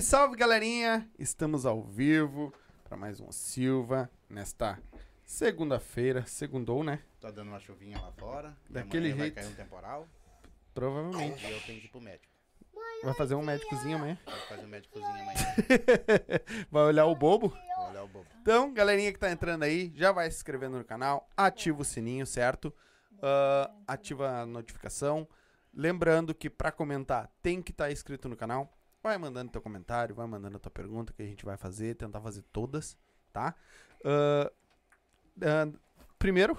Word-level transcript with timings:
Salve, 0.00 0.02
salve, 0.02 0.36
galerinha! 0.36 1.08
Estamos 1.18 1.66
ao 1.66 1.82
vivo 1.82 2.52
para 2.84 2.96
mais 2.96 3.20
um 3.20 3.30
Silva 3.30 4.10
nesta 4.28 4.80
segunda-feira. 5.24 6.24
Segundou, 6.26 6.82
né? 6.82 7.02
Tá 7.20 7.30
dando 7.30 7.48
uma 7.48 7.60
chuvinha 7.60 8.00
lá 8.00 8.10
fora. 8.12 8.56
Daquele 8.68 9.12
jeito. 9.12 9.18
Vai 9.18 9.30
cair 9.30 9.46
um 9.46 9.54
temporal. 9.54 10.08
Provavelmente. 10.74 11.44
E 11.46 11.50
eu 11.50 11.60
tenho 11.62 11.80
que 11.80 11.86
ir 11.86 11.90
pro 11.90 12.00
médico. 12.00 12.32
Vai 13.02 13.14
fazer 13.14 13.34
um 13.34 13.42
médicozinho 13.42 13.96
amanhã. 13.96 14.18
Vou 14.24 14.34
fazer 14.48 14.64
um 14.64 14.68
médicozinho 14.68 15.10
amanhã. 15.20 15.54
Vai 16.70 16.82
olhar 16.82 17.06
o 17.06 17.14
bobo. 17.14 17.48
Vou 17.48 17.88
olhar 17.88 18.04
o 18.04 18.08
bobo. 18.08 18.26
Então, 18.40 18.72
galerinha 18.72 19.12
que 19.12 19.18
tá 19.18 19.30
entrando 19.30 19.64
aí, 19.64 19.92
já 19.94 20.12
vai 20.12 20.30
se 20.30 20.36
inscrevendo 20.36 20.78
no 20.78 20.84
canal, 20.84 21.28
ativa 21.36 21.80
o 21.80 21.84
sininho, 21.84 22.26
certo? 22.26 22.74
Ah, 23.22 23.70
ativa 23.86 24.40
a 24.40 24.46
notificação. 24.46 25.28
Lembrando 25.74 26.34
que 26.34 26.48
pra 26.48 26.72
comentar 26.72 27.30
tem 27.42 27.62
que 27.62 27.70
estar 27.70 27.92
inscrito 27.92 28.28
no 28.28 28.36
canal. 28.36 28.72
Vai 29.02 29.16
mandando 29.16 29.50
teu 29.50 29.62
comentário, 29.62 30.14
vai 30.14 30.26
mandando 30.26 30.56
a 30.58 30.60
tua 30.60 30.70
pergunta 30.70 31.12
que 31.12 31.22
a 31.22 31.26
gente 31.26 31.44
vai 31.44 31.56
fazer, 31.56 31.94
tentar 31.96 32.20
fazer 32.20 32.42
todas, 32.52 32.98
tá? 33.32 33.54
Ah, 34.04 34.52
ah, 35.42 35.78
primeiro, 36.18 36.56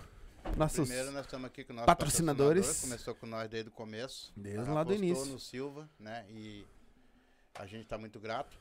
nossos 0.57 0.87
Primeiro 0.87 1.11
nós 1.11 1.25
estamos 1.25 1.45
aqui 1.45 1.63
com 1.63 1.73
o 1.73 1.75
nosso 1.75 1.85
patrocinadores. 1.85 2.65
patrocinador, 2.65 2.97
Começou 2.97 3.15
com 3.15 3.25
nós 3.27 3.47
desde 3.49 3.69
o 3.69 3.71
começo. 3.71 4.33
Desde 4.35 4.69
lá 4.71 4.83
do 4.83 4.93
início. 4.93 5.25
no 5.31 5.39
Silva, 5.39 5.87
né? 5.99 6.25
E 6.29 6.65
a 7.53 7.67
gente 7.67 7.87
tá 7.87 7.97
muito 7.97 8.19
grato 8.19 8.57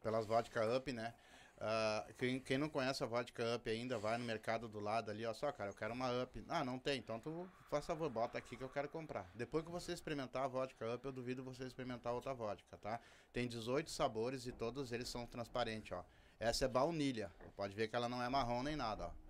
pelas 0.00 0.24
vodka 0.24 0.76
up, 0.76 0.92
né? 0.92 1.12
Ah, 1.58 2.06
quem, 2.18 2.38
quem 2.38 2.58
não 2.58 2.68
conhece 2.68 3.02
a 3.02 3.06
vodka 3.06 3.42
up 3.56 3.68
ainda, 3.70 3.98
vai 3.98 4.18
no 4.18 4.24
mercado 4.24 4.68
do 4.68 4.78
lado 4.78 5.10
ali, 5.10 5.24
ó, 5.24 5.32
só, 5.32 5.50
cara, 5.52 5.70
eu 5.70 5.74
quero 5.74 5.94
uma 5.94 6.10
up. 6.22 6.44
Ah, 6.48 6.62
não 6.64 6.78
tem, 6.78 6.98
então 6.98 7.18
tu 7.18 7.48
faz 7.70 7.86
favor, 7.86 8.10
bota 8.10 8.36
aqui 8.36 8.56
que 8.56 8.62
eu 8.64 8.68
quero 8.68 8.88
comprar. 8.90 9.26
Depois 9.34 9.64
que 9.64 9.70
você 9.70 9.92
experimentar 9.92 10.44
a 10.44 10.48
vodka 10.48 10.94
up, 10.94 11.04
eu 11.04 11.12
duvido 11.12 11.42
você 11.42 11.64
experimentar 11.64 12.12
outra 12.12 12.34
vodka, 12.34 12.76
tá? 12.76 13.00
Tem 13.32 13.48
18 13.48 13.90
sabores 13.90 14.46
e 14.46 14.52
todos 14.52 14.92
eles 14.92 15.08
são 15.08 15.26
transparentes, 15.26 15.92
ó. 15.92 16.04
Essa 16.38 16.66
é 16.66 16.68
baunilha, 16.68 17.32
pode 17.56 17.74
ver 17.74 17.88
que 17.88 17.96
ela 17.96 18.08
não 18.08 18.22
é 18.22 18.28
marrom 18.28 18.62
nem 18.62 18.76
nada, 18.76 19.06
ó. 19.06 19.26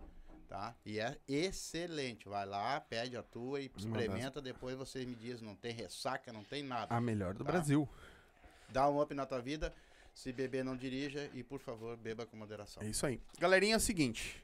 Tá? 0.49 0.77
E 0.85 1.01
é 1.01 1.19
excelente. 1.27 2.29
Vai 2.29 2.47
lá, 2.47 2.81
pede 2.81 3.17
a 3.17 3.23
tua 3.23 3.61
e 3.61 3.71
experimenta. 3.77 4.41
Depois 4.41 4.77
você 4.77 5.05
me 5.05 5.17
diz, 5.17 5.41
não 5.41 5.57
tem 5.57 5.73
ressaca, 5.73 6.33
não 6.33 6.45
tem 6.45 6.63
nada. 6.63 6.95
a 6.95 7.01
melhor 7.01 7.35
do 7.35 7.45
Tá. 7.45 7.51
Brasil. 7.51 7.89
Dá 8.69 8.89
um 8.89 9.01
up 9.01 9.13
na 9.13 9.27
tua 9.27 9.41
vida. 9.41 9.75
Se 10.17 10.33
beber, 10.33 10.65
não 10.65 10.75
dirija. 10.75 11.31
E, 11.35 11.43
por 11.45 11.61
favor, 11.61 11.95
beba 11.95 12.25
com 12.25 12.39
moderação. 12.39 12.83
É 12.83 12.87
isso 12.87 13.05
aí. 13.05 13.21
Galerinha, 13.39 13.75
é 13.75 13.77
o 13.77 13.81
seguinte. 13.81 14.43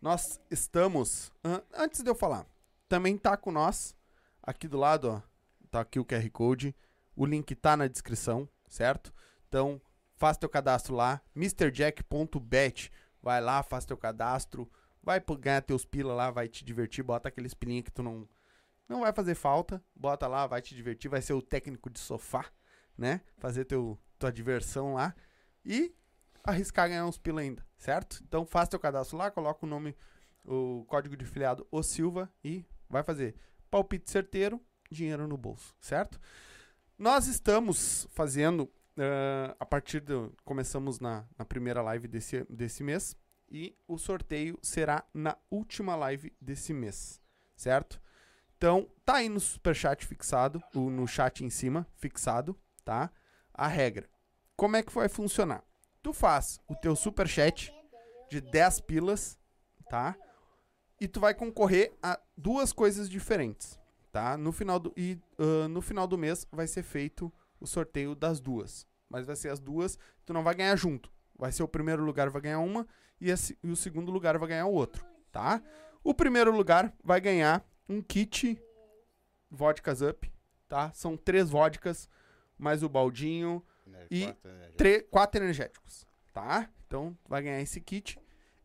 Nós 0.00 0.38
estamos. 0.50 1.32
an- 1.42 1.62
antes 1.72 2.02
de 2.02 2.10
eu 2.10 2.14
falar, 2.14 2.46
também 2.86 3.16
tá 3.16 3.34
com 3.34 3.50
nós. 3.50 3.96
Aqui 4.42 4.68
do 4.68 4.76
lado, 4.76 5.10
ó. 5.10 5.22
Tá 5.70 5.80
aqui 5.80 5.98
o 5.98 6.04
QR 6.04 6.28
Code. 6.30 6.76
O 7.16 7.24
link 7.24 7.54
tá 7.54 7.74
na 7.74 7.86
descrição, 7.88 8.46
certo? 8.68 9.14
Então, 9.48 9.80
faz 10.14 10.36
teu 10.36 10.48
cadastro 10.48 10.94
lá. 10.94 11.22
MrJack.bet. 11.34 12.90
Vai 13.22 13.40
lá, 13.40 13.62
faz 13.62 13.86
teu 13.86 13.96
cadastro. 13.96 14.70
Vai 15.02 15.22
ganhar 15.40 15.62
teus 15.62 15.86
pila 15.86 16.12
lá, 16.12 16.30
vai 16.30 16.48
te 16.48 16.64
divertir. 16.66 17.02
Bota 17.02 17.28
aqueles 17.30 17.54
pilinhos 17.54 17.84
que 17.84 17.90
tu 17.92 18.02
não. 18.02 18.28
Não 18.86 19.00
vai 19.00 19.12
fazer 19.14 19.34
falta. 19.34 19.82
Bota 19.96 20.26
lá, 20.26 20.46
vai 20.46 20.60
te 20.60 20.74
divertir. 20.74 21.10
Vai 21.10 21.22
ser 21.22 21.32
o 21.32 21.40
técnico 21.40 21.88
de 21.88 21.98
sofá, 21.98 22.44
né? 22.96 23.22
Fazer 23.38 23.64
teu, 23.64 23.98
tua 24.24 24.32
diversão 24.32 24.94
lá. 24.94 25.14
E 25.64 25.94
arriscar 26.42 26.88
ganhar 26.88 27.06
uns 27.06 27.18
pila 27.18 27.40
ainda, 27.40 27.64
certo? 27.76 28.22
Então 28.26 28.44
faça 28.44 28.72
teu 28.72 28.80
cadastro 28.80 29.16
lá, 29.16 29.30
coloca 29.30 29.64
o 29.64 29.68
nome, 29.68 29.96
o 30.44 30.84
código 30.86 31.16
de 31.16 31.24
filiado 31.24 31.66
O 31.70 31.82
Silva 31.82 32.30
e 32.42 32.66
vai 32.88 33.02
fazer 33.02 33.34
palpite 33.70 34.10
certeiro, 34.10 34.60
dinheiro 34.90 35.26
no 35.26 35.38
bolso, 35.38 35.74
certo? 35.80 36.20
Nós 36.98 37.26
estamos 37.26 38.06
fazendo 38.10 38.70
ah, 38.98 39.56
a 39.58 39.64
partir 39.64 40.00
do 40.00 40.34
começamos 40.44 41.00
na, 41.00 41.26
na 41.38 41.44
primeira 41.44 41.80
live 41.80 42.06
desse, 42.06 42.44
desse 42.44 42.82
mês 42.82 43.16
e 43.50 43.74
o 43.88 43.96
sorteio 43.96 44.58
será 44.62 45.02
na 45.14 45.36
última 45.50 45.96
live 45.96 46.30
desse 46.38 46.74
mês, 46.74 47.22
certo? 47.56 48.00
Então 48.58 48.86
tá 49.04 49.16
aí 49.16 49.30
no 49.30 49.40
superchat 49.40 50.06
fixado, 50.06 50.62
no 50.74 51.06
chat 51.06 51.42
em 51.42 51.50
cima 51.50 51.86
fixado, 51.96 52.58
tá? 52.84 53.10
A 53.52 53.66
regra. 53.66 54.13
Como 54.56 54.76
é 54.76 54.82
que 54.82 54.92
vai 54.92 55.08
funcionar? 55.08 55.64
Tu 56.02 56.12
faz 56.12 56.60
o 56.68 56.74
teu 56.74 56.94
superchat 56.94 57.72
de 58.30 58.40
10 58.40 58.80
pilas, 58.80 59.38
tá? 59.88 60.16
E 61.00 61.08
tu 61.08 61.18
vai 61.20 61.34
concorrer 61.34 61.92
a 62.02 62.18
duas 62.36 62.72
coisas 62.72 63.08
diferentes, 63.08 63.78
tá? 64.12 64.36
No 64.36 64.52
final 64.52 64.78
do, 64.78 64.92
e 64.96 65.18
ah, 65.38 65.68
no 65.68 65.80
final 65.80 66.06
do 66.06 66.16
mês 66.18 66.46
vai 66.52 66.66
ser 66.66 66.82
feito 66.82 67.32
o 67.60 67.66
sorteio 67.66 68.14
das 68.14 68.40
duas. 68.40 68.86
Mas 69.08 69.26
vai 69.26 69.36
ser 69.36 69.48
as 69.50 69.60
duas, 69.60 69.98
tu 70.24 70.32
não 70.32 70.42
vai 70.42 70.54
ganhar 70.54 70.76
junto. 70.76 71.10
Vai 71.36 71.50
ser 71.52 71.62
o 71.62 71.68
primeiro 71.68 72.04
lugar 72.04 72.30
vai 72.30 72.40
ganhar 72.42 72.60
uma 72.60 72.86
e, 73.20 73.30
esse- 73.30 73.58
e 73.62 73.70
o 73.70 73.76
segundo 73.76 74.12
lugar 74.12 74.38
vai 74.38 74.48
ganhar 74.48 74.66
o 74.66 74.72
outro, 74.72 75.04
tá? 75.32 75.60
O 76.02 76.14
primeiro 76.14 76.54
lugar 76.54 76.92
vai 77.02 77.20
ganhar 77.20 77.64
um 77.88 78.00
kit 78.00 78.60
Vodkas 79.50 80.00
Up, 80.00 80.32
tá? 80.68 80.92
São 80.92 81.16
três 81.16 81.48
vodkas, 81.50 82.08
mais 82.58 82.82
o 82.82 82.88
baldinho, 82.88 83.64
E 84.10 84.26
né, 84.26 84.36
já. 84.42 84.72
tre- 84.76 85.02
quatro 85.02 85.42
energéticos, 85.42 86.06
tá? 86.32 86.68
Então 86.86 87.16
vai 87.28 87.42
ganhar 87.42 87.60
esse 87.60 87.80
kit. 87.80 88.18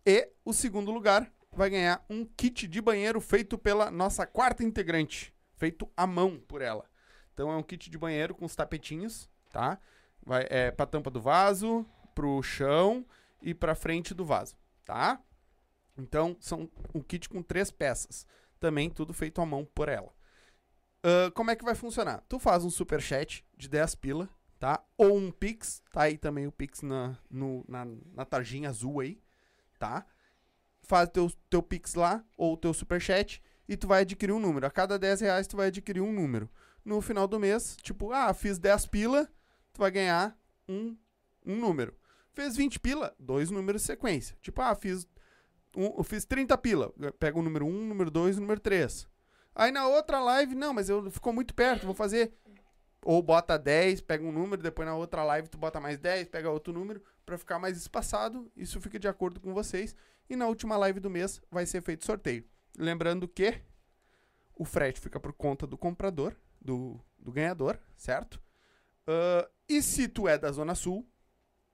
E 0.05 0.29
o 0.45 0.53
segundo 0.53 0.91
lugar 0.91 1.31
vai 1.51 1.69
ganhar 1.69 2.03
um 2.09 2.25
kit 2.25 2.67
de 2.67 2.81
banheiro 2.81 3.19
feito 3.19 3.57
pela 3.57 3.89
nossa 3.91 4.25
quarta 4.25 4.63
integrante, 4.63 5.33
feito 5.55 5.89
à 5.95 6.05
mão 6.07 6.39
por 6.39 6.61
ela. 6.61 6.89
Então 7.33 7.51
é 7.51 7.55
um 7.57 7.63
kit 7.63 7.89
de 7.89 7.97
banheiro 7.97 8.35
com 8.35 8.45
os 8.45 8.55
tapetinhos, 8.55 9.29
tá? 9.49 9.79
Vai 10.25 10.45
é 10.49 10.71
para 10.71 10.85
tampa 10.85 11.09
do 11.09 11.21
vaso, 11.21 11.85
pro 12.13 12.41
chão 12.43 13.05
e 13.41 13.53
pra 13.53 13.75
frente 13.75 14.13
do 14.13 14.25
vaso, 14.25 14.55
tá? 14.85 15.21
Então 15.97 16.35
são 16.39 16.69
um 16.93 17.01
kit 17.01 17.27
com 17.29 17.41
três 17.41 17.71
peças, 17.71 18.25
também 18.59 18.89
tudo 18.89 19.13
feito 19.13 19.41
à 19.41 19.45
mão 19.45 19.65
por 19.65 19.89
ela. 19.89 20.13
Ahn, 21.03 21.31
como 21.31 21.49
é 21.51 21.55
que 21.55 21.63
vai 21.63 21.75
funcionar? 21.75 22.23
Tu 22.27 22.37
faz 22.39 22.63
um 22.65 22.69
superchat 22.69 23.45
de 23.57 23.69
10 23.69 23.95
pila, 23.95 24.29
tá? 24.59 24.83
Ou 24.97 25.15
um 25.17 25.31
Pix, 25.31 25.81
tá 25.91 26.03
aí 26.03 26.17
também 26.17 26.45
o 26.45 26.51
Pix 26.51 26.81
na, 26.81 27.17
no, 27.31 27.63
na, 27.67 27.87
na 28.13 28.25
tarjinha 28.25 28.69
azul 28.69 28.99
aí, 28.99 29.19
tá? 29.79 30.05
Faz 30.81 31.09
teu, 31.09 31.31
teu 31.49 31.63
Pix 31.63 31.95
lá, 31.95 32.23
ou 32.37 32.57
teu 32.57 32.73
Superchat, 32.73 33.41
e 33.67 33.77
tu 33.77 33.87
vai 33.87 34.01
adquirir 34.01 34.33
um 34.33 34.39
número. 34.39 34.65
A 34.65 34.71
cada 34.71 34.99
10 34.99 35.21
reais 35.21 35.47
tu 35.47 35.55
vai 35.55 35.67
adquirir 35.67 36.01
um 36.01 36.11
número. 36.11 36.49
No 36.83 37.01
final 37.01 37.27
do 37.27 37.39
mês, 37.39 37.77
tipo, 37.81 38.11
ah, 38.11 38.33
fiz 38.33 38.57
10 38.57 38.87
pila, 38.87 39.29
tu 39.71 39.79
vai 39.79 39.91
ganhar 39.91 40.37
um, 40.67 40.97
um 41.45 41.55
número. 41.55 41.95
Fez 42.33 42.55
20 42.55 42.79
pila, 42.79 43.15
dois 43.17 43.49
números 43.49 43.83
sequência. 43.83 44.35
Tipo, 44.41 44.61
ah, 44.61 44.75
fiz, 44.75 45.07
um, 45.75 45.97
eu 45.97 46.03
fiz 46.03 46.25
30 46.25 46.57
pila, 46.57 46.93
pega 47.19 47.37
o 47.37 47.43
número 47.43 47.65
1, 47.65 47.87
número 47.87 48.11
2 48.11 48.37
e 48.37 48.39
número 48.39 48.59
3. 48.59 49.07
Aí 49.55 49.71
na 49.71 49.87
outra 49.87 50.19
live, 50.19 50.55
não, 50.55 50.73
mas 50.73 50.89
eu 50.89 51.09
ficou 51.11 51.31
muito 51.31 51.53
perto, 51.53 51.85
vou 51.85 51.95
fazer 51.95 52.33
ou 53.03 53.21
bota 53.21 53.57
10, 53.57 54.01
pega 54.01 54.23
um 54.23 54.31
número, 54.31 54.61
depois 54.61 54.87
na 54.87 54.95
outra 54.95 55.23
live 55.23 55.47
tu 55.47 55.57
bota 55.57 55.79
mais 55.79 55.97
10, 55.97 56.27
pega 56.27 56.49
outro 56.49 56.73
número, 56.73 57.01
pra 57.25 57.37
ficar 57.37 57.59
mais 57.59 57.77
espaçado. 57.77 58.51
Isso 58.55 58.79
fica 58.81 58.99
de 58.99 59.07
acordo 59.07 59.39
com 59.39 59.53
vocês. 59.53 59.95
E 60.29 60.35
na 60.35 60.47
última 60.47 60.77
live 60.77 60.99
do 60.99 61.09
mês 61.09 61.41
vai 61.49 61.65
ser 61.65 61.81
feito 61.81 62.05
sorteio. 62.05 62.43
Lembrando 62.77 63.27
que 63.27 63.61
o 64.55 64.65
frete 64.65 64.99
fica 64.99 65.19
por 65.19 65.33
conta 65.33 65.65
do 65.65 65.77
comprador, 65.77 66.35
do, 66.61 66.99
do 67.17 67.31
ganhador, 67.31 67.79
certo? 67.95 68.41
Ah, 69.07 69.49
e 69.67 69.81
se 69.81 70.07
tu 70.07 70.27
é 70.27 70.37
da 70.37 70.51
Zona 70.51 70.75
Sul, 70.75 71.07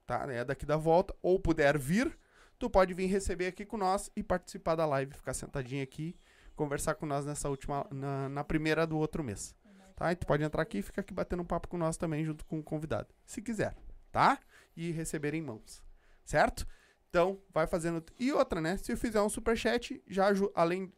tá? 0.06 0.26
É 0.30 0.44
daqui 0.44 0.64
da 0.64 0.76
volta, 0.76 1.14
ou 1.20 1.38
puder 1.38 1.76
vir, 1.76 2.16
tu 2.58 2.70
pode 2.70 2.94
vir 2.94 3.06
receber 3.06 3.48
aqui 3.48 3.66
com 3.66 3.76
nós 3.76 4.10
e 4.16 4.22
participar 4.22 4.74
da 4.74 4.86
live, 4.86 5.12
ficar 5.12 5.34
sentadinho 5.34 5.82
aqui, 5.82 6.16
conversar 6.54 6.94
com 6.94 7.04
nós 7.04 7.26
nessa 7.26 7.50
última, 7.50 7.86
na, 7.90 8.28
na 8.30 8.44
primeira 8.44 8.86
do 8.86 8.96
outro 8.96 9.22
mês. 9.22 9.54
Tá? 9.96 10.12
E 10.12 10.16
tu 10.16 10.26
pode 10.26 10.44
entrar 10.44 10.62
aqui 10.62 10.78
e 10.78 10.82
ficar 10.82 11.00
aqui 11.00 11.12
batendo 11.12 11.42
um 11.42 11.46
papo 11.46 11.66
com 11.68 11.78
nós 11.78 11.96
também, 11.96 12.24
junto 12.24 12.44
com 12.44 12.58
o 12.58 12.62
convidado. 12.62 13.08
Se 13.24 13.42
quiser, 13.42 13.74
tá? 14.12 14.38
E 14.76 14.90
receber 14.92 15.32
em 15.34 15.42
mãos. 15.42 15.82
Certo? 16.24 16.66
Então, 17.08 17.40
vai 17.52 17.66
fazendo. 17.66 18.04
E 18.18 18.30
outra, 18.30 18.60
né? 18.60 18.76
Se 18.76 18.92
eu 18.92 18.96
fizer 18.96 19.20
um 19.22 19.28
superchat, 19.28 20.02
já 20.06 20.26
além 20.54 20.86
de 20.86 20.92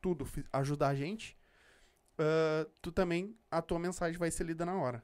tudo 0.00 0.26
ajudar 0.52 0.88
a 0.88 0.94
gente, 0.94 1.36
ah, 2.18 2.66
tu 2.80 2.92
também, 2.92 3.36
a 3.50 3.60
tua 3.60 3.78
mensagem 3.78 4.16
vai 4.18 4.30
ser 4.30 4.44
lida 4.44 4.64
na 4.64 4.76
hora. 4.76 5.02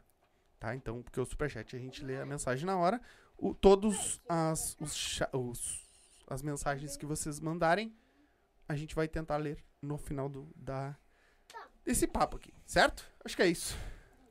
Tá? 0.60 0.74
Então, 0.76 1.02
porque 1.02 1.20
o 1.20 1.24
superchat 1.26 1.74
a 1.74 1.78
gente 1.78 2.04
lê 2.04 2.20
a 2.20 2.26
mensagem 2.26 2.64
na 2.64 2.76
hora. 2.78 3.00
O, 3.36 3.54
todos 3.54 4.20
as, 4.28 4.58
os, 4.80 5.20
os- 5.32 5.86
as 6.28 6.42
mensagens 6.42 6.96
que 6.96 7.04
vocês 7.04 7.40
mandarem, 7.40 7.94
a 8.68 8.76
gente 8.76 8.94
vai 8.94 9.08
tentar 9.08 9.36
ler 9.36 9.62
no 9.82 9.98
final 9.98 10.28
do, 10.28 10.48
da, 10.54 10.96
desse 11.86 12.06
papo 12.06 12.36
aqui, 12.36 12.52
certo? 12.66 13.08
Acho 13.24 13.36
que 13.36 13.42
é 13.42 13.46
isso. 13.46 13.76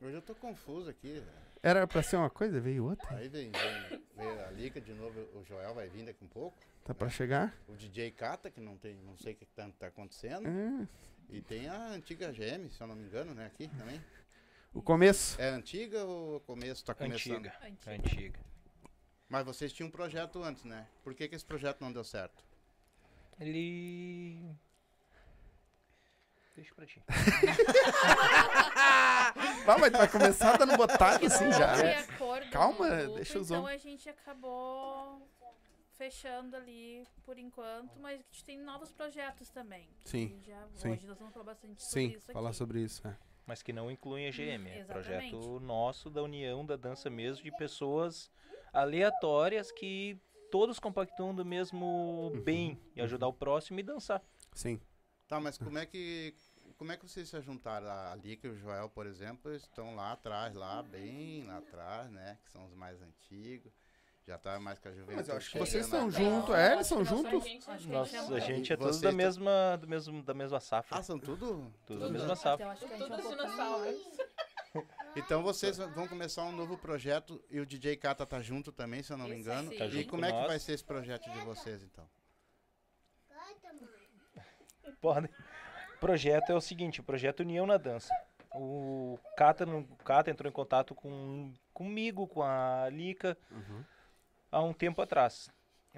Hoje 0.00 0.14
eu 0.14 0.22
tô 0.22 0.34
confuso 0.34 0.90
aqui. 0.90 1.22
Era 1.62 1.86
pra 1.86 2.02
ser 2.02 2.16
uma 2.16 2.30
coisa, 2.30 2.60
veio 2.60 2.84
outra. 2.84 3.16
Aí 3.16 3.28
vem, 3.28 3.50
vem, 3.50 4.02
vem 4.14 4.28
a 4.42 4.50
Lica 4.50 4.80
de 4.80 4.92
novo, 4.92 5.18
o 5.34 5.42
Joel 5.42 5.74
vai 5.74 5.88
vir 5.88 6.04
daqui 6.04 6.22
um 6.22 6.28
pouco. 6.28 6.56
Tá 6.84 6.94
pra 6.94 7.08
chegar? 7.08 7.56
O 7.66 7.74
DJ 7.74 8.12
Cata, 8.12 8.50
que 8.50 8.60
não 8.60 8.76
tem, 8.76 8.94
não 9.02 9.16
sei 9.16 9.32
o 9.32 9.36
que 9.36 9.46
tá, 9.46 9.68
tá 9.78 9.86
acontecendo. 9.88 10.46
É. 10.46 10.86
E 11.30 11.40
tem 11.40 11.66
a 11.66 11.88
antiga 11.88 12.30
GM, 12.30 12.70
se 12.70 12.80
eu 12.80 12.86
não 12.86 12.94
me 12.94 13.04
engano, 13.04 13.34
né, 13.34 13.46
aqui 13.46 13.66
também. 13.76 14.00
O 14.72 14.82
começo. 14.82 15.40
É 15.40 15.48
antiga 15.48 16.04
ou 16.04 16.36
o 16.36 16.40
começo 16.40 16.84
tá 16.84 16.94
começando? 16.94 17.46
Antiga. 17.46 17.58
Antiga. 17.64 17.92
Antiga. 17.92 18.40
Mas 19.28 19.44
vocês 19.44 19.72
tinham 19.72 19.88
um 19.88 19.90
projeto 19.90 20.42
antes, 20.42 20.62
né? 20.62 20.86
Por 21.02 21.14
que, 21.14 21.26
que 21.26 21.34
esse 21.34 21.44
projeto 21.44 21.80
não 21.80 21.90
deu 21.90 22.04
certo? 22.04 22.44
Ele. 23.40 24.54
Deixa 26.56 26.74
pra 26.74 26.86
ti. 26.86 27.02
Vai, 29.66 29.78
mas 29.78 29.92
vai 29.92 30.08
começar 30.08 30.56
dando 30.56 30.76
botada 30.76 31.18
Que 31.18 31.26
assim 31.26 31.52
já. 31.52 31.74
acordo 32.00 32.50
Calma, 32.50 32.88
grupo, 32.88 33.14
deixa 33.16 33.38
os 33.38 33.50
Então 33.50 33.62
homens. 33.64 33.84
a 33.84 33.88
gente 33.88 34.08
acabou 34.08 35.20
fechando 35.98 36.56
ali 36.56 37.06
por 37.24 37.38
enquanto, 37.38 37.98
mas 38.00 38.20
a 38.20 38.22
gente 38.22 38.44
tem 38.44 38.58
novos 38.58 38.90
projetos 38.92 39.50
também. 39.50 39.88
Sim, 40.04 40.40
Já, 40.46 40.66
sim. 40.74 40.92
Hoje 40.92 41.06
nós 41.06 41.18
vamos 41.18 41.32
falar 41.34 41.44
bastante 41.46 41.82
sobre 41.82 42.00
Sim, 42.08 42.16
isso 42.16 42.32
falar 42.32 42.48
aqui. 42.50 42.58
sobre 42.58 42.80
isso. 42.80 43.06
É. 43.06 43.16
Mas 43.44 43.62
que 43.62 43.72
não 43.72 43.90
incluem 43.90 44.28
a 44.28 44.30
GM. 44.30 44.66
É 44.68 44.80
Exatamente. 44.80 44.86
projeto 45.30 45.60
nosso 45.60 46.08
da 46.10 46.22
união 46.22 46.64
da 46.64 46.76
dança 46.76 47.10
mesmo, 47.10 47.44
de 47.44 47.50
pessoas 47.56 48.30
aleatórias 48.72 49.70
que 49.72 50.18
todos 50.50 50.78
compactuam 50.78 51.34
do 51.34 51.44
mesmo 51.44 52.32
bem 52.44 52.80
e 52.94 53.00
ajudar 53.02 53.26
o 53.28 53.32
próximo 53.32 53.80
e 53.80 53.82
dançar. 53.82 54.22
Sim. 54.54 54.80
Tá, 55.28 55.40
mas 55.40 55.58
como 55.58 55.76
é 55.78 55.84
que 55.86 56.34
como 56.76 56.92
é 56.92 56.96
que 56.96 57.08
vocês 57.08 57.28
se 57.28 57.40
juntaram? 57.40 57.86
A 57.88 58.14
Lica 58.14 58.46
e 58.46 58.50
o 58.50 58.56
Joel, 58.56 58.88
por 58.88 59.06
exemplo, 59.06 59.52
estão 59.54 59.94
lá 59.94 60.12
atrás, 60.12 60.54
lá, 60.54 60.82
bem 60.82 61.44
lá 61.44 61.58
atrás, 61.58 62.10
né? 62.10 62.38
Que 62.44 62.50
são 62.50 62.64
os 62.66 62.74
mais 62.74 63.00
antigos. 63.02 63.72
Já 64.26 64.36
tá 64.36 64.58
mais 64.58 64.78
com 64.80 64.88
a 64.88 64.90
juventude. 64.92 65.16
Mas 65.16 65.28
eu 65.28 65.36
acho 65.36 65.50
que 65.52 65.58
vocês 65.58 65.84
estão 65.84 66.10
juntos, 66.10 66.52
é? 66.54 66.72
Eles 66.72 66.86
são 66.88 66.98
que 66.98 67.04
juntos? 67.04 67.30
somos- 67.30 67.46
acho 67.46 67.64
que 67.64 67.70
a 67.70 67.76
gente 67.78 67.88
Nossa, 67.92 68.16
é 68.16 68.36
a 68.36 68.40
gente 68.40 68.72
é 68.72 68.76
todos 68.76 69.00
da 69.00 69.12
mesma, 69.12 69.76
do 69.80 69.86
mesmo, 69.86 70.22
da 70.22 70.34
mesma 70.34 70.58
safra. 70.58 70.98
Ah, 70.98 71.02
são 71.02 71.16
tudo? 71.18 71.72
Tudo 71.86 72.00
da 72.00 72.06
Tudo. 72.06 72.10
mesma 72.18 72.34
safra. 72.34 72.70
acho 72.72 72.84
que 72.86 72.92
a 72.92 72.96
gente 72.98 73.04
é 73.04 73.06
Todos 73.08 73.22
pouquinho- 73.24 73.46
dinossauros. 73.46 73.96
Então 75.16 75.42
vocês 75.42 75.78
vão 75.78 76.06
começar 76.06 76.42
um 76.44 76.52
novo 76.52 76.76
projeto 76.76 77.42
e 77.48 77.58
o 77.58 77.64
DJ 77.64 77.96
Kata 77.96 78.26
tá 78.26 78.42
junto 78.42 78.70
também, 78.70 79.02
se 79.02 79.10
eu 79.10 79.16
não 79.16 79.26
me 79.26 79.34
engano. 79.34 79.70
Tá 79.74 79.86
e 79.86 80.04
como 80.04 80.20
com 80.20 80.28
é 80.28 80.42
que 80.42 80.46
vai 80.48 80.58
ser 80.58 80.72
esse 80.72 80.84
projeto 80.84 81.30
de 81.30 81.38
vocês, 81.38 81.82
então? 81.82 82.06
Podem. 85.00 85.30
O 86.06 86.08
projeto 86.08 86.50
é 86.50 86.54
o 86.54 86.60
seguinte, 86.60 87.00
o 87.00 87.02
projeto 87.02 87.40
União 87.40 87.66
na 87.66 87.76
Dança. 87.76 88.14
O 88.54 89.18
Cata, 89.36 89.66
no- 89.66 89.80
o 89.80 89.96
Cata 90.04 90.30
entrou 90.30 90.48
em 90.48 90.52
contato 90.52 90.94
com, 90.94 91.52
comigo, 91.74 92.28
com 92.28 92.44
a 92.44 92.88
Lica, 92.92 93.36
Uhum. 93.50 93.82
há 94.52 94.62
um 94.62 94.72
tempo 94.72 95.02
atrás. 95.02 95.50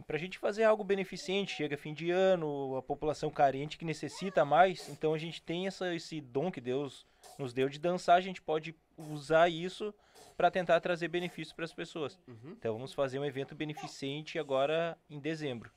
Para 0.07 0.17
a 0.17 0.19
gente 0.19 0.39
fazer 0.39 0.65
algo 0.65 0.83
beneficente, 0.83 1.53
chega 1.55 1.77
fim 1.77 1.93
de 1.93 2.11
ano, 2.11 2.75
a 2.79 2.83
população 2.83 3.29
carente 3.31 3.77
que 3.77 3.85
necessita 3.85 4.47
mais, 4.47 4.89
então 4.89 5.13
a 5.13 5.19
gente 5.19 5.43
tem 5.43 5.67
essa, 5.67 5.95
esse 5.95 6.23
dom 6.23 6.51
que 6.51 6.61
Deus 6.61 7.07
nos 7.39 7.53
deu 7.53 7.69
de 7.69 7.79
dançar, 7.79 8.17
a 8.17 8.21
gente 8.23 8.41
pode 8.41 8.75
usar 8.97 9.51
isso 9.51 9.93
para 10.39 10.51
tentar 10.51 10.81
trazer 10.81 11.09
benefícios 11.09 11.53
para 11.53 11.67
as 11.67 11.75
pessoas. 11.75 12.19
Uhum. 12.27 12.53
Então 12.59 12.73
vamos 12.73 12.95
fazer 12.95 13.19
um 13.19 13.27
evento 13.27 13.55
beneficente 13.55 14.39
agora 14.39 14.97
em 15.11 15.21
dezembro. 15.21 15.71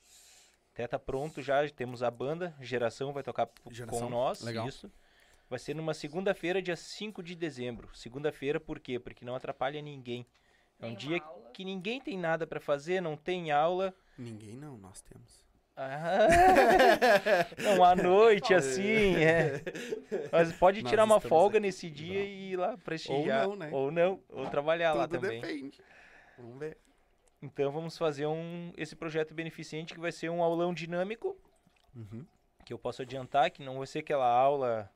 Até 0.72 0.86
tá 0.86 0.98
pronto 0.98 1.42
já, 1.42 1.68
temos 1.68 2.02
a 2.02 2.10
banda, 2.10 2.54
Geração 2.60 3.12
vai 3.12 3.22
tocar 3.22 3.48
Geração, 3.70 4.00
com 4.00 4.08
nós, 4.08 4.40
legal. 4.42 4.66
isso. 4.66 4.90
Vai 5.48 5.58
ser 5.58 5.74
numa 5.74 5.92
segunda-feira, 5.92 6.62
dia 6.62 6.76
5 6.76 7.22
de 7.22 7.34
dezembro. 7.34 7.90
Segunda-feira 7.94 8.58
por 8.58 8.80
quê? 8.80 8.98
Porque 8.98 9.22
não 9.24 9.34
atrapalha 9.34 9.82
ninguém. 9.82 10.26
É 10.80 10.86
um 10.86 10.88
Tem 10.94 10.96
dia 10.96 11.20
que 11.52 11.62
ninguém 11.64 12.00
tem 12.00 12.18
nada 12.18 12.46
para 12.46 12.58
fazer, 12.58 13.02
não 13.02 13.16
tem 13.18 13.50
aula. 13.50 13.94
Ninguém 14.16 14.56
não, 14.56 14.78
nós 14.78 15.02
temos. 15.02 15.44
Ah, 15.76 16.28
não, 17.58 17.84
à 17.84 17.94
noite 17.94 18.52
assim, 18.54 19.16
é. 19.16 19.62
Mas 20.30 20.52
pode 20.52 20.82
Nós 20.82 20.90
tirar 20.90 21.04
uma 21.04 21.20
folga 21.20 21.58
aqui. 21.58 21.66
nesse 21.66 21.90
dia 21.90 22.22
e 22.24 22.52
ir 22.52 22.56
lá 22.56 22.76
prestigiar. 22.78 23.46
não, 23.46 23.56
né? 23.56 23.70
Ou 23.72 23.90
não, 23.90 24.20
ou 24.28 24.48
trabalhar 24.48 24.92
lá 24.94 25.06
Tudo 25.08 25.20
também. 25.20 25.40
depende. 25.40 25.80
Vamos 26.38 26.58
ver. 26.58 26.78
Então 27.42 27.72
vamos 27.72 27.98
fazer 27.98 28.26
um 28.26 28.72
esse 28.76 28.94
projeto 28.94 29.34
beneficente 29.34 29.92
que 29.94 30.00
vai 30.00 30.12
ser 30.12 30.30
um 30.30 30.42
aulão 30.42 30.72
dinâmico, 30.72 31.36
Uhum. 31.94 32.24
que 32.64 32.72
eu 32.72 32.78
posso 32.78 33.02
adiantar 33.02 33.50
que 33.50 33.62
não 33.62 33.78
vai 33.78 33.86
ser 33.86 33.98
aquela 33.98 34.26
aula 34.26 34.88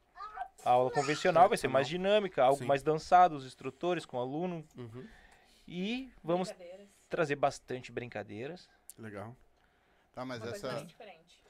a 0.64 0.70
aula 0.70 0.90
convencional, 0.90 1.48
vai 1.48 1.58
ser 1.58 1.68
mais 1.68 1.86
dinâmica, 1.86 2.42
algo 2.42 2.58
Sim. 2.60 2.64
mais 2.66 2.82
dançado, 2.82 3.36
os 3.36 3.44
instrutores 3.46 4.06
com 4.06 4.16
o 4.16 4.20
aluno 4.20 4.64
Uhum. 4.76 5.06
e 5.68 6.10
vamos 6.24 6.52
trazer 7.08 7.36
bastante 7.36 7.92
brincadeiras. 7.92 8.68
Legal. 8.98 9.36
Tá, 10.14 10.24
mas 10.24 10.40
Uma 10.40 10.50
essa, 10.50 10.86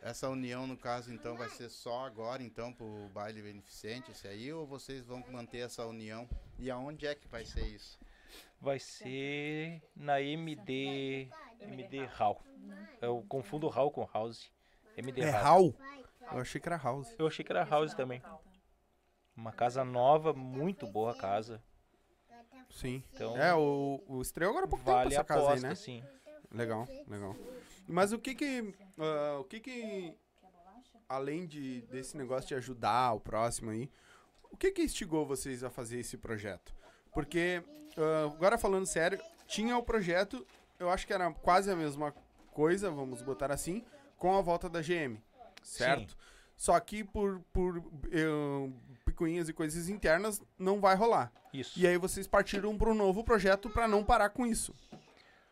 essa 0.03 0.29
união, 0.29 0.67
no 0.67 0.77
caso, 0.77 1.13
então, 1.13 1.37
vai 1.37 1.49
ser 1.49 1.69
só 1.71 2.05
agora, 2.05 2.43
então, 2.43 2.73
pro 2.73 3.09
baile 3.15 3.41
beneficente, 3.41 4.11
esse 4.11 4.27
aí, 4.27 4.53
ou 4.53 4.67
vocês 4.67 5.07
vão 5.07 5.23
manter 5.31 5.59
essa 5.59 5.87
união? 5.87 6.29
E 6.59 6.69
aonde 6.69 7.07
é 7.07 7.15
que 7.15 7.29
vai 7.29 7.45
ser 7.45 7.65
isso? 7.65 7.97
Vai 8.67 8.81
ser 8.81 9.81
na 9.95 10.21
MD 10.21 11.29
MD 11.61 12.05
Hall. 12.07 12.43
Eu 13.01 13.25
confundo 13.29 13.69
Hall 13.69 13.93
com 13.93 14.05
House. 14.13 14.51
MD 14.97 15.21
É 15.21 15.31
Hall. 15.31 15.71
Hall? 15.71 15.75
Eu 16.33 16.41
achei 16.41 16.61
que 16.61 16.69
era 16.69 16.77
House. 16.77 17.15
Eu 17.17 17.29
achei 17.29 17.45
que 17.45 17.53
era 17.53 17.63
House 17.63 17.95
também. 17.95 18.21
Uma 19.37 19.53
casa 19.53 19.85
nova, 19.85 20.33
muito 20.33 20.85
boa 20.85 21.13
a 21.13 21.17
casa. 21.17 21.63
Sim. 22.69 23.05
Então 23.15 23.41
É, 23.41 23.55
o, 23.55 24.03
o 24.09 24.21
estreou 24.21 24.51
agora 24.51 24.67
há 24.67 24.69
pouco 24.69 24.85
tempo 24.85 24.97
vale 24.97 25.15
a 25.15 25.21
essa 25.21 25.25
casa 25.25 25.53
aí, 25.53 25.61
né? 25.61 25.75
sim. 25.77 26.03
Legal, 26.51 26.89
legal. 27.07 27.37
Mas 27.87 28.13
o 28.13 28.19
que 28.19 28.35
que... 28.35 28.75
ah, 28.99 29.39
o 29.39 29.45
que 29.45 29.61
que... 29.61 30.13
Além 31.09 31.47
de, 31.47 31.83
desse 31.83 32.17
negócio 32.17 32.49
de 32.49 32.57
ajudar 32.57 33.13
o 33.13 33.21
próximo 33.21 33.71
aí, 33.71 33.89
o 34.51 34.57
que 34.57 34.73
que 34.73 34.83
instigou 34.83 35.25
vocês 35.25 35.63
a 35.63 35.71
fazer 35.71 36.01
esse 36.01 36.19
projeto? 36.19 36.76
Porque, 37.17 37.63
ah, 37.97 38.25
agora 38.35 38.59
falando 38.59 38.85
sério, 38.85 39.19
tinha 39.47 39.75
o 39.79 39.83
projeto, 39.83 40.47
eu 40.79 40.91
acho 40.91 41.07
que 41.07 41.15
era 41.15 41.33
quase 41.33 41.71
a 41.71 41.75
mesma 41.75 42.15
coisa, 42.53 42.91
vamos 42.91 43.23
botar 43.23 43.51
assim, 43.51 43.83
com 44.19 44.37
a 44.37 44.43
volta 44.43 44.69
da 44.69 44.83
GM, 44.83 45.17
certo? 45.63 46.15
Só 46.55 46.79
que 46.79 47.03
por, 47.03 47.41
por 47.55 47.79
eh, 48.13 48.71
picuinhas 49.07 49.49
e 49.49 49.55
coisas 49.55 49.89
internas, 49.89 50.43
não 50.59 50.79
vai 50.79 50.95
rolar. 50.95 51.33
Isso. 51.55 51.79
E 51.79 51.87
aí 51.87 51.97
vocês 51.97 52.27
partiram 52.27 52.77
para 52.77 52.91
um 52.91 52.95
novo 52.95 53.25
projeto 53.25 53.71
para 53.71 53.89
não 53.89 54.05
parar 54.05 54.29
com 54.29 54.47
isso. 54.47 54.75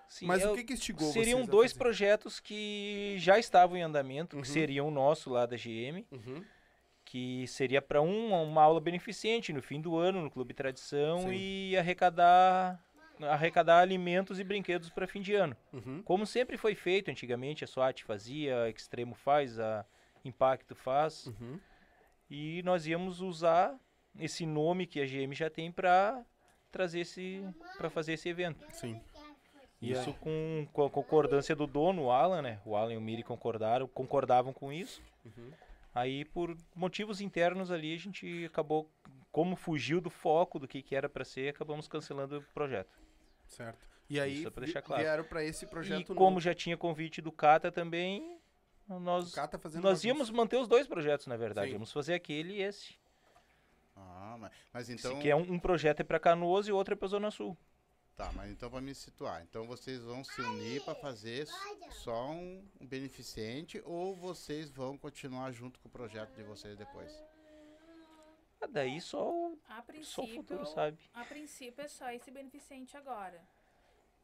Sim, 0.07 0.27
Mas 0.27 0.43
eu- 0.43 0.53
o 0.53 0.55
que 0.55 0.65
que 0.65 0.75
instigou 0.75 1.11
seriam 1.13 1.47
dois 1.47 1.73
projetos 1.73 2.41
que 2.41 3.17
já 3.19 3.39
estavam 3.39 3.75
em 3.79 3.83
andamento, 3.83 4.37
Uhum. 4.37 4.43
que 4.43 4.49
seriam 4.49 4.87
o 4.89 4.91
nosso 4.91 5.31
lá 5.31 5.47
da 5.47 5.57
GM, 5.57 6.07
Uhum. 6.13 6.45
Que 7.15 7.47
seria 7.47 7.81
para 7.81 8.03
um, 8.03 8.33
uma 8.43 8.61
aula 8.61 8.81
beneficente 8.81 9.53
no 9.53 9.63
fim 9.63 9.81
do 9.81 9.97
ano 9.97 10.21
no 10.21 10.29
Clube 10.29 10.53
Tradição 10.53 11.21
Sim. 11.21 11.33
e 11.33 11.77
arrecadar 11.77 12.85
arrecadar 13.21 13.79
alimentos 13.79 14.41
e 14.41 14.43
brinquedos 14.43 14.91
para 14.91 15.07
fim 15.07 15.21
de 15.21 15.33
ano. 15.33 15.57
Uhum. 15.73 16.03
Como 16.03 16.27
sempre 16.27 16.57
foi 16.57 16.75
feito 16.75 17.13
antigamente, 17.13 17.63
a 17.63 17.69
SWAT 17.69 18.03
fazia, 18.03 18.65
a 18.65 18.69
Extremo 18.69 19.15
faz, 19.15 19.61
a 19.61 19.87
Impacto 20.25 20.75
faz, 20.75 21.27
Uhum. 21.27 21.61
e 22.29 22.61
nós 22.65 22.85
íamos 22.85 23.21
usar 23.21 23.79
esse 24.19 24.45
nome 24.45 24.85
que 24.85 25.01
a 25.01 25.07
GM 25.07 25.33
já 25.35 25.49
tem 25.49 25.71
para 25.71 26.21
trazer 26.73 26.99
esse 27.03 27.45
para 27.79 27.89
fazer 27.89 28.15
esse 28.15 28.29
evento. 28.29 28.67
Sim. 28.73 29.01
Isso 29.81 30.13
com, 30.15 30.67
com 30.73 30.85
a 30.85 30.91
concordância 30.91 31.55
do 31.55 31.69
dono, 31.69 32.07
o 32.07 32.11
Alan, 32.11 32.43
né? 32.43 32.59
O 32.65 32.75
Alan 32.75 32.95
e 32.95 32.97
o 32.97 33.01
Miri 33.01 33.23
concordaram, 33.23 33.87
concordavam 33.87 34.53
com 34.53 34.73
isso. 34.73 35.01
Uhum. 35.25 35.53
Aí, 35.95 36.25
por 36.25 36.57
motivos 36.75 37.21
internos 37.21 37.71
ali, 37.71 37.95
a 37.95 37.99
gente 37.99 38.45
acabou, 38.45 38.91
como 39.31 39.55
fugiu 39.55 40.01
do 40.01 40.11
foco 40.11 40.59
do 40.59 40.67
que, 40.67 40.83
que 40.83 40.97
era 40.97 41.09
para 41.09 41.25
ser, 41.25 41.51
acabamos 41.51 41.87
cancelando 41.87 42.39
o 42.39 42.43
projeto. 42.53 42.99
Certo. 43.47 43.79
E 44.11 44.19
aí 44.19 44.39
Isso 44.39 44.49
é 44.49 44.51
pra 44.51 44.83
claro. 44.83 45.03
vieram 45.03 45.25
para 45.25 45.43
esse 45.45 45.67
projeto 45.67 46.13
e 46.13 46.15
como 46.15 46.31
novo. 46.31 46.41
já 46.41 46.55
tinha 46.55 46.77
convite 46.77 47.23
do 47.23 47.33
Cata 47.33 47.71
também, 47.73 48.39
nós, 48.87 49.33
fazendo 49.61 49.83
nós 49.83 50.05
íamos 50.05 50.31
manter 50.31 50.57
os 50.57 50.69
dois 50.69 50.87
projetos, 50.87 51.27
na 51.27 51.37
verdade. 51.37 51.69
Sim. 51.69 51.75
Íamos 51.75 51.91
fazer 51.91 52.15
aquele 52.15 52.55
e 52.55 52.63
esse. 52.63 52.97
Ah, 53.97 54.37
mas, 54.39 54.53
mas 54.73 54.91
Então... 54.91 55.13
então... 55.13 55.23
Que 55.23 55.31
é 55.31 55.37
um, 55.37 55.53
um 55.55 55.59
projeto 55.59 56.01
é 56.01 56.05
para 56.05 56.19
Canoas 56.19 56.67
e 56.67 56.73
o 56.73 56.77
outro 56.77 56.95
é 56.95 56.97
para 56.97 57.09
Zona 57.09 57.31
Sul. 57.31 57.57
Tá, 58.17 58.31
mas 58.33 58.49
então 58.51 58.71
para 58.71 58.81
me 58.81 58.95
situar, 58.95 59.43
então 59.43 59.67
vocês 59.67 60.01
vão 60.05 60.23
se 60.23 60.41
unir 60.41 60.85
para 60.85 60.95
fazer 60.95 61.49
só 61.91 62.31
um 62.31 62.65
beneficente 62.81 63.83
ou 63.85 64.15
vocês 64.15 64.71
vão 64.71 64.97
continuar 64.97 65.51
junto 65.51 65.81
com 65.81 65.89
o 65.89 65.91
projeto 65.91 66.33
de 66.37 66.45
vocês 66.45 66.77
depois? 66.79 67.13
Ah, 68.61 68.67
daí 68.69 69.01
só, 69.01 69.29
o- 69.29 69.59
A 69.69 69.75
só 69.75 69.81
o 69.81 69.83
princípio, 69.85 70.35
futuro 70.37 70.65
sabe. 70.67 70.99
a 71.13 71.25
princípio 71.25 71.85
é 71.85 71.89
só 71.89 72.09
esse 72.13 72.31
beneficente 72.31 72.97
agora. 72.97 73.43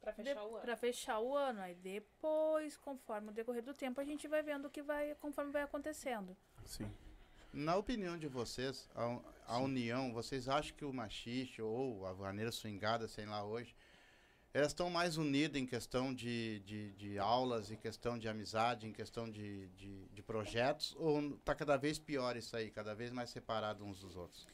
Pra 0.00 0.12
fechar 0.14 0.44
o 0.44 0.54
ano. 0.54 0.60
Pra 0.62 0.76
fechar 0.76 1.18
o 1.20 1.36
ano. 1.36 1.60
Aí 1.60 1.74
depois, 1.74 2.76
conforme 2.76 3.28
o 3.28 3.32
decorrer 3.32 3.62
do 3.62 3.74
tempo, 3.74 4.00
a 4.00 4.04
gente 4.04 4.26
vai 4.28 4.40
vendo 4.42 4.66
o 4.66 4.70
que 4.70 4.80
vai, 4.82 5.14
conforme 5.16 5.50
vai 5.50 5.62
acontecendo. 5.62 6.34
Sim. 6.64 6.90
Na 7.52 7.76
opinião 7.76 8.16
de 8.16 8.28
vocês, 8.28 8.88
a, 8.94 9.18
a 9.46 9.58
união, 9.58 10.12
vocês 10.12 10.48
acham 10.48 10.76
que 10.76 10.84
o 10.84 10.92
machiste 10.92 11.60
ou 11.60 12.06
a 12.06 12.12
vaneira 12.12 12.52
swingada, 12.52 13.08
sei 13.08 13.26
lá 13.26 13.44
hoje, 13.44 13.74
elas 14.54 14.68
estão 14.68 14.88
mais 14.88 15.16
unidas 15.16 15.60
em 15.60 15.66
questão 15.66 16.14
de, 16.14 16.60
de, 16.60 16.92
de 16.92 17.18
aulas, 17.18 17.70
em 17.70 17.76
questão 17.76 18.18
de 18.18 18.28
amizade, 18.28 18.86
em 18.86 18.92
questão 18.92 19.28
de, 19.28 19.68
de, 19.70 20.08
de 20.08 20.22
projetos, 20.22 20.94
ou 20.98 21.36
tá 21.38 21.54
cada 21.54 21.76
vez 21.76 21.98
pior 21.98 22.36
isso 22.36 22.56
aí, 22.56 22.70
cada 22.70 22.94
vez 22.94 23.12
mais 23.12 23.30
separado 23.30 23.84
uns 23.84 24.00
dos 24.00 24.16
outros? 24.16 24.46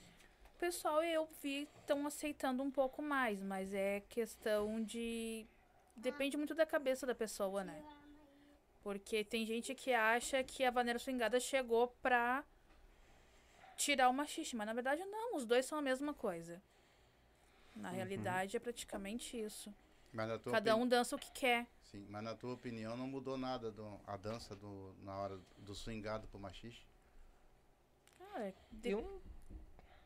O 0.54 0.58
pessoal 0.58 1.02
eu 1.02 1.28
vi 1.42 1.68
estão 1.80 2.06
aceitando 2.06 2.62
um 2.62 2.70
pouco 2.70 3.02
mais, 3.02 3.42
mas 3.42 3.74
é 3.74 4.00
questão 4.08 4.82
de. 4.82 5.46
Depende 5.94 6.36
muito 6.36 6.54
da 6.54 6.64
cabeça 6.64 7.06
da 7.06 7.14
pessoa, 7.14 7.62
né? 7.62 7.82
Porque 8.82 9.22
tem 9.22 9.44
gente 9.44 9.74
que 9.74 9.92
acha 9.92 10.42
que 10.42 10.64
a 10.64 10.70
vaneira 10.70 10.98
swingada 10.98 11.38
chegou 11.40 11.88
pra 12.02 12.44
tirar 13.76 14.08
o 14.08 14.12
machiste, 14.14 14.56
mas 14.56 14.66
na 14.66 14.72
verdade 14.72 15.04
não, 15.04 15.36
os 15.36 15.44
dois 15.44 15.66
são 15.66 15.78
a 15.78 15.82
mesma 15.82 16.12
coisa. 16.14 16.60
Na 17.74 17.90
realidade 17.90 18.56
é 18.56 18.60
praticamente 18.60 19.38
isso. 19.38 19.72
Mas 20.12 20.28
na 20.28 20.38
tua 20.38 20.52
Cada 20.52 20.72
opini- 20.72 20.84
um 20.84 20.88
dança 20.88 21.14
o 21.14 21.18
que 21.18 21.30
quer. 21.32 21.66
Sim, 21.82 22.06
mas 22.08 22.22
na 22.24 22.34
tua 22.34 22.54
opinião 22.54 22.96
não 22.96 23.06
mudou 23.06 23.36
nada 23.36 23.70
do, 23.70 24.00
a 24.06 24.16
dança 24.16 24.56
do, 24.56 24.94
na 25.02 25.14
hora 25.16 25.38
do 25.58 25.74
swingado 25.74 26.26
pro 26.28 26.38
machixe? 26.40 26.82
Cara, 28.18 28.54
de... 28.72 28.90
Eu, 28.90 29.22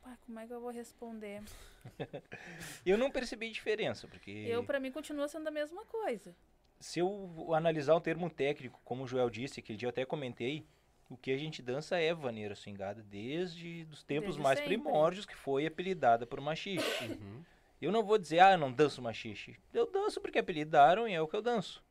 Ah, 0.03 0.17
como 0.27 0.39
é 0.41 0.47
que 0.47 0.53
eu 0.53 0.61
vou 0.61 0.71
responder? 0.71 1.43
eu 2.85 2.99
não 2.99 3.11
percebi 3.11 3.51
diferença, 3.51 4.09
porque 4.09 4.31
Eu, 4.31 4.65
pra 4.65 4.81
mim, 4.81 4.91
continua 4.91 5.29
sendo 5.29 5.47
a 5.49 5.51
mesma 5.51 5.85
coisa. 5.85 6.35
se 6.81 6.99
eu 6.99 7.55
analisar 7.55 7.95
o 7.95 8.01
termo 8.01 8.29
técnico, 8.29 8.81
como 8.85 9.05
o 9.05 9.07
Joel 9.07 9.31
disse, 9.31 9.61
aquele 9.61 9.79
dia 9.79 9.87
eu 9.87 9.91
até 9.91 10.05
comentei, 10.05 10.67
o 11.11 11.17
que 11.17 11.31
a 11.33 11.37
gente 11.37 11.61
dança 11.61 11.99
é 11.99 12.15
vaneira 12.15 12.55
swingada 12.55 13.03
desde 13.03 13.87
os 13.91 14.03
tempos 14.03 14.29
Desde 14.37 14.43
mais 14.43 14.59
sempre. 14.59 14.77
primórdios 14.79 15.27
que 15.27 15.35
foi 15.37 15.67
apelidada 15.67 16.25
por 16.27 16.41
machixe. 16.41 17.05
Uhum. 17.05 17.43
Eu 17.83 17.91
não 17.93 18.03
vou 18.03 18.17
dizer, 18.17 18.39
ah, 18.41 18.53
eu 18.53 18.59
não 18.59 18.73
danço 18.73 19.03
machixe. 19.03 19.57
Eu 19.75 19.91
danço 19.91 20.21
porque 20.21 20.39
apelidaram 20.39 21.09
e 21.09 21.13
é 21.13 21.21
o 21.21 21.27
que 21.29 21.35
eu 21.37 21.43
danço. 21.43 21.83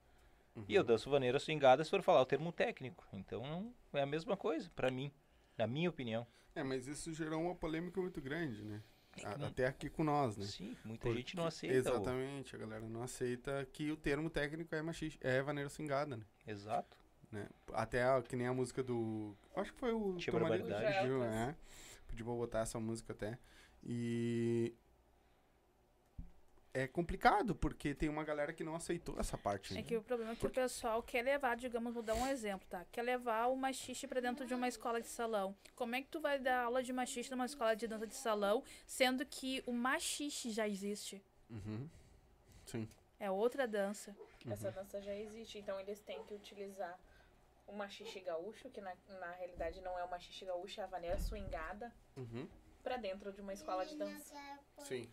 E 0.68 0.76
eu 0.76 0.84
danço 0.84 1.10
vaneira 1.10 1.40
swingada 1.40 1.84
se 1.84 1.90
for 1.90 2.02
falar 2.02 2.22
o 2.22 2.26
termo 2.26 2.52
técnico. 2.52 3.06
Então 3.14 3.42
não 3.92 4.00
é 4.00 4.02
a 4.02 4.06
mesma 4.06 4.36
coisa, 4.36 4.70
pra 4.76 4.90
mim, 4.92 5.12
na 5.58 5.66
minha 5.68 5.90
opinião. 5.90 6.26
É, 6.56 6.64
mas 6.64 6.88
isso 6.88 7.14
gerou 7.14 7.42
uma 7.42 7.56
polêmica 7.56 8.00
muito 8.02 8.20
grande, 8.22 8.64
né? 8.64 8.82
A- 9.24 9.38
não- 9.38 9.48
Até 9.48 9.66
aqui 9.66 9.90
com 9.90 10.04
nós, 10.04 10.38
né? 10.38 10.46
Sim, 10.46 10.76
muita 10.84 11.04
Porque- 11.04 11.18
gente 11.18 11.36
não 11.36 11.46
aceita. 11.48 11.76
Exatamente, 11.76 12.56
a 12.56 12.60
galera 12.60 12.88
não 12.88 13.02
aceita 13.02 13.68
que 13.74 13.92
o 13.92 13.98
termo 13.98 14.30
técnico 14.30 14.74
é 14.76 14.82
machista, 14.82 15.26
é 15.28 15.42
vaneira 15.42 15.70
swingada, 15.70 16.16
né? 16.18 16.24
Exato. 16.46 16.98
Né? 17.31 17.48
Até 17.74 18.03
a- 18.03 18.21
que 18.21 18.36
nem 18.36 18.48
a 18.48 18.53
música 18.53 18.83
do. 18.83 19.36
Acho 19.55 19.74
que 19.74 19.79
foi 19.79 19.93
o 19.93 20.15
Tia 20.17 20.31
teu 20.31 20.41
marido 20.41 20.67
que 20.67 20.74
pediu, 20.74 21.19
né? 21.19 21.55
Pediu 22.07 22.25
pra 22.25 22.36
botar 22.36 22.59
essa 22.59 22.79
música 22.79 23.13
até. 23.13 23.38
E. 23.83 24.74
É 26.71 26.88
complicado, 26.88 27.55
porque 27.55 27.95
tem 27.95 28.07
uma 28.07 28.24
galera 28.24 28.53
que 28.53 28.63
não 28.63 28.75
aceitou 28.75 29.19
essa 29.19 29.36
parte. 29.36 29.74
É 29.74 29.77
né? 29.77 29.83
que 29.83 29.98
o 29.98 30.03
problema 30.03 30.33
é 30.33 30.36
que 30.36 30.45
o 30.45 30.50
pessoal 30.51 31.01
quer 31.01 31.24
levar, 31.24 31.57
digamos, 31.57 31.91
vou 31.91 32.03
dar 32.03 32.13
um 32.13 32.27
exemplo, 32.27 32.67
tá? 32.69 32.86
Quer 32.91 33.01
levar 33.01 33.48
o 33.48 33.55
machiste 33.55 34.07
pra 34.07 34.21
dentro 34.21 34.45
de 34.45 34.53
uma 34.53 34.67
escola 34.67 35.01
de 35.01 35.07
salão. 35.07 35.55
Como 35.75 35.95
é 35.95 36.01
que 36.01 36.07
tu 36.07 36.19
vai 36.19 36.38
dar 36.38 36.65
aula 36.65 36.83
de 36.83 36.93
machiste 36.93 37.31
numa 37.31 37.48
escola 37.48 37.75
de 37.75 37.88
dança 37.88 38.05
de 38.05 38.13
salão, 38.13 38.63
sendo 38.86 39.25
que 39.25 39.63
o 39.65 39.74
machiste 39.74 40.51
já 40.51 40.67
existe? 40.67 41.24
Uhum. 41.50 41.89
Sim. 42.67 42.88
É 43.19 43.31
outra 43.31 43.67
dança. 43.67 44.15
Essa 44.48 44.71
dança 44.71 45.01
já 45.01 45.13
existe, 45.13 45.57
então 45.57 45.79
eles 45.79 46.00
têm 46.01 46.24
que 46.24 46.36
utilizar 46.36 46.98
o 47.70 47.76
machixe 47.76 48.20
gaúcho, 48.20 48.70
que 48.70 48.82
na, 48.82 48.96
na 49.20 49.32
realidade 49.34 49.80
não 49.82 49.98
é 49.98 50.04
o 50.04 50.10
machixe 50.10 50.46
gaúcho, 50.46 50.82
é 50.82 50.84
a 50.84 50.88
vaneira 50.88 51.20
swingada, 51.20 51.94
Uhum. 52.18 52.48
pra 52.84 52.98
dentro 52.98 53.32
de 53.32 53.42
uma 53.42 53.54
escola 53.54 53.86
de 53.86 53.96
dança. 53.96 54.36
Sim. 54.80 55.10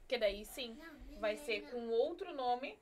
Porque 0.00 0.18
daí 0.18 0.44
sim, 0.44 0.78
vai 1.20 1.36
ser 1.36 1.70
com 1.70 1.88
outro 1.88 2.34
nome, 2.34 2.76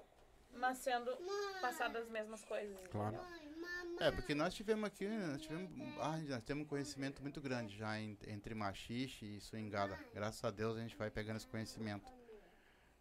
mas 0.52 0.78
sendo 0.78 1.14
passadas 1.60 2.04
as 2.04 2.08
mesmas 2.08 2.42
coisas. 2.44 2.78
Claro. 2.88 3.16
entendeu? 3.16 3.98
É, 4.00 4.10
porque 4.12 4.34
nós 4.34 4.54
tivemos 4.54 4.84
aqui, 4.84 5.06
nós, 5.08 5.42
tivemos, 5.42 5.70
ah, 6.00 6.16
nós 6.18 6.42
temos 6.44 6.64
um 6.64 6.68
conhecimento 6.68 7.20
muito 7.20 7.40
grande 7.40 7.76
já 7.76 7.98
en- 8.00 8.16
entre 8.28 8.54
machixe 8.54 9.24
e 9.36 9.40
swingada. 9.40 9.98
Graças 10.14 10.42
a 10.44 10.50
Deus 10.50 10.76
a 10.76 10.80
gente 10.80 10.96
vai 10.96 11.10
pegando 11.10 11.36
esse 11.36 11.46
conhecimento. 11.48 12.10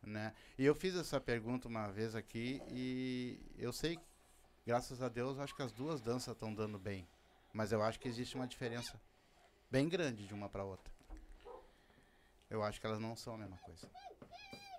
Né? 0.01 0.33
E 0.57 0.65
eu 0.65 0.73
fiz 0.75 0.95
essa 0.95 1.19
pergunta 1.21 1.67
uma 1.67 1.87
vez 1.91 2.15
aqui 2.15 2.61
e 2.69 3.39
eu 3.57 3.71
sei, 3.73 3.95
que, 3.97 4.03
graças 4.67 5.01
a 5.01 5.07
Deus, 5.07 5.39
acho 5.39 5.55
que 5.55 5.61
as 5.61 5.71
duas 5.71 6.01
danças 6.01 6.33
estão 6.33 6.53
dando 6.53 6.77
bem. 6.77 7.07
Mas 7.53 7.71
eu 7.71 7.81
acho 7.81 7.97
que 7.97 8.07
existe 8.09 8.35
uma 8.35 8.45
diferença 8.45 8.99
bem 9.71 9.87
grande 9.87 10.27
de 10.27 10.33
uma 10.33 10.49
para 10.49 10.65
outra. 10.65 10.93
Eu 12.49 12.61
acho 12.61 12.79
que 12.79 12.85
elas 12.85 12.99
não 12.99 13.15
são 13.15 13.35
a 13.35 13.37
mesma 13.37 13.57
coisa. 13.59 13.89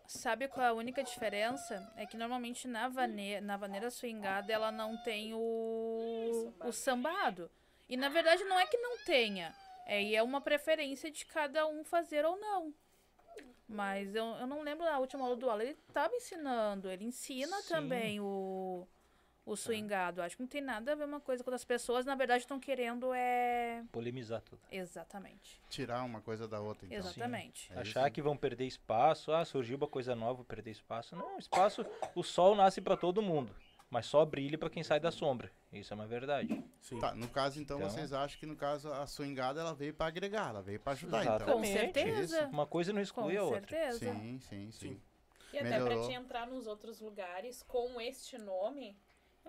Sabe 0.06 0.46
qual 0.48 0.66
é 0.66 0.68
a 0.68 0.74
única 0.74 1.02
diferença? 1.02 1.90
É 1.96 2.04
que 2.04 2.18
normalmente 2.18 2.68
na, 2.68 2.88
vane 2.88 3.40
na 3.40 3.56
vaneira 3.56 3.90
swingada 3.90 4.52
ela 4.52 4.70
não 4.70 4.94
tem 5.02 5.32
o, 5.32 6.52
o 6.62 6.70
sambado. 6.70 7.50
E 7.88 7.96
na 7.96 8.10
verdade 8.10 8.44
não 8.44 8.60
é 8.60 8.66
que 8.66 8.76
não 8.76 8.98
tenha. 9.06 9.54
É, 9.86 10.02
e 10.02 10.14
é 10.14 10.22
uma 10.22 10.42
preferência 10.42 11.10
de 11.10 11.24
cada 11.24 11.66
um 11.66 11.82
fazer 11.82 12.26
ou 12.26 12.38
não. 12.38 12.74
Mas 13.66 14.14
eu, 14.14 14.24
eu 14.24 14.46
não 14.46 14.62
lembro 14.62 14.84
na 14.84 14.98
última 14.98 15.24
aula 15.24 15.36
do 15.36 15.48
Alan, 15.48 15.62
ele 15.62 15.76
estava 15.88 16.14
ensinando. 16.14 16.90
Ele 16.90 17.04
ensina 17.04 17.56
Sim. 17.62 17.68
também 17.68 18.18
o, 18.18 18.24
o 19.52 19.56
swingado. 19.56 20.20
Acho 20.22 20.36
que 20.36 20.42
não 20.42 20.48
tem 20.48 20.60
nada 20.60 20.92
a 20.92 20.94
ver 20.94 21.04
uma 21.04 21.20
coisa 21.20 21.42
com 21.42 21.50
as 21.50 21.64
pessoas, 21.64 22.04
na 22.04 22.14
verdade, 22.14 22.42
estão 22.42 22.58
querendo 22.60 23.12
é. 23.14 23.82
Polemizar 23.90 24.40
tudo. 24.42 24.60
Exatamente. 24.70 25.60
Tirar 25.68 26.02
uma 26.04 26.20
coisa 26.20 26.46
da 26.46 26.60
outra, 26.60 26.86
então. 26.86 26.98
Exatamente. 26.98 27.72
É 27.74 27.80
Achar 27.80 28.02
isso. 28.06 28.12
que 28.12 28.22
vão 28.22 28.36
perder 28.36 28.66
espaço, 28.66 29.32
ah, 29.32 29.44
surgiu 29.44 29.76
uma 29.76 29.86
coisa 29.88 30.14
nova, 30.14 30.34
vou 30.34 30.44
perder 30.44 30.70
espaço. 30.70 31.16
Não, 31.16 31.38
espaço, 31.38 31.84
o 32.14 32.22
sol 32.22 32.54
nasce 32.54 32.80
pra 32.80 32.96
todo 32.96 33.22
mundo, 33.22 33.54
mas 33.90 34.06
só 34.06 34.24
brilha 34.24 34.58
pra 34.58 34.70
quem 34.70 34.82
sai 34.82 35.00
da 35.00 35.10
sombra. 35.10 35.50
Isso 35.72 35.92
é 35.92 35.94
uma 35.94 36.06
verdade. 36.06 36.62
Sim. 36.80 36.98
Tá, 36.98 37.14
no 37.14 37.28
caso, 37.28 37.60
então, 37.60 37.78
Então- 37.78 37.90
vocês 37.90 38.12
acham 38.12 38.38
que 38.38 38.46
no 38.46 38.56
caso 38.56 38.90
a 38.92 39.06
swingada 39.06 39.60
ela 39.60 39.74
veio 39.74 39.92
para 39.94 40.06
agregar, 40.06 40.48
ela 40.50 40.62
veio 40.62 40.80
para 40.80 40.92
ajudar, 40.92 41.22
então. 41.22 41.38
Com 41.40 41.62
Exatamente. 41.64 41.72
certeza. 41.72 42.46
Uma 42.48 42.66
coisa 42.66 42.92
não 42.92 42.98
Com 42.98 43.02
exclui 43.02 43.36
a 43.36 43.42
outra. 43.44 43.60
certeza. 43.68 43.98
Sim, 43.98 44.40
sim, 44.40 44.70
sim. 44.70 44.70
Sim. 44.70 45.00
E 45.50 45.58
até 45.58 45.68
pra 45.76 45.84
Melhorou. 45.84 46.06
te 46.08 46.12
entrar 46.14 46.46
nos 46.46 46.66
outros 46.66 47.00
lugares 47.00 47.62
com 47.62 47.98
este 47.98 48.36
nome, 48.36 48.94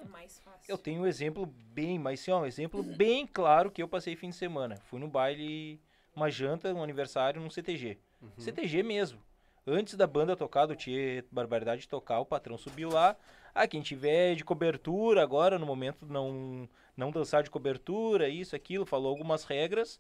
é 0.02 0.06
mais 0.06 0.40
fácil. 0.40 0.72
Eu 0.72 0.78
tenho 0.78 1.02
um 1.02 1.08
exemplo 1.08 1.46
bem, 1.46 2.00
mas 2.00 2.22
assim, 2.22 2.32
ó, 2.32 2.42
um 2.42 2.46
exemplo 2.46 2.84
bem 2.84 3.26
claro 3.28 3.72
que 3.72 3.82
eu 3.82 3.88
passei 3.88 4.16
fim 4.16 4.30
de 4.30 4.36
semana. 4.36 4.78
Fui 4.84 5.00
no 5.00 5.08
baile, 5.08 5.82
uma 6.16 6.30
janta, 6.30 6.74
um 6.74 6.84
aniversário 6.84 7.42
num 7.42 7.50
CTG. 7.50 7.98
Uhum. 8.22 8.32
CTG 8.38 8.84
mesmo. 8.84 9.20
Antes 9.66 9.96
da 9.96 10.08
banda 10.08 10.36
tocar, 10.36 10.66
do 10.66 10.76
Tia 10.76 11.24
Barbaridade 11.32 11.88
tocar, 11.88 12.20
o 12.20 12.26
patrão 12.26 12.58
subiu 12.58 12.90
lá. 12.90 13.16
Ah, 13.54 13.68
quem 13.68 13.82
tiver 13.82 14.36
de 14.36 14.44
cobertura 14.44 15.22
agora, 15.22 15.60
no 15.60 15.66
momento, 15.66 16.06
não, 16.06 16.68
não 16.96 17.12
dançar 17.12 17.44
de 17.44 17.50
cobertura, 17.50 18.30
isso, 18.30 18.56
aquilo, 18.56 18.86
falou 18.86 19.10
algumas 19.10 19.44
regras 19.44 20.00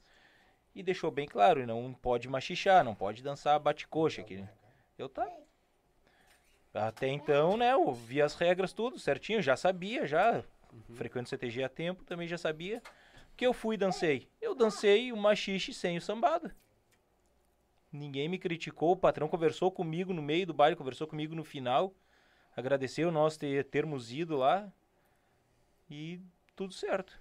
e 0.73 0.83
deixou 0.83 1.11
bem 1.11 1.27
claro, 1.27 1.65
não 1.65 1.93
pode 1.93 2.27
machichar, 2.27 2.83
não 2.83 2.95
pode 2.95 3.21
dançar 3.21 3.59
bate-coxa. 3.59 4.23
Que 4.23 4.43
eu 4.97 5.09
tá. 5.09 5.27
Até 6.79 7.09
então, 7.09 7.57
né, 7.57 7.73
eu 7.73 7.91
vi 7.91 8.21
as 8.21 8.35
regras 8.35 8.71
tudo 8.71 8.97
certinho, 8.97 9.41
já 9.41 9.57
sabia, 9.57 10.07
já. 10.07 10.41
Frequento 10.93 11.27
CTG 11.27 11.63
há 11.63 11.69
tempo, 11.69 12.05
também 12.05 12.25
já 12.25 12.37
sabia. 12.37 12.81
Que 13.35 13.45
eu 13.45 13.53
fui 13.53 13.75
e 13.75 13.77
dancei. 13.77 14.29
Eu 14.41 14.55
dancei 14.55 15.11
o 15.11 15.17
machixe 15.17 15.73
sem 15.73 15.97
o 15.97 16.01
sambado. 16.01 16.49
Ninguém 17.91 18.29
me 18.29 18.37
criticou, 18.37 18.91
o 18.91 18.97
patrão 18.97 19.27
conversou 19.27 19.69
comigo 19.69 20.13
no 20.13 20.21
meio 20.21 20.47
do 20.47 20.53
baile, 20.53 20.75
conversou 20.75 21.05
comigo 21.05 21.35
no 21.35 21.43
final. 21.43 21.93
Agradeceu 22.55 23.11
nós 23.11 23.35
ter, 23.35 23.65
termos 23.65 24.11
ido 24.13 24.37
lá. 24.37 24.71
E 25.89 26.21
tudo 26.55 26.73
certo. 26.73 27.19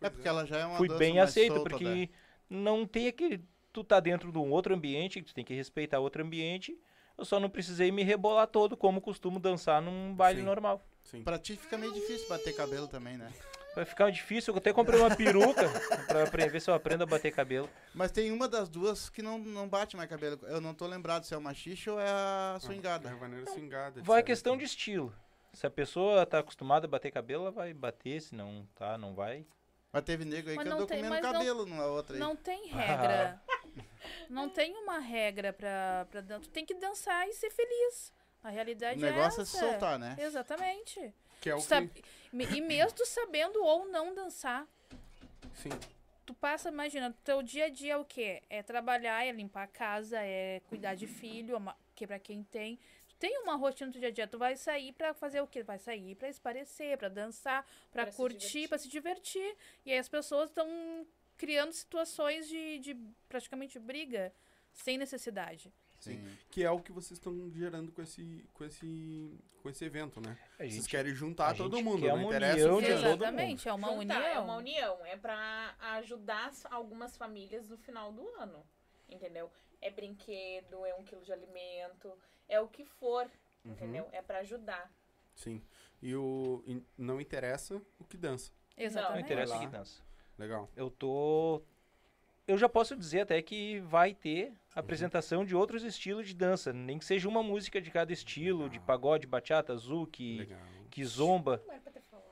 É 0.00 0.08
porque 0.08 0.28
ela 0.28 0.46
já 0.46 0.58
é 0.58 0.66
uma 0.66 0.76
Fui 0.76 0.86
dança 0.86 0.98
bem 0.98 1.14
mais 1.14 1.30
aceito, 1.30 1.54
solta, 1.54 1.70
porque 1.70 1.84
né? 1.84 2.08
não 2.48 2.86
tem 2.86 3.08
aquele. 3.08 3.44
Tu 3.72 3.82
tá 3.82 3.98
dentro 3.98 4.30
de 4.30 4.38
um 4.38 4.50
outro 4.50 4.74
ambiente, 4.74 5.22
tu 5.22 5.34
tem 5.34 5.44
que 5.44 5.54
respeitar 5.54 5.98
outro 5.98 6.22
ambiente. 6.22 6.78
Eu 7.20 7.24
só 7.26 7.38
não 7.38 7.50
precisei 7.50 7.92
me 7.92 8.02
rebolar 8.02 8.46
todo, 8.46 8.78
como 8.78 8.98
costumo 8.98 9.38
dançar 9.38 9.82
num 9.82 10.14
baile 10.14 10.40
Sim. 10.40 10.46
normal. 10.46 10.80
Sim. 11.04 11.22
Pra 11.22 11.38
ti 11.38 11.54
fica 11.54 11.76
meio 11.76 11.92
difícil 11.92 12.26
bater 12.30 12.56
cabelo 12.56 12.88
também, 12.88 13.18
né? 13.18 13.30
Vai 13.76 13.84
ficar 13.84 14.10
difícil, 14.10 14.54
eu 14.54 14.58
até 14.58 14.72
comprei 14.72 14.98
uma 14.98 15.14
peruca 15.14 15.68
pra, 16.32 16.46
ver 16.46 16.60
se 16.62 16.70
eu 16.70 16.74
aprendo 16.74 17.02
a 17.02 17.06
bater 17.06 17.30
cabelo. 17.30 17.68
Mas 17.94 18.10
tem 18.10 18.32
uma 18.32 18.48
das 18.48 18.70
duas 18.70 19.10
que 19.10 19.20
não, 19.20 19.38
não 19.38 19.68
bate 19.68 19.98
mais 19.98 20.08
cabelo. 20.08 20.38
Eu 20.44 20.62
não 20.62 20.72
tô 20.72 20.86
lembrado 20.86 21.24
se 21.24 21.34
é 21.34 21.36
o 21.36 21.42
machixe 21.42 21.90
ou 21.90 22.00
é 22.00 22.08
a 22.08 22.54
É 22.56 22.60
swingada. 22.60 23.10
a 23.10 23.14
vaneira 23.14 23.44
swingada. 23.50 24.00
Vai 24.02 24.22
questão 24.22 24.54
que- 24.54 24.60
de 24.60 24.64
estilo. 24.64 25.14
Se 25.52 25.66
a 25.66 25.70
pessoa 25.70 26.24
tá 26.24 26.38
acostumada 26.38 26.86
a 26.86 26.88
bater 26.88 27.10
cabelo, 27.10 27.42
ela 27.42 27.50
vai 27.52 27.74
bater, 27.74 28.22
se 28.22 28.34
não 28.34 28.66
tá, 28.74 28.96
não 28.96 29.14
vai. 29.14 29.44
Mas 29.92 30.04
teve 30.04 30.24
nego 30.24 30.48
aí 30.48 30.56
Mas 30.56 30.62
que 30.64 30.70
não 30.70 30.76
andou 30.78 30.86
tem- 30.86 30.96
comendo 31.04 31.14
mas 31.16 31.22
não- 31.22 31.32
cabelo 31.32 31.66
numa 31.66 31.84
outra 31.84 32.14
aí. 32.16 32.20
Não 32.20 32.34
tem 32.34 32.66
regra. 32.68 33.38
não 34.28 34.48
tem 34.48 34.74
uma 34.76 34.98
regra 34.98 35.52
pra, 35.52 36.06
pra 36.10 36.20
dançar. 36.20 36.42
Tu 36.42 36.50
tem 36.50 36.64
que 36.66 36.74
dançar 36.74 37.28
e 37.28 37.32
ser 37.32 37.50
feliz. 37.50 38.12
A 38.42 38.48
o 38.48 38.52
realidade 38.52 38.98
negócio 39.00 39.40
é 39.40 39.42
é 39.42 39.42
essa. 39.42 39.44
se 39.44 39.58
soltar, 39.58 39.98
né? 39.98 40.16
Exatamente. 40.18 41.14
Que 41.40 41.50
é 41.50 41.54
o 41.54 41.60
sab- 41.60 41.88
que... 41.88 42.02
E 42.32 42.60
mesmo 42.60 42.92
tu 42.92 43.04
sabendo 43.06 43.62
ou 43.62 43.86
não 43.88 44.14
dançar, 44.14 44.66
Sim. 45.54 45.70
tu 46.24 46.32
passa, 46.34 46.68
imagina, 46.68 47.14
teu 47.24 47.42
dia 47.42 47.66
a 47.66 47.68
dia 47.68 47.94
é 47.94 47.96
o 47.96 48.04
quê? 48.04 48.42
É 48.48 48.62
trabalhar, 48.62 49.24
é 49.26 49.32
limpar 49.32 49.64
a 49.64 49.66
casa, 49.66 50.18
é 50.22 50.60
cuidar 50.68 50.94
de 50.94 51.06
filho, 51.06 51.58
que 51.94 52.06
pra 52.06 52.18
quem 52.18 52.42
tem. 52.44 52.78
Tu 53.08 53.16
tem 53.16 53.38
uma 53.38 53.56
rotina 53.56 53.88
no 53.88 53.92
teu 53.92 54.00
dia 54.00 54.08
a 54.10 54.12
dia, 54.12 54.26
tu 54.28 54.38
vai 54.38 54.56
sair 54.56 54.92
pra 54.92 55.12
fazer 55.12 55.40
o 55.40 55.46
quê? 55.46 55.62
Vai 55.62 55.78
sair 55.78 56.14
pra 56.14 56.28
esparecer, 56.28 56.96
pra 56.96 57.08
dançar, 57.08 57.62
pra, 57.90 58.04
Pra 58.04 58.12
se 58.12 58.16
curtir, 58.16 58.38
divertir. 58.38 58.68
pra 58.68 58.78
se 58.78 58.88
divertir. 58.88 59.56
E 59.84 59.92
aí 59.92 59.98
as 59.98 60.08
pessoas 60.08 60.48
estão 60.50 60.68
criando 61.40 61.72
situações 61.72 62.46
de, 62.46 62.78
de 62.80 62.94
praticamente 63.26 63.78
briga 63.78 64.30
sem 64.74 64.98
necessidade. 64.98 65.72
Sim. 65.98 66.22
Que 66.50 66.62
é 66.64 66.70
o 66.70 66.80
que 66.80 66.92
vocês 66.92 67.12
estão 67.18 67.50
gerando 67.50 67.90
com 67.92 68.02
esse, 68.02 68.44
com 68.54 68.62
esse, 68.64 69.38
com 69.62 69.68
esse 69.70 69.84
evento, 69.84 70.20
né? 70.20 70.38
A 70.54 70.56
Vocês 70.58 70.74
gente, 70.74 70.88
querem 70.88 71.14
juntar 71.14 71.48
a 71.50 71.54
todo 71.54 71.82
mundo, 71.82 72.06
não 72.06 72.22
interessa 72.24 72.56
união 72.72 72.76
o 72.76 72.80
de 72.80 72.86
que- 72.86 72.92
todo 72.94 73.02
mundo. 73.04 73.22
Exatamente, 73.22 73.68
é 73.68 73.72
uma 73.72 73.88
Juntar, 73.88 73.98
união. 74.18 74.22
É 74.22 74.38
uma 74.38 74.56
união. 74.56 75.06
É 75.06 75.16
pra 75.16 75.74
ajudar 75.96 76.48
as- 76.48 76.66
algumas 76.66 77.16
famílias 77.16 77.68
no 77.68 77.76
final 77.78 78.12
do 78.12 78.26
ano. 78.38 78.62
Entendeu? 79.08 79.50
É 79.80 79.90
brinquedo, 79.90 80.84
é 80.86 80.94
um 80.94 81.02
quilo 81.04 81.22
de 81.22 81.32
alimento, 81.32 82.12
é 82.48 82.60
o 82.60 82.68
que 82.68 82.84
for. 82.84 83.24
Uhum. 83.64 83.72
Entendeu? 83.72 84.08
É 84.12 84.20
pra 84.22 84.38
ajudar. 84.38 84.90
Sim. 85.34 85.62
E 86.02 86.14
o 86.14 86.62
e 86.66 86.82
não 86.96 87.20
interessa 87.20 87.80
o 87.98 88.04
que 88.04 88.16
dança. 88.16 88.52
não 88.76 88.84
Exatamente. 88.84 89.24
interessa 89.24 89.54
Vai 89.56 89.66
que 89.66 89.72
dança. 89.72 90.02
Legal. 90.40 90.68
Eu 90.74 90.90
tô. 90.90 91.62
Eu 92.48 92.56
já 92.58 92.68
posso 92.68 92.96
dizer 92.96 93.20
até 93.20 93.40
que 93.42 93.78
vai 93.80 94.14
ter 94.14 94.46
Uhum. 94.48 94.54
apresentação 94.74 95.44
de 95.44 95.54
outros 95.54 95.84
estilos 95.84 96.26
de 96.26 96.34
dança. 96.34 96.72
Nem 96.72 96.98
que 96.98 97.04
seja 97.04 97.28
uma 97.28 97.42
música 97.42 97.80
de 97.80 97.90
cada 97.90 98.12
estilo, 98.12 98.68
de 98.70 98.80
pagode, 98.80 99.26
bachata, 99.26 99.76
zouk, 99.76 100.38
Legal. 100.38 100.58
kizomba. 100.90 101.62
Não 101.66 101.74
é 101.74 101.78
pra 101.78 101.92
ter 101.92 102.02
falado. 102.10 102.26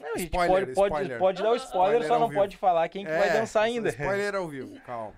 Não, 0.00 0.14
a 0.14 0.18
gente 0.18 0.26
Spoiler, 0.28 0.48
pode, 0.66 0.74
pode, 0.74 0.92
spoiler. 0.94 1.18
pode 1.18 1.42
dar 1.42 1.50
o 1.50 1.56
spoiler, 1.56 2.00
Spoiler 2.02 2.08
só 2.08 2.18
não 2.18 2.28
vivo. 2.28 2.40
pode 2.40 2.56
falar 2.56 2.88
quem 2.88 3.04
que 3.04 3.10
vai 3.10 3.28
É, 3.28 3.32
dançar 3.32 3.62
ainda. 3.64 3.88
Spoiler 3.90 4.34
ao 4.34 4.46
vivo, 4.48 4.78
calma. 4.82 5.14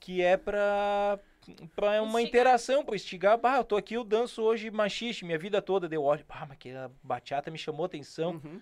Que 0.00 0.20
é 0.22 0.36
pra, 0.36 1.18
pra 1.76 2.02
uma 2.02 2.20
Instigar. 2.20 2.22
interação, 2.22 2.84
pra 2.84 2.96
instigar. 2.96 3.38
Bah, 3.38 3.58
eu 3.58 3.64
tô 3.64 3.76
aqui, 3.76 3.94
eu 3.94 4.02
danço 4.04 4.42
hoje 4.42 4.68
machixe, 4.70 5.24
minha 5.24 5.38
vida 5.38 5.62
toda. 5.62 5.88
Deu 5.88 6.02
olho, 6.02 6.24
bah, 6.28 6.44
mas 6.48 6.58
que 6.58 6.70
a 6.70 6.90
bachata 7.02 7.50
me 7.52 7.58
chamou 7.58 7.84
atenção. 7.86 8.32
Uhum. 8.44 8.60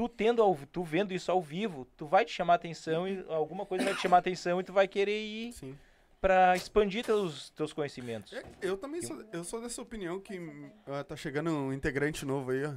Tu 0.00 0.08
tendo 0.08 0.40
ao, 0.40 0.56
tu 0.72 0.82
vendo 0.82 1.12
isso 1.12 1.30
ao 1.30 1.42
vivo, 1.42 1.86
tu 1.94 2.06
vai 2.06 2.24
te 2.24 2.32
chamar 2.32 2.54
atenção 2.54 3.06
e 3.06 3.22
alguma 3.28 3.66
coisa 3.66 3.84
vai 3.84 3.94
te 3.94 4.00
chamar 4.00 4.16
atenção 4.16 4.58
e 4.58 4.64
tu 4.64 4.72
vai 4.72 4.88
querer 4.88 5.20
ir 5.20 5.52
Sim. 5.52 5.78
pra 6.18 6.56
expandir 6.56 7.04
teus 7.04 7.50
teus 7.50 7.70
conhecimentos. 7.74 8.32
É, 8.32 8.42
Eu 8.62 8.78
também 8.78 9.02
sou, 9.02 9.22
eu 9.30 9.44
sou 9.44 9.60
dessa 9.60 9.82
opinião 9.82 10.18
que 10.18 10.40
ah, 10.86 11.04
tá 11.04 11.14
chegando 11.16 11.50
um 11.50 11.70
integrante 11.70 12.24
novo 12.24 12.50
aí, 12.50 12.64
ó. 12.64 12.72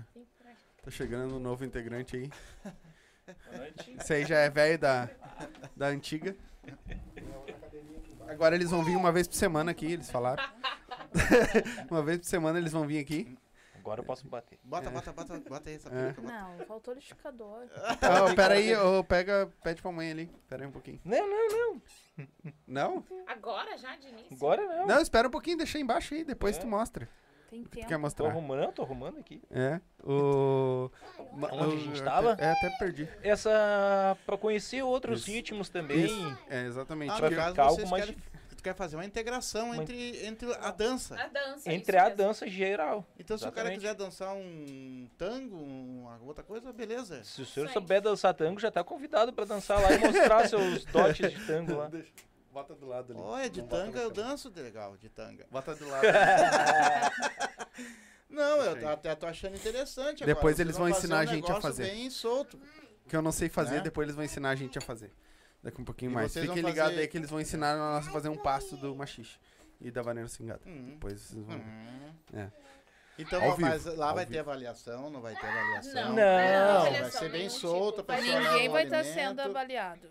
Tá 0.84 0.92
chegando 0.92 1.38
um 1.38 1.40
novo 1.40 1.64
integrante 1.64 2.18
aí. 2.18 2.30
Esse 3.98 4.16
aí 4.16 4.26
já 4.26 4.40
é 4.40 4.50
velho 4.50 4.78
da, 4.78 5.10
da 5.74 5.88
antiga. 5.88 6.36
Agora 8.28 8.54
eles 8.54 8.70
vão 8.70 8.84
vir 8.84 8.98
uma 8.98 9.14
vez 9.14 9.30
por 9.30 9.36
semana 9.36 9.72
aqui, 9.72 9.94
eles 9.94 10.12
falaram. 10.12 10.44
uma 11.90 12.04
vez 12.04 12.18
por 12.18 12.26
semana 12.26 12.60
eles 12.60 12.74
vão 12.74 12.86
vir 12.86 13.00
aqui. 13.00 13.38
Agora 13.84 14.00
eu 14.00 14.06
posso 14.06 14.26
bater. 14.30 14.58
Bota, 14.63 14.89
bota, 14.89 15.12
bota, 15.12 15.39
bota 15.41 15.69
aí 15.69 15.76
essa 15.76 15.89
É. 15.89 15.91
peruca, 16.13 16.22
bota. 16.22 16.34
Não, 16.34 16.58
faltou 16.65 16.93
liquidificador. 16.93 17.67
Ó, 18.32 18.34
pera 18.34 18.54
aí, 18.54 18.74
ô, 18.78 19.04
pega, 19.04 19.52
pede 19.62 19.82
pra 19.82 19.91
mãe 19.91 20.10
ali. 20.10 20.32
Pera 20.48 20.63
aí 20.63 20.67
um 20.69 20.72
pouquinho. 20.72 21.02
Não, 21.04 21.28
não, 21.30 21.50
não. 21.50 21.82
Não? 22.65 23.04
Agora 23.28 23.78
já, 23.78 23.96
de 23.98 24.08
início? 24.08 24.34
Agora 24.38 24.65
não. 24.65 24.88
Não, 24.88 25.02
espera 25.02 25.28
um 25.28 25.32
pouquinho, 25.32 25.58
deixa 25.58 25.78
aí 25.78 25.82
embaixo 25.84 26.13
aí, 26.13 26.24
depois 26.24 26.58
É. 26.58 26.62
tu 26.62 26.67
mostra. 26.67 27.10
Tem 27.50 27.62
Tu 27.63 27.69
tempo. 27.69 27.88
quer 27.88 27.96
Tô 27.96 28.00
mostrar? 28.02 28.28
arrumando, 28.30 28.62
não, 28.62 28.72
tô 28.72 28.82
arrumando 28.84 29.19
aqui. 29.19 29.41
É. 29.52 29.82
O. 30.04 30.89
Onde 31.52 31.76
a 31.76 31.80
gente 31.80 32.00
eu 32.00 32.06
tava? 32.06 32.32
até- 32.34 32.46
É, 32.46 32.52
até 32.52 32.69
perdi. 32.80 33.08
Essa 33.22 34.17
pra 34.26 34.38
conhecer 34.38 34.82
outros 34.82 35.19
Isso. 35.22 35.32
ritmos 35.32 35.69
também. 35.69 36.06
Isso. 36.06 36.38
É, 36.50 36.63
exatamente. 36.65 37.12
Ah, 37.12 37.19
Vai 37.19 37.50
no 37.50 37.54
caso, 37.56 37.76
vocês 37.76 37.89
mais 37.91 38.06
querem, 38.06 38.19
tu 38.63 38.65
quer 38.69 38.73
fazer 38.76 38.95
uma 38.95 39.06
integração 39.06 39.67
Uma- 39.71 39.84
entre, 39.84 40.26
entre 40.26 40.54
a 40.54 40.71
dança. 40.71 41.15
A 41.21 41.28
dança. 41.28 41.71
Entre 41.71 41.97
a 41.97 42.04
mesmo. 42.06 42.17
dança 42.17 42.47
geral. 42.47 43.06
Então, 43.19 43.38
se 43.38 43.43
o 43.43 43.52
cara 43.52 43.69
Exatamente. 43.73 43.82
quiser 43.82 43.93
dançar 43.95 44.34
um 44.34 45.10
tango, 45.17 45.58
uma 45.58 46.17
outra 46.23 46.43
coisa, 46.43 46.71
beleza. 46.71 47.23
Se 47.26 47.41
o 47.41 47.45
senhor 47.45 47.67
Sim. 47.67 47.73
souber 47.73 48.02
dançar 48.02 48.34
tango, 48.34 48.60
já 48.60 48.71
tá 48.71 48.84
convidado 48.84 49.34
pra 49.34 49.43
dançar 49.43 49.82
lá 49.82 49.91
e 49.91 49.97
mostrar 49.97 50.47
seus 50.47 50.86
dotes 50.86 51.30
de 51.32 51.45
tango 51.45 51.76
lá. 51.76 51.89
Deixa. 51.89 52.10
Bota 52.54 52.73
do 52.76 52.86
lado 52.88 53.12
ali. 53.13 53.21
Olha, 53.21 53.49
de 53.49 53.62
Não 53.62 53.67
tanga 53.67 53.99
eu 53.99 54.12
danço 54.12 54.49
de 54.49 54.62
legal, 54.62 54.95
de 54.95 55.10
tanga. 55.10 55.45
Bota 55.52 55.76
do 55.76 55.88
lado. 55.89 56.06
Não, 58.30 58.62
eu 58.63 58.89
até 58.89 59.13
tô 59.15 59.26
achando 59.28 59.56
interessante 59.56 60.26
Depois 60.26 60.56
agora. 60.56 60.63
eles 60.67 60.78
vão 60.78 60.89
ensinar 60.89 61.17
um 61.17 61.19
a 61.19 61.26
gente 61.26 61.52
a 61.52 61.62
fazer. 61.62 61.84
bem 61.84 62.10
solto. 62.10 62.60
que 63.08 63.15
eu 63.15 63.21
não 63.21 63.32
sei 63.32 63.49
fazer, 63.49 63.76
Né? 63.76 63.82
depois 63.82 64.06
eles 64.06 64.15
vão 64.15 64.23
ensinar 64.26 64.49
a 64.52 64.56
gente 64.56 64.78
a 64.78 64.82
fazer. 64.82 65.12
Daqui 65.63 65.82
um 65.82 65.86
pouquinho 65.86 66.12
E 66.12 66.13
mais. 66.13 66.34
Fiquem 66.34 66.56
ligados 66.56 66.91
fazer- 66.91 66.99
aí 67.02 67.08
que 67.08 67.17
eles 67.17 67.30
vão 67.30 67.39
ensinar 67.39 67.78
nós 67.78 68.08
a 68.08 68.12
fazer 68.12 68.30
um 68.30 68.36
passo 68.38 68.76
do 68.76 68.93
machixe 68.95 69.38
e 69.80 69.89
da 69.89 70.02
vaneira 70.02 70.28
cingada. 70.28 70.62
Hum. 70.65 70.89
Depois 70.91 71.21
vocês 71.21 71.45
vão. 71.45 71.56
Hum. 71.58 72.13
É. 72.34 72.49
Então, 73.17 73.41
ó, 73.47 73.56
mas 73.58 73.86
lá 73.86 74.10
ao 74.10 74.15
vai 74.15 74.26
vivo. 74.26 74.34
ter 74.34 74.39
avaliação, 74.39 75.10
não 75.10 75.21
vai 75.21 75.36
ter 75.36 75.45
avaliação. 75.45 75.93
Não, 75.93 76.15
Não. 76.15 76.84
não, 76.86 76.91
Vai 77.02 77.12
ser 77.12 77.30
bem 77.30 77.47
solto, 77.47 78.04
a 78.08 78.15
leva 78.15 78.39
Ninguém 78.39 78.69
vai 78.69 78.84
estar 78.86 78.97
alimento, 78.99 79.13
sendo 79.15 79.39
avaliado. 79.39 80.10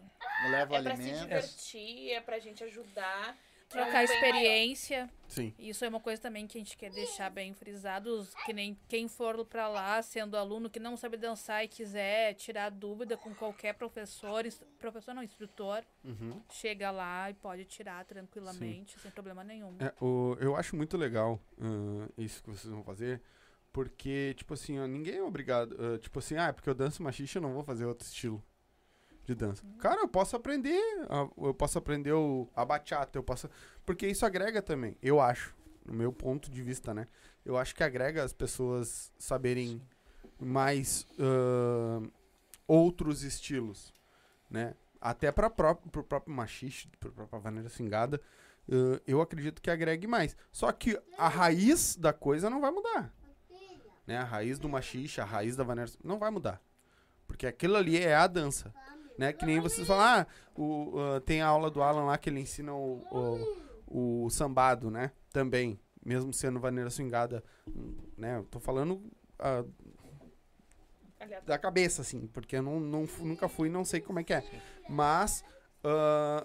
Leva 0.50 0.76
É 0.76 0.82
pra 0.82 0.96
se 0.96 1.02
alimento. 1.02 1.20
divertir, 1.22 2.10
é 2.12 2.20
pra 2.20 2.38
gente 2.38 2.62
ajudar. 2.64 3.36
É 3.78 3.82
Trocar 3.82 3.92
maior. 3.92 4.04
experiência. 4.04 5.10
Sim. 5.28 5.54
Isso 5.58 5.84
é 5.84 5.88
uma 5.88 6.00
coisa 6.00 6.20
também 6.20 6.46
que 6.46 6.58
a 6.58 6.60
gente 6.60 6.76
quer 6.76 6.90
deixar 6.90 7.30
bem 7.30 7.54
frisado, 7.54 8.26
que 8.44 8.52
nem 8.52 8.78
quem 8.86 9.08
for 9.08 9.44
pra 9.46 9.66
lá 9.68 10.02
sendo 10.02 10.36
aluno 10.36 10.68
que 10.68 10.78
não 10.78 10.96
sabe 10.96 11.16
dançar 11.16 11.64
e 11.64 11.68
quiser 11.68 12.34
tirar 12.34 12.70
dúvida 12.70 13.16
com 13.16 13.34
qualquer 13.34 13.72
professor, 13.74 14.44
professor 14.78 15.14
não, 15.14 15.22
instrutor, 15.22 15.82
Uhum. 16.04 16.42
chega 16.50 16.90
lá 16.90 17.30
e 17.30 17.34
pode 17.34 17.64
tirar 17.64 18.04
tranquilamente, 18.04 18.98
sem 19.00 19.10
problema 19.10 19.42
nenhum. 19.42 19.74
É, 19.80 19.92
o, 20.04 20.36
eu 20.40 20.54
acho 20.54 20.76
muito 20.76 20.96
legal 20.98 21.40
ah, 21.60 22.08
isso 22.18 22.42
que 22.42 22.50
vocês 22.50 22.70
vão 22.72 22.82
fazer, 22.84 23.22
porque, 23.72 24.34
tipo 24.36 24.52
assim, 24.52 24.78
ó, 24.78 24.86
ninguém 24.86 25.16
é 25.16 25.22
obrigado. 25.22 25.74
ah, 25.80 25.98
tipo 25.98 26.18
assim, 26.18 26.36
ah, 26.36 26.48
é 26.48 26.52
porque 26.52 26.68
eu 26.68 26.74
danço 26.74 27.02
machixe, 27.02 27.36
eu 27.36 27.42
não 27.42 27.54
vou 27.54 27.62
fazer 27.64 27.86
outro 27.86 28.06
estilo 28.06 28.42
de 29.24 29.34
dança. 29.34 29.62
Cara, 29.78 30.00
eu 30.00 30.08
posso 30.08 30.36
aprender. 30.36 30.80
eu 31.38 31.54
posso 31.54 31.78
aprender 31.78 32.12
o, 32.12 32.48
a 32.54 32.64
bachata, 32.64 33.18
eu 33.18 33.22
posso. 33.22 33.48
Porque 33.84 34.06
isso 34.06 34.26
agrega 34.26 34.60
também, 34.60 34.96
eu 35.02 35.20
acho. 35.20 35.54
No 35.84 35.94
meu 35.94 36.12
ponto 36.12 36.50
de 36.50 36.62
vista, 36.62 36.94
né? 36.94 37.08
Eu 37.44 37.56
acho 37.56 37.74
que 37.74 37.82
agrega 37.82 38.22
as 38.22 38.32
pessoas 38.32 39.12
saberem 39.18 39.82
mais 40.38 41.06
ah, 41.18 42.00
outros 42.66 43.22
estilos, 43.24 43.92
né? 44.48 44.74
Até 45.00 45.32
para 45.32 45.50
próprio, 45.50 45.90
pro 45.90 46.04
próprio 46.04 46.34
machixe, 46.34 46.88
para 47.00 47.10
própria 47.10 47.40
vaneira 47.40 47.68
cingada, 47.68 48.20
Uh, 48.68 49.00
eu 49.06 49.20
acredito 49.20 49.60
que 49.60 49.70
agregue 49.70 50.06
mais. 50.06 50.36
Só 50.52 50.70
que 50.70 50.96
a 51.18 51.28
raiz 51.28 51.96
da 51.96 52.12
coisa 52.12 52.48
não 52.48 52.60
vai 52.60 52.70
mudar. 52.70 53.12
Né? 54.06 54.16
A 54.16 54.24
raiz 54.24 54.58
do 54.58 54.68
machixe, 54.68 55.20
a 55.20 55.24
raiz 55.24 55.56
da 55.56 55.64
vaneira 55.64 55.90
não 56.02 56.18
vai 56.18 56.30
mudar. 56.30 56.60
Porque 57.26 57.46
aquilo 57.46 57.76
ali 57.76 57.98
é 57.98 58.14
a 58.14 58.26
dança. 58.26 58.72
Né? 59.22 59.32
Que 59.32 59.46
nem 59.46 59.60
vocês 59.60 59.86
falam, 59.86 60.04
ah, 60.04 60.26
o, 60.52 60.98
uh, 60.98 61.20
tem 61.20 61.42
a 61.42 61.46
aula 61.46 61.70
do 61.70 61.80
Alan 61.80 62.06
lá 62.06 62.18
que 62.18 62.28
ele 62.28 62.40
ensina 62.40 62.74
o, 62.74 63.00
o, 63.86 64.24
o 64.24 64.30
sambado, 64.30 64.90
né? 64.90 65.12
Também. 65.32 65.78
Mesmo 66.04 66.32
sendo 66.32 66.58
vaneira 66.58 66.90
swingada. 66.90 67.44
Né? 68.18 68.44
Tô 68.50 68.58
falando 68.58 69.00
Aliás, 71.20 71.44
da 71.44 71.56
cabeça, 71.56 72.02
assim, 72.02 72.26
porque 72.26 72.56
eu 72.56 72.62
não, 72.64 72.80
não 72.80 73.06
nunca 73.20 73.48
fui 73.48 73.68
não 73.68 73.84
sei 73.84 74.00
como 74.00 74.18
é 74.18 74.24
que 74.24 74.34
é. 74.34 74.42
Mas, 74.88 75.44
ah, 75.84 76.44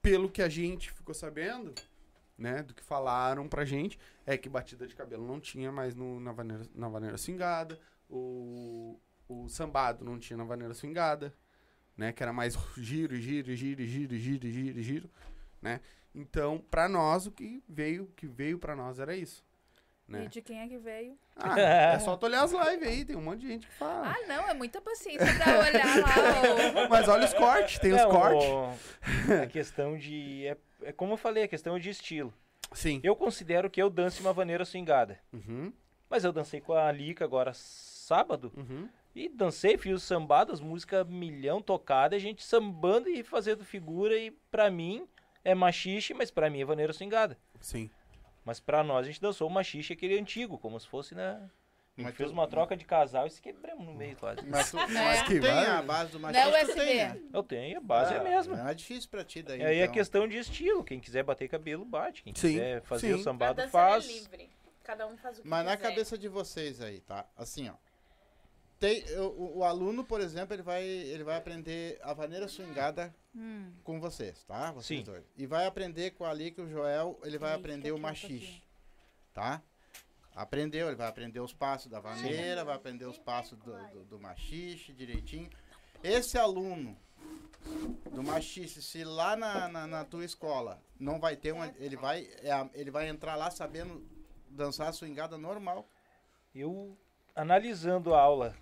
pelo 0.00 0.30
que 0.30 0.40
a 0.40 0.48
gente 0.48 0.90
ficou 0.90 1.14
sabendo, 1.14 1.74
né, 2.38 2.62
do 2.62 2.72
que 2.72 2.82
falaram 2.82 3.46
pra 3.46 3.62
gente, 3.66 3.98
é 4.24 4.38
que 4.38 4.48
batida 4.48 4.86
de 4.86 4.96
cabelo 4.96 5.26
não 5.26 5.38
tinha 5.38 5.70
mais 5.70 5.94
no, 5.94 6.18
na, 6.18 6.32
vaneira, 6.32 6.66
na 6.74 6.88
vaneira 6.88 7.18
swingada, 7.18 7.78
o, 8.08 8.98
o 9.28 9.48
sambado 9.48 10.04
não 10.04 10.18
tinha 10.18 10.36
na 10.36 10.44
vaneira 10.44 10.74
swingada, 10.74 11.34
né, 11.96 12.12
que 12.12 12.22
era 12.22 12.32
mais 12.32 12.56
giro, 12.76 13.16
giro, 13.16 13.54
giro, 13.54 13.84
giro, 13.86 14.16
giro, 14.16 14.48
giro, 14.50 14.82
giro, 14.82 15.10
né. 15.60 15.80
Então, 16.14 16.62
pra 16.70 16.88
nós, 16.88 17.26
o 17.26 17.30
que 17.30 17.62
veio, 17.68 18.06
que 18.16 18.26
veio 18.26 18.58
pra 18.58 18.74
nós 18.76 18.98
era 18.98 19.14
isso, 19.16 19.44
né. 20.08 20.24
E 20.24 20.28
de 20.28 20.40
quem 20.40 20.60
é 20.60 20.68
que 20.68 20.78
veio? 20.78 21.18
Ah, 21.36 21.58
é 21.60 21.98
só 21.98 22.16
tu 22.16 22.24
olhar 22.26 22.42
as 22.44 22.52
lives 22.52 22.88
aí, 22.88 23.04
tem 23.04 23.16
um 23.16 23.20
monte 23.22 23.40
de 23.40 23.48
gente 23.48 23.66
que 23.66 23.72
fala. 23.74 24.08
Ah, 24.14 24.26
não, 24.26 24.48
é 24.48 24.54
muita 24.54 24.80
paciência 24.80 25.26
pra 25.36 25.58
olhar 25.58 25.98
lá. 26.00 26.88
Mas 26.88 27.08
olha 27.08 27.24
os 27.26 27.34
cortes, 27.34 27.78
tem 27.78 27.92
os 27.92 28.00
Não, 28.02 28.10
cortes. 28.10 28.46
o- 28.48 29.42
A 29.42 29.46
questão 29.46 29.98
de. 29.98 30.46
É, 30.46 30.56
é 30.84 30.92
como 30.92 31.12
eu 31.14 31.16
falei, 31.18 31.42
a 31.44 31.48
questão 31.48 31.76
é 31.76 31.78
de 31.78 31.90
estilo. 31.90 32.32
Sim. 32.72 33.00
Eu 33.02 33.14
considero 33.14 33.68
que 33.70 33.80
eu 33.82 33.90
dance 33.90 34.20
uma 34.20 34.32
vaneira 34.32 34.64
swingada. 34.64 35.18
Uhum, 35.32 35.72
Mas 36.08 36.24
eu 36.24 36.32
dancei 36.32 36.60
com 36.60 36.72
a 36.72 36.90
Lica 36.90 37.24
agora 37.24 37.52
sábado. 37.54 38.52
uhum. 38.56 38.88
E 39.16 39.30
dancei, 39.30 39.78
fiz 39.78 40.02
sambadas, 40.02 40.60
música 40.60 41.02
milhão 41.04 41.62
tocada, 41.62 42.14
a 42.14 42.18
gente 42.18 42.44
sambando 42.44 43.08
e 43.08 43.22
fazendo 43.22 43.64
figura. 43.64 44.14
E 44.18 44.30
pra 44.50 44.70
mim 44.70 45.08
é 45.42 45.54
machixe, 45.54 46.12
mas 46.12 46.30
pra 46.30 46.50
mim 46.50 46.60
é 46.60 46.64
vaneira 46.66 46.92
swingada. 46.92 47.38
Sim. 47.60 47.90
Mas 48.44 48.60
pra 48.60 48.84
nós 48.84 49.06
a 49.06 49.08
gente 49.08 49.20
dançou 49.20 49.48
o 49.48 49.50
machixe 49.50 49.94
aquele 49.94 50.18
antigo, 50.18 50.58
como 50.58 50.78
se 50.78 50.86
fosse 50.86 51.14
na. 51.14 51.32
A 51.32 52.00
gente 52.02 52.08
Mas 52.08 52.14
fez 52.16 52.28
tu- 52.28 52.32
uma 52.34 52.46
troca 52.46 52.76
de 52.76 52.84
casal 52.84 53.26
e 53.26 53.30
se 53.30 53.40
quebramos 53.40 53.86
no 53.86 53.94
meio 53.94 54.14
quase. 54.18 54.42
Mas 54.46 54.70
tu, 54.70 54.76
É. 54.78 54.86
mas 54.86 55.22
tu 55.22 55.28
Que 55.28 55.40
tem 55.40 55.50
vai. 55.50 55.66
a 55.66 55.80
base 55.80 56.12
do 56.12 56.18
Não 56.18 56.28
é 56.28 56.32
machismo, 56.32 56.52
tu 56.52 56.68
USB. 56.72 56.84
tem, 56.84 56.96
né? 56.96 57.20
Eu 57.32 57.42
tenho, 57.42 57.78
a 57.78 57.80
base 57.80 58.12
é 58.14 58.18
a 58.18 58.22
mesma. 58.22 58.56
Não 58.58 58.68
é 58.68 58.74
difícil 58.74 59.08
pra 59.08 59.24
ti 59.24 59.40
daí, 59.42 59.60
E 59.60 59.64
aí 59.64 59.78
é 59.78 59.82
então. 59.84 59.94
questão 59.94 60.28
de 60.28 60.36
estilo. 60.36 60.84
Quem 60.84 61.00
quiser 61.00 61.22
bater 61.24 61.48
cabelo, 61.48 61.86
bate. 61.86 62.22
Quem 62.22 62.34
Sim, 62.34 62.48
quiser 62.52 62.82
fazer 62.82 63.08
sim. 63.08 63.14
o 63.14 63.22
sambado, 63.22 63.66
faz. 63.70 64.04
é 64.04 64.12
livre. 64.12 64.50
Cada 64.84 65.06
um 65.06 65.16
faz 65.16 65.38
o 65.38 65.42
que 65.42 65.48
Mas 65.48 65.64
na 65.64 65.74
quiser. 65.74 65.88
cabeça 65.88 66.18
de 66.18 66.28
vocês 66.28 66.82
aí, 66.82 67.00
tá? 67.00 67.24
Assim, 67.34 67.70
ó. 67.70 67.85
Tem, 68.78 69.02
o, 69.18 69.58
o 69.58 69.64
aluno, 69.64 70.04
por 70.04 70.20
exemplo, 70.20 70.54
ele 70.54 70.62
vai, 70.62 70.84
ele 70.84 71.24
vai 71.24 71.36
aprender 71.36 71.98
a 72.02 72.12
vaneira 72.12 72.46
swingada 72.46 73.14
Hum, 73.34 73.70
com 73.84 74.00
vocês, 74.00 74.42
tá? 74.44 74.72
Vocês 74.72 75.00
Sim. 75.00 75.04
dois. 75.04 75.24
E 75.36 75.46
vai 75.46 75.66
aprender 75.66 76.12
com 76.12 76.24
ali 76.24 76.50
que 76.50 76.60
o 76.60 76.68
Joel, 76.68 77.20
ele 77.22 77.36
vai 77.36 77.54
aprender 77.54 77.92
o 77.92 77.98
machixe, 77.98 78.62
tá? 79.34 79.62
Aprendeu, 80.34 80.86
ele 80.88 80.96
vai 80.96 81.06
aprender 81.06 81.40
os 81.40 81.52
passos 81.52 81.90
da 81.90 82.00
vaneira, 82.00 82.64
vai 82.64 82.74
aprender 82.74 83.04
os 83.04 83.18
passos 83.18 83.58
do, 83.58 83.72
do, 83.88 84.04
do 84.04 84.20
machixe 84.20 84.92
direitinho. 84.92 85.50
Esse 86.02 86.38
aluno 86.38 86.96
do 88.12 88.22
machixe, 88.22 88.82
se 88.82 89.04
lá 89.04 89.36
na, 89.36 89.68
na, 89.68 89.86
na 89.86 90.04
tua 90.04 90.24
escola 90.24 90.80
não 90.98 91.18
vai 91.18 91.36
ter 91.36 91.52
uma, 91.52 91.72
ele 91.78 91.96
vai, 91.96 92.24
é 92.42 92.68
ele 92.74 92.90
vai 92.90 93.08
entrar 93.08 93.34
lá 93.36 93.50
sabendo 93.50 94.06
dançar 94.48 94.88
a 94.88 94.92
swingada 94.92 95.36
normal. 95.36 95.88
Eu, 96.54 96.96
analisando 97.34 98.14
a 98.14 98.20
aula, 98.20 98.54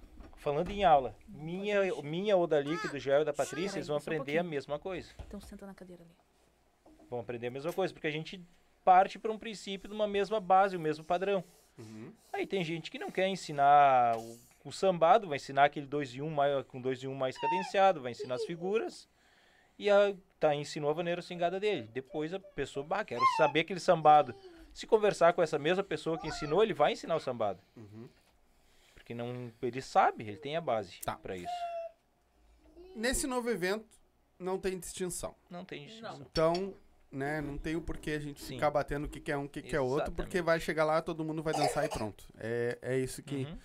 falando 0.44 0.70
em 0.70 0.84
aula, 0.84 1.16
minha, 1.26 1.80
minha 2.02 2.36
ou 2.36 2.46
da 2.46 2.60
Lick, 2.60 2.86
do 2.88 2.98
Joel 2.98 3.22
e 3.22 3.24
da 3.24 3.32
Patrícia, 3.32 3.78
eles 3.78 3.88
vão 3.88 3.96
um 3.96 3.98
aprender 3.98 4.36
a 4.36 4.42
mesma 4.42 4.78
coisa. 4.78 5.08
então 5.26 5.40
senta 5.40 5.66
na 5.66 5.72
cadeira 5.72 6.02
ali. 6.02 6.12
Vão 7.08 7.20
aprender 7.20 7.46
a 7.46 7.50
mesma 7.50 7.72
coisa, 7.72 7.94
porque 7.94 8.06
a 8.06 8.10
gente 8.10 8.38
parte 8.84 9.18
para 9.18 9.32
um 9.32 9.38
princípio 9.38 9.88
de 9.88 9.94
uma 9.94 10.06
mesma 10.06 10.38
base, 10.38 10.76
o 10.76 10.80
mesmo 10.80 11.02
padrão. 11.02 11.42
Uhum. 11.78 12.12
Aí 12.30 12.46
tem 12.46 12.62
gente 12.62 12.90
que 12.90 12.98
não 12.98 13.10
quer 13.10 13.26
ensinar 13.26 14.18
o, 14.18 14.38
o 14.66 14.70
sambado, 14.70 15.26
vai 15.26 15.36
ensinar 15.36 15.64
aquele 15.64 15.86
2 15.86 16.16
em 16.16 16.20
1 16.20 16.30
mais, 16.30 16.66
com 16.66 16.78
2 16.78 17.04
em 17.04 17.06
1 17.06 17.14
mais 17.14 17.38
cadenciado, 17.38 18.02
vai 18.02 18.12
ensinar 18.12 18.34
as 18.34 18.44
figuras. 18.44 19.08
E 19.78 19.88
a, 19.88 20.14
tá, 20.38 20.54
ensinou 20.54 20.90
a 20.90 20.92
vaneira 20.92 21.22
swingada 21.22 21.58
dele. 21.58 21.88
Depois 21.90 22.34
a 22.34 22.38
pessoa, 22.38 22.84
bah, 22.84 23.02
quero 23.02 23.22
saber 23.38 23.60
aquele 23.60 23.80
sambado. 23.80 24.34
Se 24.74 24.86
conversar 24.86 25.32
com 25.32 25.42
essa 25.42 25.58
mesma 25.58 25.82
pessoa 25.82 26.18
que 26.18 26.28
ensinou, 26.28 26.62
ele 26.62 26.74
vai 26.74 26.92
ensinar 26.92 27.16
o 27.16 27.20
sambado. 27.20 27.62
Uhum. 27.74 28.08
Porque 29.04 29.14
não, 29.14 29.52
ele 29.60 29.82
sabe, 29.82 30.26
ele 30.26 30.38
tem 30.38 30.56
a 30.56 30.62
base 30.62 30.98
Tá. 31.04 31.14
para 31.14 31.36
isso. 31.36 31.52
Nesse 32.96 33.26
novo 33.26 33.50
evento, 33.50 33.86
não 34.38 34.58
tem 34.58 34.78
distinção. 34.78 35.34
Não 35.50 35.62
tem 35.62 35.84
distinção. 35.84 36.22
Então, 36.22 36.74
né, 37.12 37.42
não 37.42 37.58
tem 37.58 37.76
o 37.76 37.82
porquê 37.82 38.12
a 38.12 38.18
gente 38.18 38.40
Sim. 38.42 38.54
ficar 38.54 38.70
batendo 38.70 39.04
o 39.04 39.08
que, 39.08 39.20
que 39.20 39.30
é 39.30 39.36
um, 39.36 39.44
o 39.44 39.48
que, 39.48 39.60
que 39.60 39.76
é 39.76 39.80
outro, 39.80 40.10
porque 40.10 40.40
vai 40.40 40.58
chegar 40.58 40.86
lá, 40.86 41.02
todo 41.02 41.22
mundo 41.22 41.42
vai 41.42 41.52
dançar 41.52 41.84
e 41.84 41.88
pronto. 41.90 42.24
É, 42.38 42.78
é 42.80 42.98
isso 42.98 43.22
que. 43.22 43.44
Uhum. 43.44 43.58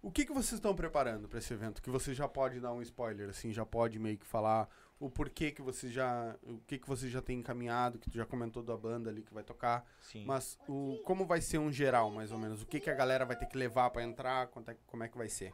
O 0.00 0.10
que, 0.10 0.24
que 0.24 0.32
vocês 0.32 0.52
estão 0.54 0.74
preparando 0.74 1.28
para 1.28 1.40
esse 1.40 1.52
evento? 1.52 1.82
Que 1.82 1.90
você 1.90 2.14
já 2.14 2.26
pode 2.26 2.58
dar 2.58 2.72
um 2.72 2.80
spoiler, 2.80 3.28
assim, 3.28 3.52
já 3.52 3.66
pode 3.66 3.98
meio 3.98 4.16
que 4.16 4.24
falar 4.26 4.66
o 4.98 5.10
porquê 5.10 5.50
que 5.50 5.60
você 5.62 5.88
já. 5.90 6.34
O 6.42 6.58
que, 6.66 6.78
que 6.78 6.88
você 6.88 7.08
já 7.08 7.20
tem 7.20 7.38
encaminhado, 7.38 7.98
que 7.98 8.08
tu 8.10 8.16
já 8.16 8.24
comentou 8.24 8.62
da 8.62 8.76
banda 8.76 9.10
ali 9.10 9.22
que 9.22 9.32
vai 9.34 9.42
tocar. 9.44 9.86
Sim. 10.00 10.24
Mas 10.24 10.58
o, 10.68 10.98
como 11.04 11.26
vai 11.26 11.40
ser 11.40 11.58
um 11.58 11.70
geral, 11.72 12.10
mais 12.10 12.32
ou 12.32 12.38
menos? 12.38 12.62
O 12.62 12.66
que, 12.66 12.80
que 12.80 12.88
a 12.90 12.94
galera 12.94 13.24
vai 13.26 13.36
ter 13.36 13.46
que 13.46 13.58
levar 13.58 13.90
para 13.90 14.02
entrar? 14.02 14.46
Quanto 14.48 14.70
é- 14.70 14.76
como 14.86 15.04
é 15.04 15.08
que 15.08 15.18
vai 15.18 15.28
ser? 15.28 15.52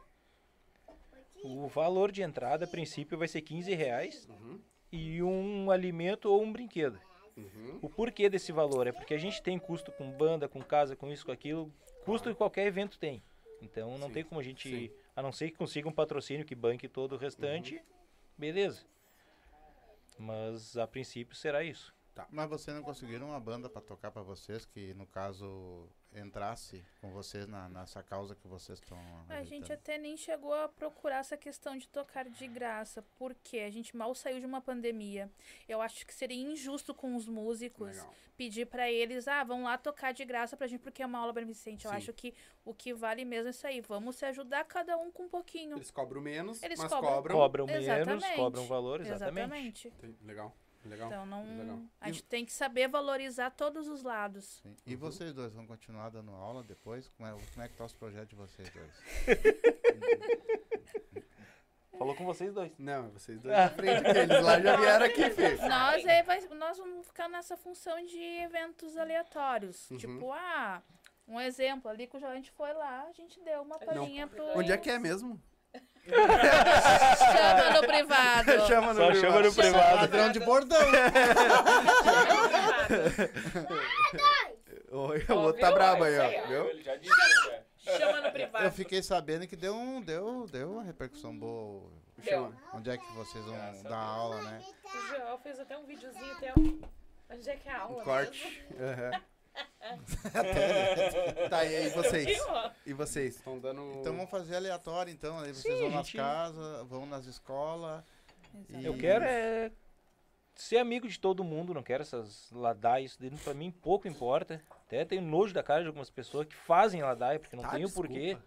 O 1.43 1.67
valor 1.67 2.11
de 2.11 2.21
entrada, 2.21 2.65
a 2.65 2.67
princípio, 2.67 3.17
vai 3.17 3.27
ser 3.27 3.41
15 3.41 3.73
reais 3.75 4.25
Uhum. 4.29 4.59
e 4.91 5.21
um 5.21 5.69
alimento 5.71 6.29
ou 6.29 6.41
um 6.41 6.51
brinquedo. 6.53 6.97
Uhum. 7.35 7.79
O 7.81 7.89
porquê 7.89 8.29
desse 8.29 8.51
valor 8.51 8.87
é 8.87 8.91
porque 8.93 9.13
a 9.13 9.17
gente 9.17 9.41
tem 9.41 9.59
custo 9.59 9.91
com 9.91 10.09
banda, 10.11 10.47
com 10.47 10.61
casa, 10.61 10.95
com 10.95 11.11
isso, 11.11 11.25
com 11.25 11.31
aquilo. 11.31 11.69
Custo 12.05 12.29
que 12.29 12.35
qualquer 12.35 12.65
evento 12.67 12.97
tem. 12.97 13.21
Então 13.61 13.97
não 13.97 14.07
Sim, 14.07 14.13
tem 14.13 14.23
como 14.23 14.39
a 14.39 14.43
gente, 14.43 14.69
sim. 14.69 14.91
a 15.15 15.21
não 15.21 15.31
ser 15.31 15.49
que 15.51 15.57
consiga 15.57 15.89
um 15.89 15.91
patrocínio 15.91 16.45
que 16.45 16.53
banque 16.55 16.87
todo 16.87 17.13
o 17.13 17.17
restante, 17.17 17.81
beleza. 18.37 18.81
Mas 20.17 20.77
a 20.77 20.87
princípio 20.87 21.35
será 21.35 21.63
isso. 21.63 21.93
Mas 22.29 22.49
vocês 22.49 22.75
não 22.75 22.83
conseguiram 22.83 23.29
uma 23.29 23.39
banda 23.39 23.69
pra 23.69 23.81
tocar 23.81 24.11
pra 24.11 24.21
vocês 24.21 24.65
que, 24.65 24.93
no 24.93 25.07
caso, 25.07 25.89
entrasse 26.15 26.83
com 27.01 27.11
vocês 27.11 27.47
na, 27.47 27.67
nessa 27.69 28.01
causa 28.03 28.35
que 28.35 28.47
vocês 28.47 28.79
estão. 28.79 28.97
A 29.29 29.43
gente 29.43 29.71
até 29.71 29.97
nem 29.97 30.15
chegou 30.17 30.53
a 30.53 30.67
procurar 30.69 31.17
essa 31.19 31.35
questão 31.37 31.77
de 31.77 31.87
tocar 31.87 32.29
de 32.29 32.47
graça, 32.47 33.03
porque 33.17 33.59
a 33.59 33.69
gente 33.69 33.95
mal 33.95 34.13
saiu 34.15 34.39
de 34.39 34.45
uma 34.45 34.61
pandemia. 34.61 35.31
Eu 35.67 35.81
acho 35.81 36.05
que 36.05 36.13
seria 36.13 36.37
injusto 36.41 36.93
com 36.93 37.15
os 37.15 37.27
músicos 37.27 37.87
Legal. 37.97 38.13
pedir 38.37 38.65
pra 38.67 38.91
eles, 38.91 39.27
ah, 39.27 39.43
vão 39.43 39.63
lá 39.63 39.77
tocar 39.77 40.13
de 40.13 40.23
graça 40.25 40.55
pra 40.57 40.67
gente 40.67 40.81
porque 40.81 41.01
é 41.01 41.05
uma 41.05 41.19
aula 41.19 41.33
beneficente. 41.33 41.85
Eu 41.85 41.91
Sim. 41.91 41.97
acho 41.97 42.13
que 42.13 42.33
o 42.65 42.73
que 42.73 42.93
vale 42.93 43.25
mesmo 43.25 43.47
é 43.47 43.51
isso 43.51 43.65
aí. 43.67 43.81
Vamos 43.81 44.15
se 44.15 44.25
ajudar 44.25 44.63
cada 44.65 44.97
um 44.97 45.11
com 45.11 45.23
um 45.23 45.29
pouquinho. 45.29 45.77
Eles 45.77 45.91
cobram 45.91 46.21
menos, 46.21 46.61
Eles 46.63 46.79
mas 46.79 46.91
cobram- 46.91 47.13
cobram. 47.13 47.35
Cobram 47.37 47.65
menos, 47.65 47.83
Exatamente. 47.83 48.35
cobram 48.35 48.65
valor, 48.67 49.01
exatamente. 49.01 49.91
Tem- 49.91 50.17
Legal, 50.23 50.55
legal. 50.87 51.07
Então 51.07 51.25
não. 51.25 51.43
Legal. 51.57 51.79
A 51.99 52.11
gente 52.11 52.23
tem 52.23 52.45
que 52.45 52.53
saber 52.53 52.87
valorizar 52.87 53.51
todos 53.51 53.87
os 53.87 54.03
lados. 54.03 54.61
Sim. 54.61 54.75
E 54.85 54.95
vocês 54.95 55.33
dois 55.33 55.53
vão 55.53 55.65
continuar 55.65 56.09
dando 56.09 56.31
aula 56.31 56.63
depois? 56.63 57.09
Como 57.09 57.27
é, 57.27 57.31
como 57.31 57.65
é 57.65 57.67
que 57.67 57.75
tá 57.75 57.85
os 57.85 57.93
projetos 57.93 58.29
de 58.29 58.35
vocês 58.35 58.69
dois? 58.69 58.93
Falou 61.97 62.15
com 62.15 62.25
vocês 62.25 62.53
dois. 62.53 62.71
Não, 62.77 63.09
vocês 63.11 63.39
dois 63.39 63.53
na 63.55 63.69
frente 63.69 64.03
que 64.03 64.17
eles 64.17 64.43
lá 64.43 64.59
já 64.59 64.75
vieram 64.75 65.05
aqui, 65.05 65.29
filho. 65.29 65.67
Nós, 65.67 66.05
aí 66.05 66.23
vai, 66.23 66.41
nós 66.47 66.77
vamos 66.77 67.05
ficar 67.07 67.29
nessa 67.29 67.55
função 67.55 68.03
de 68.05 68.19
eventos 68.19 68.97
aleatórios. 68.97 69.89
Uhum. 69.91 69.97
Tipo, 69.97 70.31
ah, 70.31 70.81
um 71.27 71.39
exemplo, 71.39 71.89
ali 71.89 72.07
que 72.07 72.17
a 72.17 72.35
gente 72.35 72.51
foi 72.51 72.73
lá, 72.73 73.05
a 73.07 73.11
gente 73.11 73.39
deu 73.41 73.61
uma 73.61 73.79
palhinha 73.79 74.27
pro. 74.27 74.43
Onde 74.57 74.71
é 74.71 74.77
que 74.77 74.89
é 74.89 74.99
mesmo? 74.99 75.41
Chama 76.09 77.69
no 77.71 77.87
privado. 77.87 78.51
Chama 78.67 78.93
Só 78.93 79.13
chama 79.13 79.39
no 79.41 79.53
privado. 79.53 79.99
Padrão 79.99 80.31
de 80.31 80.39
bordão! 80.41 80.79
Oi, 84.91 85.25
o 85.27 85.33
outro 85.33 85.61
tá 85.61 85.71
brabo 85.71 86.03
aí, 86.03 86.19
ó. 86.19 86.47
Viu? 86.47 86.69
Ele 86.69 86.83
já 86.83 86.95
disse, 86.97 87.15
Chama 87.97 88.21
no 88.21 88.31
privado. 88.31 88.65
Eu 88.65 88.71
fiquei 88.71 89.01
sabendo 89.01 89.47
que 89.47 89.55
deu, 89.55 89.75
um, 89.75 90.01
deu, 90.01 90.45
deu 90.51 90.73
uma 90.73 90.83
repercussão 90.83 91.35
boa. 91.37 91.89
Deu. 92.17 92.53
Onde 92.73 92.89
é 92.89 92.97
que 92.97 93.11
vocês 93.13 93.43
vão 93.45 93.55
Graças 93.55 93.85
a 93.85 93.89
dar 93.89 93.97
aula, 93.97 94.41
né? 94.41 94.61
O 94.85 95.07
Joel 95.07 95.37
fez 95.39 95.59
até 95.59 95.77
um 95.77 95.85
videozinho 95.85 96.31
até 96.33 96.53
Onde 97.29 97.49
é 97.49 97.55
que 97.55 97.67
é 97.67 97.71
a 97.71 97.81
aula? 97.81 98.01
Um 98.01 98.05
corte. 98.05 98.65
Aham. 98.79 99.21
tá, 101.49 101.65
e 101.65 101.75
aí 101.75 101.89
vocês? 101.89 102.37
E 102.85 102.93
vocês? 102.93 103.35
Estão 103.35 103.59
dando. 103.59 103.81
Então 103.99 104.15
vamos 104.15 104.29
fazer 104.29 104.55
aleatório, 104.55 105.11
então. 105.11 105.39
Aí 105.39 105.53
vocês 105.53 105.75
Sim, 105.75 105.81
vão 105.81 105.91
nas 105.91 106.05
gente. 106.07 106.17
casas, 106.17 106.87
vão 106.87 107.05
nas 107.05 107.25
escolas. 107.25 108.03
Exato. 108.69 108.85
Eu 108.85 108.97
quero 108.97 109.23
é 109.25 109.71
ser 110.55 110.77
amigo 110.77 111.07
de 111.07 111.19
todo 111.19 111.43
mundo, 111.43 111.73
não 111.73 111.81
quero 111.83 112.03
essas 112.03 112.49
ladaia, 112.51 113.03
isso 113.03 113.17
daí 113.19 113.31
pra 113.31 113.53
mim 113.53 113.71
pouco 113.71 114.07
importa. 114.07 114.61
Até 114.85 115.03
tenho 115.05 115.21
nojo 115.21 115.53
da 115.53 115.63
cara 115.63 115.81
de 115.81 115.87
algumas 115.87 116.09
pessoas 116.09 116.47
que 116.47 116.55
fazem 116.55 117.01
ladaia, 117.01 117.39
porque 117.39 117.55
não 117.55 117.63
Tá, 117.63 117.71
tem 117.71 117.83
o 117.83 117.87
desculpa. 117.87 118.09
porquê. 118.09 118.37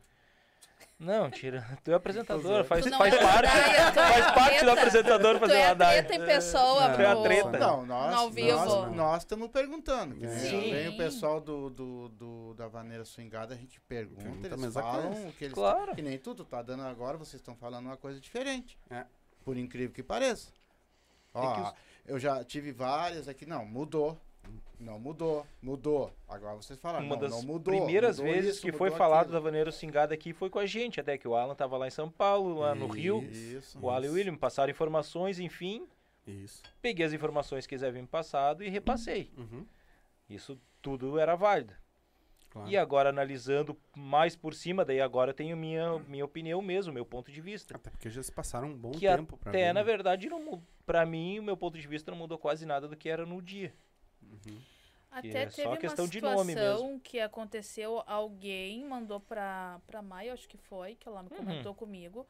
Não, 0.98 1.30
tira. 1.30 1.62
Tu 1.84 1.90
é 1.90 1.94
apresentador, 1.94 2.64
faz, 2.64 2.84
Tu 2.84 2.90
faz 2.96 3.12
é 3.14 3.18
parte. 3.22 3.50
tu 3.50 3.56
é 3.56 3.92
Faz 3.92 4.34
parte 4.34 4.64
do 4.64 4.70
apresentador 4.70 5.38
fazer 5.38 5.52
é 5.54 5.64
a 5.64 5.68
ladaia. 5.68 6.02
treta 6.02 6.22
em 6.22 6.26
pessoa, 6.26 6.88
Não, 6.88 6.90
é 6.90 6.94
pro- 7.14 7.22
treta. 7.22 7.58
Não, 7.58 7.84
nós 7.86 8.14
Ao 8.14 8.30
vivo. 8.30 8.56
nós 8.56 8.92
nós 8.96 9.22
estamos 9.22 9.48
perguntando. 9.50 10.14
Sim. 10.40 10.70
Vem 10.70 10.88
o 10.88 10.96
pessoal 10.96 11.38
do, 11.38 11.68
do, 11.68 12.08
do- 12.08 12.54
da 12.54 12.66
vaneira 12.66 13.04
swingada, 13.04 13.52
a 13.54 13.56
gente 13.58 13.78
pergunta, 13.82 14.22
Pergunta 14.22 14.48
eles 14.48 14.72
falam 14.74 15.12
coisa. 15.12 15.28
o 15.28 15.32
que 15.32 15.44
eles 15.44 15.54
Claro. 15.54 15.94
Que 15.94 16.00
nem 16.02 16.18
tudo 16.18 16.44
tá 16.46 16.62
dando 16.62 16.84
agora, 16.84 17.18
vocês 17.18 17.40
estão 17.42 17.54
falando 17.54 17.86
uma 17.86 17.96
coisa 17.98 18.18
diferente. 18.18 18.78
É. 18.88 19.04
Por 19.44 19.58
incrível 19.58 19.92
que 19.94 20.02
pareça. 20.02 20.48
Ó, 21.34 21.54
que 21.56 21.60
os- 21.60 21.74
eu 22.06 22.18
já 22.18 22.42
tive 22.42 22.72
várias 22.72 23.28
aqui, 23.28 23.44
não, 23.44 23.66
mudou. 23.66 24.18
Não 24.78 24.98
mudou, 24.98 25.46
mudou. 25.62 26.12
Agora 26.28 26.54
vocês 26.56 26.78
falaram, 26.78 27.04
Uma 27.06 27.14
não, 27.14 27.22
das 27.22 27.30
não 27.30 27.42
mudou. 27.42 27.74
primeiras 27.74 28.18
mudou 28.18 28.34
vezes 28.34 28.56
isso, 28.56 28.62
que 28.62 28.72
foi 28.72 28.90
falado 28.90 29.20
aquilo. 29.22 29.32
da 29.34 29.40
Vaneiro 29.40 29.72
Singada 29.72 30.12
aqui 30.14 30.32
foi 30.34 30.50
com 30.50 30.58
a 30.58 30.66
gente, 30.66 31.00
até 31.00 31.16
que 31.16 31.26
o 31.26 31.34
Alan 31.34 31.54
tava 31.54 31.76
lá 31.78 31.86
em 31.86 31.90
São 31.90 32.10
Paulo, 32.10 32.60
lá 32.60 32.74
no 32.74 32.86
Rio. 32.86 33.22
Isso. 33.24 33.78
O 33.80 33.88
Alan 33.88 34.06
e 34.06 34.08
o 34.10 34.12
William 34.12 34.36
passaram 34.36 34.70
informações, 34.70 35.38
enfim. 35.40 35.86
Isso. 36.26 36.62
Peguei 36.82 37.06
as 37.06 37.12
informações 37.12 37.66
que 37.66 37.74
eles 37.74 37.82
haviam 37.82 38.04
passado 38.06 38.62
e 38.62 38.68
repassei. 38.68 39.30
Uhum. 39.36 39.64
Isso 40.28 40.58
tudo 40.82 41.18
era 41.18 41.34
válido. 41.36 41.72
Claro. 42.50 42.68
E 42.68 42.76
agora, 42.76 43.10
analisando 43.10 43.76
mais 43.94 44.34
por 44.34 44.54
cima, 44.54 44.84
daí 44.84 45.00
agora 45.00 45.30
eu 45.30 45.34
tenho 45.34 45.56
minha, 45.56 45.98
minha 46.00 46.24
opinião 46.24 46.60
mesmo, 46.62 46.92
meu 46.92 47.04
ponto 47.04 47.30
de 47.30 47.40
vista. 47.40 47.76
Até 47.76 47.90
porque 47.90 48.08
já 48.10 48.22
se 48.22 48.32
passaram 48.32 48.68
um 48.68 48.76
bom 48.76 48.92
Que 48.92 49.06
tempo 49.06 49.36
pra 49.36 49.50
até, 49.50 49.66
ver, 49.66 49.72
na 49.72 49.80
né? 49.80 49.84
verdade, 49.84 50.28
pra 50.84 51.04
mim, 51.04 51.38
o 51.38 51.42
meu 51.42 51.56
ponto 51.56 51.78
de 51.78 51.86
vista 51.86 52.10
não 52.10 52.18
mudou 52.18 52.38
quase 52.38 52.64
nada 52.64 52.88
do 52.88 52.96
que 52.96 53.08
era 53.08 53.26
no 53.26 53.40
dia. 53.42 53.72
Uhum. 54.22 54.60
Até 55.10 55.28
é 55.42 55.46
teve 55.46 55.68
uma 55.68 55.96
situação 55.96 56.98
que 57.00 57.18
aconteceu, 57.20 58.02
alguém 58.06 58.84
mandou 58.84 59.18
pra, 59.20 59.80
pra 59.86 60.02
Maia, 60.02 60.32
acho 60.34 60.48
que 60.48 60.58
foi, 60.58 60.94
que 60.94 61.08
ela 61.08 61.22
me 61.22 61.30
Uhum. 61.30 61.36
comentou 61.36 61.74
comigo. 61.74 62.26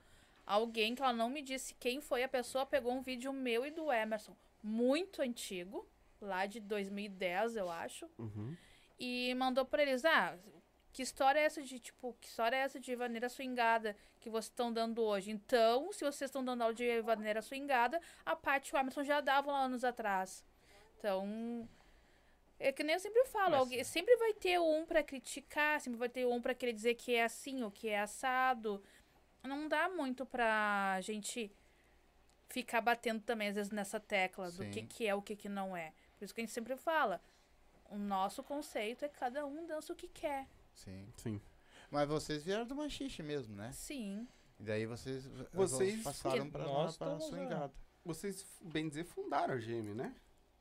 Alguém 0.47 0.95
que 0.95 1.03
ela 1.03 1.13
não 1.13 1.29
me 1.29 1.43
disse 1.43 1.75
quem 1.75 2.01
foi 2.01 2.23
a 2.23 2.29
pessoa, 2.29 2.65
pegou 2.65 2.93
um 2.93 3.01
vídeo 3.03 3.33
meu 3.33 3.67
e 3.67 3.71
do 3.73 3.91
Emerson, 3.93 4.37
muito 4.63 5.21
antigo, 5.21 5.85
lá 6.21 6.47
de 6.47 6.61
2010, 6.61 7.57
eu 7.57 7.69
acho, 7.69 8.09
Uhum. 8.19 8.55
e 8.99 9.35
mandou 9.35 9.65
pra 9.65 9.83
eles, 9.83 10.05
ah, 10.05 10.39
que 10.93 11.03
história 11.03 11.41
é 11.41 11.43
essa 11.45 11.61
de, 11.63 11.81
tipo, 11.81 12.17
que 12.21 12.29
história 12.29 12.55
é 12.57 12.61
essa 12.61 12.79
de 12.79 12.95
vaneira 12.95 13.29
swingada 13.29 13.97
que 14.21 14.31
vocês 14.31 14.45
estão 14.47 14.73
dando 14.73 15.03
hoje? 15.03 15.31
Então, 15.33 15.93
se 15.93 16.05
vocês 16.05 16.29
estão 16.29 16.45
dando 16.45 16.63
aula 16.63 16.73
de 16.75 17.01
vaneira 17.03 17.43
swingada, 17.43 18.01
a 18.25 18.37
parte 18.37 18.73
o 18.75 18.79
Emerson 18.79 19.03
já 19.03 19.21
davam 19.21 19.53
lá 19.53 19.65
anos 19.65 19.83
atrás. 19.83 20.45
Então, 20.99 21.69
é 22.59 22.73
que 22.73 22.83
nem 22.83 22.95
eu 22.95 23.01
sempre 23.01 23.25
falo, 23.27 23.51
Mas- 23.53 23.61
alguém, 23.61 23.85
sempre 23.85 24.17
vai 24.17 24.33
ter 24.35 24.59
um 24.61 24.85
pra 24.87 25.03
criticar, 25.03 25.81
sempre 25.81 25.99
vai 25.99 26.09
ter 26.09 26.27
um 26.27 26.41
pra 26.41 26.55
querer 26.55 26.73
dizer 26.73 26.95
que 26.95 27.15
é 27.15 27.25
assim 27.25 27.63
ou 27.63 27.71
que 27.71 27.89
é 27.89 28.01
assado. 28.01 28.83
não 29.45 29.69
dá 29.69 29.89
muito 29.89 30.27
pra 30.27 30.99
gente 31.03 31.53
ficar 32.49 32.81
batendo 32.81 33.21
também, 33.23 33.49
às 33.49 33.55
vezes, 33.55 33.71
nessa 33.71 34.01
tecla 34.01 34.51
do 34.51 34.65
Sim. 34.65 34.71
que, 34.71 34.83
que 34.83 35.07
é 35.07 35.15
o 35.15 35.23
que, 35.23 35.37
que 35.37 35.49
não 35.49 35.77
é. 35.77 35.93
Por 36.19 36.25
isso 36.25 36.35
que 36.35 36.41
a 36.41 36.45
gente 36.45 36.53
sempre 36.53 36.77
fala. 36.77 37.21
O 37.89 37.97
nosso 37.97 38.43
conceito 38.43 39.05
é 39.05 39.09
que 39.09 39.17
cada 39.19 39.47
um 39.47 39.65
dança 39.67 39.93
o 39.93 39.97
que 39.97 40.09
quer. 40.09 40.49
Sim. 40.75 41.07
Sim. 41.17 41.41
Mas 41.91 42.09
vocês 42.09 42.43
vieram 42.43 42.67
do 42.67 42.75
machixe 42.75 43.23
mesmo, 43.23 43.55
né? 43.55 43.71
Sim. 43.73 44.27
E 44.59 44.65
daí 44.65 44.87
vocês, 44.87 45.25
Vocês- 45.53 46.03
passaram 46.03 46.51
pra, 46.51 46.65
Nós 46.65 46.97
pra 46.97 47.07
estamos, 47.15 47.25
swingada. 47.27 47.73
Vocês, 48.05 48.45
bem 48.61 48.89
dizer, 48.89 49.05
fundaram 49.05 49.55
a 49.55 49.59
GM, 49.59 49.95
né? 49.95 50.13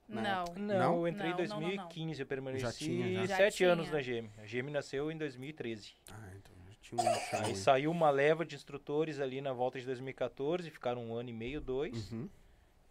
Não. 0.08 0.46
Não, 0.56 0.80
Não? 0.80 0.96
eu 1.00 1.08
entrei 1.08 1.32
em 1.32 1.34
Não, 1.34 1.38
não, 1.40 1.48
não, 1.48 1.62
não. 1.62 1.68
2015, 1.70 2.20
eu 2.22 2.26
permaneci 2.28 2.62
Já 2.64 2.72
tinha, 2.72 3.14
já. 3.14 3.26
Já 3.26 3.38
sete 3.38 3.58
tinha. 3.58 3.70
anos 3.72 3.90
na 3.92 4.00
GM. 4.02 4.30
A 4.38 4.46
GM 4.46 4.70
nasceu 4.72 5.12
em 5.12 5.18
2013. 5.18 5.94
Ah, 6.12 6.30
então 6.36 6.54
já 6.68 6.76
tinha 6.82 7.02
um 7.02 7.44
Aí 7.44 7.46
aí. 7.52 7.56
saiu 7.56 7.90
uma 7.92 8.10
leva 8.12 8.46
de 8.46 8.56
instrutores 8.56 9.20
ali 9.20 9.42
na 9.42 9.52
volta 9.52 9.80
de 9.80 9.86
2014, 9.86 10.70
ficaram 10.70 11.04
um 11.04 11.16
ano 11.16 11.30
e 11.30 11.34
meio, 11.34 11.60
dois, 11.60 12.12
Uhum. 12.12 12.30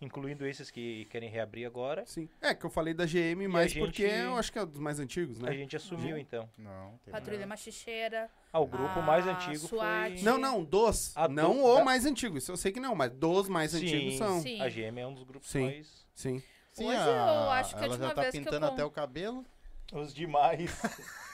incluindo 0.00 0.44
esses 0.44 0.70
que 0.72 1.04
querem 1.06 1.30
reabrir 1.30 1.64
agora. 1.66 2.04
Sim. 2.04 2.28
É, 2.42 2.52
que 2.52 2.66
eu 2.66 2.70
falei 2.70 2.92
da 2.92 3.06
GM, 3.06 3.46
mas 3.48 3.70
gente- 3.70 3.84
porque 3.84 4.02
eu 4.02 4.36
acho 4.36 4.52
que 4.52 4.58
é 4.58 4.66
dos 4.66 4.80
mais 4.80 4.98
antigos, 4.98 5.38
né? 5.38 5.48
A 5.48 5.54
gente 5.54 5.76
assumiu 5.76 6.18
então. 6.18 6.48
Não, 6.58 6.98
tem 7.04 7.12
Patrulha 7.12 7.46
Machicheira. 7.46 8.28
Ah, 8.52 8.58
o 8.60 8.66
grupo 8.66 9.00
mais 9.02 9.26
Ah, 9.26 9.32
antigo 9.32 9.66
SWAT. 9.68 10.14
foi. 10.16 10.22
Não, 10.22 10.36
não, 10.36 10.64
dos. 10.64 11.12
Ah, 11.16 11.28
não 11.28 11.54
do- 11.54 11.64
o 11.64 11.84
mais 11.84 12.04
antigo. 12.04 12.36
Isso 12.36 12.50
eu 12.52 12.56
sei 12.56 12.72
que 12.72 12.80
não, 12.80 12.94
mas 12.96 13.12
dos 13.12 13.48
mais 13.48 13.70
Sim, 13.70 13.78
antigos 13.86 14.16
são. 14.16 14.40
Sim. 14.42 14.60
A 14.60 14.68
GM 14.68 14.98
é 15.00 15.06
um 15.06 15.14
dos 15.14 15.22
grupos 15.22 15.48
Sim. 15.48 15.62
mais. 15.64 16.04
Sim. 16.14 16.42
Sim, 16.74 16.86
Hoje 16.88 16.98
a- 16.98 17.02
eu 17.44 17.50
acho 17.50 17.70
que 17.70 17.80
a 17.80 17.84
ela 17.84 17.88
última 17.92 18.08
já 18.08 18.14
tá 18.14 18.20
vez 18.22 18.32
que 18.32 18.38
eu 18.40 18.44
pintando 18.44 18.66
até 18.66 18.84
o 18.84 18.90
cabelo. 18.90 19.46
Os 19.92 20.12
demais. 20.12 20.70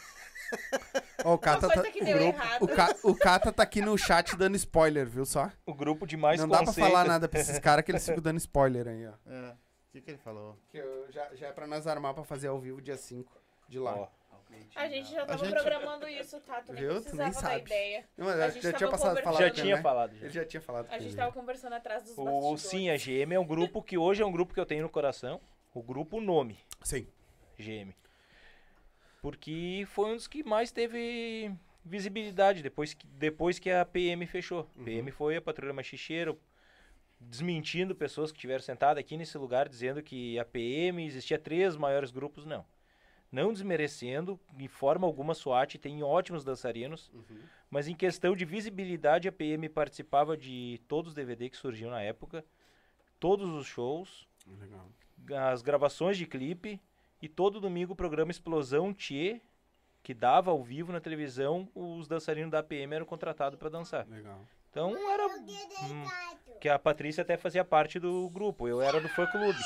Ó, 1.24 1.34
o 1.34 1.38
Cata 1.38 1.66
Uma 1.66 1.74
tá, 1.74 1.80
o, 1.80 1.84
grupo- 1.84 2.64
o, 2.64 2.68
Ca- 2.68 2.96
o 3.04 3.14
Cata 3.14 3.52
tá 3.52 3.62
aqui 3.62 3.80
no 3.80 3.96
chat 3.96 4.36
dando 4.36 4.56
spoiler, 4.56 5.06
viu 5.06 5.24
só? 5.24 5.50
o 5.64 5.72
grupo 5.74 6.06
de 6.06 6.16
mais 6.16 6.40
não 6.40 6.48
dá 6.48 6.62
pra 6.62 6.72
falar 6.72 7.04
nada 7.04 7.28
pra 7.28 7.38
esses 7.40 7.58
caras 7.58 7.84
que 7.84 7.92
eles 7.92 8.04
ficam 8.04 8.22
dando 8.22 8.38
spoiler 8.38 8.88
aí, 8.88 9.06
ó. 9.06 9.12
É. 9.26 9.50
O 9.50 9.92
que, 9.92 10.00
que 10.00 10.10
ele 10.12 10.18
falou? 10.18 10.58
Que 10.68 10.78
eu- 10.78 11.06
já, 11.10 11.28
já 11.34 11.48
é 11.48 11.52
pra 11.52 11.66
nós 11.66 11.86
armar 11.86 12.14
pra 12.14 12.24
fazer 12.24 12.48
ao 12.48 12.58
vivo 12.58 12.80
dia 12.82 12.96
5 12.96 13.32
de 13.68 13.78
lá. 13.78 13.94
Ó, 13.94 14.08
A 14.74 14.88
gente 14.88 15.10
já 15.10 15.24
tava 15.26 15.44
gente- 15.44 15.52
programando 15.52 16.08
isso, 16.08 16.40
tá? 16.40 16.60
Tu 16.62 16.72
nem? 16.72 16.82
Tu 16.84 16.88
precisava 16.94 17.22
nem 17.24 17.32
da 17.32 17.40
sabe. 17.40 17.60
ideia. 17.62 18.04
Não, 18.16 18.26
mas 18.26 18.34
A 18.36 18.38
já, 18.40 18.50
gente 18.50 18.62
já 18.62 18.68
tava 18.70 18.78
tinha 18.78 18.90
passado 18.90 19.22
falado 19.22 19.40
já 19.42 19.50
tinha 19.50 19.76
né? 19.76 19.82
falado. 19.82 20.14
já. 20.16 20.24
Ele 20.24 20.30
já 20.34 20.44
tinha 20.44 20.60
falado 20.60 20.86
A 20.90 20.98
gente 20.98 21.16
tava 21.16 21.32
conversando 21.32 21.72
atrás 21.74 22.02
dos 22.04 22.16
O, 22.18 22.24
bastidores. 22.24 22.62
sim, 22.62 22.90
a 22.90 22.96
GM 22.96 23.34
é 23.34 23.38
um 23.40 23.46
grupo 23.46 23.82
que 23.82 23.96
hoje 23.98 24.22
é 24.22 24.26
um 24.26 24.32
grupo 24.32 24.52
que 24.54 24.60
eu 24.60 24.66
tenho 24.66 24.82
no 24.82 24.88
coração. 24.88 25.40
O 25.74 25.82
grupo 25.82 26.20
Nome, 26.20 26.58
Sim. 26.82 27.06
GM. 27.58 27.94
Porque 29.22 29.84
foi 29.88 30.12
um 30.12 30.16
dos 30.16 30.26
que 30.26 30.42
mais 30.42 30.70
teve 30.72 31.52
visibilidade 31.84 32.62
depois 32.62 32.94
que, 32.94 33.06
depois 33.06 33.58
que 33.58 33.70
a 33.70 33.84
PM 33.84 34.26
fechou. 34.26 34.68
Uhum. 34.76 34.84
PM 34.84 35.10
foi 35.10 35.36
a 35.36 35.42
patrulha 35.42 35.72
machicheira, 35.72 36.34
desmentindo 37.20 37.94
pessoas 37.94 38.32
que 38.32 38.38
estiveram 38.38 38.62
sentadas 38.62 38.98
aqui 39.00 39.16
nesse 39.16 39.36
lugar, 39.36 39.68
dizendo 39.68 40.02
que 40.02 40.38
a 40.38 40.44
PM 40.44 41.04
existia 41.04 41.38
três 41.38 41.76
maiores 41.76 42.10
grupos, 42.10 42.44
não. 42.46 42.64
Não 43.32 43.52
desmerecendo, 43.52 44.38
em 44.58 44.66
forma 44.66 45.06
alguma, 45.06 45.32
a 45.32 45.34
SWAT 45.34 45.76
tem 45.78 46.02
ótimos 46.02 46.42
dançarinos, 46.44 47.10
Uhum. 47.14 47.38
mas 47.70 47.86
em 47.86 47.94
questão 47.94 48.34
de 48.34 48.44
visibilidade, 48.44 49.28
a 49.28 49.32
PM 49.32 49.68
participava 49.68 50.36
de 50.36 50.80
todos 50.88 51.10
os 51.10 51.14
DVD 51.14 51.48
que 51.48 51.56
surgiam 51.56 51.90
na 51.90 52.02
época, 52.02 52.44
todos 53.20 53.48
os 53.50 53.66
shows, 53.66 54.26
Legal. 54.58 54.88
as 55.52 55.62
gravações 55.62 56.16
de 56.18 56.26
clipe 56.26 56.80
e 57.22 57.28
todo 57.28 57.60
domingo 57.60 57.92
o 57.92 57.96
programa 57.96 58.32
Explosão 58.32 58.92
Tchê, 58.92 59.40
que 60.02 60.12
dava 60.14 60.50
ao 60.50 60.62
vivo 60.64 60.90
na 60.90 61.00
televisão, 61.00 61.68
os 61.74 62.08
dançarinos 62.08 62.50
da 62.50 62.62
PM 62.62 62.94
eram 62.94 63.06
contratados 63.06 63.58
para 63.58 63.68
dançar. 63.68 64.08
Legal. 64.08 64.40
Então 64.70 64.96
era 65.12 65.26
hum, 65.28 66.04
que 66.60 66.68
a 66.68 66.78
Patrícia 66.78 67.22
até 67.22 67.36
fazia 67.36 67.64
parte 67.64 67.98
do 68.00 68.28
grupo, 68.30 68.66
eu 68.66 68.80
era 68.80 69.00
do 69.00 69.08
fã 69.10 69.26
clube. 69.26 69.58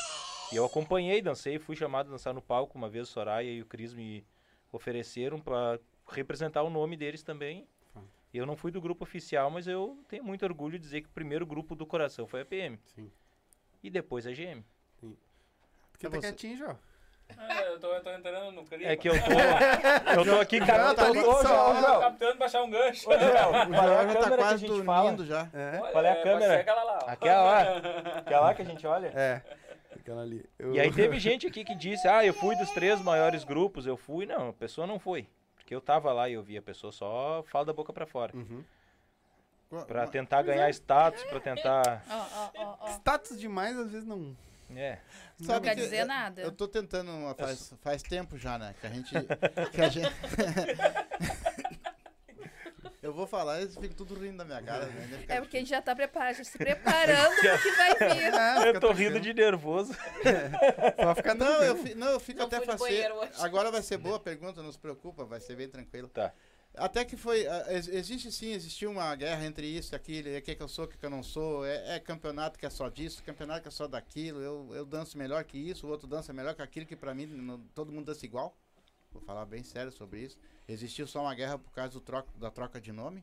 E 0.55 0.57
eu 0.57 0.65
acompanhei, 0.65 1.21
dancei, 1.21 1.59
fui 1.59 1.75
chamado 1.75 2.07
a 2.07 2.11
dançar 2.13 2.33
no 2.33 2.41
palco 2.41 2.79
uma 2.79 2.89
vez, 2.89 3.09
Soraya 3.09 3.51
e 3.51 3.61
o 3.61 3.67
Cris 3.67 3.93
me 3.93 4.25
ofereceram 4.73 5.41
para 5.41 5.81
representar 6.09 6.63
o 6.63 6.71
nome 6.71 6.97
deles 6.97 7.25
também. 7.25 7.67
Tá. 7.93 8.01
Eu 8.33 8.47
não 8.47 8.57
fui 8.57 8.71
do 8.71 8.81
grupo 8.81 9.03
oficial, 9.03 9.51
mas 9.51 9.67
eu 9.67 9.99
tenho 10.09 10.23
muito 10.23 10.45
orgulho 10.45 10.79
de 10.79 10.85
dizer 10.85 11.01
que 11.01 11.09
o 11.09 11.13
primeiro 11.13 11.45
grupo 11.45 11.75
do 11.75 11.85
coração 11.85 12.27
foi 12.27 12.43
a 12.43 12.45
PM. 12.45 12.79
Sim. 12.95 13.11
E 13.83 13.91
depois 13.91 14.27
a 14.27 14.31
GM. 14.31 14.63
Porque 15.91 16.07
É 16.07 16.11
tá 16.11 16.17
você. 16.17 16.21
quietinho 16.29 16.57
já. 16.59 16.77
Ah, 17.39 17.63
eu, 17.63 17.81
tô, 17.81 17.87
eu 17.95 18.03
tô 18.03 18.11
entrando 18.11 18.53
no 18.53 18.65
clima. 18.65 18.85
É 18.85 18.97
que 18.97 19.09
eu 19.09 19.15
tô. 19.15 19.31
Eu 20.21 20.25
tô 20.25 20.41
aqui, 20.41 20.61
cara. 20.61 20.95
tá 20.95 21.07
ali 21.07 21.21
Ô, 21.21 21.33
só. 21.43 21.75
João, 21.75 21.95
Tô 21.95 22.01
captando 22.01 22.37
pra 22.37 22.47
achar 22.47 22.63
um 22.63 22.71
gancho. 22.71 23.09
Ô, 23.09 23.19
João, 23.19 23.51
O 23.51 23.69
qual 23.73 23.89
é 23.89 23.97
a 23.99 24.07
já 24.09 24.15
tá 24.15 24.21
câmera 24.21 24.29
que 24.29 24.33
a 24.35 24.37
quase 24.37 24.67
gente 24.67 24.85
fala? 24.85 25.03
dormindo 25.11 25.27
já. 25.27 25.49
É. 25.55 25.79
Qual 25.91 26.05
é 26.05 26.13
a 26.13 26.23
câmera? 26.23 26.53
ser 26.53 26.61
aquela 26.61 26.85
lá. 26.85 26.99
ó. 27.03 27.11
Aquela 27.11 27.43
lá. 27.43 27.61
Aquela 28.19 28.41
lá 28.41 28.55
que 28.55 28.63
a 28.63 28.65
gente 28.67 28.87
olha. 28.87 29.07
É. 29.15 29.43
Aquela 30.05 30.21
ali. 30.23 30.45
Eu- 30.59 30.75
E 30.75 30.79
aí 30.81 30.93
teve 30.93 31.19
gente 31.19 31.47
aqui 31.47 31.65
que 31.65 31.75
disse, 31.75 32.07
ah, 32.07 32.25
eu 32.25 32.35
fui 32.35 32.55
dos 32.57 32.71
três 32.73 33.01
maiores 33.01 33.43
grupos, 33.43 33.87
eu 33.87 33.97
fui. 33.97 34.27
Não, 34.27 34.51
a 34.51 34.53
pessoa 34.53 34.87
não 34.87 34.99
foi. 34.99 35.27
Porque 35.57 35.75
eu 35.75 35.81
tava 35.81 36.13
lá 36.13 36.29
e 36.29 36.35
eu 36.35 36.43
vi 36.43 36.59
a 36.59 36.63
pessoa 36.63 36.93
só 36.93 37.43
fala 37.49 37.65
da 37.65 37.73
boca 37.73 37.91
pra 37.93 38.07
fora. 38.07 38.37
Uhum. 38.37 38.63
Pra 39.87 40.07
tentar 40.07 40.43
ganhar 40.43 40.69
status, 40.71 41.25
pra 41.25 41.41
tentar... 41.41 42.05
Ó, 42.09 42.51
ó, 42.63 42.77
ó. 42.83 42.89
Status 42.91 43.41
demais, 43.41 43.77
às 43.79 43.91
vezes 43.91 44.07
não. 44.07 44.37
É. 44.77 44.99
Não 45.39 45.47
Sabe 45.47 45.67
quer 45.69 45.75
que 45.75 45.81
dizer 45.83 46.01
eu- 46.03 46.07
nada. 46.07 46.43
Eu 46.43 46.53
tô 46.53 46.69
tentando 46.69 47.11
faz, 47.37 47.75
faz 47.81 48.03
tempo 48.03 48.37
já, 48.39 48.59
né? 48.59 48.75
Que 48.81 48.87
a 48.87 48.91
gente. 48.91 49.15
Que 49.73 49.81
a 49.83 49.89
gente... 49.89 50.13
eu 53.05 53.13
vou 53.13 53.27
falar 53.27 53.63
e 53.63 53.69
ficam 53.69 53.91
tudo 53.97 54.15
rindo 54.15 54.39
da 54.39 54.45
minha 54.45 54.63
cara. 54.63 54.87
Né? 54.87 55.19
Fica 55.21 55.35
É 55.35 55.41
porque 55.41 55.57
a 55.57 55.61
gente 55.61 55.69
já 55.71 55.81
tá 55.83 55.95
preparado, 55.95 56.37
já 56.37 56.45
se 56.45 56.59
preparando 56.59 57.35
pro 57.37 57.59
que 57.63 57.71
vai 57.73 57.95
vir. 58.15 58.35
É, 58.35 58.69
Eu 58.71 58.81
tô 58.81 58.91
rindo 58.93 59.21
de 59.21 59.33
nervoso. 59.35 59.93
Só 59.93 61.15
ficar 61.15 61.35
Não, 61.37 61.63
eu, 61.63 61.77
fi- 61.77 61.95
não, 61.95 62.09
eu 62.09 62.21
fico 62.21 62.39
Não 62.41 62.47
até 62.47 62.61
faceiro. 62.61 63.15
hoje. 63.17 63.31
Agora 63.39 63.71
vai 63.71 63.83
ser 63.83 63.99
boa 63.99 64.17
a 64.17 64.21
pergunta, 64.21 64.63
não 64.63 64.73
se 64.73 64.79
preocupa, 64.79 65.25
vai 65.25 65.41
ser 65.41 65.57
bem 65.57 65.69
tranquilo. 65.69 66.09
Tá. 66.09 66.33
Até 66.77 67.05
que 67.05 67.17
foi. 67.17 67.47
ah, 67.47 67.67
ex- 67.69 67.87
Existe 67.87 68.33
sim, 68.33 68.53
existiu 68.53 68.91
uma 68.91 69.15
guerra 69.15 69.45
entre 69.45 69.65
isso 69.65 69.95
e 69.95 69.97
aquilo, 69.97 70.37
o 70.37 70.43
que, 70.43 70.55
que 70.57 70.63
eu 70.63 70.67
sou, 70.67 70.87
o 70.87 70.89
que, 70.89 70.99
que 70.99 71.07
eu 71.07 71.11
não 71.11 71.23
sou. 71.23 71.65
É, 71.65 71.95
é 71.97 72.01
campeonato 72.01 72.59
que 72.59 72.67
é 72.67 72.71
só 72.71 72.89
disso, 72.89 73.23
campeonato 73.23 73.63
que 73.63 73.69
é 73.69 73.71
só 73.71 73.87
daquilo. 73.87 74.41
Eu, 74.41 74.71
eu 74.75 74.85
danço 74.85 75.17
melhor 75.17 75.45
que 75.45 75.57
isso, 75.57 75.87
o 75.87 75.91
outro 75.91 76.09
dança 76.09 76.33
melhor 76.33 76.53
que 76.55 76.63
aquilo, 76.63 76.85
que 76.87 76.97
pra 76.97 77.15
mim 77.15 77.27
não- 77.27 77.61
todo 77.75 77.93
mundo 77.93 78.07
dança 78.07 78.25
igual. 78.27 78.57
Vou 79.15 79.23
falar 79.23 79.47
bem 79.47 79.63
sério 79.63 79.91
sobre 79.93 80.21
isso. 80.21 80.37
Existiu 80.69 81.07
só 81.07 81.23
uma 81.23 81.35
guerra 81.35 81.57
por 81.59 81.73
causa 81.73 81.99
troca, 82.01 82.29
da 82.37 82.51
troca 82.51 82.81
de 82.81 82.93
nome, 82.93 83.23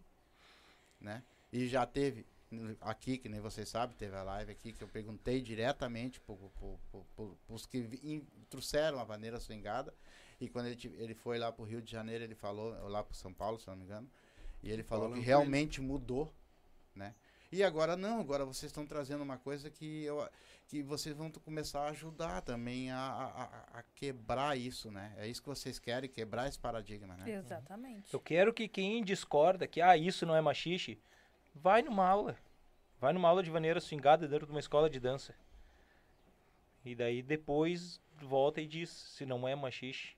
né? 0.99 1.21
E 1.51 1.67
já 1.67 1.86
teve 1.86 2.25
aqui, 2.80 3.17
que 3.17 3.30
nem 3.30 3.39
vocês 3.39 3.67
sabem, 3.69 3.95
teve 3.95 4.15
a 4.15 4.23
live 4.23 4.51
aqui 4.51 4.71
que 4.73 4.82
eu 4.82 4.88
perguntei 4.88 5.41
diretamente 5.41 6.19
pro, 6.21 6.36
pro, 6.38 6.80
pro, 6.91 7.06
pro, 7.15 7.38
pros 7.47 7.65
que 7.65 7.77
in- 8.04 8.25
trouxeram 8.49 8.99
a 8.99 9.04
vaneira 9.04 9.39
swingada. 9.39 9.93
E 10.39 10.49
quando 10.49 10.67
ele, 10.67 10.95
ele 10.97 11.13
foi 11.13 11.38
lá 11.38 11.51
pro 11.51 11.65
Rio 11.65 11.82
de 11.82 11.91
Janeiro, 11.91 12.23
ele 12.23 12.36
falou, 12.36 12.73
ou 12.82 12.88
lá 12.89 13.04
pro 13.04 13.13
São 13.13 13.34
Paulo, 13.34 13.60
se 13.60 13.67
não 13.67 13.75
me 13.75 13.84
engano, 13.84 14.10
e 14.63 14.71
ele 14.71 14.82
falou 14.84 15.06
Falando 15.06 15.19
que 15.19 15.25
realmente 15.25 15.82
mudou, 15.82 16.34
né? 16.95 17.13
E 17.51 17.63
agora 17.63 17.97
não, 17.97 18.19
agora 18.21 18.45
vocês 18.45 18.69
estão 18.69 18.86
trazendo 18.86 19.21
uma 19.23 19.38
coisa 19.38 19.69
que 19.69 20.04
eu 20.04 20.27
que 20.71 20.81
vocês 20.81 21.13
vão 21.13 21.29
começar 21.29 21.81
a 21.81 21.89
ajudar 21.89 22.39
também 22.41 22.89
a, 22.91 22.97
a, 22.97 23.79
a- 23.79 23.84
quebrar 23.93 24.57
isso, 24.57 24.89
né? 24.89 25.13
É 25.17 25.27
isso 25.27 25.41
que 25.41 25.49
vocês 25.49 25.77
querem, 25.77 26.10
quebrar 26.10 26.47
esse 26.47 26.57
paradigma, 26.57 27.17
né? 27.17 27.29
Exatamente. 27.29 28.13
Eu 28.13 28.21
quero 28.21 28.53
que 28.53 28.69
quem 28.69 29.03
discorda 29.03 29.67
que, 29.67 29.81
ah, 29.81 29.97
isso 29.97 30.25
não 30.25 30.34
é 30.34 30.39
machixe, 30.39 30.97
vai 31.53 31.81
numa 31.81 32.07
aula. 32.07 32.38
Vai 33.01 33.12
numa 33.12 33.27
aula 33.27 33.43
de 33.43 33.51
vaneira 33.51 33.81
swingada 33.81 34.29
dentro 34.29 34.45
de 34.45 34.53
uma 34.53 34.62
escola 34.62 34.89
de 34.89 34.97
dança. 34.97 35.36
E 36.86 36.95
daí 36.95 37.21
depois 37.21 37.99
volta 38.21 38.62
e 38.62 38.65
diz 38.65 38.89
se 38.89 39.25
não 39.25 39.45
é 39.45 39.53
machixe. 39.53 40.15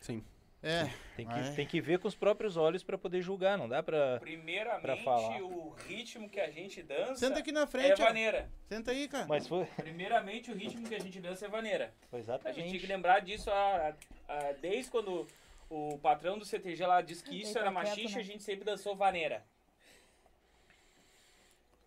Sim. 0.00 0.24
É, 0.60 0.90
Tem 1.16 1.24
que, 1.26 1.38
é? 1.38 1.52
tem 1.54 1.66
que 1.66 1.80
ver 1.80 2.00
com 2.00 2.08
os 2.08 2.16
próprios 2.16 2.56
olhos 2.56 2.82
pra 2.82 2.98
poder 2.98 3.22
julgar, 3.22 3.56
não 3.56 3.68
dá 3.68 3.80
pra... 3.80 4.18
Primeiramente, 4.18 4.82
Pra 4.82 4.96
falar. 4.96 5.40
o 5.40 5.70
ritmo 5.86 6.28
que 6.28 6.40
a 6.40 6.50
gente 6.50 6.82
dança 6.82 7.14
senta 7.14 7.38
aqui 7.38 7.52
na 7.52 7.62
é 7.62 7.66
frente, 7.68 8.02
ó. 8.02 8.06
vaneira. 8.06 8.50
Senta 8.68 8.90
aí, 8.90 9.06
cara. 9.06 9.26
Mas 9.28 9.46
foi... 9.46 9.64
Primeiramente, 9.76 10.50
o 10.50 10.54
ritmo 10.56 10.88
que 10.88 10.96
a 10.96 10.98
gente 10.98 11.20
dança 11.20 11.46
é 11.46 11.48
vaneira. 11.48 11.94
foi 12.10 12.18
A 12.18 12.22
gente 12.22 12.26
tem 12.26 12.34
exatamente. 12.54 12.78
que 12.80 12.86
lembrar 12.88 13.20
disso 13.20 13.48
a- 13.52 13.94
a- 14.28 14.52
desde 14.60 14.90
quando 14.90 15.28
o 15.70 15.96
patrão 15.98 16.36
do 16.36 16.44
CTG 16.44 16.84
lá 16.86 17.00
disse 17.02 17.22
que 17.22 17.40
isso 17.40 17.56
era 17.56 17.66
tá 17.66 17.70
machixe, 17.70 18.16
né? 18.16 18.20
a 18.20 18.24
gente 18.24 18.42
sempre 18.42 18.64
dançou 18.64 18.96
vaneira. 18.96 19.44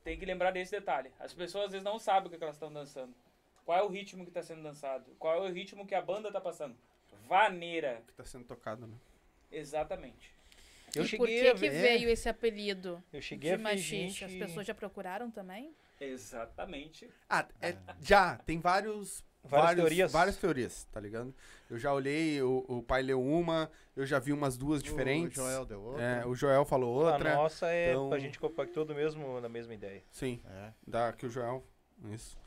Tem 0.03 0.17
que 0.17 0.25
lembrar 0.25 0.51
desse 0.51 0.71
detalhe. 0.71 1.11
As 1.19 1.33
pessoas 1.33 1.65
às 1.65 1.71
vezes 1.73 1.83
não 1.85 1.99
sabem 1.99 2.27
o 2.27 2.31
que 2.31 2.37
que 2.37 2.43
elas 2.43 2.55
estão 2.55 2.71
dançando. 2.71 3.13
Qual 3.65 3.77
é 3.77 3.83
o 3.83 3.87
ritmo 3.89 4.23
que 4.23 4.29
está 4.29 4.41
sendo 4.41 4.63
dançado? 4.63 5.05
Qual 5.19 5.35
é 5.45 5.49
o 5.49 5.53
ritmo 5.53 5.85
que 5.85 5.93
a 5.93 6.01
banda 6.01 6.29
está 6.29 6.39
passando? 6.41 6.75
Vaneira. 7.35 8.03
Que 8.07 8.13
tá 8.13 8.25
sendo 8.25 8.43
tocado, 8.43 8.85
né? 8.85 8.95
Exatamente. 9.49 10.33
Eu 10.93 11.05
e 11.05 11.17
por 11.17 11.27
cheguei 11.27 11.41
que, 11.43 11.47
a 11.47 11.53
que 11.53 11.59
ver... 11.69 11.81
veio 11.81 12.09
esse 12.09 12.27
apelido 12.27 13.01
Eu 13.13 13.21
cheguei 13.21 13.55
de 13.55 13.65
a 13.65 13.69
ver 13.69 13.77
gente... 13.77 14.25
As 14.25 14.33
pessoas 14.33 14.67
já 14.67 14.75
procuraram 14.75 15.31
também? 15.31 15.73
Exatamente. 16.01 17.09
Ah, 17.29 17.47
é, 17.61 17.77
já. 18.01 18.35
Tem 18.39 18.59
vários 18.59 19.23
Várias 19.43 19.65
vários- 19.67 19.81
teorias. 19.85 20.11
Várias 20.11 20.37
teorias, 20.37 20.83
tá 20.91 20.99
ligado? 20.99 21.33
Eu 21.69 21.77
já 21.79 21.93
olhei, 21.93 22.41
o, 22.41 22.65
o 22.67 22.83
pai 22.83 23.01
leu 23.01 23.21
uma, 23.23 23.71
eu 23.95 24.05
já 24.05 24.19
vi 24.19 24.33
umas 24.33 24.57
duas 24.57 24.83
diferentes. 24.83 25.37
O 25.37 25.41
Joel 25.41 25.65
deu 25.65 25.81
outra. 25.81 26.03
É, 26.03 26.25
o 26.25 26.35
Joel 26.35 26.65
falou 26.65 26.93
outra. 26.93 27.31
A 27.31 27.35
nossa 27.37 27.67
é. 27.71 27.91
então- 27.91 28.11
A 28.13 28.19
gente 28.19 28.37
compactou 28.37 28.83
do 28.83 28.93
mesmo, 28.93 29.39
na 29.39 29.47
mesma 29.49 29.73
ideia. 29.73 30.03
Sim, 30.11 30.41
É. 30.45 30.73
da 30.85 31.13
que 31.13 31.25
o 31.25 31.29
Joel. 31.29 31.65
Isso. 32.11 32.37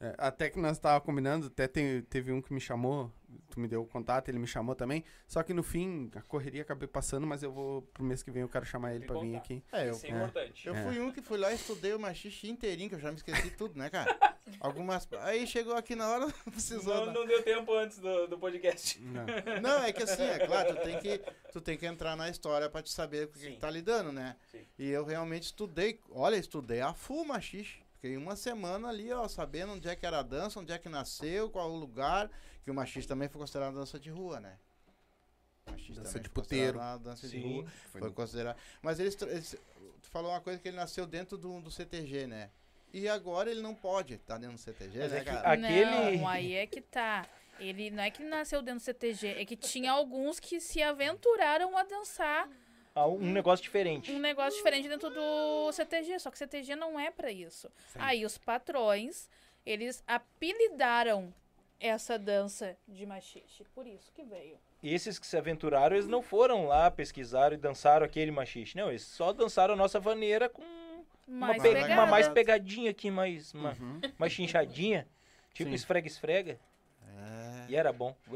É, 0.00 0.14
até 0.18 0.50
que 0.50 0.58
nós 0.58 0.78
tava 0.78 1.00
combinando, 1.00 1.46
até 1.46 1.66
te- 1.68 2.04
teve 2.10 2.32
um 2.32 2.42
que 2.42 2.52
me 2.52 2.60
chamou, 2.60 3.10
tu 3.48 3.60
me 3.60 3.68
deu 3.68 3.80
o 3.82 3.86
contato, 3.86 4.28
ele 4.28 4.38
me 4.38 4.46
chamou 4.46 4.74
também. 4.74 5.04
Só 5.26 5.42
que 5.42 5.54
no 5.54 5.62
fim, 5.62 6.10
a 6.16 6.20
correria 6.22 6.62
acabei 6.62 6.88
passando, 6.88 7.26
mas 7.26 7.42
eu 7.44 7.52
vou 7.52 7.82
pro 7.82 8.02
mês 8.04 8.22
que 8.22 8.30
vem 8.30 8.42
eu 8.42 8.48
quero 8.48 8.66
chamar 8.66 8.90
ele 8.90 9.00
Me 9.00 9.06
pra 9.06 9.20
vir 9.20 9.36
aqui. 9.36 9.62
É, 9.72 9.88
eu, 9.88 9.92
Isso 9.92 10.04
é 10.06 10.10
é. 10.10 10.12
importante. 10.12 10.66
eu 10.66 10.74
É. 10.74 10.82
fui 10.82 11.00
um 11.00 11.12
que 11.12 11.22
fui 11.22 11.38
lá 11.38 11.52
e 11.52 11.54
estudei 11.54 11.94
o 11.94 11.98
machixe 11.98 12.50
inteirinho, 12.50 12.88
que 12.90 12.96
eu 12.96 13.00
já 13.00 13.10
me 13.10 13.16
esqueci 13.16 13.50
tudo, 13.50 13.78
né, 13.78 13.88
cara? 13.88 14.14
Algumas. 14.60 15.08
Aí 15.20 15.46
chegou 15.46 15.74
aqui 15.76 15.94
na 15.94 16.08
hora, 16.08 16.26
precisou. 16.50 16.94
Não, 16.94 17.06
dar- 17.06 17.12
não 17.12 17.26
deu 17.26 17.42
tempo 17.42 17.72
antes 17.74 17.98
do, 17.98 18.26
do 18.26 18.36
podcast. 18.38 19.00
Não. 19.00 19.24
Não, 19.62 19.84
é 19.84 19.92
que 19.92 20.02
assim, 20.02 20.22
é 20.24 20.44
claro, 20.46 20.74
tu 20.76 20.82
tem 20.82 20.98
que, 20.98 21.18
tu 21.52 21.60
tem 21.60 21.78
que 21.78 21.86
entrar 21.86 22.16
na 22.16 22.28
história 22.28 22.68
pra 22.68 22.82
te 22.82 22.90
saber 22.90 23.28
com 23.28 23.38
o 23.38 23.40
que 23.40 23.52
que 23.52 23.56
tá 23.58 23.70
lidando, 23.70 24.12
né? 24.12 24.36
Sim. 24.50 24.66
E 24.78 24.90
eu 24.90 25.04
realmente 25.04 25.44
estudei, 25.44 25.98
olha, 26.10 26.36
estudei 26.36 26.80
a 26.80 26.92
full 26.92 27.24
machixe. 27.24 27.83
Fiquei 28.04 28.18
uma 28.18 28.36
semana 28.36 28.88
ali, 28.88 29.10
ó, 29.14 29.26
sabendo 29.26 29.72
onde 29.72 29.88
é 29.88 29.96
que 29.96 30.04
era 30.04 30.18
a 30.18 30.22
dança, 30.22 30.60
onde 30.60 30.70
é 30.70 30.76
que 30.78 30.90
nasceu, 30.90 31.48
qual 31.48 31.70
o 31.70 31.74
lugar, 31.78 32.30
que 32.62 32.70
o 32.70 32.74
machixe 32.74 33.08
também 33.08 33.30
foi 33.30 33.40
considerado 33.40 33.72
dança 33.72 33.98
de 33.98 34.10
rua, 34.10 34.38
né? 34.40 34.58
Machixe 35.70 35.92
Dança 36.00 36.08
também 36.12 36.22
de 36.24 36.28
foi 36.28 36.42
considerado 36.42 36.98
puteiro. 36.98 36.98
dança 36.98 37.26
de 37.26 37.40
Sim. 37.40 37.54
rua. 37.62 37.70
Foi 37.92 38.12
considerado. 38.12 38.58
Mas 38.82 39.00
eles, 39.00 39.16
eles- 39.22 39.56
Tu 40.02 40.10
falou 40.10 40.32
uma 40.32 40.40
coisa 40.42 40.60
que 40.60 40.68
ele 40.68 40.76
nasceu 40.76 41.06
dentro 41.06 41.38
do, 41.38 41.62
do 41.62 41.70
CTG, 41.70 42.26
né? 42.26 42.50
E 42.92 43.08
agora 43.08 43.50
ele 43.50 43.62
não 43.62 43.74
pode 43.74 44.12
estar 44.16 44.36
dentro 44.36 44.56
do 44.56 44.60
CTG, 44.60 44.98
Mas 44.98 45.10
né, 45.12 45.18
é 45.20 45.24
que 45.24 45.30
cara? 45.30 45.52
Aquele- 45.54 46.18
Não, 46.18 46.28
aí 46.28 46.52
é 46.56 46.66
que 46.66 46.82
tá. 46.82 47.26
Ele 47.58 47.90
não 47.90 48.02
é 48.02 48.10
que 48.10 48.22
nasceu 48.22 48.60
dentro 48.60 48.80
do 48.80 48.84
CTG, 48.84 49.28
é 49.28 49.44
que 49.46 49.56
tinha 49.56 49.90
alguns 49.90 50.38
que 50.38 50.60
se 50.60 50.82
aventuraram 50.82 51.74
a 51.74 51.82
dançar 51.84 52.50
Um 52.96 53.32
negócio 53.32 53.62
diferente. 53.62 54.12
um 54.12 54.18
negócio 54.20 54.56
diferente 54.56 54.88
dentro 54.88 55.10
do 55.10 55.72
CTG, 55.72 56.18
só 56.20 56.30
que 56.30 56.38
CTG 56.38 56.76
não 56.76 56.98
é 56.98 57.10
pra 57.10 57.30
isso. 57.30 57.68
Aí 57.96 58.24
os 58.24 58.38
patrões, 58.38 59.28
eles 59.66 60.02
apelidaram 60.06 61.34
essa 61.80 62.16
dança 62.18 62.76
de 62.86 63.04
machixe, 63.04 63.64
por 63.74 63.84
isso 63.86 64.12
que 64.12 64.22
veio. 64.22 64.56
Esses 64.82 65.18
que 65.18 65.26
se 65.26 65.36
aventuraram, 65.36 65.96
eles 65.96 66.06
não 66.06 66.22
foram 66.22 66.66
lá, 66.66 66.88
pesquisaram 66.90 67.54
e 67.54 67.58
dançaram 67.58 68.06
aquele 68.06 68.30
machixe. 68.30 68.76
Não, 68.76 68.90
eles 68.90 69.02
só 69.02 69.32
dançaram 69.32 69.74
a 69.74 69.76
nossa 69.76 69.98
vaneira 69.98 70.48
com 70.48 70.62
uma, 71.26 71.48
Mais 71.48 71.62
pe- 71.62 71.72
pegada. 71.72 71.94
uma 71.94 72.06
mais 72.06 72.28
pegadinha 72.28 72.90
aqui, 72.92 73.10
mais, 73.10 73.52
uma, 73.54 73.70
Uhum. 73.72 74.00
mais 74.16 74.32
chinchadinha. 74.32 75.08
Tipo 75.52 75.70
Sim. 75.70 75.74
esfrega-esfrega. 75.76 76.52
É. 76.52 76.73
E 77.68 77.76
era 77.76 77.92
bom. 77.92 78.14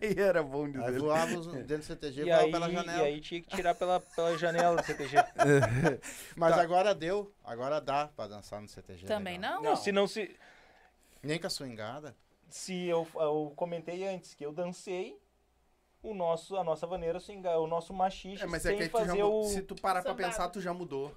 e 0.00 0.20
era 0.20 0.42
bom 0.42 0.68
de 0.70 0.78
Aí 0.78 0.92
ver. 0.92 0.98
voava 1.00 1.38
os- 1.38 1.46
dentro 1.46 1.78
do 1.78 1.84
CTG, 1.84 2.22
E 2.22 2.24
voava 2.24 2.42
aí, 2.44 2.50
pela 2.50 2.68
e 2.70 2.72
janela. 2.74 3.02
aí 3.04 3.20
tinha 3.20 3.40
que 3.40 3.48
tirar 3.54 3.74
pela, 3.74 4.00
pela 4.00 4.36
janela 4.38 4.76
do 4.76 4.84
CTG. 4.84 5.16
Mas 6.36 6.54
Tá. 6.54 6.62
agora 6.62 6.94
deu, 6.94 7.32
agora 7.44 7.80
dá 7.80 8.08
pra 8.08 8.26
dançar 8.28 8.60
no 8.60 8.68
CTG. 8.68 9.06
Também 9.06 9.38
legal. 9.38 9.56
não? 9.56 9.62
Não, 9.70 9.76
se 9.76 9.92
não 9.92 10.06
se. 10.06 10.34
Nem 11.22 11.38
com 11.38 11.46
a 11.46 11.50
swingada. 11.50 12.14
Se 12.48 12.86
eu, 12.86 13.06
eu 13.16 13.52
comentei 13.56 14.06
antes 14.06 14.34
que 14.34 14.44
eu 14.46 14.52
dancei 14.52 15.18
o 16.02 16.14
nosso, 16.14 16.56
a 16.56 16.62
nossa 16.62 16.86
vaneira 16.86 17.18
swingar, 17.18 17.58
o 17.58 17.66
nosso 17.66 17.92
machixe 17.92 18.44
É, 18.44 18.46
mas 18.46 18.64
é 18.64 18.70
sem 18.70 18.78
que 18.78 18.88
tu 18.88 18.98
já 18.98 19.06
fazer 19.06 19.22
mu- 19.24 19.40
o. 19.40 19.44
se 19.44 19.62
tu 19.62 19.74
parar 19.74 20.02
pra 20.02 20.12
Sambado. 20.12 20.28
pensar, 20.30 20.48
tu 20.50 20.60
já 20.60 20.72
mudou. 20.72 21.12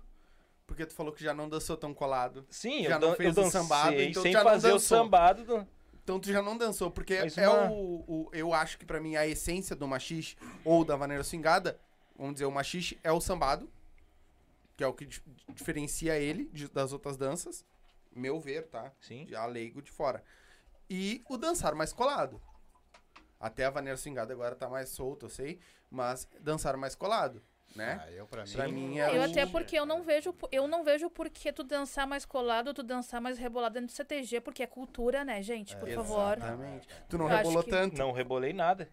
Porque 0.66 0.86
tu 0.86 0.94
falou 0.94 1.12
que 1.14 1.24
já 1.24 1.34
não 1.34 1.50
dançou 1.50 1.76
tão 1.78 1.94
colado. 1.94 2.46
Sim, 2.50 2.84
já 2.84 2.96
eu, 2.96 3.00
não 3.00 3.16
fez 3.16 3.36
eu 3.36 3.42
o 3.42 3.46
dancei 3.46 3.62
sambado, 3.62 4.02
então 4.02 4.22
sem 4.24 4.32
já 4.32 4.44
não 4.44 4.52
fazer 4.52 4.72
o 4.72 4.80
sambado. 4.80 5.44
do- 5.44 5.68
Então 6.10 6.20
tu 6.20 6.32
já 6.34 6.42
não 6.42 6.58
dançou, 6.58 6.90
porque 6.90 7.20
Mas 7.22 7.38
é 7.38 7.48
uma- 7.48 7.70
o, 7.70 8.04
o- 8.08 8.30
Eu 8.34 8.52
acho 8.52 8.80
que 8.80 8.86
pra 8.86 9.00
mim 9.00 9.16
a 9.16 9.28
essência 9.28 9.76
do 9.76 9.88
machixe 9.88 10.36
ou 10.66 10.84
da 10.84 10.96
vaneira 10.96 11.24
swingada, 11.24 11.80
vamos 12.18 12.34
dizer, 12.34 12.46
o 12.46 12.52
machixe 12.52 13.00
é 13.04 13.12
o 13.12 13.22
sambado, 13.22 13.70
que 14.76 14.84
é 14.84 14.88
o 14.88 14.94
que 14.94 15.06
di- 15.06 15.22
diferencia 15.50 16.18
ele 16.18 16.46
de- 16.46 16.68
das 16.68 16.94
outras 16.94 17.16
danças. 17.16 17.64
Meu 18.12 18.40
ver, 18.40 18.66
tá? 18.70 18.92
Sim. 19.00 19.28
Já 19.30 19.46
leigo 19.46 19.84
de 19.84 19.92
fora. 19.92 20.24
E 20.90 21.24
o 21.30 21.38
dançar 21.38 21.76
mais 21.76 21.94
colado. 21.94 22.42
Até 23.40 23.66
a 23.66 23.70
vaneira 23.70 23.96
swingada 23.96 24.34
agora 24.34 24.56
tá 24.56 24.68
mais 24.68 24.90
solto, 24.90 25.28
eu 25.28 25.30
sei. 25.30 25.60
Mas 25.92 26.28
dançar 26.40 26.76
mais 26.76 26.96
colado, 26.96 27.40
né? 27.76 28.02
Ah, 28.04 28.12
eu 28.12 28.26
pra 28.26 28.44
mim. 28.46 28.52
Pra 28.54 28.68
mim 28.68 29.00
é 29.00 29.16
Eu 29.18 29.24
até 29.24 29.46
porque 29.46 29.78
eu 29.78 29.86
não 29.86 30.02
vejo, 30.04 30.34
eu 30.52 30.68
não 30.68 30.84
vejo 30.84 31.10
por 31.10 31.30
que 31.30 31.52
tu 31.52 31.64
dançar 31.64 32.06
mais 32.08 32.26
colado, 32.26 32.74
tu 32.74 32.84
dançar 32.84 33.22
mais 33.22 33.38
rebolado 33.38 33.74
dentro 33.76 33.88
do 33.88 33.94
CTG, 33.94 34.42
porque 34.42 34.64
é 34.64 34.68
cultura, 34.68 35.24
né, 35.24 35.42
gente? 35.42 35.76
Por 35.78 35.90
favor. 35.90 36.38
Exatamente. 36.38 36.88
Tu 37.08 37.18
não 37.18 37.30
Eu 37.30 37.38
rebolou 37.38 37.64
que- 37.64 37.70
tanto. 37.70 37.98
Não 37.98 38.12
rebolei 38.12 38.54
nada. 38.54 38.90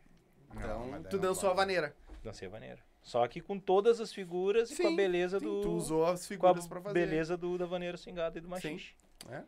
Então, 0.54 0.90
daí 0.90 1.02
tu 1.04 1.16
não 1.16 1.22
dançou 1.22 1.50
a 1.50 1.54
vaneira. 1.54 1.94
Dancei 2.22 2.48
a 2.48 2.50
vaneira. 2.50 2.78
Só 3.02 3.26
que 3.28 3.40
com 3.40 3.58
todas 3.58 4.00
as 4.00 4.12
figuras 4.12 4.70
e 4.70 4.76
com 4.76 4.88
a 4.88 4.90
Sim, 4.90 4.96
beleza 4.96 5.38
Sim, 5.38 5.44
do. 5.46 5.60
tu 5.62 5.70
usou 5.70 6.04
as 6.06 6.20
com 6.20 6.24
a 6.24 6.28
figuras 6.28 6.66
pra 6.66 6.80
fazer. 6.80 6.94
beleza 6.94 7.36
do, 7.36 7.56
da 7.56 7.64
vaneira 7.66 7.96
swingada 7.96 8.36
e 8.38 8.40
do 8.40 8.48
machixe. 8.48 8.94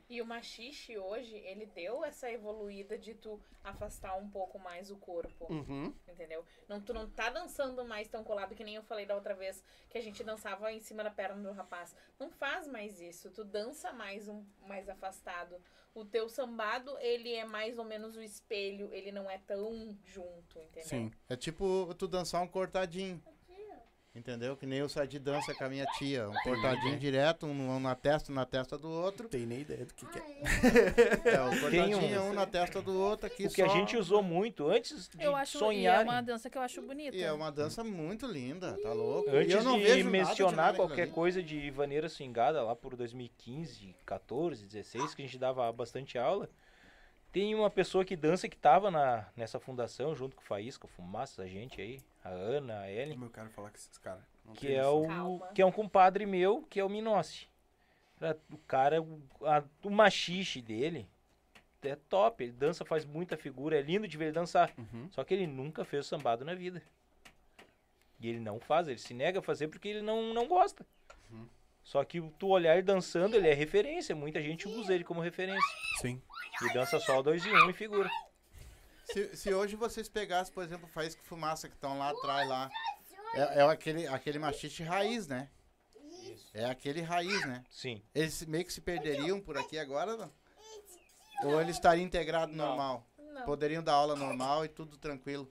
E 0.09 0.21
o 0.21 0.27
machixe 0.27 0.99
hoje, 0.99 1.37
ele 1.37 1.67
deu 1.67 2.05
essa 2.05 2.31
evoluída 2.31 2.99
de 2.99 3.15
tu 3.15 3.41
afastar 3.63 4.17
um 4.17 4.29
pouco 4.29 4.59
mais 4.59 4.91
o 4.91 4.97
corpo. 4.97 5.53
Uhum. 5.53 5.95
Entendeu? 6.07 6.45
Não, 6.69 6.81
tu 6.81 6.93
não 6.93 7.09
tá 7.09 7.31
dançando 7.31 7.85
mais 7.85 8.09
tão 8.09 8.25
colado 8.25 8.55
que 8.55 8.65
nem 8.65 8.75
eu 8.75 8.83
falei 8.83 9.07
da 9.07 9.15
outra 9.15 9.35
vez 9.35 9.63
que 9.89 9.99
a 9.99 10.01
gente 10.01 10.25
dançava 10.25 10.73
em 10.73 10.81
cima 10.81 11.05
da 11.05 11.11
perna 11.11 11.43
do 11.43 11.53
rapaz. 11.53 11.95
Não 12.19 12.31
faz 12.31 12.67
mais 12.67 13.01
isso. 13.01 13.31
Tu 13.31 13.45
dança 13.45 13.93
mais 13.93 14.29
um 14.29 14.45
mais 14.67 14.89
afastado. 14.89 15.57
O 15.95 16.05
teu 16.05 16.29
sambado, 16.29 16.97
ele 16.99 17.33
é 17.33 17.45
mais 17.45 17.79
ou 17.79 17.85
menos 17.85 18.17
o 18.17 18.23
espelho, 18.23 18.93
ele 18.93 19.11
não 19.11 19.29
é 19.29 19.39
tão 19.39 19.97
junto, 20.05 20.61
entendeu? 20.61 20.89
Sim. 20.89 21.11
É 21.29 21.37
tipo 21.37 21.93
tu 21.95 22.07
dançar 22.07 22.43
um 22.43 22.49
cortadinho. 22.49 23.23
Entendeu? 24.19 24.57
Que 24.57 24.67
nem 24.67 24.81
eu 24.81 24.89
saí 24.89 25.07
de 25.07 25.19
dança 25.19 25.55
com 25.55 25.65
a 25.65 25.69
minha 25.69 25.85
tia. 25.99 26.29
Um 26.29 26.35
cortadinho 26.43 26.99
direto, 26.99 27.47
um 27.47 27.79
na 27.79 27.95
testa, 27.95 28.33
um 28.33 28.35
na 28.35 28.45
testa 28.45 28.77
do 28.77 28.91
outro. 28.91 29.23
Não 29.25 29.31
tem 29.31 29.47
nem 29.47 29.61
ideia 29.61 29.87
do 29.87 29.95
que, 29.95 30.05
que 30.07 30.19
é. 30.19 30.23
É, 31.29 31.49
Tem 31.51 31.61
cortadinho 31.61 31.99
um- 32.23 32.31
um 32.31 32.33
na 32.33 32.45
testa 32.47 32.83
do 32.83 32.99
outro 32.99 33.27
aqui 33.27 33.47
O 33.47 33.51
que 33.51 33.63
a 33.63 33.69
gente 33.69 33.97
usou 33.97 34.23
muito 34.23 34.67
antes 34.69 35.09
de 35.09 35.23
Eu 35.23 35.37
acho 35.37 35.57
e 35.57 35.59
é 35.59 35.61
sonhar. 35.61 36.05
uma 36.05 36.21
dança 36.21 36.51
que 36.51 36.59
eu 36.59 36.63
acho 36.63 36.83
bonita. 36.83 37.17
E 37.17 37.23
é 37.23 37.33
uma 37.33 37.51
dança 37.53 37.85
muito 37.85 38.27
linda, 38.27 38.77
tá 38.83 38.93
louco? 38.93 39.31
Antes 39.31 39.53
e 39.55 39.57
eu 39.57 39.63
não 39.63 39.79
de 39.79 39.85
vejo 39.85 40.09
mencionar 40.11 40.73
demais 40.73 40.77
qualquer 40.77 41.03
ali. 41.03 41.11
coisa 41.13 41.43
de 41.43 41.71
vaneira 41.71 42.09
swingada 42.09 42.63
lá 42.63 42.75
por 42.75 42.97
2015, 42.97 43.95
14, 44.05 44.67
16, 44.67 45.15
que 45.15 45.23
a 45.23 45.25
gente 45.25 45.39
dava 45.39 45.71
bastante 45.73 46.19
aula, 46.19 46.49
tem 47.31 47.55
uma 47.55 47.71
pessoa 47.71 48.05
que 48.05 48.17
dança 48.17 48.49
que 48.49 48.57
tava 48.57 48.91
na, 48.91 49.27
nessa 49.37 49.61
fundação 49.61 50.15
junto 50.15 50.35
com 50.35 50.43
o 50.43 50.47
Faísca, 50.47 50.87
o 50.87 50.89
Fumaça, 50.89 51.43
a 51.43 51.47
gente 51.47 51.81
aí, 51.81 52.01
a 52.29 52.33
Ana, 52.33 52.81
a 52.81 52.91
Ellen, 52.93 53.15
Como 53.15 53.27
eu 53.27 53.31
quero 53.31 53.51
falar 53.51 53.71
com 53.71 53.77
esses 53.77 53.99
caras? 53.99 54.23
Que 54.55 54.73
é 54.75 54.87
o 54.87 55.07
Calma. 55.07 55.47
que 55.49 55.61
é 55.63 55.67
um 55.67 55.73
compadre 55.73 56.25
meu, 56.27 56.63
que 56.71 56.81
é 56.81 56.85
o 56.85 56.89
Minossi. 56.89 57.47
O 58.51 58.59
cara, 58.59 59.01
o, 59.03 59.21
a- 59.45 59.63
o 59.85 59.91
machixe 59.91 60.61
dele 60.63 61.09
é 61.83 61.95
top, 61.95 62.43
ele 62.43 62.53
dança, 62.53 62.85
faz 62.85 63.05
muita 63.05 63.37
figura, 63.37 63.79
é 63.79 63.83
lindo 63.83 64.09
de 64.09 64.17
ver 64.17 64.27
ele 64.27 64.33
dançar. 64.33 64.73
Uhum. 64.77 65.09
Só 65.11 65.23
que 65.23 65.35
ele 65.35 65.47
nunca 65.47 65.85
fez 65.85 66.07
sambado 66.07 66.45
na 66.45 66.55
vida. 66.55 66.83
E 68.21 68.29
ele 68.29 68.41
não 68.41 68.59
faz, 68.59 68.89
ele 68.89 68.99
se 68.99 69.15
nega 69.15 69.39
a 69.39 69.43
fazer 69.43 69.69
porque 69.69 69.89
ele 69.89 70.03
não, 70.03 70.35
não 70.35 70.49
gosta. 70.49 70.85
Uhum. 71.31 71.47
Só 71.85 72.05
que 72.05 72.21
tu 72.39 72.49
olhar 72.49 72.75
ele 72.75 72.83
dançando, 72.83 73.37
ele 73.37 73.49
é 73.49 73.55
referência. 73.55 74.15
Muita 74.15 74.43
gente 74.43 74.67
usa 74.69 74.93
ele 74.93 75.05
como 75.05 75.21
referência. 75.21 75.63
Sim. 76.01 76.21
E 76.63 76.73
dança 76.73 76.99
só 76.99 77.21
o 77.21 77.23
2 77.23 77.45
e 77.47 77.49
1 77.49 77.67
um 77.67 77.71
e 77.71 77.73
figura. 77.73 78.11
Se, 79.13 79.37
se 79.37 79.55
hoje 79.55 79.75
vocês 79.75 80.09
pegassem, 80.09 80.53
por 80.53 80.63
exemplo, 80.63 80.87
Faísca 80.89 81.21
e 81.23 81.25
Fumaça 81.25 81.69
que 81.69 81.75
estão 81.75 81.99
lá 81.99 82.11
atrás 82.11 82.49
lá. 82.49 82.71
É, 83.35 83.61
é 83.61 83.63
aquele, 83.63 84.07
aquele 84.07 84.39
machixe 84.39 84.83
raiz, 84.83 85.27
né? 85.27 85.49
É 86.53 86.67
aquele 86.67 87.01
raiz, 87.01 87.47
né? 87.47 87.65
Sim. 87.71 88.03
Eles 88.15 88.45
meio 88.45 88.65
que 88.65 88.73
se 88.73 88.81
perderiam 88.81 89.41
por 89.41 89.57
aqui 89.57 89.79
agora, 89.79 90.17
não? 90.17 90.33
Ou 91.45 91.61
eles 91.61 91.77
estariam 91.77 92.05
integrados 92.05 92.55
Não. 92.55 92.67
normal? 92.67 93.07
Não. 93.19 93.45
Poderiam 93.45 93.83
dar 93.83 93.93
aula 93.93 94.17
normal 94.17 94.65
e 94.65 94.69
tudo 94.69 94.97
tranquilo. 94.97 95.51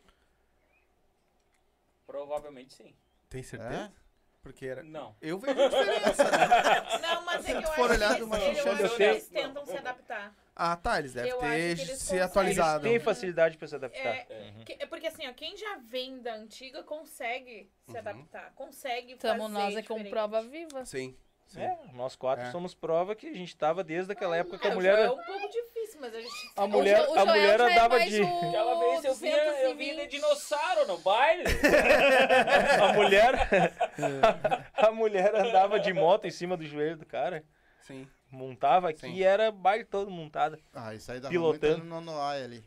Provavelmente 2.05 2.73
sim. 2.73 2.93
Tem 3.29 3.43
certeza? 3.43 3.91
É? 3.93 4.07
Porque 4.41 4.65
era. 4.65 4.83
Não. 4.83 5.15
Eu 5.21 5.39
vejo 5.39 5.59
a 5.59 5.67
diferença, 5.67 6.23
né? 6.23 6.99
Não, 7.01 7.25
mas 7.25 7.45
é 7.45 7.59
que 7.61 7.67
eu 7.67 7.71
for 7.73 7.91
acho 7.91 7.93
olhar 7.93 8.15
que 8.15 8.25
do 8.25 8.35
eles, 8.35 8.65
eu 8.65 8.71
acho 8.71 8.95
que 8.95 9.03
eles 9.03 9.27
tentam 9.27 9.65
se 9.65 9.77
adaptar. 9.77 10.35
Ah, 10.59 10.75
tá. 10.75 10.97
Eles 10.97 11.13
devem 11.13 11.29
Eu 11.29 11.37
ter 11.37 11.45
que 11.47 11.53
eles 11.55 11.79
se 11.91 11.95
conseguem. 12.05 12.21
atualizado. 12.23 12.83
Tem 12.83 12.99
facilidade 12.99 13.57
pra 13.57 13.67
se 13.67 13.75
adaptar. 13.75 14.07
É, 14.07 14.25
que- 14.65 14.77
é 14.79 14.85
porque 14.87 15.05
assim, 15.07 15.27
ó, 15.27 15.33
quem 15.33 15.55
já 15.55 15.77
vem 15.77 16.19
da 16.19 16.33
antiga 16.33 16.81
consegue 16.81 17.69
se 17.85 17.91
Uhum. 17.93 17.97
adaptar, 17.99 18.51
consegue 18.55 19.13
Estamos 19.13 19.43
fazer 19.43 19.53
nós 19.53 19.75
é 19.77 19.83
com 19.83 20.03
prova 20.09 20.41
viva. 20.41 20.83
Sim. 20.83 21.15
sim. 21.45 21.61
É, 21.61 21.77
nós 21.93 22.15
quatro 22.15 22.45
É. 22.45 22.51
somos 22.51 22.73
prova 22.73 23.15
que 23.15 23.27
a 23.27 23.33
gente 23.33 23.55
tava 23.55 23.83
desde 23.83 24.11
aquela 24.11 24.35
época 24.35 24.57
que 24.57 24.65
É, 24.67 24.69
a 24.69 24.73
o 24.73 24.75
mulher. 24.75 24.97
É 24.99 25.09
um 25.11 25.15
pouco 25.23 25.47
difícil, 25.49 26.01
mas 26.01 26.15
a 26.15 26.19
gente... 26.21 26.33
A 26.55 26.67
mulher, 26.67 27.05
Jo- 27.05 27.11
o 27.13 27.19
a 27.19 27.25
mulher 27.25 27.59
é 27.59 27.63
andava 27.71 27.99
de. 27.99 28.21
o- 28.21 28.47
Aquela 28.49 28.79
vez 28.79 29.05
eu 29.05 29.13
vi, 29.15 29.27
eu 29.29 29.75
vi 29.75 29.93
220. 29.93 29.95
de 29.97 30.07
dinossauro 30.07 30.87
no 30.87 30.97
baile. 30.97 31.43
A 32.81 32.93
mulher. 32.93 33.33
a 34.73 34.91
mulher 34.91 35.35
andava 35.35 35.79
de 35.79 35.93
moto 35.93 36.25
em 36.25 36.31
cima 36.31 36.57
do 36.57 36.65
joelho 36.65 36.97
do 36.97 37.05
cara. 37.05 37.43
Sim. 37.81 38.07
Montava 38.31 38.89
aqui 38.89 39.01
Sim. 39.01 39.13
e 39.13 39.23
era 39.23 39.51
baile 39.51 39.85
todo 39.85 40.09
montado. 40.09 40.57
Ah, 40.73 40.93
isso 40.93 41.11
aí 41.11 41.19
dava 41.19 41.31
Pilotando. 41.31 41.79
muito 41.79 41.89
no 41.89 42.01
Nonoai 42.01 42.43
ali. 42.43 42.63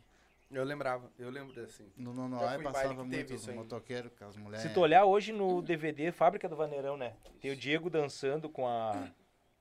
Eu 0.50 0.64
lembrava, 0.64 1.08
eu 1.16 1.30
lembro 1.30 1.62
assim. 1.62 1.88
No 1.96 2.12
Nonoai 2.12 2.60
passava 2.60 3.04
muito 3.04 3.34
isso 3.34 3.50
aí. 3.50 3.56
motoqueiro 3.56 4.10
com 4.10 4.24
as 4.24 4.36
mulheres. 4.36 4.66
Se 4.66 4.74
tu 4.74 4.80
olhar 4.80 5.04
hoje 5.04 5.32
no 5.32 5.62
DVD 5.62 6.10
Fábrica 6.10 6.48
do 6.48 6.56
Vaneirão, 6.56 6.96
né? 6.96 7.14
Tem 7.40 7.52
o 7.52 7.56
Diego 7.56 7.88
dançando 7.88 8.48
com 8.48 8.66
a. 8.66 9.08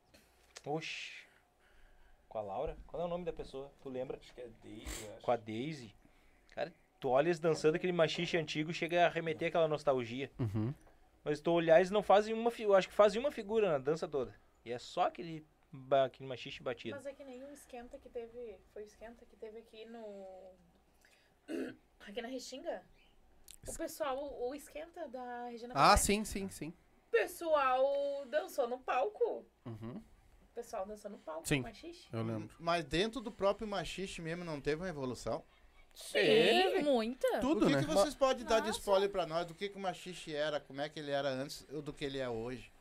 Oxi. 0.66 1.12
Com 2.28 2.38
a 2.38 2.42
Laura? 2.42 2.78
Qual 2.88 3.02
é 3.02 3.06
o 3.06 3.08
nome 3.08 3.24
da 3.24 3.34
pessoa? 3.34 3.72
Tu 3.82 3.90
lembra? 3.90 4.18
Acho 4.18 4.34
que 4.34 4.42
é 4.42 4.48
Daisy, 4.64 5.06
eu 5.06 5.14
acho. 5.14 5.22
Com 5.22 5.32
a 5.32 5.36
Daisy. 5.36 5.96
Cara, 6.52 6.74
tu 7.00 7.10
olha 7.10 7.28
eles 7.28 7.40
dançando 7.40 7.76
aquele 7.76 7.94
machixe 7.94 8.38
antigo, 8.38 8.74
chega 8.74 9.06
a 9.06 9.10
remeter 9.10 9.48
aquela 9.48 9.68
nostalgia. 9.68 10.30
Uhum. 10.40 10.74
Mas 11.24 11.40
tu 11.40 11.52
olhar, 11.52 11.78
eles 11.78 11.92
não 11.92 12.02
fazem 12.04 12.34
uma 12.34 12.52
figura. 12.52 12.78
Acho 12.80 12.90
que 12.90 12.94
fazem 12.94 13.20
uma 13.20 13.32
figura 13.32 13.72
na 13.72 13.78
dança 13.78 14.08
toda. 14.08 14.34
E 14.66 14.72
é 14.72 14.80
só 14.80 15.08
aquele, 15.08 15.46
aquele 16.04 16.28
machixe 16.28 16.62
batido. 16.62 16.96
Mas 16.96 17.06
é 17.06 17.14
que 17.14 17.24
nem 17.24 17.44
o 17.44 17.52
esquenta 17.52 17.98
que 17.98 18.10
teve. 18.10 18.58
Foi 18.74 18.84
o 18.84 18.86
esquenta 18.86 19.26
que 19.26 19.36
teve 19.36 19.60
aqui 19.60 19.86
no. 19.86 20.54
Aqui 22.02 22.22
na 22.22 22.28
Restinga. 22.28 22.84
O 23.68 23.74
pessoal, 23.76 24.18
o 24.42 24.56
esquenta 24.56 25.08
da 25.10 25.48
Regina 25.50 25.74
Ah, 25.76 25.98
sim, 25.98 26.24
sim, 26.24 26.50
sim. 26.50 26.74
O 27.08 27.12
pessoal 27.12 28.26
dançou 28.28 28.68
no 28.68 28.80
palco. 28.80 29.46
Uhum. 29.66 29.98
O 29.98 30.54
pessoal 30.56 30.86
dançou 30.86 31.12
no 31.12 31.20
palco. 31.20 31.48
Sim. 31.48 31.62
Machixe. 31.62 32.08
Eu 32.12 32.24
lembro. 32.24 32.56
Mas 32.60 32.86
dentro 32.86 33.22
do 33.22 33.32
próprio 33.32 33.68
machiste 33.68 34.22
mesmo 34.22 34.44
não 34.44 34.62
teve 34.62 34.82
uma 34.82 34.90
evolução? 34.90 35.44
Sim, 35.94 36.82
muita. 36.84 37.40
Tudo, 37.40 37.66
o 37.66 37.68
que, 37.68 37.76
né? 37.76 37.82
que 37.82 37.88
vocês 37.88 38.16
podem 38.16 38.46
dar 38.46 38.60
de 38.60 38.68
Nossa. 38.68 38.80
spoiler 38.80 39.10
pra 39.10 39.26
nós 39.26 39.46
do 39.46 39.54
que, 39.54 39.70
que 39.70 39.78
o 39.78 39.82
machiste 39.82 40.34
era, 40.34 40.60
como 40.60 40.82
é 40.82 40.88
que 40.88 41.00
ele 41.00 41.12
era 41.12 41.30
antes 41.30 41.64
do 41.64 41.92
que 41.92 42.06
ele 42.06 42.20
é 42.20 42.30
hoje? 42.30 42.72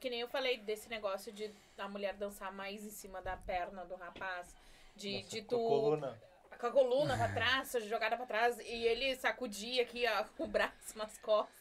Que 0.00 0.08
nem 0.10 0.20
eu 0.20 0.28
falei 0.28 0.58
desse 0.58 0.88
negócio 0.88 1.32
de 1.32 1.52
a 1.76 1.88
mulher 1.88 2.14
dançar 2.14 2.52
mais 2.52 2.84
em 2.84 2.90
cima 2.90 3.20
da 3.20 3.36
perna 3.36 3.84
do 3.84 3.96
rapaz. 3.96 4.54
De, 4.94 5.22
de 5.22 5.42
tu. 5.42 5.56
Com 5.56 5.66
a 5.66 5.68
coluna. 5.68 6.22
com 6.60 6.66
a 6.66 6.70
coluna 6.70 7.16
pra 7.16 7.28
trás, 7.34 7.72
jogada 7.84 8.16
pra 8.16 8.26
trás, 8.26 8.58
e 8.60 8.84
ele 8.86 9.14
sacudia 9.16 9.82
aqui 9.82 10.04
ó, 10.06 10.24
o 10.42 10.46
braço 10.46 10.96
nas 10.96 11.16
costas. 11.18 11.56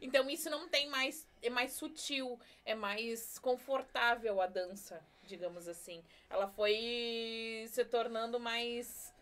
Então 0.00 0.28
isso 0.30 0.48
não 0.50 0.68
tem 0.68 0.88
mais. 0.88 1.26
É 1.42 1.50
mais 1.50 1.72
sutil, 1.72 2.38
é 2.64 2.74
mais 2.74 3.38
confortável 3.38 4.40
a 4.40 4.46
dança, 4.46 5.02
digamos 5.24 5.66
assim. 5.68 6.02
Ela 6.30 6.48
foi 6.48 7.66
se 7.68 7.84
tornando 7.84 8.38
mais. 8.40 9.12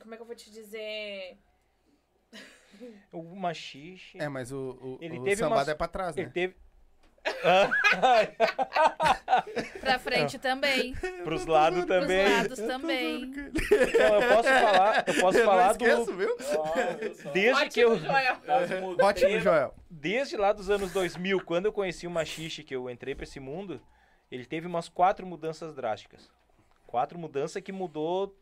Como 0.00 0.14
é 0.14 0.16
que 0.16 0.22
eu 0.22 0.26
vou 0.26 0.36
te 0.36 0.50
dizer? 0.50 1.36
O 3.10 3.22
machixe. 3.34 4.18
É, 4.20 4.28
mas 4.28 4.52
o, 4.52 4.78
o, 4.80 4.98
Ele 5.00 5.18
o 5.18 5.24
teve 5.24 5.36
sambado 5.36 5.60
umas- 5.62 5.68
é 5.68 5.74
pra 5.74 5.88
trás, 5.88 6.16
Ele 6.16 6.26
né? 6.26 6.32
teve. 6.32 6.56
Pra 9.80 9.98
frente 9.98 10.38
também. 10.38 10.94
pros 11.24 11.46
lados 11.46 11.84
Pros 11.84 12.00
também. 12.00 12.28
lados 12.36 12.58
também. 12.58 13.26
Não, 13.26 14.20
eu 14.20 14.28
posso 14.34 14.48
falar, 14.48 15.04
eu 15.06 15.14
posso 15.20 15.38
Eu 15.38 15.44
não 15.44 15.50
falar 15.52 15.70
esqueço, 15.72 16.04
do. 16.06 16.16
viu? 16.16 16.36
Desde 17.32 17.68
que 17.68 17.80
eu. 17.80 17.92
Ótimo 17.92 18.96
Ótimo, 19.02 19.12
treino. 19.28 19.40
Joel. 19.40 19.74
Desde 19.90 20.36
lá 20.36 20.52
dos 20.52 20.70
anos 20.70 20.92
2000, 20.92 21.40
quando 21.44 21.66
eu 21.66 21.72
conheci 21.72 22.06
o 22.06 22.10
Machixe, 22.10 22.62
que 22.62 22.74
eu 22.74 22.88
entrei 22.90 23.14
pra 23.14 23.24
esse 23.24 23.40
mundo, 23.40 23.80
ele 24.30 24.44
teve 24.44 24.66
umas 24.66 24.88
quatro 24.88 25.26
mudanças 25.26 25.74
drásticas. 25.74 26.30
Quatro 26.86 27.18
mudanças 27.18 27.62
que 27.62 27.72
mudou 27.72 28.36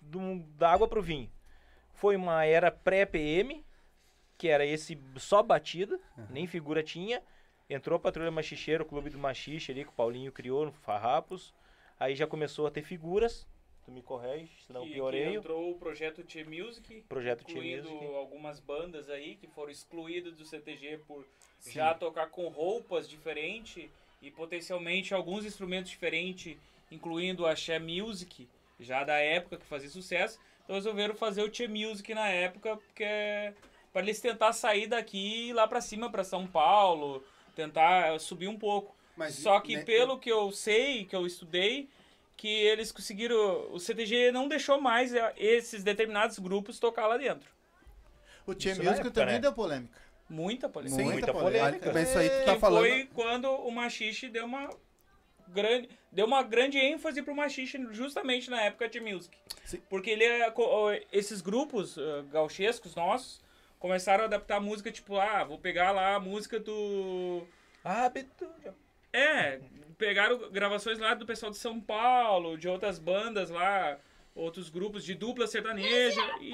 do, 0.00 0.38
da 0.56 0.70
água 0.72 0.88
pro 0.88 1.02
vinho. 1.02 1.30
Foi 1.94 2.16
uma 2.16 2.44
era 2.44 2.70
pré-PM, 2.70 3.64
que 4.36 4.48
era 4.48 4.64
esse 4.64 4.98
só 5.16 5.42
batida, 5.42 5.98
nem 6.30 6.46
figura 6.46 6.82
tinha. 6.82 7.20
Entrou 7.68 7.96
a 7.96 8.00
Patrulha 8.00 8.30
Machicheira, 8.30 8.82
o 8.82 8.86
Clube 8.86 9.10
do 9.10 9.18
Machixe 9.18 9.72
ali, 9.72 9.84
que 9.84 9.90
o 9.90 9.94
Paulinho 9.94 10.32
criou 10.32 10.64
no 10.66 10.72
Farrapos. 10.72 11.52
Aí 12.00 12.14
já 12.14 12.26
começou 12.26 12.66
a 12.66 12.70
ter 12.70 12.82
figuras. 12.82 13.46
Tu 13.84 13.90
me 13.90 14.02
corrige, 14.02 14.50
senão 14.66 14.82
Que- 14.82 14.88
que 14.88 14.94
pioreio. 14.94 15.38
entrou 15.40 15.70
o 15.70 15.74
projeto 15.78 16.22
T 16.22 16.44
Music, 16.44 17.02
Projeto 17.08 17.42
incluindo 17.48 17.90
Music. 17.90 18.14
algumas 18.16 18.60
bandas 18.60 19.08
aí 19.10 19.34
que 19.36 19.46
foram 19.48 19.70
excluídas 19.70 20.34
do 20.34 20.44
CTG 20.44 20.98
por 21.06 21.26
já 21.66 21.94
tocar 21.94 22.28
com 22.28 22.48
roupas 22.48 23.08
diferentes 23.08 23.88
e 24.22 24.30
potencialmente 24.30 25.14
alguns 25.14 25.44
instrumentos 25.44 25.90
diferentes, 25.90 26.56
incluindo 26.90 27.46
a 27.46 27.52
Axé 27.52 27.78
Music, 27.78 28.46
já 28.78 29.04
da 29.04 29.18
época 29.18 29.56
que 29.56 29.64
fazia 29.66 29.88
sucesso. 29.88 30.38
Então 30.64 30.76
resolveram 30.76 31.14
fazer 31.14 31.42
o 31.42 31.50
T 31.50 31.66
Music 31.66 32.12
na 32.14 32.28
época, 32.28 32.76
porque 32.76 33.54
para 33.90 34.02
eles 34.02 34.20
tentar 34.20 34.52
sair 34.52 34.86
daqui 34.86 35.16
e 35.18 35.48
ir 35.48 35.52
lá 35.54 35.66
para 35.66 35.80
cima, 35.80 36.10
para 36.10 36.24
São 36.24 36.46
Paulo, 36.46 37.24
tentar 37.58 38.14
eh, 38.14 38.18
subir 38.20 38.48
um 38.48 38.56
pouco. 38.56 38.96
Mas 39.16 39.34
Só 39.34 39.58
que 39.58 39.76
né, 39.76 39.82
pelo 39.82 40.16
que 40.18 40.30
eu 40.30 40.52
sei, 40.52 41.04
que 41.04 41.16
eu 41.16 41.26
estudei, 41.26 41.88
que 42.36 42.48
eles 42.48 42.92
conseguiram. 42.92 43.72
O 43.72 43.80
CTG 43.80 44.30
não 44.30 44.48
deixou 44.48 44.80
mais 44.80 45.12
eh, 45.12 45.34
esses 45.36 45.82
determinados 45.82 46.38
grupos 46.38 46.78
tocar 46.78 47.08
lá 47.08 47.16
dentro. 47.16 47.50
O 48.46 48.54
Tia 48.54 48.76
Music 48.76 48.90
época, 48.92 49.10
também 49.10 49.34
né? 49.34 49.40
deu 49.40 49.52
polêmica. 49.52 50.00
Muita 50.30 50.68
polêmica. 50.68 51.02
Sim, 51.02 51.10
muita 51.10 51.32
polêmica. 51.32 51.64
polêmica. 51.64 51.92
Mas 51.92 52.08
isso 52.08 52.18
aí 52.18 52.30
tu 52.30 52.44
tá 52.44 52.54
que 52.54 52.60
falando. 52.60 52.80
foi 52.80 53.08
quando 53.12 53.50
o 53.50 53.70
machixe 53.72 54.28
deu 54.28 54.44
uma 54.44 54.70
grande 55.48 55.88
deu 56.12 56.26
uma 56.26 56.42
grande 56.42 56.78
ênfase 56.78 57.22
pro 57.22 57.34
machixe 57.34 57.82
justamente 57.90 58.50
na 58.50 58.60
época 58.62 58.86
de 58.86 59.00
music 59.00 59.34
Sim. 59.64 59.80
porque 59.88 60.10
ele 60.10 60.24
é, 60.24 60.52
esses 61.10 61.40
grupos 61.40 61.96
uh, 61.96 62.22
gauchescos 62.30 62.94
nossos 62.94 63.40
começaram 63.78 64.24
a 64.24 64.26
adaptar 64.26 64.56
a 64.56 64.60
música 64.60 64.90
tipo 64.90 65.16
ah 65.16 65.44
vou 65.44 65.58
pegar 65.58 65.90
lá 65.92 66.14
a 66.16 66.20
música 66.20 66.58
do 66.58 67.46
Ah, 67.84 68.08
Betulia. 68.08 68.74
é 69.12 69.60
pegaram 69.96 70.50
gravações 70.50 70.98
lá 70.98 71.14
do 71.14 71.26
pessoal 71.26 71.50
de 71.50 71.58
São 71.58 71.80
Paulo 71.80 72.56
de 72.56 72.68
outras 72.68 72.98
bandas 72.98 73.50
lá 73.50 73.98
outros 74.34 74.68
grupos 74.70 75.04
de 75.04 75.14
dupla 75.14 75.46
sertaneja 75.46 76.20
e 76.40 76.52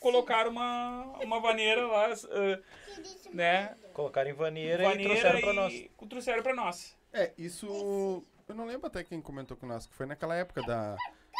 colocaram 0.00 0.50
uma 0.50 1.02
uma 1.22 1.40
vaneira 1.40 1.86
lá 1.86 2.08
uh, 2.12 3.34
né 3.34 3.74
Colocaram 3.92 4.28
em 4.30 4.34
vaneira, 4.34 4.82
e 4.84 4.86
vaneira 4.86 5.10
trouxeram 5.14 5.40
pra 5.40 5.52
nós. 5.54 5.72
e 5.72 5.90
trouxeram 6.08 6.42
pra 6.42 6.54
nós 6.54 6.96
É, 7.12 7.32
isso. 7.38 8.22
Eu 8.48 8.54
não 8.54 8.66
lembro 8.66 8.86
até 8.86 9.02
quem 9.02 9.20
comentou 9.22 9.56
com 9.56 9.66
nós, 9.66 9.86
que 9.86 9.94
foi 9.94 10.04
naquela 10.06 10.36
época 10.36 10.60
da 10.62 10.96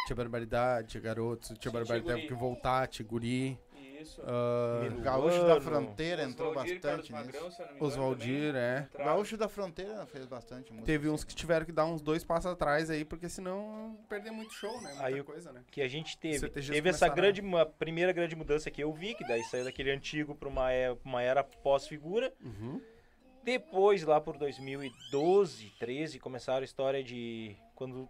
Tia 0.07 0.15
Barbaridade, 0.15 0.87
Tia 0.89 0.99
Garotos, 0.99 1.55
Tia 1.59 1.71
Barbaridade 1.71 2.15
teve 2.15 2.27
que 2.27 2.33
voltar, 2.33 2.87
Tia 2.87 3.05
Guri. 3.05 3.57
Isso. 4.01 4.21
O 4.21 5.01
Gaúcho 5.01 5.45
da 5.45 5.59
Fronteira 5.61 6.23
entrou 6.23 6.53
bastante 6.53 7.11
nisso. 7.11 7.11
Magrão, 7.11 7.49
também 7.51 8.59
é. 8.59 8.79
Entraram. 8.89 9.11
Gaúcho 9.11 9.37
da 9.37 9.47
Fronteira 9.49 10.05
fez 10.05 10.25
bastante 10.25 10.71
música. 10.71 10.85
Teve 10.85 11.09
uns 11.09 11.15
assim. 11.21 11.27
que 11.27 11.35
tiveram 11.35 11.65
que 11.65 11.71
dar 11.71 11.85
uns 11.85 12.01
dois 12.01 12.23
passos 12.23 12.51
atrás 12.51 12.89
aí, 12.89 13.03
porque 13.05 13.27
senão 13.29 13.97
perder 14.09 14.31
muito 14.31 14.53
show, 14.53 14.81
né? 14.81 14.89
Muita 14.89 15.05
Aí 15.05 15.19
o- 15.19 15.23
coisa, 15.25 15.51
né? 15.51 15.61
que 15.71 15.81
a 15.81 15.87
gente 15.87 16.17
teve. 16.17 16.47
Teve 16.49 16.89
essa 16.89 17.07
grande, 17.07 17.41
uma 17.41 17.65
primeira 17.65 18.11
grande 18.11 18.35
mudança 18.35 18.69
que 18.71 18.81
eu 18.83 18.91
vi, 18.93 19.13
que 19.15 19.27
daí 19.27 19.43
saiu 19.43 19.63
daquele 19.65 19.91
antigo 19.91 20.35
para 20.35 20.47
uma, 20.49 20.71
é- 20.71 20.95
uma 21.03 21.21
era 21.21 21.43
pós-figura. 21.43 22.33
Uhum. 22.43 22.81
Depois, 23.43 24.03
lá 24.03 24.19
por 24.19 24.37
2012, 24.37 25.71
13, 25.79 26.19
começaram 26.19 26.61
a 26.61 26.65
história 26.65 27.03
de 27.03 27.55
quando 27.75 28.09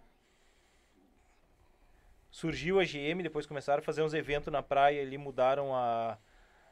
surgiu 2.30 2.78
a 2.80 2.84
GM, 2.84 3.22
depois 3.22 3.46
começaram 3.46 3.80
a 3.80 3.82
fazer 3.82 4.02
uns 4.02 4.14
eventos 4.14 4.52
na 4.52 4.62
praia 4.62 5.02
ali, 5.02 5.16
mudaram 5.18 5.74
a, 5.74 6.18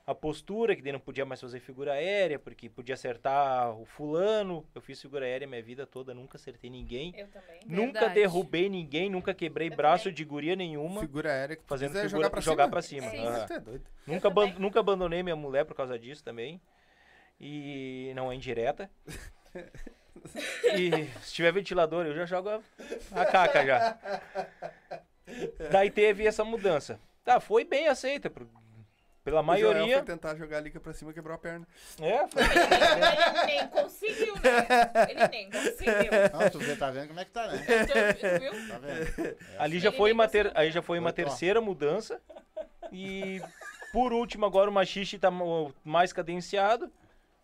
a 0.07 0.15
postura, 0.15 0.77
que 0.77 0.83
daí 0.83 0.93
não 0.93 1.01
podia 1.01 1.25
mais 1.25 1.41
fazer 1.41 1.59
figura 1.61 1.93
aérea, 1.93 2.39
porque 2.39 2.69
podia 2.69 2.95
acertar 2.95 3.71
o 3.79 3.85
fulano. 3.85 4.65
Eu 4.75 4.81
fiz 4.81 5.01
figura 5.01 5.25
aérea 5.25 5.47
minha 5.47 5.63
vida 5.63 5.87
toda, 5.87 6.15
nunca 6.15 6.37
acertei 6.37 6.71
ninguém. 6.71 7.13
Eu 7.17 7.27
também. 7.29 7.61
Nunca 7.67 7.93
Verdade. 8.01 8.15
derrubei 8.15 8.69
ninguém, 8.69 9.11
nunca 9.11 9.35
quebrei 9.35 9.69
Eu 9.69 9.77
braço 9.77 10.05
também. 10.05 10.15
de 10.15 10.25
guria 10.25 10.55
nenhuma. 10.57 11.01
Figura 11.01 11.31
aérea 11.31 11.57
que 11.57 11.63
tu 11.63 11.69
Fazendo 11.69 11.99
figura, 12.01 12.41
jogar 12.41 12.69
pra 12.69 12.83
cima. 12.83 13.11
cima. 13.11 13.23
Sim. 13.23 13.27
aham. 13.27 13.47
Tu 13.47 13.53
é 13.53 13.61
doido. 13.61 13.87
Nunca, 14.07 14.31
também. 14.31 14.55
nunca 14.59 14.81
abandonei 14.81 15.23
minha 15.23 15.37
mulher 15.37 15.65
por 15.65 15.75
causa 15.75 15.99
disso 15.99 16.23
também. 16.23 16.61
E 17.41 18.13
não 18.15 18.31
é 18.31 18.35
indireta. 18.35 18.89
e 20.77 21.07
se 21.23 21.35
tiver 21.35 21.53
ventilador, 21.53 22.07
eu 22.07 22.15
já 22.15 22.25
jogo 22.27 22.49
a, 22.49 22.61
a 23.13 23.27
caca 23.27 23.67
já. 23.67 23.99
Daí 25.71 25.91
teve 25.91 26.27
essa 26.27 26.45
mudança. 26.45 26.99
Tá, 27.25 27.41
foi 27.41 27.65
bem 27.65 27.89
aceita 27.89 28.31
por- 28.31 28.47
pela 29.25 29.41
O 29.41 29.45
Joel 29.45 29.73
maioria. 29.75 29.97
foi 29.97 30.05
tentar 30.07 30.37
jogar 30.37 30.59
a 30.59 30.61
liga 30.61 30.79
pra 30.79 30.93
cima 30.93 31.11
e 31.11 31.15
quebrou 31.15 31.35
a 31.35 31.39
perna. 31.39 31.67
É, 32.01 32.27
foi- 32.29 32.43
Ele 32.43 33.47
nem 33.47 33.69
conseguiu, 33.69 34.35
né? 34.37 35.11
Ele 35.11 35.29
nem 35.29 35.51
conseguiu. 35.51 36.11
Ah, 36.33 36.49
tu 36.51 36.59
vê, 36.61 36.77
tá 36.77 36.91
vendo 36.93 37.09
como 37.09 37.19
é 37.21 37.25
que 37.25 37.31
tá, 37.33 37.49
né? 37.49 37.59
Tu 38.15 38.41
viu? 38.41 38.69
Tá 38.69 38.79
vendo? 38.79 39.37
ali 39.59 39.81
já 39.81 39.89
Ele 39.89 39.97
foi 39.97 40.13
uma, 40.13 40.29
ter, 40.29 40.53
aí 40.57 40.71
já 40.71 40.81
foi 40.81 40.99
uma 41.01 41.11
Foi 41.11 41.17
top. 41.25 41.29
terceira 41.31 41.61
mudança. 41.61 42.21
E 42.93 43.43
por 43.93 44.13
último, 44.13 44.47
agora 44.47 44.71
o 44.71 44.73
machixe 44.73 45.19
tá 45.19 45.31
mais 45.85 46.13
cadenciado. 46.13 46.89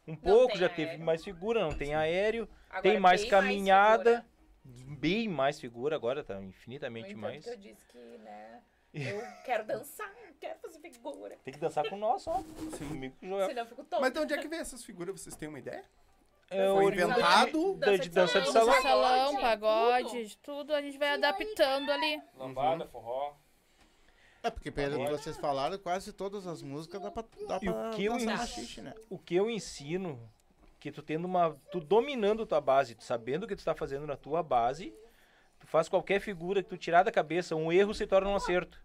Um 0.07 0.15
pouco, 0.17 0.53
tem 0.53 0.61
já 0.61 0.67
aéreo. 0.67 0.77
teve 0.91 1.03
mais 1.03 1.25
figura, 1.25 1.61
não 1.63 1.73
tem 1.73 1.95
aéreo. 1.95 2.49
Agora, 2.71 2.83
tem 2.83 3.01
mais 3.01 3.23
bem 3.23 3.31
caminhada. 3.31 4.11
figura. 4.11 4.32
Bem 4.65 5.29
mais 5.29 5.61
figura 5.61 5.97
agora, 5.97 6.23
tá 6.23 6.41
infinitamente 6.41 7.15
mais. 7.15 7.45
que 7.45 7.51
eu 7.51 7.57
disse 7.57 7.85
que, 7.87 7.99
né, 8.19 8.63
eu 8.93 9.23
quero 9.45 9.65
dançar, 9.65 10.13
quero 10.39 10.59
fazer 10.61 10.79
figura. 10.81 11.37
Tem 11.45 11.55
que 11.55 11.61
dançar 11.61 11.89
com 11.89 11.97
nós, 11.97 12.27
ó. 12.27 12.43
Comigo 12.79 13.17
com 13.19 13.27
o 13.27 13.29
Joel. 13.31 13.49
Senão 13.49 13.63
eu 13.63 13.67
fico 13.67 13.85
tonta. 13.85 14.01
Mas 14.01 14.13
de 14.13 14.19
onde 14.19 14.35
é 14.35 14.39
que 14.39 14.49
vem 14.49 14.61
essas 14.61 14.85
figuras? 14.85 15.21
Vocês 15.21 15.35
têm 15.35 15.49
uma 15.49 15.59
ideia? 15.59 15.85
É 16.51 16.69
Foi 16.69 16.85
inventado 16.85 17.75
de, 17.77 17.99
de 17.99 18.09
dança 18.11 18.41
de 18.41 18.53
salão. 18.53 18.75
Dança 18.75 18.83
salão, 18.83 19.41
pagode, 19.41 20.37
tudo. 20.43 20.75
a 20.75 20.83
gente 20.83 20.99
vai 20.99 21.15
adaptando 21.15 21.91
ali. 21.91 22.21
Lambada, 22.37 22.87
forró. 22.87 23.35
É, 24.43 24.51
porque 24.51 24.71
pelo 24.71 24.99
que 25.05 25.11
vocês 25.11 25.37
falaram, 25.39 25.79
quase 25.79 26.13
todas 26.13 26.47
as 26.47 26.63
músicas 26.63 27.01
dá 27.01 27.11
pra, 27.11 27.25
dá 27.47 27.59
E 27.63 27.69
o 27.71 27.73
pra 27.73 27.91
que 27.91 28.05
eu 28.05 28.19
né? 28.19 28.95
O 29.09 29.19
que 29.19 29.35
eu 29.35 29.49
ensino, 29.49 30.29
que 30.83 30.91
tu 30.91 31.01
tendo 31.01 31.27
uma. 31.27 31.57
Tu 31.71 31.79
dominando 31.79 32.45
tua 32.45 32.61
base, 32.61 32.97
tu 32.97 33.05
sabendo 33.05 33.45
o 33.45 33.47
que 33.47 33.55
tu 33.55 33.65
tá 33.65 33.73
fazendo 33.73 34.05
na 34.05 34.17
tua 34.17 34.43
base, 34.43 34.93
tu 35.61 35.67
faz 35.69 35.89
qualquer 35.89 36.21
figura 36.21 36.61
que 36.61 36.69
tu 36.69 36.77
tirar 36.77 37.05
da 37.05 37.13
cabeça, 37.13 37.55
um 37.55 37.71
erro 37.73 37.95
se 37.95 38.05
torna 38.05 38.29
um 38.29 38.35
acerto. 38.35 38.83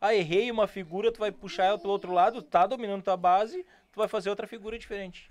Ah, 0.00 0.14
errei 0.14 0.50
uma 0.52 0.68
figura, 0.68 1.10
tu 1.10 1.18
vai 1.18 1.32
puxar 1.32 1.64
ela 1.64 1.78
pro 1.78 1.90
outro 1.90 2.12
lado, 2.12 2.42
tá 2.42 2.64
dominando 2.64 3.02
tua 3.02 3.16
base, 3.16 3.66
tu 3.90 3.98
vai 3.98 4.06
fazer 4.06 4.30
outra 4.30 4.46
figura 4.46 4.78
diferente. 4.78 5.28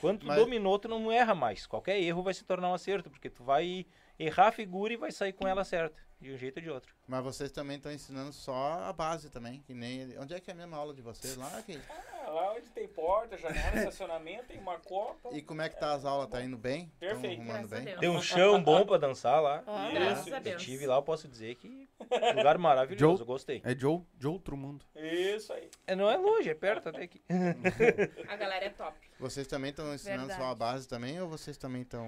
Quando 0.00 0.20
tu 0.20 0.26
Mas- 0.26 0.36
dominou, 0.38 0.78
tu 0.78 0.88
não 0.88 1.12
erra 1.12 1.34
mais. 1.34 1.66
Qualquer 1.66 1.98
erro 2.00 2.22
vai 2.22 2.32
se 2.34 2.44
tornar 2.44 2.68
um 2.70 2.74
acerto, 2.74 3.10
porque 3.10 3.28
tu 3.30 3.44
vai 3.44 3.86
errar 4.18 4.48
a 4.48 4.52
figura 4.52 4.92
e 4.94 4.96
vai 4.96 5.12
sair 5.12 5.32
com 5.32 5.46
ela 5.46 5.62
certa, 5.64 5.96
de 6.20 6.32
um 6.32 6.36
jeito 6.36 6.58
ou 6.58 6.62
de 6.62 6.70
outro. 6.70 6.94
Mas 7.06 7.24
vocês 7.24 7.50
também 7.50 7.76
estão 7.78 7.90
ensinando 7.90 8.32
só 8.32 8.72
a 8.84 8.92
base 8.92 9.30
também, 9.30 9.60
que 9.66 9.72
nem... 9.74 10.16
Onde 10.18 10.34
é 10.34 10.40
que 10.40 10.50
é 10.50 10.54
a 10.54 10.56
mesma 10.56 10.76
aula 10.76 10.92
de 10.94 11.00
vocês 11.02 11.36
lá? 11.36 11.62
Que... 11.62 11.80
Ah, 11.88 12.30
lá 12.30 12.52
onde 12.52 12.68
tem 12.70 12.86
porta, 12.86 13.36
janela, 13.36 13.76
estacionamento, 13.78 14.44
tem 14.44 14.58
uma 14.58 14.78
copa. 14.78 15.30
E 15.32 15.42
como 15.42 15.62
é 15.62 15.68
que 15.68 15.78
tá 15.78 15.92
as 15.94 16.04
aulas? 16.04 16.28
Tá 16.28 16.42
indo 16.42 16.56
bem? 16.58 16.92
Perfeito. 17.00 17.42
bem? 17.68 17.96
Tem 17.98 18.08
um 18.08 18.20
chão 18.22 18.62
bom 18.62 18.84
pra 18.86 18.98
dançar 18.98 19.40
lá. 19.42 19.64
Ah, 19.66 19.90
Graças 19.92 20.32
a 20.32 20.40
Eu 20.40 20.56
tive 20.58 20.86
lá, 20.86 20.96
eu 20.96 21.02
posso 21.02 21.26
dizer 21.26 21.54
que 21.56 21.88
lugar 22.36 22.56
maravilhoso, 22.58 23.16
Joe? 23.16 23.20
eu 23.20 23.26
gostei. 23.26 23.60
É 23.64 23.74
de, 23.74 23.86
ou- 23.86 24.06
de 24.16 24.26
outro 24.28 24.56
mundo. 24.56 24.84
Isso 24.94 25.52
aí. 25.52 25.68
É, 25.86 25.96
não 25.96 26.08
é 26.10 26.16
longe, 26.16 26.48
é 26.50 26.54
perto 26.54 26.88
até 26.90 27.02
aqui. 27.02 27.20
A 28.28 28.36
galera 28.36 28.64
é 28.66 28.70
top. 28.70 28.96
Vocês 29.18 29.46
também 29.46 29.70
estão 29.70 29.92
ensinando 29.94 30.26
só 30.28 30.34
a 30.34 30.38
Verdade. 30.38 30.58
base 30.58 30.88
também 30.88 31.20
ou 31.20 31.28
vocês 31.28 31.56
também 31.56 31.82
estão 31.82 32.06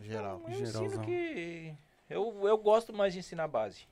geral? 0.00 0.42
Eu 0.46 0.50
ensino 0.50 0.66
Geralzão. 0.66 1.04
que. 1.04 1.74
Eu, 2.08 2.46
eu 2.46 2.56
gosto 2.58 2.92
mais 2.92 3.12
de 3.12 3.18
ensinar 3.20 3.48
base. 3.48 3.86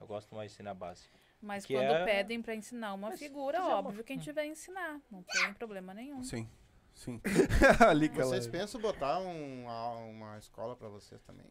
Eu 0.00 0.06
gosto 0.06 0.34
mais 0.34 0.50
de 0.50 0.56
ensinar 0.56 0.74
base. 0.74 1.04
Mas 1.40 1.66
Que 1.66 1.74
quando 1.74 1.86
é- 1.92 2.04
pedem 2.04 2.40
pra 2.40 2.54
ensinar 2.54 2.94
uma 2.94 3.10
Mas 3.10 3.18
figura, 3.18 3.60
uma- 3.60 3.76
óbvio 3.78 4.04
que 4.04 4.12
a 4.12 4.16
gente 4.16 4.30
vai 4.32 4.46
ensinar. 4.46 5.00
Não 5.10 5.22
tem 5.24 5.52
problema 5.54 5.92
nenhum. 5.92 6.22
Sim. 6.22 6.48
Sim. 6.94 7.20
Ali 7.88 8.08
que 8.08 8.20
ela... 8.20 8.30
Vocês 8.30 8.46
pensam 8.46 8.80
botar 8.80 9.18
um, 9.18 9.64
uma 10.10 10.38
escola 10.38 10.76
pra 10.76 10.88
vocês 10.88 11.20
também? 11.22 11.46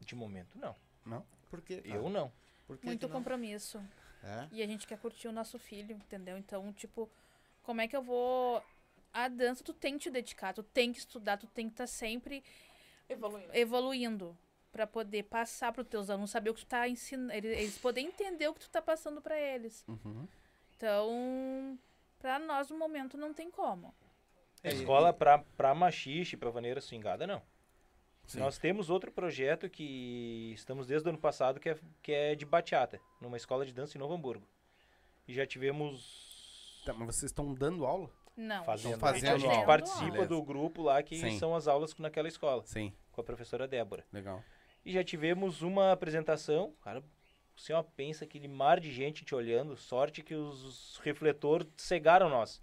De 0.00 0.14
momento, 0.14 0.58
não. 0.58 0.74
Por 1.48 1.60
quê? 1.60 1.82
cara? 1.82 1.94
Eu 1.94 2.08
não. 2.08 2.32
Por 2.66 2.78
que 2.78 2.86
Muito 2.86 3.06
que 3.06 3.12
não? 3.12 3.18
compromisso. 3.20 3.78
É? 4.22 4.48
E 4.52 4.62
a 4.62 4.66
gente 4.66 4.86
quer 4.86 4.98
curtir 4.98 5.28
o 5.28 5.32
nosso 5.32 5.58
filho, 5.58 5.94
entendeu? 5.94 6.38
Então, 6.38 6.72
tipo, 6.72 7.10
como 7.62 7.80
é 7.80 7.88
que 7.88 7.94
eu 7.96 8.02
vou. 8.02 8.62
A 9.12 9.28
dança, 9.28 9.62
tu 9.62 9.74
tem 9.74 9.94
que 9.94 10.04
te 10.04 10.10
dedicar, 10.10 10.54
tu 10.54 10.62
tem 10.62 10.92
que 10.92 10.98
estudar, 10.98 11.36
tu 11.36 11.46
tem 11.46 11.66
que 11.66 11.74
estar 11.74 11.86
sempre 11.86 12.42
Evoluindo. 13.08 13.50
evoluindo 13.54 14.38
pra 14.72 14.86
poder 14.86 15.24
passar 15.24 15.70
pros 15.72 15.86
teus 15.86 16.08
alunos, 16.10 16.30
saber 16.30 16.50
o 16.50 16.54
que 16.54 16.60
tu 16.64 16.66
tá 16.66 16.88
ensinando, 16.88 17.32
eles, 17.32 17.58
eles 17.58 17.78
poderem 17.78 18.08
entender 18.08 18.48
o 18.48 18.54
que 18.54 18.60
tu 18.60 18.70
tá 18.70 18.80
passando 18.80 19.20
pra 19.20 19.38
eles. 19.38 19.84
Uhum. 19.86 20.26
Então, 20.76 21.78
pra 22.18 22.38
nós 22.38 22.70
no 22.70 22.78
momento 22.78 23.16
não 23.16 23.32
tem 23.34 23.50
como. 23.50 23.94
A 24.64 24.68
É, 24.68 24.72
escola 24.72 25.12
pra, 25.12 25.38
pra 25.56 25.74
machixe, 25.74 26.36
pra 26.36 26.50
vaneira 26.50 26.80
swingada, 26.80 27.26
não. 27.26 27.42
Sim. 28.26 28.38
Nós 28.38 28.56
temos 28.56 28.88
outro 28.88 29.10
projeto 29.12 29.68
que 29.68 30.52
estamos 30.54 30.86
desde 30.86 31.08
o 31.08 31.10
ano 31.10 31.18
passado, 31.18 31.60
que 31.60 31.68
é, 31.68 31.78
que 32.00 32.12
é 32.12 32.34
de 32.34 32.46
bachata, 32.46 33.00
numa 33.20 33.36
escola 33.36 33.66
de 33.66 33.74
dança 33.74 33.96
em 33.96 34.00
Novo 34.00 34.14
Hamburgo. 34.14 34.46
E 35.28 35.34
já 35.34 35.44
tivemos. 35.46 36.82
Tá, 36.86 36.92
mas 36.94 37.16
vocês 37.16 37.30
estão 37.30 37.52
dando 37.52 37.84
aula? 37.84 38.08
Não. 38.36 38.64
Fazendo. 38.64 38.98
fazendo 38.98 39.34
a 39.34 39.38
gente 39.38 39.50
aula. 39.52 39.66
participa 39.66 40.10
Beleza. 40.12 40.28
do 40.28 40.42
grupo 40.42 40.82
lá 40.82 41.02
que 41.02 41.16
Sim. 41.18 41.38
são 41.38 41.54
as 41.54 41.68
aulas 41.68 41.94
naquela 41.98 42.26
escola, 42.28 42.62
Sim. 42.64 42.92
com 43.12 43.20
a 43.20 43.24
professora 43.24 43.68
Débora. 43.68 44.04
Legal. 44.12 44.42
E 44.84 44.92
já 44.92 45.04
tivemos 45.04 45.62
uma 45.62 45.92
apresentação, 45.92 46.74
cara, 46.82 47.00
o 47.56 47.60
senhor 47.60 47.82
pensa 47.96 48.24
aquele 48.24 48.48
mar 48.48 48.80
de 48.80 48.90
gente 48.90 49.24
te 49.24 49.34
olhando, 49.34 49.76
sorte 49.76 50.22
que 50.22 50.34
os 50.34 50.98
refletores 51.04 51.68
cegaram 51.76 52.28
nós. 52.28 52.60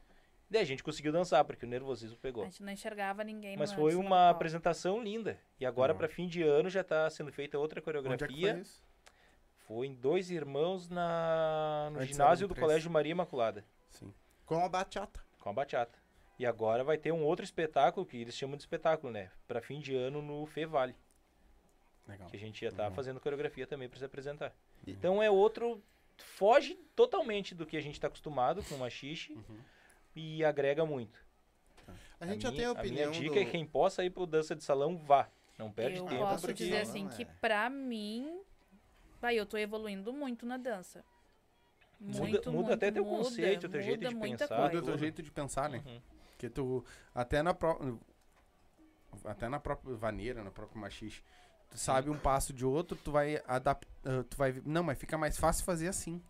Daí 0.49 0.61
a 0.63 0.65
gente 0.65 0.83
conseguiu 0.83 1.11
dançar, 1.11 1.45
porque 1.45 1.63
o 1.65 1.69
nervosismo 1.69 2.17
A 2.17 2.21
pegou. 2.21 2.43
gente 2.43 2.63
não 2.63 2.73
enxergava 2.73 3.23
ninguém 3.23 3.55
Mas 3.55 3.71
foi 3.71 3.93
uma 3.95 4.31
apresentação 4.31 5.01
linda. 5.01 5.39
E 5.59 5.65
agora, 5.65 5.93
Uhum. 5.93 5.97
para 5.99 6.07
fim 6.09 6.27
de 6.27 6.41
ano, 6.41 6.69
já 6.69 6.81
está 6.81 7.07
sendo 7.09 7.31
feita 7.31 7.57
outra 7.59 7.79
Onde 7.79 7.89
é 7.89 7.93
que 7.93 8.01
coreografia. 8.01 8.53
foi 8.53 8.61
isso? 8.61 8.83
foi 9.67 9.85
em 9.87 9.93
Dois 9.93 10.31
Irmãos 10.31 10.89
na... 10.89 11.89
no 11.91 11.99
Antes 11.99 12.09
ginásio 12.15 12.47
do 12.47 12.55
Colégio 12.55 12.89
Maria 12.89 13.11
Imaculada, 13.11 13.63
Sim. 13.91 14.11
Com 14.43 14.65
a 14.65 14.67
bachata. 14.67 15.23
com 15.39 15.49
a 15.49 15.53
bachata. 15.53 15.99
E 16.39 16.45
agora 16.47 16.83
vai 16.83 16.97
ter 16.97 17.11
um 17.11 17.23
outro 17.23 17.45
espetáculo, 17.45 18.03
que 18.05 18.17
eles 18.17 18.35
chamam 18.35 18.57
de 18.57 18.63
espetáculo, 18.63 19.13
né? 19.13 19.29
Para 19.47 19.61
fim 19.61 19.79
de 19.79 19.95
ano 19.95 20.19
no 20.23 20.43
Fê 20.47 20.65
Vale. 20.65 20.95
Legal. 22.09 22.27
que 22.29 22.35
a 22.35 22.39
gente 22.39 22.65
já 22.65 22.71
tá 22.71 22.87
Uhum. 22.87 22.93
fazendo 22.93 23.19
coreografia 23.19 23.65
também 23.67 23.87
para 23.87 23.99
se 23.99 24.05
apresentar. 24.05 24.53
Então 24.87 25.21
é 25.21 25.29
outro 25.29 25.81
foge 26.17 26.75
totalmente 26.95 27.53
do 27.55 27.65
que 27.65 27.77
a 27.77 27.81
gente 27.81 27.93
está 27.93 28.07
acostumado 28.07 28.63
com 28.63 28.75
o 28.75 28.79
machixe 28.79 29.33
Uhum. 29.33 29.57
e 30.15 30.43
agrega 30.43 30.85
muito. 30.85 31.23
A 32.19 32.25
gente 32.25 32.41
já 32.43 32.51
minha, 32.51 32.61
tem 32.61 32.65
a 32.65 32.71
opinião 32.73 33.09
minha 33.11 33.21
dica 33.21 33.35
do... 33.35 33.41
é 33.41 33.45
quem 33.45 33.65
possa 33.65 34.03
ir 34.03 34.09
pro 34.09 34.25
dança 34.25 34.55
de 34.55 34.63
salão 34.63 34.97
vá, 34.97 35.29
não 35.57 35.71
perde 35.71 35.99
eu 35.99 36.05
tempo 36.05 36.21
posso 36.21 36.41
porque 36.47 36.63
dizer 36.65 36.81
assim 36.81 37.07
é. 37.07 37.09
que 37.09 37.25
pra 37.25 37.69
mim, 37.69 38.41
vai, 39.21 39.35
eu 39.39 39.45
tô 39.45 39.57
evoluindo 39.57 40.11
muito 40.11 40.45
na 40.45 40.57
dança. 40.57 41.03
Muda- 41.99 42.19
Muito, 42.19 42.51
muda 42.51 42.51
muito, 42.51 42.73
até 42.73 42.91
teu 42.91 43.03
muda, 43.05 43.23
conceito, 43.23 43.67
teu 43.69 43.81
jeito 43.81 43.99
muda 44.03 44.09
de 44.09 44.15
pensar, 44.37 44.57
Muda 44.57 44.69
coisa. 44.71 44.85
teu 44.85 44.97
jeito 44.97 45.21
de 45.21 45.31
pensar, 45.31 45.69
né? 45.69 45.83
Uhum. 45.85 46.01
Porque 46.31 46.49
tu, 46.49 46.85
até 47.13 47.41
na 47.43 47.53
própria, 47.53 47.93
até 49.25 49.49
na 49.49 49.59
própria 49.59 49.95
vaneira, 49.95 50.43
na 50.43 50.51
própria 50.51 50.79
machixe, 50.79 51.21
tu 51.69 51.77
sabe 51.77 52.09
um 52.09 52.17
passo 52.17 52.51
de 52.53 52.65
outro, 52.65 52.97
tu 53.03 53.11
vai 53.11 53.41
adaptar, 53.47 54.23
tu 54.29 54.37
vai, 54.37 54.61
não, 54.65 54.83
mas 54.83 54.97
fica 54.97 55.17
mais 55.17 55.37
fácil 55.37 55.63
fazer 55.65 55.87
assim. 55.87 56.21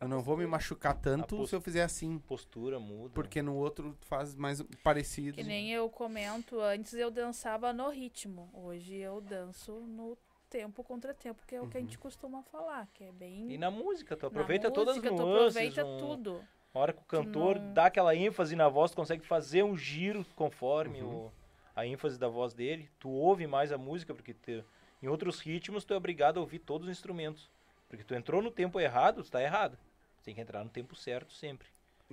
Eu 0.00 0.08
não 0.08 0.20
vou 0.20 0.36
me 0.36 0.46
machucar 0.46 0.94
tanto 0.94 1.46
se 1.46 1.54
eu 1.54 1.60
fizer 1.60 1.82
assim, 1.82 2.18
postura 2.18 2.78
muda. 2.78 3.10
porque 3.14 3.40
no 3.40 3.54
outro 3.56 3.96
tu 4.00 4.06
faz 4.06 4.34
mais 4.34 4.60
parecido. 4.82 5.36
Que 5.36 5.42
nem 5.42 5.70
eu 5.72 5.88
comento, 5.88 6.60
antes 6.60 6.92
eu 6.94 7.10
dançava 7.10 7.72
no 7.72 7.88
ritmo. 7.90 8.50
Hoje 8.52 8.96
eu 8.96 9.20
danço 9.22 9.72
no 9.72 10.18
tempo 10.50 10.84
contra 10.84 11.14
tempo, 11.14 11.40
que 11.46 11.54
é 11.54 11.60
o 11.62 11.68
que 11.68 11.78
a 11.78 11.80
gente 11.80 11.96
costuma 11.98 12.42
falar, 12.42 12.86
que 12.92 13.04
é 13.04 13.12
bem. 13.12 13.50
E 13.50 13.56
na 13.56 13.70
música, 13.70 14.14
tu 14.16 14.22
na 14.22 14.28
aproveita 14.28 14.70
todas 14.70 14.96
as 14.96 15.02
música, 15.02 15.16
tu 15.16 15.22
nuances. 15.26 15.56
aproveita 15.56 15.84
um- 15.86 15.98
tudo. 15.98 16.44
A 16.74 16.78
hora 16.78 16.92
que 16.92 17.00
o 17.00 17.04
cantor 17.04 17.58
não- 17.58 17.72
dá 17.72 17.86
aquela 17.86 18.14
ênfase 18.14 18.54
na 18.56 18.68
voz, 18.68 18.90
tu 18.90 18.96
consegue 18.96 19.24
fazer 19.24 19.62
um 19.62 19.76
giro 19.76 20.24
conforme 20.36 21.00
Uhum. 21.02 21.26
o, 21.26 21.32
a 21.74 21.86
ênfase 21.86 22.18
da 22.18 22.28
voz 22.28 22.54
dele. 22.54 22.88
Tu 22.98 23.08
ouve 23.08 23.46
mais 23.46 23.72
a 23.72 23.78
música, 23.78 24.14
porque 24.14 24.34
te- 24.34 24.64
em 25.02 25.08
outros 25.08 25.40
ritmos 25.40 25.84
tu 25.84 25.92
é 25.92 25.96
obrigado 25.96 26.38
a 26.38 26.40
ouvir 26.40 26.58
todos 26.60 26.86
os 26.88 26.92
instrumentos. 26.92 27.50
Porque 27.88 28.04
tu 28.04 28.14
entrou 28.14 28.40
no 28.42 28.50
tempo 28.50 28.80
errado, 28.80 29.22
tu 29.22 29.30
tá 29.30 29.42
errado. 29.42 29.76
Tem 30.22 30.34
que 30.34 30.40
entrar 30.40 30.64
no 30.64 30.70
tempo 30.70 30.94
certo 30.96 31.32
sempre. 31.32 31.68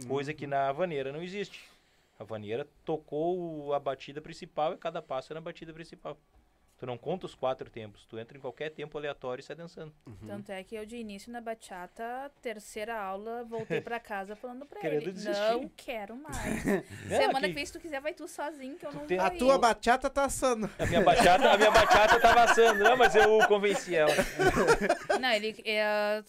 Coisa 0.07 0.33
que 0.33 0.45
na 0.47 0.71
vaneira 0.71 1.11
não 1.11 1.21
existe. 1.23 1.63
A 2.19 2.23
vaneira 2.23 2.67
tocou 2.85 3.73
a 3.73 3.79
batida 3.79 4.21
principal 4.21 4.73
e 4.73 4.77
cada 4.77 5.01
passo 5.01 5.31
é 5.31 5.35
na 5.35 5.41
batida 5.41 5.73
principal. 5.73 6.17
Tu 6.81 6.87
não 6.87 6.97
conta 6.97 7.27
os 7.27 7.35
quatro 7.35 7.69
tempos, 7.69 8.07
tu 8.07 8.17
entra 8.17 8.35
em 8.35 8.41
qualquer 8.41 8.71
tempo 8.71 8.97
aleatório 8.97 9.39
e 9.39 9.43
sai 9.45 9.55
dançando. 9.55 9.93
Tanto 10.25 10.51
é 10.51 10.63
que 10.63 10.73
eu 10.73 10.83
de 10.83 10.95
início 10.97 11.31
na 11.31 11.39
bachata, 11.39 12.31
terceira 12.41 12.99
aula, 12.99 13.43
voltei 13.43 13.79
pra 13.79 13.99
casa 13.99 14.35
falando 14.35 14.65
pra 14.65 14.79
Querendo 14.81 15.03
ele, 15.03 15.11
desistir. 15.11 15.39
não 15.51 15.69
quero 15.77 16.15
mais. 16.15 16.33
Não, 17.05 17.17
Semana 17.17 17.41
que- 17.41 17.47
que 17.49 17.53
vem, 17.53 17.65
se 17.67 17.73
tu 17.73 17.79
quiser, 17.79 18.01
vai 18.01 18.15
tu 18.15 18.27
sozinho, 18.27 18.79
que 18.79 18.85
eu 18.87 18.91
não 18.91 19.05
tem- 19.05 19.17
vou 19.19 19.27
A 19.27 19.29
tua 19.29 19.53
ir. 19.53 19.59
bachata 19.59 20.09
tá 20.09 20.25
assando. 20.25 20.67
A 20.79 20.85
minha 20.87 21.01
bachata, 21.03 21.51
a 21.51 21.55
minha 21.55 21.69
bachata 21.69 22.19
tava 22.19 22.43
assando, 22.45 22.83
não, 22.83 22.97
mas 22.97 23.15
eu 23.15 23.47
convenci 23.47 23.95
ela. 23.95 24.11
Não, 25.19 25.29
ele... 25.33 25.55
É, 25.63 26.23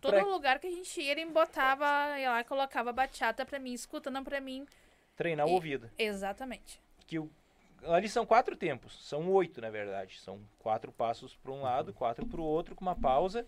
todo 0.00 0.12
pra 0.14 0.24
lugar 0.24 0.60
que 0.60 0.68
a 0.68 0.70
gente 0.70 1.00
ia, 1.00 1.10
ele 1.10 1.26
botava, 1.26 1.84
ia 2.16 2.30
lá, 2.30 2.44
colocava 2.44 2.92
bachata 2.92 3.44
pra 3.44 3.58
mim, 3.58 3.72
escutando 3.72 4.22
pra 4.22 4.40
mim. 4.40 4.64
treinar 5.16 5.46
o 5.46 5.50
E- 5.50 5.52
ouvido. 5.52 5.90
Exatamente. 5.98 6.80
que 7.08 7.18
o, 7.18 7.28
ali 7.84 8.08
são 8.08 8.26
quatro 8.26 8.56
tempos, 8.56 9.06
são 9.06 9.30
oito 9.32 9.60
na 9.60 9.70
verdade, 9.70 10.18
são 10.20 10.40
quatro 10.58 10.92
passos 10.92 11.36
para 11.36 11.52
um 11.52 11.62
lado, 11.62 11.92
quatro 11.92 12.26
para 12.26 12.40
o 12.40 12.44
outro 12.44 12.74
com 12.74 12.84
uma 12.84 12.96
pausa. 12.96 13.46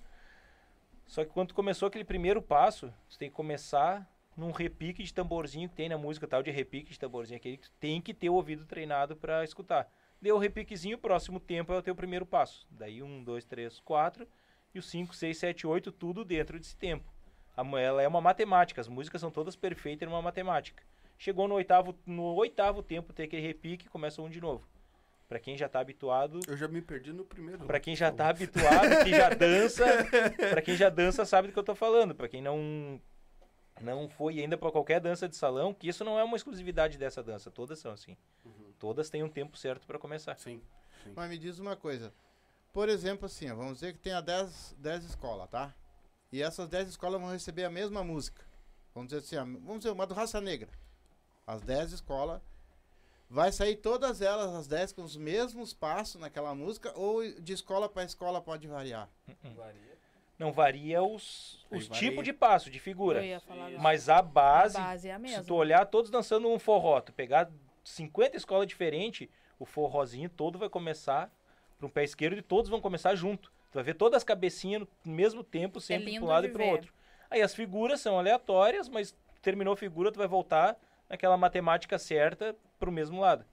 Só 1.07 1.25
que 1.25 1.31
quando 1.31 1.53
começou 1.53 1.89
aquele 1.89 2.05
primeiro 2.05 2.41
passo, 2.41 2.93
você 3.09 3.19
tem 3.19 3.29
que 3.29 3.37
começar 3.37 4.09
num 4.37 4.51
repique 4.51 5.03
de 5.03 5.13
tamborzinho 5.13 5.69
que 5.69 5.75
tem 5.75 5.89
na 5.89 5.99
música 5.99 6.27
tal 6.27 6.43
de 6.43 6.51
repique 6.51 6.91
de 6.93 6.99
tamborzinho 6.99 7.37
aquele 7.37 7.59
que 7.59 7.71
tem 7.73 8.01
que 8.01 8.15
ter 8.15 8.31
o 8.31 8.35
ouvido 8.35 8.65
treinado 8.65 9.15
para 9.17 9.45
escutar. 9.45 9.91
Deu 10.21 10.37
o 10.37 10.39
repiquezinho, 10.39 10.97
o 10.97 11.01
próximo 11.01 11.41
tempo 11.41 11.73
é 11.73 11.77
o 11.77 11.83
teu 11.83 11.95
primeiro 11.95 12.25
passo. 12.25 12.67
Daí 12.71 13.03
um, 13.03 13.23
dois, 13.23 13.45
três, 13.45 13.81
quatro 13.81 14.27
e 14.75 14.79
o 14.79 14.83
cinco, 14.83 15.15
seis, 15.15 15.37
sete, 15.37 15.67
oito 15.67 15.91
tudo 15.91 16.25
dentro 16.25 16.59
desse 16.59 16.77
tempo. 16.77 17.13
Ela 17.57 18.03
é 18.03 18.09
uma 18.09 18.21
matemática, 18.21 18.81
as 18.81 18.89
músicas 18.89 19.21
são 19.21 19.31
todas 19.31 19.57
perfeitas 19.57 20.09
numa 20.09 20.23
matemática. 20.23 20.83
Chegou 21.23 21.47
no 21.47 21.55
oitavo, 21.55 21.97
no 22.05 22.35
oitavo 22.35 22.83
tempo, 22.83 23.13
tem 23.13 23.27
aquele 23.27 23.47
repique, 23.47 23.89
começa 23.89 24.21
um 24.21 24.29
de 24.29 24.41
novo. 24.41 24.67
Pra 25.29 25.39
quem 25.39 25.57
já 25.57 25.69
tá 25.69 25.79
habituado, 25.79 26.41
Eu 26.49 26.57
já 26.57 26.67
me 26.67 26.83
perdi 26.83 27.13
no 27.13 27.25
primeiro. 27.25 27.65
Pra 27.65 27.79
quem 27.79 27.95
já 27.95 28.11
tá 28.11 28.29
habituado, 28.29 29.05
que 29.05 29.11
já 29.11 29.29
dança, 29.31 29.85
Pra 30.51 30.61
quem 30.61 30.75
já 30.75 30.89
dança 30.89 31.25
sabe 31.25 31.47
do 31.47 31.53
que 31.53 31.59
eu 31.61 31.63
tô 31.63 31.77
falando. 31.77 32.13
Pra 32.13 32.27
quem 32.27 32.43
não 32.43 33.01
não 33.81 34.09
foi 34.09 34.41
ainda 34.41 34.59
pra 34.59 34.73
qualquer 34.73 34.99
dança 35.01 35.29
de 35.29 35.37
salão, 35.37 35.73
que 35.73 35.87
isso 35.87 36.05
não 36.05 36.19
é 36.19 36.25
uma 36.25 36.37
exclusividade 36.37 36.99
dessa 36.99 37.23
dança, 37.23 37.53
todas 37.53 37.79
são 37.79 37.93
assim. 37.93 38.17
Todas 38.81 39.09
têm 39.09 39.23
um 39.23 39.29
tempo 39.29 39.57
certo 39.57 39.87
para 39.87 40.01
começar. 40.01 40.37
Sim. 40.41 40.61
Mas 41.15 41.31
me 41.31 41.39
diz 41.39 41.61
uma 41.61 41.77
coisa. 41.77 42.13
Por 42.73 42.89
exemplo, 42.89 43.27
assim, 43.27 43.49
ó, 43.49 43.55
vamos 43.55 43.75
dizer 43.75 43.93
que 43.93 44.01
tenha 44.01 44.21
10, 44.21 44.75
10 44.77 45.05
escolas, 45.05 45.49
tá? 45.49 45.73
E 46.33 46.43
essas 46.43 46.69
10 46.69 46.89
escolas 46.89 47.21
vão 47.21 47.31
receber 47.31 47.63
a 47.63 47.71
mesma 47.71 48.03
música. 48.03 48.45
Vamos 48.93 49.13
dizer 49.13 49.21
assim, 49.21 49.37
ó, 49.37 49.45
vamos 49.61 49.79
dizer, 49.79 49.93
uma 49.93 50.05
do 50.05 50.15
Raça 50.15 50.41
Negra. 50.41 50.82
As 51.47 51.61
10 51.63 51.93
escolas. 51.93 52.41
Vai 53.29 53.51
sair 53.51 53.77
todas 53.77 54.21
elas, 54.21 54.55
as 54.55 54.67
10, 54.67 54.93
com 54.93 55.03
os 55.03 55.17
mesmos 55.17 55.73
passos 55.73 56.21
naquela 56.21 56.55
música, 56.55 56.93
ou 56.95 57.23
de 57.41 57.55
escola 57.55 57.89
para 57.89 58.05
escola 58.05 58.43
pode 58.43 58.69
variar? 58.69 59.09
Varia. 59.57 59.93
Não 60.39 60.53
varia 60.53 61.03
os, 61.03 61.65
os 61.71 61.89
tipos 61.89 62.25
de 62.25 62.33
passo, 62.33 62.69
de 62.69 62.79
figura. 62.79 63.21
Eu 63.21 63.25
ia 63.25 63.41
falar 63.41 63.61
Isso. 63.61 63.67
agora. 63.69 63.83
Mas 63.83 64.09
a 64.09 64.19
a 64.19 64.23
base, 64.23 64.77
base 64.77 65.09
é 65.09 65.13
a 65.13 65.17
se 65.17 65.23
mesma. 65.23 65.45
tu 65.45 65.55
olhar 65.55 65.87
todos 65.87 66.11
dançando 66.11 66.49
um 66.49 66.59
forró, 66.59 67.01
tu 67.01 67.13
pegar 67.13 67.51
50 67.85 68.37
escolas 68.37 68.67
diferentes, 68.67 69.29
o 69.59 69.65
forrozinho 69.65 70.29
todo 70.29 70.59
vai 70.59 70.69
começar 70.69 71.31
para 71.79 71.87
um 71.87 71.91
pé 71.91 72.05
esquerdo 72.05 72.39
e 72.39 72.43
todos 72.43 72.69
vão 72.69 72.81
começar 72.81 73.15
junto. 73.15 73.51
Tu 73.71 73.77
vai 73.77 73.85
ver 73.85 73.95
todas 73.95 74.19
as 74.19 74.25
cabecinhas 74.25 74.87
no 75.05 75.13
mesmo 75.13 75.43
tempo, 75.43 75.81
sempre 75.81 76.11
lindo 76.11 76.21
para 76.21 76.27
um 76.27 76.29
lado 76.29 76.47
e 76.47 76.51
para 76.51 76.65
o 76.65 76.69
outro. 76.69 76.93
Aí 77.31 77.41
as 77.41 77.55
figuras 77.55 78.01
são 78.01 78.19
aleatórias, 78.19 78.89
mas 78.89 79.15
terminou 79.41 79.73
a 79.73 79.77
figura, 79.77 80.13
tu 80.13 80.19
vai 80.19 80.29
voltar 80.29 80.77
naquela 81.13 81.37
matemática 81.37 81.99
certa 81.99 82.57
para 82.81 82.89
o 82.89 82.93
mesmo 82.93 83.21
lado. 83.21 83.45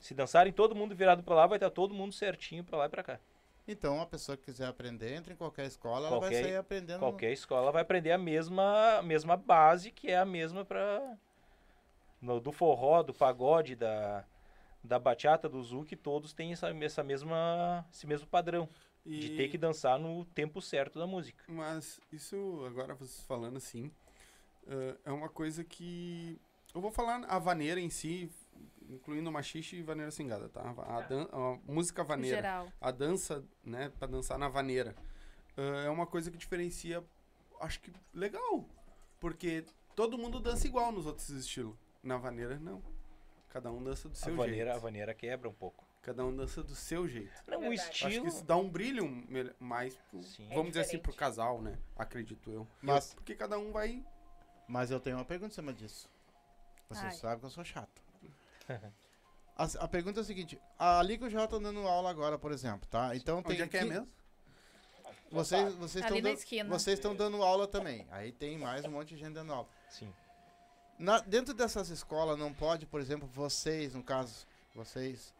Se 0.00 0.14
dançarem 0.14 0.52
todo 0.52 0.72
mundo 0.74 0.94
virado 0.94 1.20
para 1.22 1.34
lá, 1.34 1.46
vai 1.48 1.56
estar 1.56 1.68
todo 1.68 1.92
mundo 1.92 2.12
certinho 2.12 2.62
para 2.62 2.78
lá 2.78 2.86
e 2.86 2.88
para 2.88 3.02
cá. 3.02 3.20
Então, 3.66 4.00
a 4.00 4.06
pessoa 4.06 4.36
que 4.36 4.44
quiser 4.44 4.66
aprender, 4.68 5.12
entra 5.14 5.32
em 5.32 5.36
qualquer 5.36 5.66
escola, 5.66 6.06
ela 6.06 6.18
vai 6.20 6.28
Qualquer- 6.30 6.42
sair 6.44 6.56
aprendendo. 6.56 7.00
Qualquer 7.00 7.32
escola 7.32 7.72
vai 7.72 7.82
aprender 7.82 8.12
a 8.12 8.18
mesma, 8.18 8.98
a 8.98 9.02
mesma 9.02 9.36
base, 9.36 9.90
que 9.90 10.10
é 10.10 10.16
a 10.16 10.24
mesma 10.24 10.64
para 10.64 11.16
do 12.42 12.52
forró, 12.52 13.02
do 13.02 13.12
pagode, 13.14 13.74
da, 13.74 14.24
da 14.82 14.98
bachata, 14.98 15.48
do 15.48 15.62
zouk, 15.62 15.94
todos 15.96 16.32
têm 16.32 16.52
essa, 16.52 16.68
essa 16.70 17.02
mesma, 17.02 17.84
esse 17.92 18.06
mesmo 18.06 18.26
padrão 18.28 18.68
de 19.04 19.32
E- 19.32 19.36
ter 19.36 19.48
que 19.48 19.58
dançar 19.58 19.98
no 19.98 20.24
tempo 20.26 20.60
certo 20.62 20.98
da 20.98 21.06
música. 21.06 21.44
Mas 21.48 22.00
isso, 22.12 22.64
agora 22.66 22.94
vocês 22.94 23.24
falando 23.26 23.56
assim, 23.56 23.90
eh, 24.68 24.96
é 25.06 25.10
uma 25.12 25.28
coisa 25.28 25.64
que. 25.64 26.38
Eu 26.74 26.80
vou 26.80 26.90
falar 26.90 27.24
a 27.26 27.38
vaneira 27.38 27.80
em 27.80 27.90
si, 27.90 28.30
incluindo 28.88 29.30
machixe 29.30 29.76
e 29.76 29.82
vaneira 29.82 30.10
singada, 30.10 30.48
tá? 30.48 30.62
A, 30.86 31.00
dan- 31.02 31.28
a 31.32 31.58
música 31.70 32.04
vaneira. 32.04 32.36
geral. 32.36 32.72
A 32.80 32.90
dança, 32.90 33.44
né, 33.64 33.90
pra 33.98 34.06
dançar 34.06 34.38
na 34.38 34.48
vaneira. 34.48 34.94
eh, 35.56 35.86
é 35.86 35.90
uma 35.90 36.06
coisa 36.06 36.30
que 36.30 36.36
diferencia, 36.38 37.04
acho 37.60 37.80
que 37.80 37.92
legal. 38.14 38.64
Porque 39.18 39.64
todo 39.96 40.16
mundo 40.16 40.38
dança 40.40 40.66
igual 40.66 40.92
nos 40.92 41.06
outros 41.06 41.28
estilos. 41.30 41.76
Na 42.02 42.16
vaneira, 42.16 42.58
não. 42.58 42.82
Cada 43.48 43.70
um 43.70 43.82
dança 43.82 44.08
do 44.08 44.12
A 44.12 44.14
seu 44.16 44.36
vaneira, 44.36 44.70
a 44.70 44.72
jeito. 44.74 44.82
vaneira 44.82 45.12
quebra 45.14 45.48
um 45.48 45.52
pouco. 45.52 45.84
Cada 46.02 46.24
um 46.24 46.34
dança 46.34 46.62
do 46.62 46.74
seu 46.74 47.06
jeito. 47.06 47.30
Não, 47.46 47.58
o 47.58 47.60
Verdade. 47.62 47.80
Acho 47.80 47.90
estilo. 48.06 48.22
que 48.24 48.30
isso 48.30 48.44
dá 48.44 48.56
um 48.56 48.70
brilho 48.70 49.04
mais, 49.58 49.96
pro- 50.08 50.22
Sim. 50.22 50.46
vamos 50.48 50.66
É 50.68 50.68
dizer 50.68 50.80
assim, 50.82 50.98
pro 50.98 51.10
diferente. 51.12 51.18
casal, 51.18 51.60
né? 51.60 51.76
Acredito 51.96 52.50
eu. 52.50 52.66
Mas- 52.80 53.12
Porque 53.12 53.34
cada 53.34 53.58
um 53.58 53.70
vai 53.72 54.02
Mas 54.66 54.90
eu 54.92 55.00
tenho 55.00 55.16
uma 55.16 55.24
pergunta 55.24 55.52
em 55.52 55.54
cima 55.56 55.74
disso. 55.74 56.08
Você 56.90 57.06
Ai. 57.06 57.12
sabe 57.12 57.40
que 57.40 57.46
eu 57.46 57.50
sou 57.50 57.64
chato. 57.64 58.02
A, 59.56 59.64
a 59.84 59.88
pergunta 59.88 60.20
é 60.20 60.22
a 60.22 60.24
seguinte: 60.24 60.58
ali 60.78 61.18
que 61.18 61.24
eu 61.24 61.28
já 61.28 61.46
tô 61.46 61.58
dando 61.58 61.80
aula 61.86 62.08
agora, 62.08 62.38
por 62.38 62.50
exemplo, 62.50 62.88
tá? 62.88 63.14
Então 63.14 63.42
tem. 63.42 63.52
Onde 63.52 63.62
é 63.62 63.68
que 63.68 63.76
é 63.76 63.84
mesmo? 63.84 64.08
Vocês, 65.30 65.74
vocês 65.74 66.02
Ali 66.04 66.14
estão 66.14 66.22
na 66.22 66.28
dando, 66.30 66.38
esquina. 66.38 66.68
vocês 66.70 66.98
estão 66.98 67.14
dando 67.14 67.42
aula 67.42 67.66
também. 67.68 68.06
Aí 68.10 68.32
tem 68.32 68.56
mais 68.56 68.86
um 68.86 68.90
monte 68.90 69.08
de 69.14 69.18
gente 69.18 69.34
dando 69.34 69.52
aula. 69.52 69.68
Sim. 69.90 70.10
Na- 70.98 71.20
dentro 71.20 71.52
dessas 71.52 71.90
escolas 71.90 72.38
não 72.38 72.54
pode, 72.54 72.86
por 72.86 73.00
exemplo, 73.02 73.28
vocês, 73.28 73.94
no 73.94 74.02
caso, 74.02 74.46
vocês 74.74 75.34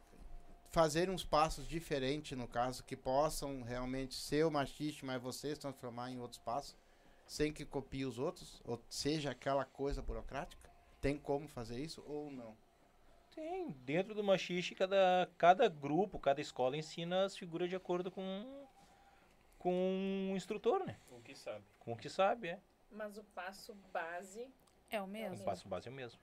fazerem 0.71 1.15
uns 1.15 1.25
passos 1.25 1.67
diferentes, 1.67 2.37
no 2.37 2.47
caso, 2.47 2.85
que 2.85 2.97
possam 2.97 3.63
realmente 3.63 4.15
ser 4.15 4.45
o 4.45 4.51
machiste, 4.51 5.03
mas 5.03 5.21
vocês 5.23 5.57
transformar 5.59 6.11
em 6.11 6.21
outros 6.21 6.39
passos, 6.41 6.77
sem 7.27 7.53
que 7.55 7.65
copie 7.65 8.05
os 8.05 8.19
outros, 8.19 8.61
ou 8.67 8.79
seja 8.89 9.31
aquela 9.31 9.65
coisa 9.65 10.03
burocrática? 10.03 10.60
Tem 11.01 11.17
como 11.19 11.49
fazer 11.49 11.79
isso 11.81 12.03
ou 12.07 12.31
não? 12.31 12.57
Tem. 13.35 13.71
Dentro 13.85 14.15
do 14.15 14.23
machixe, 14.25 14.75
cada, 14.75 15.29
cada 15.39 15.69
grupo, 15.69 16.19
cada 16.19 16.41
escola 16.41 16.77
ensina 16.77 17.25
as 17.25 17.37
figuras 17.37 17.69
de 17.71 17.77
acordo 17.77 18.11
com, 18.11 18.67
com 19.59 20.31
o 20.33 20.37
instrutor, 20.37 20.85
né? 20.85 20.99
O 21.11 21.21
que 21.21 21.35
sabe. 21.35 21.65
Com 21.79 21.93
o 21.93 21.97
que 21.97 22.09
sabe, 22.11 22.49
é. 22.49 22.61
Mas 22.91 23.17
o 23.17 23.23
passo 23.25 23.73
base 23.93 24.49
É 24.91 25.01
o 25.01 25.05
O 25.05 25.07
mesmo. 25.07 25.45
passo 25.45 25.69
base 25.69 25.89
é 25.89 25.91
o 25.91 25.95
mesmo. 25.95 26.19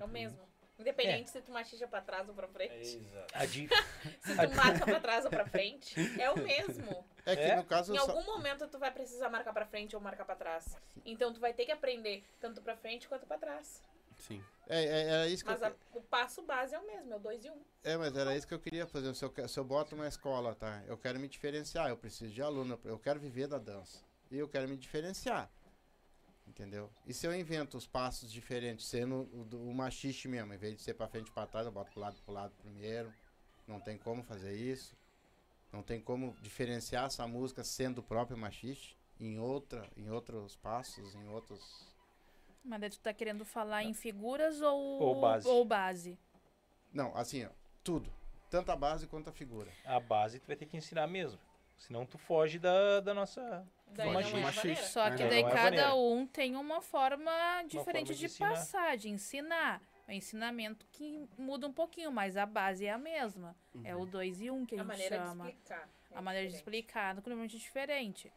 É 0.00 0.04
o 0.04 0.08
mesmo. 0.08 0.40
Independente 0.78 1.28
se 1.28 1.42
tu 1.42 1.50
machixa 1.52 1.86
pra 1.88 2.00
trás 2.00 2.28
ou 2.28 2.34
pra 2.34 2.46
É, 2.46 2.48
frente. 2.48 2.96
exato. 2.96 3.34
A 3.36 3.44
di- 3.44 3.68
Se 4.22 4.36
tu 4.36 4.54
marca 4.56 4.84
pra 4.86 5.00
trás 5.00 5.24
ou 5.24 5.30
pra 5.30 5.44
frente, 5.44 5.94
é 6.20 6.30
o 6.30 6.36
mesmo. 6.38 7.04
É 7.26 7.34
que 7.36 7.42
É? 7.42 7.56
no 7.56 7.64
caso. 7.64 7.92
Em 7.94 7.98
só- 7.98 8.12
algum 8.12 8.24
momento 8.24 8.66
tu 8.68 8.78
vai 8.78 8.90
precisar 8.92 9.28
marcar 9.28 9.52
pra 9.52 9.66
frente 9.66 9.94
ou 9.96 10.00
marcar 10.00 10.24
pra 10.24 10.36
trás. 10.36 10.76
Então 11.04 11.32
tu 11.32 11.40
vai 11.40 11.52
ter 11.52 11.66
que 11.66 11.72
aprender 11.72 12.24
tanto 12.40 12.62
pra 12.62 12.76
frente 12.76 13.08
quanto 13.08 13.26
pra 13.26 13.36
trás. 13.36 13.82
Sim. 14.18 14.42
É, 14.68 14.84
é, 14.84 15.02
era 15.08 15.28
isso 15.28 15.44
que 15.44 15.50
Mas 15.50 15.62
eu, 15.62 15.68
a- 15.68 15.74
o 15.94 16.02
passo 16.02 16.42
base 16.42 16.74
é 16.74 16.78
o 16.78 16.86
mesmo, 16.86 17.12
é 17.12 17.16
o 17.16 17.20
2 17.20 17.44
e 17.44 17.50
1. 17.50 17.54
Um. 17.54 17.62
É, 17.82 17.96
mas 17.96 18.14
era 18.16 18.36
isso 18.36 18.46
que 18.46 18.52
eu 18.54 18.58
queria 18.60 18.86
fazer. 18.86 19.14
Se 19.14 19.24
eu, 19.24 19.48
se 19.48 19.58
eu 19.58 19.64
boto 19.64 19.94
uma 19.94 20.06
escola, 20.06 20.54
tá? 20.54 20.82
Eu 20.86 20.98
quero 20.98 21.18
me 21.18 21.28
diferenciar, 21.28 21.88
eu 21.88 21.96
preciso 21.96 22.32
de 22.32 22.42
aluno, 22.42 22.78
eu 22.84 22.98
quero 22.98 23.18
viver 23.18 23.46
da 23.48 23.58
dança. 23.58 24.00
E 24.30 24.36
eu 24.36 24.48
quero 24.48 24.68
me 24.68 24.76
diferenciar. 24.76 25.50
Entendeu? 26.46 26.90
E 27.06 27.12
se 27.14 27.26
eu 27.26 27.34
invento 27.34 27.76
os 27.76 27.86
passos 27.86 28.32
diferentes, 28.32 28.86
sendo 28.86 29.28
o, 29.32 29.44
do- 29.44 29.60
o 29.62 29.74
machixe 29.74 30.26
mesmo, 30.28 30.52
em 30.52 30.56
vez 30.58 30.76
de 30.76 30.82
ser 30.82 30.94
pra 30.94 31.06
frente 31.08 31.28
e 31.28 31.32
pra 31.32 31.46
trás, 31.46 31.66
eu 31.66 31.72
boto 31.72 31.90
pro 31.92 32.00
lado 32.00 32.16
pro 32.22 32.32
lado 32.34 32.54
primeiro. 32.62 33.12
Não 33.66 33.80
tem 33.80 33.96
como 33.98 34.22
fazer 34.22 34.54
isso. 34.54 34.96
Não 35.72 35.82
tem 35.82 36.00
como 36.00 36.34
diferenciar 36.40 37.04
essa 37.06 37.26
música 37.26 37.62
sendo 37.62 37.98
o 37.98 38.02
próprio 38.02 38.36
machixe 38.36 38.96
em 39.20 39.38
outra, 39.38 39.86
em 39.96 40.08
outros 40.10 40.56
passos, 40.56 41.14
em 41.14 41.28
outros. 41.28 41.86
Mas 42.68 42.80
daí 42.80 42.90
tu 42.90 43.00
tá 43.00 43.12
querendo 43.14 43.44
falar 43.46 43.82
em 43.82 43.94
figuras 43.94 44.60
ou, 44.60 45.00
Ou 45.02 45.20
base. 45.20 45.48
ou 45.48 45.64
base? 45.64 46.18
Não, 46.92 47.16
assim, 47.16 47.44
ó, 47.46 47.48
tudo. 47.82 48.12
Tanto 48.50 48.70
a 48.70 48.76
base 48.76 49.06
quanto 49.06 49.30
a 49.30 49.32
figura. 49.32 49.70
a 49.86 49.98
base 49.98 50.38
tu 50.38 50.46
vai 50.46 50.56
ter 50.56 50.66
que 50.66 50.76
ensinar 50.76 51.06
mesmo. 51.06 51.38
Senão 51.78 52.04
tu 52.04 52.18
foge 52.18 52.58
da, 52.58 53.00
da 53.00 53.14
nossa. 53.14 53.66
Daí 53.88 54.08
é 54.08 54.12
maneira. 54.12 54.76
Só 54.82 55.10
que 55.12 55.22
É, 55.22 55.28
daí 55.28 55.42
não 55.42 55.48
é 55.48 55.52
cada 55.52 55.94
um 55.94 56.26
tem 56.26 56.56
uma 56.56 56.80
forma 56.82 57.30
diferente 57.68 57.84
forma 57.84 58.04
de 58.14 58.18
de, 58.18 58.24
ensinar. 58.26 58.50
passar, 58.50 58.96
de 58.96 59.08
ensinar. 59.08 59.80
É 60.06 60.12
um 60.12 60.14
ensinamento 60.14 60.86
que 60.90 61.26
muda 61.38 61.66
um 61.68 61.72
pouquinho, 61.72 62.10
mas 62.10 62.36
a 62.36 62.44
base 62.46 62.84
é 62.84 62.90
a 62.92 62.98
mesma. 62.98 63.54
É 63.84 63.94
o 63.94 64.04
2 64.04 64.40
e 64.42 64.50
1 64.50 64.54
um 64.56 64.66
que 64.66 64.74
a 64.74 64.78
A 64.78 64.82
gente 64.82 64.88
maneira 64.88 65.16
chama. 65.16 65.44
de 65.44 65.50
explicar. 65.50 65.88
é 66.10 66.18
a 66.18 66.22
maneira 66.22 66.48
de 66.48 66.54
explicar 66.56 67.12
é 67.12 67.14
completamente 67.16 67.56
diferente. 67.58 68.32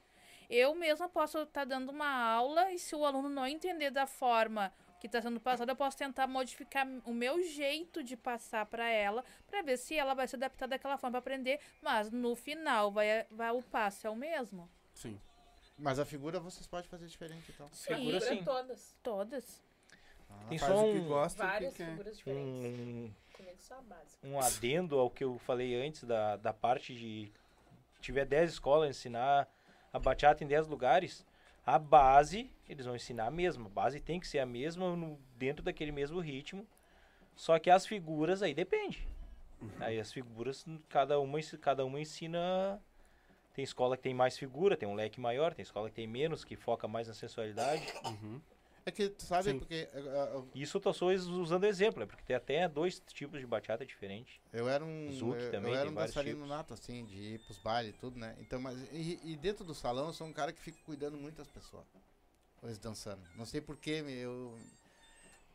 Eu 0.53 0.75
mesma 0.75 1.07
posso 1.07 1.39
estar 1.43 1.63
dando 1.63 1.89
uma 1.91 2.09
aula 2.09 2.71
e 2.73 2.77
se 2.77 2.93
o 2.93 3.05
aluno 3.05 3.29
não 3.29 3.47
entender 3.47 3.89
da 3.89 4.05
forma 4.05 4.71
que 4.99 5.07
está 5.07 5.21
sendo 5.21 5.39
passada, 5.39 5.71
eu 5.71 5.75
posso 5.77 5.97
tentar 5.97 6.27
modificar 6.27 6.85
o 7.05 7.13
meu 7.13 7.41
jeito 7.41 8.03
de 8.03 8.17
passar 8.17 8.65
para 8.65 8.87
ela, 8.89 9.23
para 9.47 9.61
ver 9.61 9.77
se 9.77 9.95
ela 9.97 10.13
vai 10.13 10.27
se 10.27 10.35
adaptar 10.35 10.67
daquela 10.67 10.97
forma 10.97 11.13
para 11.13 11.19
aprender, 11.19 11.59
mas 11.81 12.11
no 12.11 12.35
final 12.35 12.91
vai, 12.91 13.25
vai 13.31 13.49
o 13.51 13.63
passo 13.63 14.05
é 14.05 14.09
o 14.09 14.15
mesmo. 14.15 14.69
Sim. 14.93 15.19
Mas 15.79 15.97
a 15.97 16.05
figura 16.05 16.37
vocês 16.39 16.67
podem 16.67 16.87
fazer 16.89 17.07
diferente, 17.07 17.49
então. 17.51 17.67
Figura 17.69 17.97
Figura 17.97 18.19
sim. 18.19 18.43
todas. 18.43 18.97
Todas. 19.01 19.63
Ah, 20.29 20.45
Tem 20.49 20.57
só 20.59 20.67
que 20.67 20.73
um, 20.99 21.07
gosta, 21.07 21.43
que 21.43 21.49
Várias 21.49 21.73
quer. 21.73 21.85
figuras 21.89 22.17
diferentes. 22.17 22.65
um, 22.65 23.11
Comigo 23.37 23.57
só 23.61 23.75
a 23.75 23.81
base. 23.81 24.17
um 24.23 24.39
adendo 24.39 24.99
ao 24.99 25.09
que 25.09 25.23
eu 25.23 25.39
falei 25.39 25.73
antes 25.83 26.03
da, 26.03 26.35
da 26.35 26.53
parte 26.53 26.93
de 26.93 27.31
tiver 28.01 28.25
10 28.25 28.51
escolas 28.51 28.89
ensinar 28.89 29.47
a 29.93 29.99
bachata 29.99 30.43
em 30.43 30.47
10 30.47 30.67
lugares, 30.67 31.25
a 31.65 31.77
base 31.77 32.49
eles 32.67 32.85
vão 32.85 32.95
ensinar 32.95 33.27
a 33.27 33.31
mesma. 33.31 33.65
A 33.65 33.69
base 33.69 33.99
tem 33.99 34.19
que 34.19 34.27
ser 34.27 34.39
a 34.39 34.45
mesma 34.45 34.95
no- 34.95 35.19
dentro 35.37 35.63
daquele 35.63 35.91
mesmo 35.91 36.19
ritmo. 36.19 36.65
Só 37.35 37.57
que 37.59 37.69
as 37.69 37.85
figuras 37.85 38.41
aí 38.41 38.53
depende. 38.53 39.07
Aí 39.79 39.99
as 39.99 40.11
figuras 40.11 40.65
cada 40.89 41.19
uma 41.19 41.39
cada 41.59 41.85
uma 41.85 41.99
ensina 41.99 42.81
tem 43.53 43.63
escola 43.63 43.95
que 43.97 44.03
tem 44.03 44.13
mais 44.13 44.37
figura, 44.37 44.75
tem 44.77 44.87
um 44.87 44.95
leque 44.95 45.19
maior, 45.19 45.53
tem 45.53 45.61
escola 45.63 45.89
que 45.89 45.95
tem 45.95 46.07
menos, 46.07 46.43
que 46.43 46.55
foca 46.55 46.87
mais 46.87 47.07
na 47.07 47.13
sensualidade. 47.13 47.83
Uhum. 48.05 48.41
É 48.85 48.89
que, 48.91 49.09
tu 49.09 49.23
sabe, 49.23 49.43
Sim. 49.51 49.59
porque 49.59 49.87
eh, 49.93 50.43
Isso 50.55 50.77
eu 50.77 50.81
tô 50.81 50.91
só 50.91 51.05
usando 51.07 51.65
exemplo, 51.65 52.01
é 52.01 52.05
porque 52.05 52.23
tem 52.23 52.35
até 52.35 52.67
dois 52.67 52.99
tipos 53.13 53.39
de 53.39 53.45
bachata 53.45 53.85
diferentes. 53.85 54.39
eu 54.51 54.67
era 54.67 54.83
um. 54.83 55.11
Zouk 55.11 55.39
eu, 55.39 55.51
também 55.51 55.73
eu 55.73 55.79
era 55.79 55.89
um 55.89 55.93
dançarino 55.93 56.35
tipos. 56.37 56.49
nato, 56.49 56.73
assim, 56.73 57.05
de 57.05 57.15
ir 57.35 57.39
pros 57.39 57.59
bailes 57.59 57.93
e 57.93 57.97
tudo, 57.99 58.17
né? 58.19 58.35
Então, 58.39 58.59
mas. 58.59 58.77
E, 58.91 59.19
e 59.23 59.35
dentro 59.37 59.63
do 59.63 59.75
salão 59.75 60.07
eu 60.07 60.13
sou 60.13 60.25
um 60.25 60.33
cara 60.33 60.51
que 60.51 60.59
fica 60.59 60.79
cuidando 60.83 61.15
muito 61.17 61.35
das 61.35 61.47
pessoas. 61.47 61.85
Eles 62.63 62.79
dançando. 62.79 63.21
Não 63.35 63.45
sei 63.45 63.61
porquê, 63.61 64.03
eu. 64.07 64.57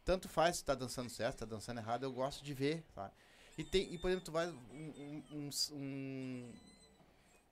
Tanto 0.04 0.28
faz 0.28 0.58
se 0.58 0.64
tá 0.64 0.74
dançando 0.74 1.10
certo, 1.10 1.32
se 1.32 1.38
tá 1.40 1.46
dançando 1.46 1.78
errado, 1.80 2.04
eu 2.04 2.12
gosto 2.12 2.44
de 2.44 2.54
ver, 2.54 2.84
sabe? 2.94 3.12
E 3.58 3.64
tem, 3.64 3.92
e 3.92 3.98
por 3.98 4.08
exemplo, 4.08 4.24
tu 4.26 4.30
vai 4.32 4.46
um, 4.48 4.54
um- 4.72 5.22
um- 5.32 5.50
um- 5.72 6.52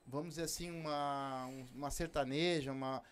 vamos 0.07 0.31
dizer 0.31 0.43
assim, 0.45 0.71
uma, 0.71 1.47
um- 1.47 1.67
uma 1.75 1.91
sertaneja, 1.91 2.71
uma 2.71 3.03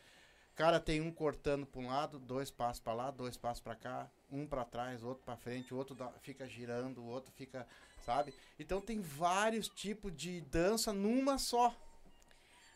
Cara, 0.55 0.78
tem 0.78 1.00
um 1.00 1.11
cortando 1.11 1.64
pra 1.66 1.80
um 1.80 1.86
lado, 1.86 2.18
dois 2.18 2.50
passos 2.50 2.80
pra 2.80 2.92
lá, 2.92 3.11
dois 3.11 3.36
passos 3.36 3.62
pra 3.62 3.74
cá, 3.74 4.11
um 4.30 4.46
pra 4.46 4.64
trás, 4.64 5.03
outro 5.03 5.24
pra 5.24 5.36
frente, 5.36 5.72
o 5.72 5.76
outro 5.76 5.94
dá- 5.94 6.12
fica 6.20 6.46
girando, 6.46 6.98
o 7.03 7.07
outro 7.07 7.32
fica, 7.32 7.66
sabe? 8.05 8.34
Então 8.59 8.80
tem 8.80 9.00
vários 9.00 9.68
tipos 9.68 10.14
de 10.14 10.42
dança 10.42 10.92
numa 10.92 11.38
só. 11.38 11.74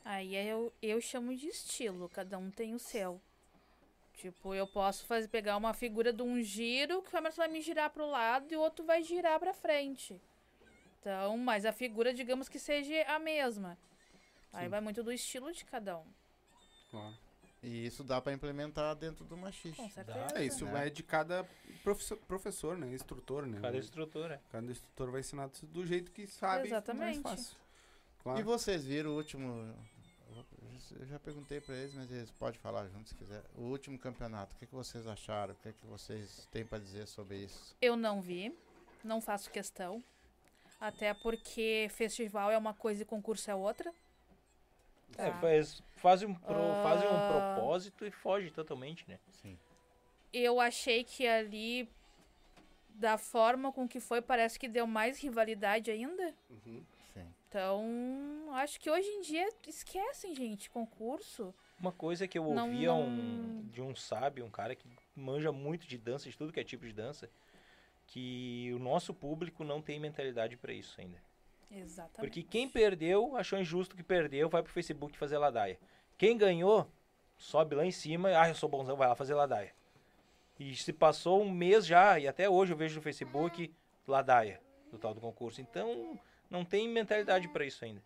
Aí 0.05 0.35
eu, 0.35 0.73
eu 0.81 1.01
chamo 1.01 1.37
de 1.37 1.49
estilo, 1.49 2.09
cada 2.09 2.39
um 2.39 2.51
tem 2.51 2.75
o 2.75 2.79
seu. 2.79 3.21
Tipo, 4.15 4.55
eu 4.55 4.67
posso 4.67 5.05
fazer, 5.05 5.29
pegar 5.29 5.59
uma 5.59 5.75
figura 5.75 6.13
de 6.13 6.23
um 6.23 6.41
giro 6.41 7.03
que 7.03 7.15
o 7.15 7.19
Emerson 7.19 7.43
vai 7.43 7.49
me 7.49 7.61
girar 7.61 7.91
pro 7.91 8.09
lado 8.09 8.51
e 8.51 8.57
o 8.57 8.61
outro 8.61 8.85
vai 8.87 9.03
girar 9.03 9.39
pra 9.39 9.53
frente. 9.53 10.19
Então, 10.99 11.37
mas 11.37 11.67
a 11.67 11.73
figura, 11.73 12.15
digamos 12.15 12.49
que 12.49 12.59
seja 12.59 13.03
a 13.03 13.19
mesma. 13.19 13.77
Aí 14.53 14.65
Sim. 14.65 14.71
vai 14.71 14.81
muito 14.81 15.03
do 15.03 15.13
estilo 15.13 15.53
de 15.53 15.65
cada 15.67 15.99
um. 15.99 16.07
Claro. 16.91 17.26
E 17.63 17.87
isso 17.87 18.05
dá 18.05 18.21
pra 18.21 18.33
implementar 18.33 18.95
dentro 18.95 19.25
do 19.25 19.37
machixe. 19.37 19.77
Com 19.77 19.91
certeza. 19.91 20.29
É, 20.35 20.45
isso 20.45 20.65
Né? 20.65 20.73
vai 20.73 20.91
de 20.91 21.03
cada 21.03 21.45
professor, 21.83 22.17
professor, 22.19 22.77
né? 22.79 22.93
Instrutor, 22.95 23.47
né? 23.47 23.59
Cada 23.61 23.77
estrutura. 23.79 24.41
Cada 24.53 24.71
instrutor 24.71 25.11
vai 25.11 25.21
ensinar 25.21 25.51
do 25.63 25.85
jeito 25.87 26.13
que 26.13 26.27
sabe. 26.27 26.69
Exatamente. 26.69 27.21
Mais 27.23 27.39
fácil. 27.41 27.57
E 27.57 28.23
Claro. 28.23 28.45
vocês 28.45 28.85
viram 28.85 29.11
o 29.11 29.17
último. 29.17 29.75
Eu 31.01 31.07
já 31.07 31.19
perguntei 31.19 31.61
pra 31.61 31.75
eles, 31.75 31.95
mas 31.95 32.11
eles 32.13 32.31
podem 32.33 32.61
falar 32.61 32.87
junto 32.89 33.09
se 33.09 33.15
quiser. 33.15 33.43
O 33.57 33.63
último 33.63 33.99
campeonato, 33.99 34.55
o 34.55 34.59
que, 34.59 34.67
que 34.67 34.75
vocês 34.75 35.07
acharam? 35.07 35.53
O 35.55 35.57
que, 35.57 35.73
que 35.73 35.87
vocês 35.87 36.47
têm 36.53 36.65
pra 36.65 36.79
dizer 36.79 37.07
sobre 37.09 37.39
isso? 37.39 37.75
Eu 37.81 37.97
não 37.97 38.21
vi, 38.21 38.57
não 39.03 39.21
faço 39.21 39.51
questão. 39.51 40.03
Até 40.81 41.15
porque 41.15 41.89
festival 41.91 42.51
é 42.51 42.59
uma 42.59 42.75
coisa 42.75 43.03
e 43.03 43.05
concurso 43.05 43.51
é 43.51 43.55
outra. 43.55 43.93
É, 45.19 45.31
faz, 45.33 45.83
fazem 45.97 46.29
um, 46.29 46.35
pro, 46.35 46.55
fazem 46.83 47.09
um 47.09 47.13
Ah. 47.17 47.55
propósito 47.55 48.05
e 48.07 48.11
foge 48.11 48.51
totalmente, 48.51 49.05
né? 49.09 49.19
Sim. 49.33 49.59
Eu 50.33 50.61
achei 50.61 51.05
que 51.05 51.27
ali, 51.27 51.89
da 52.91 53.17
forma 53.17 53.73
com 53.73 53.89
que 53.89 54.01
foi, 54.01 54.21
parece 54.21 54.59
que 54.59 54.69
deu 54.69 54.87
mais 54.87 55.19
rivalidade 55.21 55.91
ainda. 55.91 56.35
Uhum. 56.51 56.83
Sim. 57.15 57.27
Então, 57.49 58.49
acho 58.55 58.79
que 58.81 58.91
hoje 58.91 59.09
em 59.09 59.21
dia 59.23 59.49
esquecem, 59.67 60.35
gente, 60.35 60.69
concurso. 60.69 61.55
Uma 61.81 61.93
coisa 61.93 62.27
que 62.29 62.39
eu 62.39 62.53
Não- 62.53 62.71
ouvia 62.71 62.89
não- 62.89 63.03
um, 63.03 63.69
de 63.71 63.81
um 63.81 63.95
sábio, 63.95 64.45
um 64.45 64.51
cara 64.51 64.75
que 64.75 64.87
manja 65.15 65.53
muito 65.53 65.87
de 65.87 65.97
dança, 65.97 66.29
de 66.29 66.37
tudo 66.37 66.53
que 66.53 66.61
é 66.61 66.65
tipo 66.65 66.85
de 66.85 66.93
dança, 66.93 67.31
que 68.07 68.71
o 68.75 68.79
nosso 68.79 69.13
público 69.15 69.65
não 69.65 69.81
tem 69.81 69.99
mentalidade 69.99 70.57
pra 70.57 70.73
isso 70.73 71.01
ainda. 71.01 71.19
Exatamente. 71.71 72.17
Porque 72.21 72.43
quem 72.43 72.69
perdeu, 72.69 73.37
achou 73.37 73.59
injusto 73.59 73.97
que 73.97 74.03
perdeu, 74.03 74.49
vai 74.49 74.63
pro 74.63 74.73
Facebook 74.73 75.17
fazer 75.19 75.39
ladaia. 75.39 75.79
Quem 76.17 76.37
ganhou, 76.37 76.91
sobe 77.37 77.75
lá 77.75 77.85
em 77.85 77.91
cima, 77.91 78.31
ah, 78.41 78.49
eu 78.49 78.55
sou 78.55 78.69
bonzão, 78.69 78.97
vai 78.97 79.09
lá 79.09 79.15
fazer 79.15 79.35
ladaia. 79.35 79.73
E 80.59 80.75
se 80.77 80.93
passou 80.93 81.43
um 81.43 81.51
mês 81.51 81.85
já, 81.87 82.19
e 82.19 82.27
até 82.27 82.49
hoje 82.49 82.73
eu 82.73 82.77
vejo 82.77 82.97
no 82.97 83.03
Facebook 83.03 83.71
ladaia 84.07 84.61
do 84.91 84.99
tal 84.99 85.13
do 85.13 85.21
concurso. 85.21 85.61
Então, 85.61 86.19
não 86.49 86.65
tem 86.65 86.89
mentalidade 86.89 87.49
pra 87.49 87.65
isso 87.65 87.85
ainda. 87.85 88.03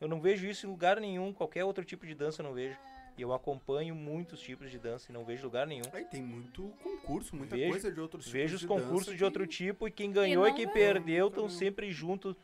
Eu 0.00 0.06
não 0.06 0.20
vejo 0.20 0.46
isso 0.46 0.64
em 0.66 0.70
lugar 0.70 1.00
nenhum, 1.00 1.32
qualquer 1.32 1.64
outro 1.64 1.84
tipo 1.84 2.06
de 2.06 2.14
dança 2.14 2.40
eu 2.40 2.46
não 2.46 2.52
vejo. 2.54 2.78
E 3.16 3.22
eu 3.22 3.32
acompanho 3.32 3.96
muitos 3.96 4.38
tipos 4.40 4.70
de 4.70 4.78
dança 4.78 5.10
e 5.10 5.12
não 5.12 5.24
vejo 5.24 5.42
lugar 5.42 5.66
nenhum. 5.66 5.82
Aí 5.92 6.04
tem 6.04 6.22
muito 6.22 6.72
concurso, 6.84 7.34
muita 7.34 7.56
Vejo- 7.56 7.70
coisa 7.72 7.90
de 7.90 8.00
outros 8.00 8.28
Vejo 8.28 8.54
os 8.54 8.60
tipos 8.60 8.76
de 8.76 8.82
concursos 8.84 9.06
dança 9.06 9.18
de 9.18 9.24
outro 9.24 9.42
que- 9.42 9.56
tipo 9.56 9.88
e 9.88 9.90
quem 9.90 10.12
ganhou 10.12 10.46
e 10.46 10.50
não 10.50 10.56
quem 10.56 10.66
vai. 10.66 10.74
perdeu 10.74 11.26
estão 11.26 11.48
sempre 11.48 11.90
juntos. 11.90 12.36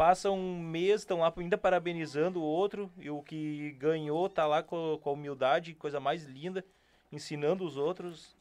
Passam 0.00 0.34
um 0.34 0.58
mês, 0.58 1.02
estão 1.02 1.18
lá 1.18 1.30
ainda 1.36 1.58
parabenizando 1.58 2.40
o 2.40 2.42
outro 2.42 2.90
e 2.96 3.10
o 3.10 3.20
que 3.20 3.72
ganhou 3.72 4.30
tá 4.30 4.46
lá 4.46 4.62
com, 4.62 4.98
com 5.02 5.10
a 5.10 5.12
humildade, 5.12 5.74
coisa 5.74 6.00
mais 6.00 6.24
linda, 6.24 6.64
ensinando 7.12 7.66
os 7.66 7.76
outros. 7.76 8.34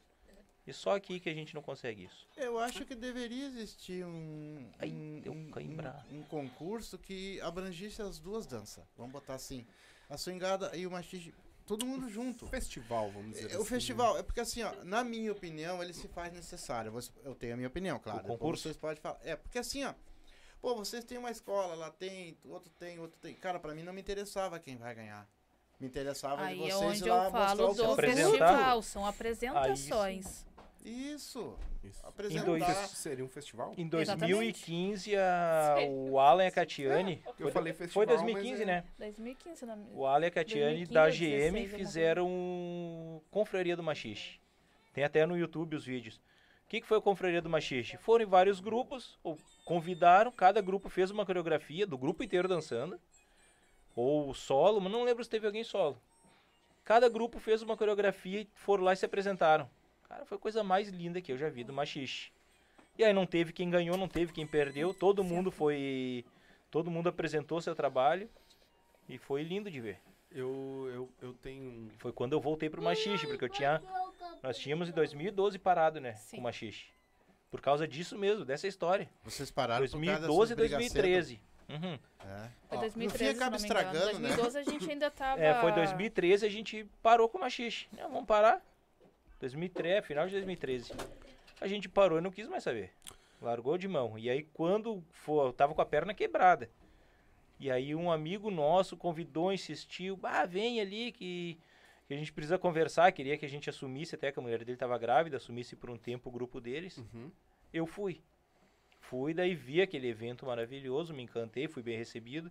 E 0.65 0.71
só 0.71 0.95
aqui 0.95 1.19
que 1.19 1.27
a 1.29 1.33
gente 1.33 1.53
não 1.53 1.61
consegue 1.61 2.05
isso. 2.05 2.25
Eu 2.37 2.57
acho 2.59 2.85
que 2.85 2.95
deveria 2.95 3.45
existir 3.47 4.05
um, 4.05 4.71
Ai, 4.79 4.89
um, 4.89 5.19
deu 5.19 5.33
um- 5.33 5.51
um- 6.19 6.23
concurso 6.29 6.97
que 6.97 7.41
abrangisse 7.41 8.01
as 8.01 8.19
duas 8.19 8.45
danças. 8.45 8.85
Vamos 8.95 9.11
botar 9.11 9.33
assim. 9.33 9.67
A 10.09 10.15
swingada 10.17 10.73
e 10.77 10.87
o 10.87 10.91
machixe, 10.91 11.33
todo 11.65 11.85
mundo 11.85 12.07
junto. 12.07 12.47
Festival, 12.47 13.11
vamos 13.11 13.31
dizer 13.31 13.43
É, 13.43 13.47
assim. 13.47 13.57
O 13.57 13.65
festival, 13.65 14.17
é 14.17 14.23
porque 14.23 14.39
assim, 14.39 14.63
ó, 14.63 14.73
na 14.85 15.03
minha 15.03 15.33
opinião, 15.33 15.83
ele 15.83 15.91
se 15.91 16.07
faz 16.07 16.31
necessário. 16.31 16.89
Você- 16.93 17.11
Eu 17.21 17.35
tenho 17.35 17.55
a 17.55 17.57
minha 17.57 17.67
opinião, 17.67 17.99
claro. 17.99 18.19
O 18.19 18.23
concurso? 18.23 18.63
Vocês 18.63 18.77
podem 18.77 18.95
falar. 19.01 19.19
É, 19.25 19.35
porque 19.35 19.59
assim, 19.59 19.83
ó. 19.83 19.93
Pô, 20.61 20.75
vocês 20.75 21.03
têm 21.05 21.17
uma 21.17 21.31
escola, 21.31 21.73
lá 21.75 21.89
tem, 21.89 22.37
outro 22.45 22.69
tem, 22.77 22.99
outro 22.99 23.17
tem. 23.21 23.33
Cara, 23.35 23.59
pra 23.59 23.73
mim 23.73 23.83
não 23.83 23.93
me 23.93 24.01
interessava 24.01 24.59
quem 24.59 24.75
vai 24.75 24.93
ganhar. 24.93 25.27
Me 25.79 25.87
interessava 25.87 26.43
Aí 26.43 26.57
de 26.57 26.69
é 26.69 26.73
vocês 26.73 26.81
onde 27.01 27.03
ir 27.05 27.09
lá 27.09 27.15
eu 27.15 27.21
mostrar 27.31 27.47
falo 27.47 27.63
o 27.71 27.73
do 27.73 27.95
festival, 27.95 28.81
são 28.81 29.05
apresentações. 29.05 30.45
Isso. 30.83 31.55
Isso. 31.83 31.99
Apresentar. 32.03 32.45
dois- 32.45 32.65
Seria 32.89 33.23
um 33.23 33.29
festival? 33.29 33.73
Em 33.77 33.87
Exatamente. 33.87 34.33
2015, 34.33 35.15
a, 35.15 35.75
o 35.87 36.19
Alan 36.19 36.43
e 36.43 36.47
a 36.47 36.51
Catiane. 36.51 37.21
Eu 37.25 37.33
foi, 37.33 37.51
falei 37.51 37.73
foi 37.73 37.85
festival, 37.87 38.05
2015, 38.05 38.51
mas 38.51 38.61
é- 38.61 38.65
né? 38.65 38.83
2015, 38.97 39.65
não 39.65 39.87
O 39.93 40.05
Alan 40.05 40.25
e 40.25 40.27
a 40.27 40.31
Catiane 40.31 40.85
2015 40.85 40.91
da 40.93 41.09
GM 41.09 41.11
16, 41.29 41.55
alguma 41.55 41.77
fizeram 41.77 42.27
um 42.27 43.21
Confraria 43.31 43.77
do 43.77 43.83
Machixe. 43.83 44.39
Tem 44.93 45.03
até 45.05 45.25
no 45.25 45.37
YouTube 45.37 45.75
os 45.77 45.85
vídeos. 45.85 46.19
O 46.69 46.71
que, 46.71 46.81
que 46.81 46.87
foi 46.87 46.99
a 46.99 47.01
Confraria 47.01 47.41
do 47.41 47.49
Machixe? 47.49 47.97
Foram 47.97 48.25
em 48.25 48.27
vários 48.27 48.59
grupos, 48.59 49.17
ou 49.23 49.39
convidaram, 49.65 50.31
cada 50.31 50.61
grupo 50.61 50.87
fez 50.87 51.09
uma 51.09 51.25
coreografia 51.25 51.87
do 51.87 51.97
grupo 51.97 52.21
inteiro 52.21 52.47
dançando. 52.47 53.01
Ou 53.95 54.35
solo, 54.35 54.79
mas 54.79 54.91
não 54.91 55.03
lembro 55.03 55.23
se 55.23 55.29
teve 55.31 55.47
alguém 55.47 55.63
solo. 55.63 55.99
Cada 56.85 57.09
grupo 57.09 57.39
fez 57.39 57.63
uma 57.63 57.75
coreografia 57.75 58.41
e 58.41 58.49
foram 58.53 58.83
lá 58.83 58.93
e 58.93 58.95
se 58.95 59.03
apresentaram. 59.03 59.67
Cara, 60.07 60.27
foi 60.27 60.37
a 60.37 60.39
coisa 60.39 60.63
mais 60.63 60.89
linda 60.89 61.19
que 61.19 61.31
eu 61.31 61.39
já 61.39 61.49
vi 61.49 61.63
do 61.63 61.73
Machixe. 61.73 62.31
E 62.99 63.03
aí 63.03 63.13
não 63.13 63.25
teve 63.25 63.51
quem 63.51 63.67
ganhou, 63.67 63.97
não 63.97 64.07
teve 64.07 64.31
quem 64.31 64.45
perdeu, 64.45 64.93
todo 64.93 65.23
mundo 65.23 65.49
foi. 65.49 66.23
Todo 66.69 66.91
mundo 66.91 67.09
apresentou 67.09 67.59
seu 67.61 67.73
trabalho. 67.73 68.29
E 69.07 69.17
foi 69.17 69.41
lindo 69.41 69.71
de 69.71 69.81
ver. 69.81 69.99
Eu, 70.31 70.89
eu, 70.93 71.09
eu 71.21 71.33
tenho. 71.33 71.89
Foi 71.97 72.11
quando 72.11 72.33
eu 72.33 72.39
voltei 72.39 72.69
pro 72.69 72.81
machixe, 72.81 73.25
porque 73.25 73.45
eu 73.45 73.49
tinha. 73.49 73.81
Nós 74.43 74.57
tínhamos 74.57 74.87
em 74.87 74.91
2012 74.91 75.57
parado, 75.57 75.99
né? 75.99 76.13
Sim. 76.13 76.37
Com 76.37 76.41
o 76.41 76.43
machixe. 76.43 76.87
Por 77.49 77.61
causa 77.61 77.87
disso 77.87 78.17
mesmo, 78.17 78.45
dessa 78.45 78.67
história. 78.67 79.09
Vocês 79.23 79.49
pararam 79.49 79.85
por 79.87 79.91
causa 79.91 80.05
dessas 80.05 80.27
2012 80.27 80.53
e 80.53 80.55
brigas 80.55 80.77
2013. 80.77 81.41
Uhum. 81.69 81.99
É. 82.19 82.49
Foi 82.67 82.77
Ó, 82.77 82.81
2013, 82.81 82.97
no 82.97 83.09
fim 83.09 83.17
se 83.17 83.29
acaba 83.29 83.55
estragando, 83.55 84.19
né? 84.19 84.29
2012 84.29 84.57
a 84.57 84.63
gente 84.63 84.91
ainda 84.91 85.11
tava... 85.11 85.41
É, 85.41 85.53
foi 85.61 85.71
2013 85.71 86.45
a 86.45 86.49
gente 86.49 86.87
parou 87.01 87.27
com 87.27 87.37
o 87.37 87.41
machixe. 87.41 87.87
Não, 87.91 88.09
vamos 88.09 88.25
parar. 88.25 88.63
2013, 89.39 90.05
final 90.05 90.25
de 90.27 90.33
2013. 90.33 90.93
A 91.61 91.67
gente 91.67 91.89
parou 91.89 92.19
e 92.19 92.21
não 92.21 92.31
quis 92.31 92.47
mais 92.47 92.63
saber. 92.63 92.91
Largou 93.41 93.77
de 93.77 93.87
mão. 93.87 94.17
E 94.17 94.29
aí 94.29 94.43
quando 94.53 95.03
for, 95.11 95.47
eu 95.47 95.53
tava 95.53 95.73
com 95.73 95.81
a 95.81 95.85
perna 95.85 96.13
quebrada. 96.13 96.69
E 97.59 97.69
aí 97.69 97.93
um 97.93 98.09
amigo 98.11 98.49
nosso 98.49 98.95
convidou, 98.95 99.51
insistiu, 99.51 100.17
ah, 100.23 100.45
vem 100.45 100.79
ali 100.79 101.11
que, 101.11 101.59
que 102.07 102.13
a 102.13 102.17
gente 102.17 102.31
precisa 102.31 102.57
conversar, 102.57 103.11
queria 103.11 103.37
que 103.37 103.45
a 103.45 103.49
gente 103.49 103.69
assumisse, 103.69 104.15
até 104.15 104.31
que 104.31 104.39
a 104.39 104.41
mulher 104.41 104.59
dele 104.59 104.73
estava 104.73 104.97
grávida, 104.97 105.37
assumisse 105.37 105.75
por 105.75 105.89
um 105.89 105.97
tempo 105.97 106.29
o 106.29 106.31
grupo 106.31 106.61
deles. 106.61 106.97
Uhum. 106.97 107.29
Eu 107.73 107.85
fui. 107.85 108.21
Fui, 109.01 109.33
daí 109.33 109.55
vi 109.55 109.81
aquele 109.81 110.07
evento 110.07 110.45
maravilhoso, 110.45 111.13
me 111.13 111.23
encantei, 111.23 111.67
fui 111.67 111.83
bem 111.83 111.97
recebido 111.97 112.49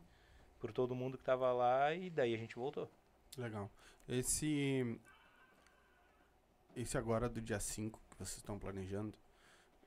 por 0.58 0.72
todo 0.72 0.94
mundo 0.94 1.16
que 1.16 1.24
tava 1.24 1.50
lá 1.52 1.94
e 1.94 2.10
daí 2.10 2.34
a 2.34 2.38
gente 2.38 2.56
voltou. 2.56 2.90
Legal. 3.36 3.70
Esse. 4.08 4.98
Esse 6.76 6.96
agora 6.98 7.28
do 7.28 7.40
dia 7.40 7.58
5 7.60 8.00
que 8.10 8.16
vocês 8.18 8.36
estão 8.38 8.58
planejando. 8.58 9.16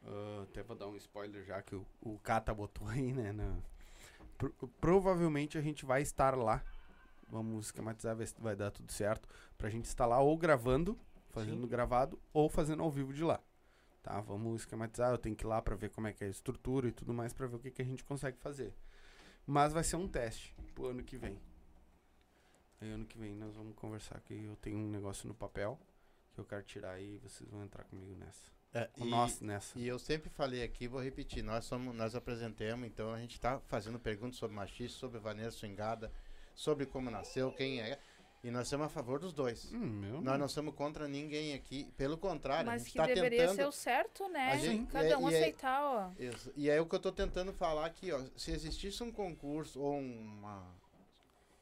ah, 0.03 0.43
até 0.43 0.63
vou 0.63 0.75
dar 0.75 0.87
um 0.87 0.95
spoiler 0.95 1.43
já 1.45 1.61
que 1.61 1.75
o, 1.75 1.85
o 2.01 2.17
Kata 2.19 2.53
botou 2.53 2.87
aí, 2.87 3.13
né? 3.13 3.31
na- 3.31 3.57
Pro- 4.49 4.67
provavelmente 4.79 5.57
a 5.57 5.61
gente 5.61 5.85
vai 5.85 6.01
estar 6.01 6.35
lá. 6.35 6.63
Vamos 7.29 7.67
esquematizar, 7.67 8.15
ver 8.15 8.27
se 8.27 8.35
vai 8.41 8.55
dar 8.55 8.71
tudo 8.71 8.91
certo. 8.91 9.29
Pra 9.57 9.69
gente 9.69 9.85
estar 9.85 10.05
lá 10.05 10.19
ou 10.19 10.35
gravando, 10.37 10.97
fazendo 11.29 11.61
Sim. 11.61 11.67
gravado, 11.67 12.19
ou 12.33 12.49
fazendo 12.49 12.81
ao 12.83 12.89
vivo 12.91 13.13
de 13.13 13.23
lá. 13.23 13.39
Tá? 14.01 14.19
Vamos 14.21 14.61
esquematizar. 14.61 15.11
Eu 15.11 15.17
tenho 15.17 15.35
que 15.35 15.45
ir 15.45 15.47
lá 15.47 15.61
pra 15.61 15.75
ver 15.75 15.89
como 15.89 16.07
é 16.07 16.13
que 16.13 16.23
é 16.23 16.27
a 16.27 16.29
estrutura 16.29 16.87
e 16.87 16.91
tudo 16.91 17.13
mais, 17.13 17.33
pra 17.33 17.45
ver 17.47 17.55
o 17.55 17.59
que, 17.59 17.69
que 17.71 17.81
a 17.81 17.85
gente 17.85 18.03
consegue 18.03 18.37
fazer. 18.39 18.73
Mas 19.45 19.73
vai 19.73 19.83
ser 19.83 19.95
um 19.95 20.07
teste 20.07 20.55
pro 20.73 20.87
ano 20.87 21.03
que 21.03 21.17
vem. 21.17 21.39
Aí 22.81 22.89
ano 22.91 23.05
que 23.05 23.17
vem 23.17 23.35
nós 23.35 23.55
vamos 23.55 23.75
conversar 23.75 24.19
que 24.21 24.33
eu 24.33 24.55
tenho 24.55 24.77
um 24.79 24.89
negócio 24.89 25.27
no 25.27 25.35
papel 25.35 25.79
que 26.33 26.39
eu 26.39 26.45
quero 26.45 26.63
tirar 26.63 26.99
e 26.99 27.17
vocês 27.19 27.47
vão 27.49 27.63
entrar 27.63 27.83
comigo 27.83 28.15
nessa. 28.15 28.49
É, 28.73 28.85
Com 28.97 29.05
e- 29.05 29.09
nós 29.09 29.41
nessa. 29.41 29.77
E 29.77 29.87
eu 29.87 29.99
sempre 29.99 30.29
falei 30.29 30.63
aqui, 30.63 30.87
vou 30.87 31.01
repetir, 31.01 31.43
nós 31.43 31.65
somos, 31.65 31.93
nós 31.95 32.15
apresentamos, 32.15 32.87
então 32.87 33.13
a 33.13 33.19
gente 33.19 33.33
está 33.33 33.59
fazendo 33.67 33.99
perguntas 33.99 34.37
sobre 34.37 34.55
machismo, 34.55 34.97
sobre 34.97 35.19
Vanessa 35.19 35.57
Swingada, 35.57 36.11
sobre 36.55 36.85
como 36.85 37.11
nasceu, 37.11 37.51
quem 37.51 37.81
é, 37.81 37.99
e 38.43 38.49
nós 38.49 38.67
somos 38.69 38.85
a 38.85 38.89
favor 38.89 39.19
dos 39.19 39.33
dois. 39.33 39.71
Hum, 39.73 39.77
meu. 39.77 40.21
Nós 40.21 40.39
não 40.39 40.47
somos 40.47 40.73
contra 40.73 41.05
ninguém 41.07 41.53
aqui, 41.53 41.91
pelo 41.97 42.17
contrário, 42.17 42.69
a 42.69 42.71
Mas 42.73 42.83
gente 42.83 42.91
que 42.93 42.97
está 42.99 43.13
deveria 43.13 43.39
tentando... 43.41 43.55
ser 43.57 43.65
o 43.67 43.71
certo, 43.73 44.29
né? 44.29 44.51
A 44.53 44.57
gente- 44.57 44.89
Cada 44.91 45.17
um 45.17 45.29
e 45.29 45.33
é- 45.33 45.37
aceitar, 45.39 45.83
ó. 45.83 46.11
Isso. 46.17 46.51
E 46.55 46.69
é 46.69 46.79
o 46.79 46.85
que 46.85 46.95
eu 46.95 46.97
estou 46.97 47.11
tentando 47.11 47.51
falar 47.51 47.85
aqui, 47.85 48.11
ó, 48.13 48.21
se 48.37 48.51
existisse 48.51 49.03
um 49.03 49.11
concurso 49.11 49.81
ou 49.81 49.99
uma... 49.99 50.65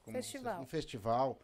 como 0.04 0.16
Festival. 0.16 0.62
Um 0.62 0.66
festival, 0.68 1.40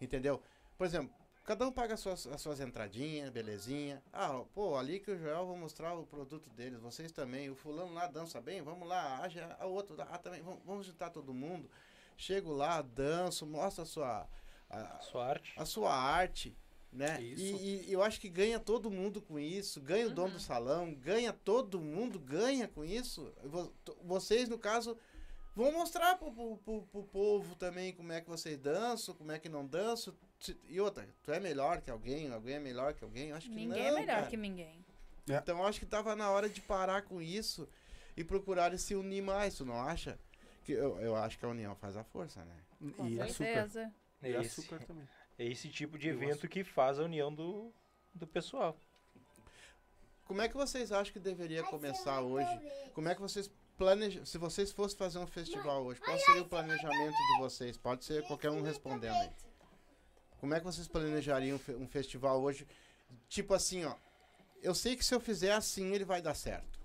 entendeu? 0.00 0.42
Por 0.76 0.86
exemplo, 0.86 1.12
Cada 1.48 1.66
um 1.66 1.72
paga 1.72 1.94
as 1.94 2.00
suas, 2.00 2.26
as 2.26 2.42
suas 2.42 2.60
entradinhas, 2.60 3.30
belezinha. 3.30 4.02
Ah, 4.12 4.44
pô, 4.52 4.76
ali 4.76 5.00
que 5.00 5.10
o 5.10 5.18
Joel 5.18 5.46
vou 5.46 5.56
mostrar 5.56 5.94
o 5.94 6.04
produto 6.04 6.50
deles, 6.50 6.78
vocês 6.78 7.10
também. 7.10 7.48
O 7.48 7.54
fulano 7.54 7.94
lá 7.94 8.06
dança 8.06 8.38
bem, 8.38 8.60
vamos 8.60 8.86
lá. 8.86 9.20
Ah, 9.22 9.28
já, 9.30 9.56
a 9.58 9.64
outro, 9.64 9.96
ah, 9.98 10.18
também, 10.18 10.42
vamos, 10.42 10.60
vamos 10.66 10.86
juntar 10.86 11.08
todo 11.08 11.32
mundo. 11.32 11.70
Chego 12.18 12.52
lá, 12.52 12.82
danço, 12.82 13.46
mostra 13.46 13.84
a 13.84 13.86
sua, 13.86 14.28
a, 14.68 14.98
Sua 15.00 15.26
arte. 15.26 15.52
a 15.56 15.64
sua 15.64 15.90
arte, 15.94 16.54
né? 16.92 17.22
Isso. 17.22 17.42
E, 17.42 17.88
e 17.88 17.92
eu 17.94 18.02
acho 18.02 18.20
que 18.20 18.28
ganha 18.28 18.60
todo 18.60 18.90
mundo 18.90 19.22
com 19.22 19.38
isso, 19.38 19.80
ganha 19.80 20.06
o 20.06 20.10
dono 20.10 20.34
do 20.34 20.40
salão, 20.40 20.92
ganha 20.94 21.32
todo 21.32 21.80
mundo, 21.80 22.18
ganha 22.20 22.68
com 22.68 22.84
isso. 22.84 23.32
Vocês, 24.04 24.50
no 24.50 24.58
caso, 24.58 24.98
vão 25.56 25.72
mostrar 25.72 26.18
pro, 26.18 26.30
pro, 26.30 26.58
pro- 26.58 26.82
pro 26.82 27.02
povo 27.04 27.56
também 27.56 27.94
como 27.94 28.12
é 28.12 28.20
que 28.20 28.28
vocês 28.28 28.58
dançam, 28.58 29.14
como 29.14 29.32
é 29.32 29.38
que 29.38 29.48
não 29.48 29.66
dançam. 29.66 30.14
E 30.68 30.80
outra, 30.80 31.08
tu 31.22 31.32
é 31.32 31.40
melhor 31.40 31.80
que 31.80 31.90
alguém, 31.90 32.30
alguém 32.32 32.54
é 32.54 32.60
melhor 32.60 32.94
que 32.94 33.02
alguém? 33.02 33.30
Eu 33.30 33.36
acho 33.36 33.48
que 33.48 33.54
Ninguém 33.54 33.82
não, 33.90 33.98
é 33.98 34.00
melhor 34.00 34.16
cara. 34.16 34.26
que 34.28 34.36
ninguém. 34.36 34.84
Então 35.26 35.58
eu 35.58 35.66
acho 35.66 35.80
que 35.80 35.86
tava 35.86 36.14
na 36.16 36.30
hora 36.30 36.48
de 36.48 36.60
parar 36.60 37.02
com 37.02 37.20
isso 37.20 37.68
e 38.16 38.22
procurar 38.24 38.76
se 38.78 38.94
unir 38.94 39.22
mais, 39.22 39.56
tu 39.56 39.64
não 39.64 39.80
acha? 39.80 40.18
Que 40.64 40.72
eu, 40.72 40.98
eu 41.00 41.16
acho 41.16 41.38
que 41.38 41.44
a 41.44 41.48
união 41.48 41.74
faz 41.76 41.96
a 41.96 42.04
força, 42.04 42.44
né? 42.44 42.54
Com 42.96 43.08
E 43.08 43.20
açúcar. 43.20 43.34
certeza. 43.44 43.92
E 44.22 44.26
É 44.28 44.40
esse, 44.40 44.60
açúcar 44.60 44.78
também. 44.86 45.08
é 45.38 45.44
esse 45.44 45.68
tipo 45.68 45.98
de 45.98 46.08
evento 46.08 46.46
que 46.48 46.62
faz 46.64 46.98
a 46.98 47.02
união 47.02 47.34
do, 47.34 47.72
do 48.14 48.26
pessoal. 48.26 48.78
Como 50.24 50.40
é 50.40 50.48
que 50.48 50.56
vocês 50.56 50.92
acham 50.92 51.12
que 51.12 51.18
deveria 51.18 51.62
começar 51.64 52.20
hoje? 52.20 52.48
Como 52.94 53.08
é 53.08 53.14
que 53.14 53.20
vocês 53.20 53.50
planejam? 53.76 54.24
Se 54.24 54.36
vocês 54.38 54.70
fossem 54.70 54.96
fazer 54.98 55.18
um 55.18 55.26
festival 55.26 55.84
hoje, 55.84 56.00
qual 56.00 56.18
seria 56.18 56.42
o 56.42 56.48
planejamento 56.48 57.16
de 57.16 57.38
vocês? 57.40 57.76
Pode 57.76 58.04
ser 58.04 58.22
qualquer 58.26 58.50
um 58.50 58.62
respondendo 58.62 59.14
aí. 59.14 59.30
Como 60.40 60.54
é 60.54 60.58
que 60.60 60.64
vocês 60.64 60.86
planejariam 60.88 61.56
um 61.56 61.58
fe- 61.58 61.86
festival 61.86 62.40
hoje? 62.42 62.66
Tipo 63.28 63.54
assim, 63.54 63.84
ó. 63.84 63.94
Eu 64.62 64.74
sei 64.74 64.96
que 64.96 65.04
se 65.04 65.14
eu 65.14 65.20
fizer 65.20 65.52
assim, 65.52 65.92
ele 65.94 66.04
vai 66.04 66.20
dar 66.22 66.34
certo. 66.34 66.77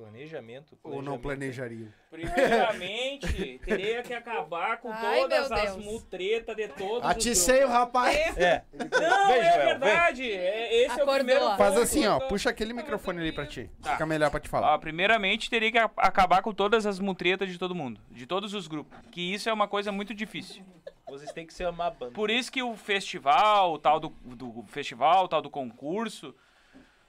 Planejamento. 0.00 0.78
Ou 0.82 1.02
não 1.02 1.18
planejamento. 1.18 1.90
planejariam? 1.90 1.92
Primeiramente, 2.10 3.58
teria 3.64 4.02
que 4.02 4.14
acabar 4.14 4.78
com 4.78 4.90
Ai, 4.90 5.20
todas 5.20 5.52
as 5.52 5.76
mutretas 5.76 6.56
de 6.56 6.68
todos 6.68 7.08
Aticei 7.08 7.62
o 7.64 7.68
rapaz! 7.68 8.36
É, 8.38 8.64
Não, 8.72 9.26
Vem, 9.28 9.38
é 9.38 9.52
Joel, 9.52 9.66
verdade. 9.66 10.32
É, 10.32 10.74
esse 10.84 10.86
é 10.86 10.88
o 10.88 11.02
Acordou. 11.02 11.14
primeiro 11.16 11.40
ponto. 11.44 11.56
Faz 11.58 11.76
assim, 11.76 12.06
ó. 12.06 12.18
Puxa 12.20 12.48
aquele 12.50 12.72
microfone 12.72 13.20
ali 13.20 13.32
pra 13.32 13.46
ti. 13.46 13.70
Tá. 13.82 13.92
Fica 13.92 14.06
melhor 14.06 14.30
pra 14.30 14.40
te 14.40 14.48
falar. 14.48 14.74
Ó, 14.74 14.78
primeiramente, 14.78 15.50
teria 15.50 15.70
que 15.70 15.78
acabar 15.78 16.40
com 16.42 16.52
todas 16.52 16.86
as 16.86 16.98
mutretas 16.98 17.48
de 17.50 17.58
todo 17.58 17.74
mundo, 17.74 18.00
de 18.10 18.26
todos 18.26 18.54
os 18.54 18.66
grupos. 18.66 18.98
Que 19.10 19.34
isso 19.34 19.48
é 19.48 19.52
uma 19.52 19.68
coisa 19.68 19.92
muito 19.92 20.14
difícil. 20.14 20.64
vocês 21.08 21.30
têm 21.32 21.46
que 21.46 21.52
ser 21.52 21.68
uma 21.68 21.90
banda. 21.90 22.12
Por 22.12 22.30
isso 22.30 22.50
que 22.50 22.62
o 22.62 22.74
festival, 22.74 23.74
o 23.74 23.78
tal 23.78 24.00
do, 24.00 24.08
do 24.24 24.64
festival, 24.68 25.24
o 25.24 25.28
tal 25.28 25.42
do 25.42 25.50
concurso, 25.50 26.34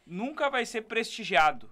nunca 0.05 0.49
vai 0.49 0.65
ser 0.65 0.81
prestigiado. 0.81 1.69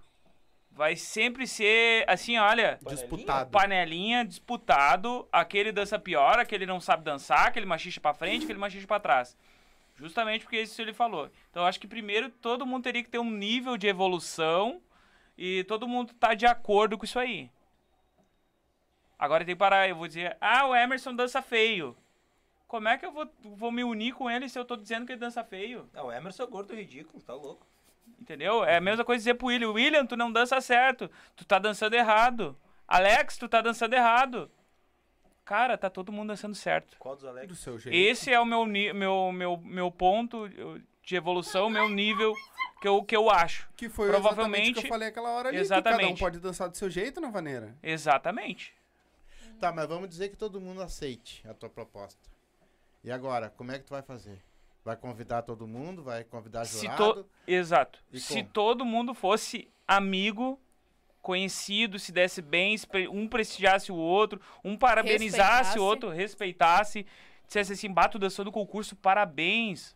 Vai 0.70 0.96
sempre 0.96 1.46
ser, 1.46 2.04
assim, 2.08 2.38
olha, 2.38 2.78
Disputado. 2.88 3.50
panelinha, 3.50 4.24
disputado, 4.24 5.28
aquele 5.30 5.72
dança 5.72 5.98
pior, 5.98 6.38
aquele 6.38 6.64
não 6.64 6.80
sabe 6.80 7.04
dançar, 7.04 7.48
aquele 7.48 7.66
machixa 7.66 8.00
pra 8.00 8.14
frente, 8.14 8.44
aquele 8.44 8.58
machixa 8.58 8.86
pra 8.86 9.00
trás. 9.00 9.36
Justamente 9.96 10.44
porque 10.44 10.62
isso 10.62 10.80
ele 10.80 10.94
falou. 10.94 11.30
Então 11.50 11.62
eu 11.64 11.66
acho 11.66 11.78
que 11.78 11.86
primeiro 11.86 12.30
todo 12.30 12.64
mundo 12.64 12.84
teria 12.84 13.02
que 13.02 13.10
ter 13.10 13.18
um 13.18 13.30
nível 13.30 13.76
de 13.76 13.86
evolução 13.88 14.80
e 15.36 15.64
todo 15.64 15.86
mundo 15.88 16.14
tá 16.14 16.32
de 16.34 16.46
acordo 16.46 16.96
com 16.96 17.04
isso 17.04 17.18
aí. 17.18 17.50
Agora 19.18 19.44
tem 19.44 19.54
que 19.54 19.58
parar, 19.58 19.86
eu 19.86 19.96
vou 19.96 20.08
dizer, 20.08 20.36
ah, 20.40 20.66
o 20.66 20.74
Emerson 20.74 21.14
dança 21.14 21.42
feio. 21.42 21.94
Como 22.66 22.88
é 22.88 22.96
que 22.96 23.04
eu 23.04 23.12
vou, 23.12 23.28
vou 23.42 23.70
me 23.70 23.84
unir 23.84 24.14
com 24.14 24.30
ele 24.30 24.48
se 24.48 24.58
eu 24.58 24.64
tô 24.64 24.76
dizendo 24.76 25.04
que 25.04 25.12
ele 25.12 25.20
dança 25.20 25.44
feio? 25.44 25.90
Não, 25.92 26.06
o 26.06 26.12
Emerson 26.12 26.44
é 26.44 26.46
gordo 26.46 26.74
ridículo, 26.74 27.22
tá 27.22 27.34
louco. 27.34 27.66
Entendeu? 28.20 28.64
É 28.64 28.76
a 28.76 28.80
mesma 28.80 29.04
coisa 29.04 29.18
dizer 29.20 29.34
pro 29.34 29.46
William, 29.48 29.70
William, 29.70 30.04
tu 30.06 30.16
não 30.16 30.30
dança 30.30 30.60
certo, 30.60 31.10
tu 31.34 31.44
tá 31.44 31.58
dançando 31.58 31.94
errado. 31.94 32.56
Alex, 32.86 33.38
tu 33.38 33.48
tá 33.48 33.60
dançando 33.60 33.94
errado. 33.94 34.50
Cara, 35.44 35.76
tá 35.78 35.88
todo 35.90 36.12
mundo 36.12 36.28
dançando 36.28 36.54
certo. 36.54 36.96
Qual 36.98 37.16
dos 37.16 37.24
Alex? 37.24 37.48
Do 37.48 37.56
seu 37.56 37.78
jeito. 37.78 37.96
Esse 37.96 38.32
é 38.32 38.38
o 38.38 38.44
meu, 38.44 38.64
meu, 38.66 39.32
meu, 39.32 39.56
meu 39.56 39.90
ponto 39.90 40.48
de 41.02 41.16
evolução, 41.16 41.68
meu 41.70 41.88
nível 41.88 42.32
que 42.80 42.86
eu, 42.86 43.02
que 43.02 43.16
eu 43.16 43.28
acho. 43.30 43.68
Que 43.76 43.88
foi 43.88 44.08
Provavelmente- 44.08 44.70
exatamente 44.70 44.78
o 44.78 44.80
que 44.82 44.86
eu 44.86 44.90
falei 44.90 45.08
aquela 45.08 45.30
hora 45.30 45.48
ali. 45.48 45.58
Que 45.60 45.68
cada 45.68 45.74
um 45.74 45.80
Exatamente. 45.90 46.20
pode 46.20 46.38
dançar 46.38 46.68
do 46.68 46.76
seu 46.76 46.88
jeito, 46.90 47.20
não, 47.20 47.32
Vaneira? 47.32 47.76
Exatamente. 47.82 48.72
Tá, 49.58 49.72
mas 49.72 49.88
vamos 49.88 50.08
dizer 50.08 50.28
que 50.28 50.36
todo 50.36 50.60
mundo 50.60 50.80
aceite 50.82 51.42
a 51.48 51.52
tua 51.54 51.68
proposta. 51.68 52.30
E 53.02 53.10
agora, 53.10 53.50
como 53.50 53.72
é 53.72 53.78
que 53.78 53.84
tu 53.86 53.90
vai 53.90 54.02
fazer? 54.02 54.40
Vai 54.84 54.96
convidar 54.96 55.42
todo 55.42 55.66
mundo? 55.66 56.02
Vai 56.02 56.24
convidar 56.24 56.64
Se 56.64 56.86
jurado? 56.86 57.24
to... 57.24 57.30
Exato. 57.46 58.02
Se 58.14 58.42
todo 58.42 58.84
mundo 58.84 59.14
fosse 59.14 59.70
amigo, 59.86 60.58
conhecido, 61.20 61.98
se 61.98 62.12
desse 62.12 62.40
bem, 62.40 62.76
se 62.76 62.86
um 63.10 63.28
prestigiasse 63.28 63.92
o 63.92 63.96
outro, 63.96 64.40
um 64.64 64.76
parabenizasse 64.76 65.38
Respeitasse. 65.38 65.78
o 65.78 65.84
outro, 65.84 66.08
respeitasse, 66.10 67.06
dissesse 67.46 67.72
assim, 67.74 67.92
bato 67.92 68.18
dançando 68.18 68.50
concurso, 68.50 68.96
parabéns. 68.96 69.94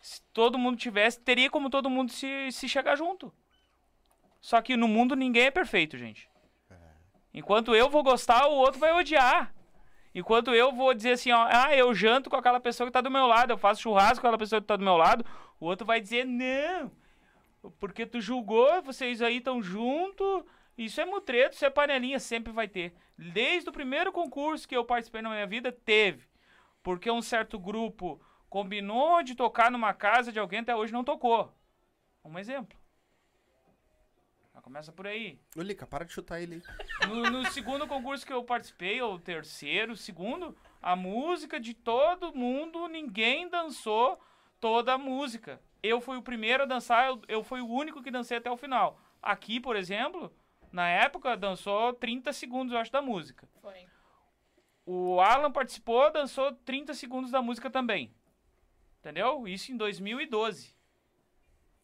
Se 0.00 0.22
todo 0.32 0.58
mundo 0.58 0.78
tivesse, 0.78 1.20
teria 1.20 1.50
como 1.50 1.68
todo 1.68 1.90
mundo 1.90 2.12
se, 2.12 2.50
se 2.52 2.68
chegar 2.68 2.96
junto. 2.96 3.32
Só 4.40 4.62
que 4.62 4.76
no 4.76 4.88
mundo 4.88 5.16
ninguém 5.16 5.46
é 5.46 5.50
perfeito, 5.50 5.98
gente. 5.98 6.28
Enquanto 7.34 7.74
eu 7.74 7.90
vou 7.90 8.02
gostar, 8.02 8.46
o 8.46 8.54
outro 8.54 8.80
vai 8.80 8.92
odiar. 8.92 9.52
Enquanto 10.16 10.54
eu 10.54 10.72
vou 10.72 10.94
dizer 10.94 11.10
assim, 11.10 11.30
ó, 11.30 11.46
ah, 11.46 11.76
eu 11.76 11.94
janto 11.94 12.30
com 12.30 12.36
aquela 12.36 12.58
pessoa 12.58 12.86
que 12.86 12.92
tá 12.92 13.02
do 13.02 13.10
meu 13.10 13.26
lado, 13.26 13.52
eu 13.52 13.58
faço 13.58 13.82
churrasco 13.82 14.22
com 14.22 14.26
aquela 14.26 14.38
pessoa 14.38 14.62
que 14.62 14.66
tá 14.66 14.74
do 14.74 14.82
meu 14.82 14.96
lado, 14.96 15.22
o 15.60 15.66
outro 15.66 15.86
vai 15.86 16.00
dizer, 16.00 16.24
não, 16.24 16.90
porque 17.78 18.06
tu 18.06 18.18
julgou, 18.18 18.80
vocês 18.80 19.20
aí 19.20 19.36
estão 19.36 19.62
junto, 19.62 20.46
isso 20.78 21.02
é 21.02 21.04
mutreto, 21.04 21.54
isso 21.54 21.66
é 21.66 21.68
panelinha, 21.68 22.18
sempre 22.18 22.50
vai 22.50 22.66
ter. 22.66 22.94
Desde 23.18 23.68
o 23.68 23.72
primeiro 23.72 24.10
concurso 24.10 24.66
que 24.66 24.74
eu 24.74 24.86
participei 24.86 25.20
na 25.20 25.28
minha 25.28 25.46
vida, 25.46 25.70
teve. 25.70 26.26
Porque 26.82 27.10
um 27.10 27.20
certo 27.20 27.58
grupo 27.58 28.18
combinou 28.48 29.22
de 29.22 29.34
tocar 29.34 29.70
numa 29.70 29.92
casa 29.92 30.32
de 30.32 30.38
alguém, 30.38 30.60
até 30.60 30.74
hoje 30.74 30.94
não 30.94 31.04
tocou. 31.04 31.52
Um 32.24 32.38
exemplo. 32.38 32.78
Começa 34.66 34.90
por 34.90 35.06
aí. 35.06 35.38
Ô, 35.56 35.62
Lica, 35.62 35.86
para 35.86 36.04
de 36.04 36.12
chutar 36.12 36.42
ele. 36.42 36.60
No, 37.06 37.30
no 37.30 37.46
segundo 37.52 37.86
concurso 37.86 38.26
que 38.26 38.32
eu 38.32 38.42
participei, 38.42 39.00
ou 39.00 39.16
terceiro, 39.16 39.94
segundo, 39.94 40.56
a 40.82 40.96
música 40.96 41.60
de 41.60 41.72
todo 41.72 42.34
mundo, 42.34 42.88
ninguém 42.88 43.48
dançou 43.48 44.20
toda 44.58 44.94
a 44.94 44.98
música. 44.98 45.62
Eu 45.80 46.00
fui 46.00 46.16
o 46.16 46.22
primeiro 46.22 46.64
a 46.64 46.66
dançar, 46.66 47.06
eu, 47.06 47.22
eu 47.28 47.44
fui 47.44 47.60
o 47.60 47.68
único 47.68 48.02
que 48.02 48.10
dancei 48.10 48.38
até 48.38 48.50
o 48.50 48.56
final. 48.56 49.00
Aqui, 49.22 49.60
por 49.60 49.76
exemplo, 49.76 50.34
na 50.72 50.88
época, 50.88 51.36
dançou 51.36 51.92
30 51.92 52.32
segundos, 52.32 52.72
eu 52.72 52.80
acho, 52.80 52.90
da 52.90 53.00
música. 53.00 53.48
Foi. 53.62 53.86
O 54.84 55.20
Alan 55.20 55.52
participou, 55.52 56.10
dançou 56.10 56.52
30 56.52 56.92
segundos 56.92 57.30
da 57.30 57.40
música 57.40 57.70
também. 57.70 58.12
Entendeu? 58.98 59.46
Isso 59.46 59.70
em 59.70 59.76
2012. 59.76 60.75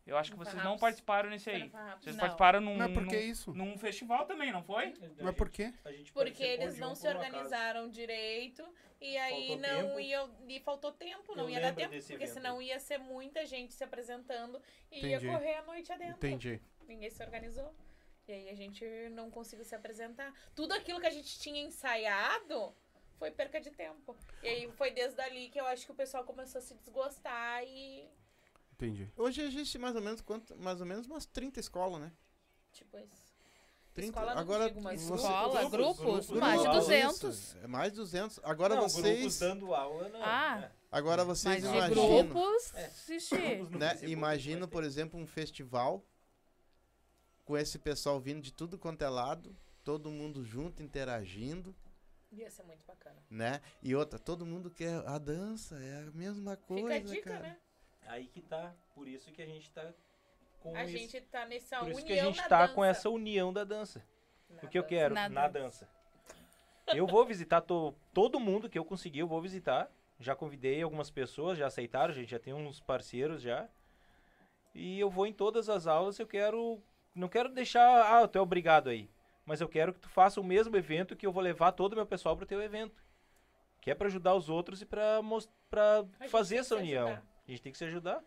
Eu 0.05 0.17
acho 0.17 0.33
que 0.33 0.37
vocês 0.37 0.55
Farrapos. 0.55 0.73
não 0.73 0.79
participaram 0.79 1.31
nesse 1.31 1.49
aí. 1.49 1.69
Farrapos. 1.71 2.03
Vocês 2.05 2.17
Não. 2.17 2.21
participaram 2.21 2.61
num, 2.61 2.77
Mas 2.77 2.93
por 2.93 3.07
que 3.07 3.17
num, 3.17 3.23
isso? 3.23 3.55
num 3.55 3.79
festival 3.79 4.27
também, 4.27 4.51
não 4.51 4.63
foi? 4.63 4.93
Mas 5.21 5.35
por 5.37 5.49
quê? 5.49 5.73
Porque 6.13 6.43
eles 6.43 6.77
não 6.79 6.95
se 6.95 7.07
organizaram 7.07 7.89
direito 7.89 8.65
e 9.01 9.17
aí 9.17 9.49
Faltou 9.49 9.59
não 9.69 9.87
tempo. 9.89 10.01
ia. 10.01 10.31
E 10.49 10.61
faltou 10.61 10.93
tempo, 10.93 11.35
não 11.37 11.45
Eu 11.45 11.51
ia 11.51 11.61
dar 11.61 11.75
tempo. 11.75 11.91
Porque 11.91 12.13
evento 12.15 12.33
senão 12.33 12.61
ia 12.61 12.81
ser 12.81 12.99
muita 12.99 13.47
gente 13.47 13.73
se 13.75 13.85
apresentando 13.85 14.61
e 14.91 14.99
Entendi. 14.99 15.27
ia 15.27 15.33
correr 15.33 15.55
a 15.55 15.63
noite 15.63 15.93
adentro. 15.93 16.17
Entendi. 16.17 16.61
Ninguém 16.87 17.09
se 17.11 17.23
organizou. 17.23 17.73
E 18.27 18.33
aí 18.33 18.49
a 18.49 18.55
gente 18.55 18.85
não 19.11 19.31
conseguiu 19.31 19.65
se 19.65 19.75
apresentar. 19.75 20.33
Tudo 20.55 20.73
aquilo 20.75 21.01
que 21.01 21.07
a 21.07 21.11
gente 21.11 21.39
tinha 21.39 21.63
ensaiado 21.63 22.75
foi 23.19 23.31
perca 23.31 23.61
de 23.61 23.71
tempo. 23.71 24.17
E 24.43 24.49
aí 24.49 24.73
foi 24.73 24.91
desde 24.91 25.21
ali 25.21 25.49
que 25.49 25.61
eu 25.61 25.67
acho 25.67 25.87
que 25.87 25.93
o 25.93 25.95
pessoal 25.95 26.25
começou 26.25 26.59
a 26.59 26.63
se 26.63 26.75
desgostar 26.75 27.63
e. 27.65 28.09
Entendi. 28.87 29.11
Hoje 29.16 29.41
existe 29.43 29.78
mais 29.78 29.95
ou 29.95 30.03
menos 30.03 30.20
quanto, 30.20 30.57
mais 30.57 30.80
ou 30.80 30.87
menos 30.87 31.07
umas 31.07 31.24
30 31.26 31.61
escolas, 31.61 32.01
né? 32.01 32.12
Tipo 32.72 32.99
isso. 32.99 33.33
30. 33.95 34.09
Escola 34.18 34.35
não 34.35 34.41
Agora 34.41 34.68
digo, 34.68 34.80
mas 34.83 35.03
você- 35.03 35.22
Escola, 35.22 35.68
grupos, 35.68 35.70
grupos, 35.70 36.26
grupos, 36.26 36.41
mais 36.41 36.61
de 36.62 36.66
grupos, 36.66 36.85
200. 36.87 37.39
Isso, 37.39 37.59
É 37.59 37.66
mais 37.66 37.93
de 37.93 37.97
200. 37.99 38.41
Agora 38.43 38.74
não, 38.74 38.83
grupos 38.85 39.01
vocês, 39.03 39.39
dando 39.39 39.74
aula, 39.74 40.09
não. 40.09 40.22
Ah. 40.22 40.57
né? 40.62 40.72
agora 40.91 41.24
vocês 41.24 41.62
Mas 41.62 41.64
imaginam, 41.74 42.26
grupos, 42.26 42.74
É. 42.74 42.91
Grupos 43.57 43.78
né? 43.78 43.99
Imagina, 44.09 44.66
por 44.66 44.83
exemplo, 44.83 45.20
um 45.20 45.26
festival 45.26 46.03
com 47.45 47.57
esse 47.57 47.78
pessoal 47.78 48.18
vindo 48.20 48.41
de 48.41 48.53
tudo 48.53 48.78
quanto 48.78 49.03
é 49.03 49.09
lado, 49.09 49.55
todo 49.85 50.11
mundo 50.11 50.43
junto 50.45 50.83
interagindo, 50.83 51.74
Ia 52.30 52.51
ser 52.51 52.62
muito 52.62 52.87
bacana. 52.87 53.22
né? 53.28 53.61
E 53.83 53.95
outra, 53.95 54.18
todo 54.18 54.47
mundo 54.47 54.70
quer 54.70 55.07
a 55.07 55.18
dança, 55.18 55.76
é 55.78 56.07
a 56.09 56.11
mesma 56.12 56.57
coisa, 56.57 56.83
Fica 56.83 56.95
a 56.95 56.99
dica, 57.14 57.30
cara. 57.30 57.43
né? 57.43 57.59
Aí 58.07 58.27
que 58.27 58.41
tá. 58.43 58.73
Por 58.95 59.09
isso 59.09 59.31
que 59.33 59.43
a 59.43 59.47
gente 59.47 59.71
tá 59.71 59.93
com 60.61 60.75
A 60.77 60.85
isso. 60.85 60.97
gente 60.97 61.21
tá 61.23 61.45
nessa 61.47 61.79
Por 61.79 61.85
união 61.87 61.99
isso 61.99 62.07
que 62.07 62.13
a 62.19 62.25
gente 62.25 62.49
tá 62.49 62.63
dança. 62.63 62.75
com 62.75 62.85
essa 62.85 63.11
união 63.11 63.53
da 63.53 63.65
dança. 63.65 64.03
Na 64.51 64.57
O 64.63 64.69
que 64.69 64.79
eu 64.79 64.83
dança. 64.83 64.89
quero 64.95 65.15
Na 65.15 65.29
na, 65.29 65.49
dança. 65.49 65.89
Eu 66.95 67.07
vou 67.07 67.25
visitar 67.25 67.61
to- 67.61 67.95
todo 68.13 68.39
mundo 68.41 68.69
que 68.69 68.79
eu 68.79 68.85
conseguir, 68.85 69.21
eu 69.21 69.27
vou 69.29 69.41
visitar. 69.41 69.91
Já 70.21 70.37
convidei 70.37 70.83
algumas 70.83 71.11
pessoas, 71.11 71.57
já 71.59 71.67
aceitaram, 71.67 72.13
a 72.13 72.15
gente 72.17 72.31
já 72.31 72.39
tem 72.39 72.53
uns 72.53 72.81
parceiros 72.81 73.41
já. 73.43 73.67
E 74.75 74.99
eu 75.01 75.11
vou 75.11 75.27
em 75.27 75.33
todas 75.33 75.69
as 75.69 75.87
aulas, 75.87 76.19
eu 76.19 76.27
quero. 76.27 76.81
Não 77.15 77.29
quero 77.29 77.49
deixar. 77.49 77.83
Ah, 78.23 78.27
tu 78.29 78.39
é 78.39 78.41
obrigado 78.41 78.89
aí. 78.89 79.09
Mas 79.45 79.61
eu 79.61 79.69
quero 79.69 79.93
que 79.93 80.01
tu 80.01 80.09
faça 80.09 80.41
o 80.41 80.45
mesmo 80.45 80.77
evento 80.77 81.17
que 81.17 81.27
eu 81.27 81.33
vou 81.33 81.43
levar 81.43 81.73
todo 81.73 81.93
o 81.93 81.97
meu 81.97 82.07
pessoal 82.07 82.37
pro 82.37 82.47
teu 82.47 82.63
evento. 82.63 83.03
Que 83.81 83.91
é 83.91 83.95
pra 83.95 84.07
ajudar 84.07 84.35
os 84.35 84.49
outros 84.49 84.81
e 84.81 84.87
pra, 84.87 85.21
mos- 85.23 85.49
pra 85.69 85.99
A 86.01 86.23
gente 86.23 86.31
fazer 86.31 86.57
essa 86.59 86.77
união. 86.77 87.09
ajudar. 87.09 87.32
A 87.47 87.51
gente 87.51 87.62
tem 87.62 87.72
que 87.72 87.78
se 87.78 87.84
ajudar. 87.84 88.22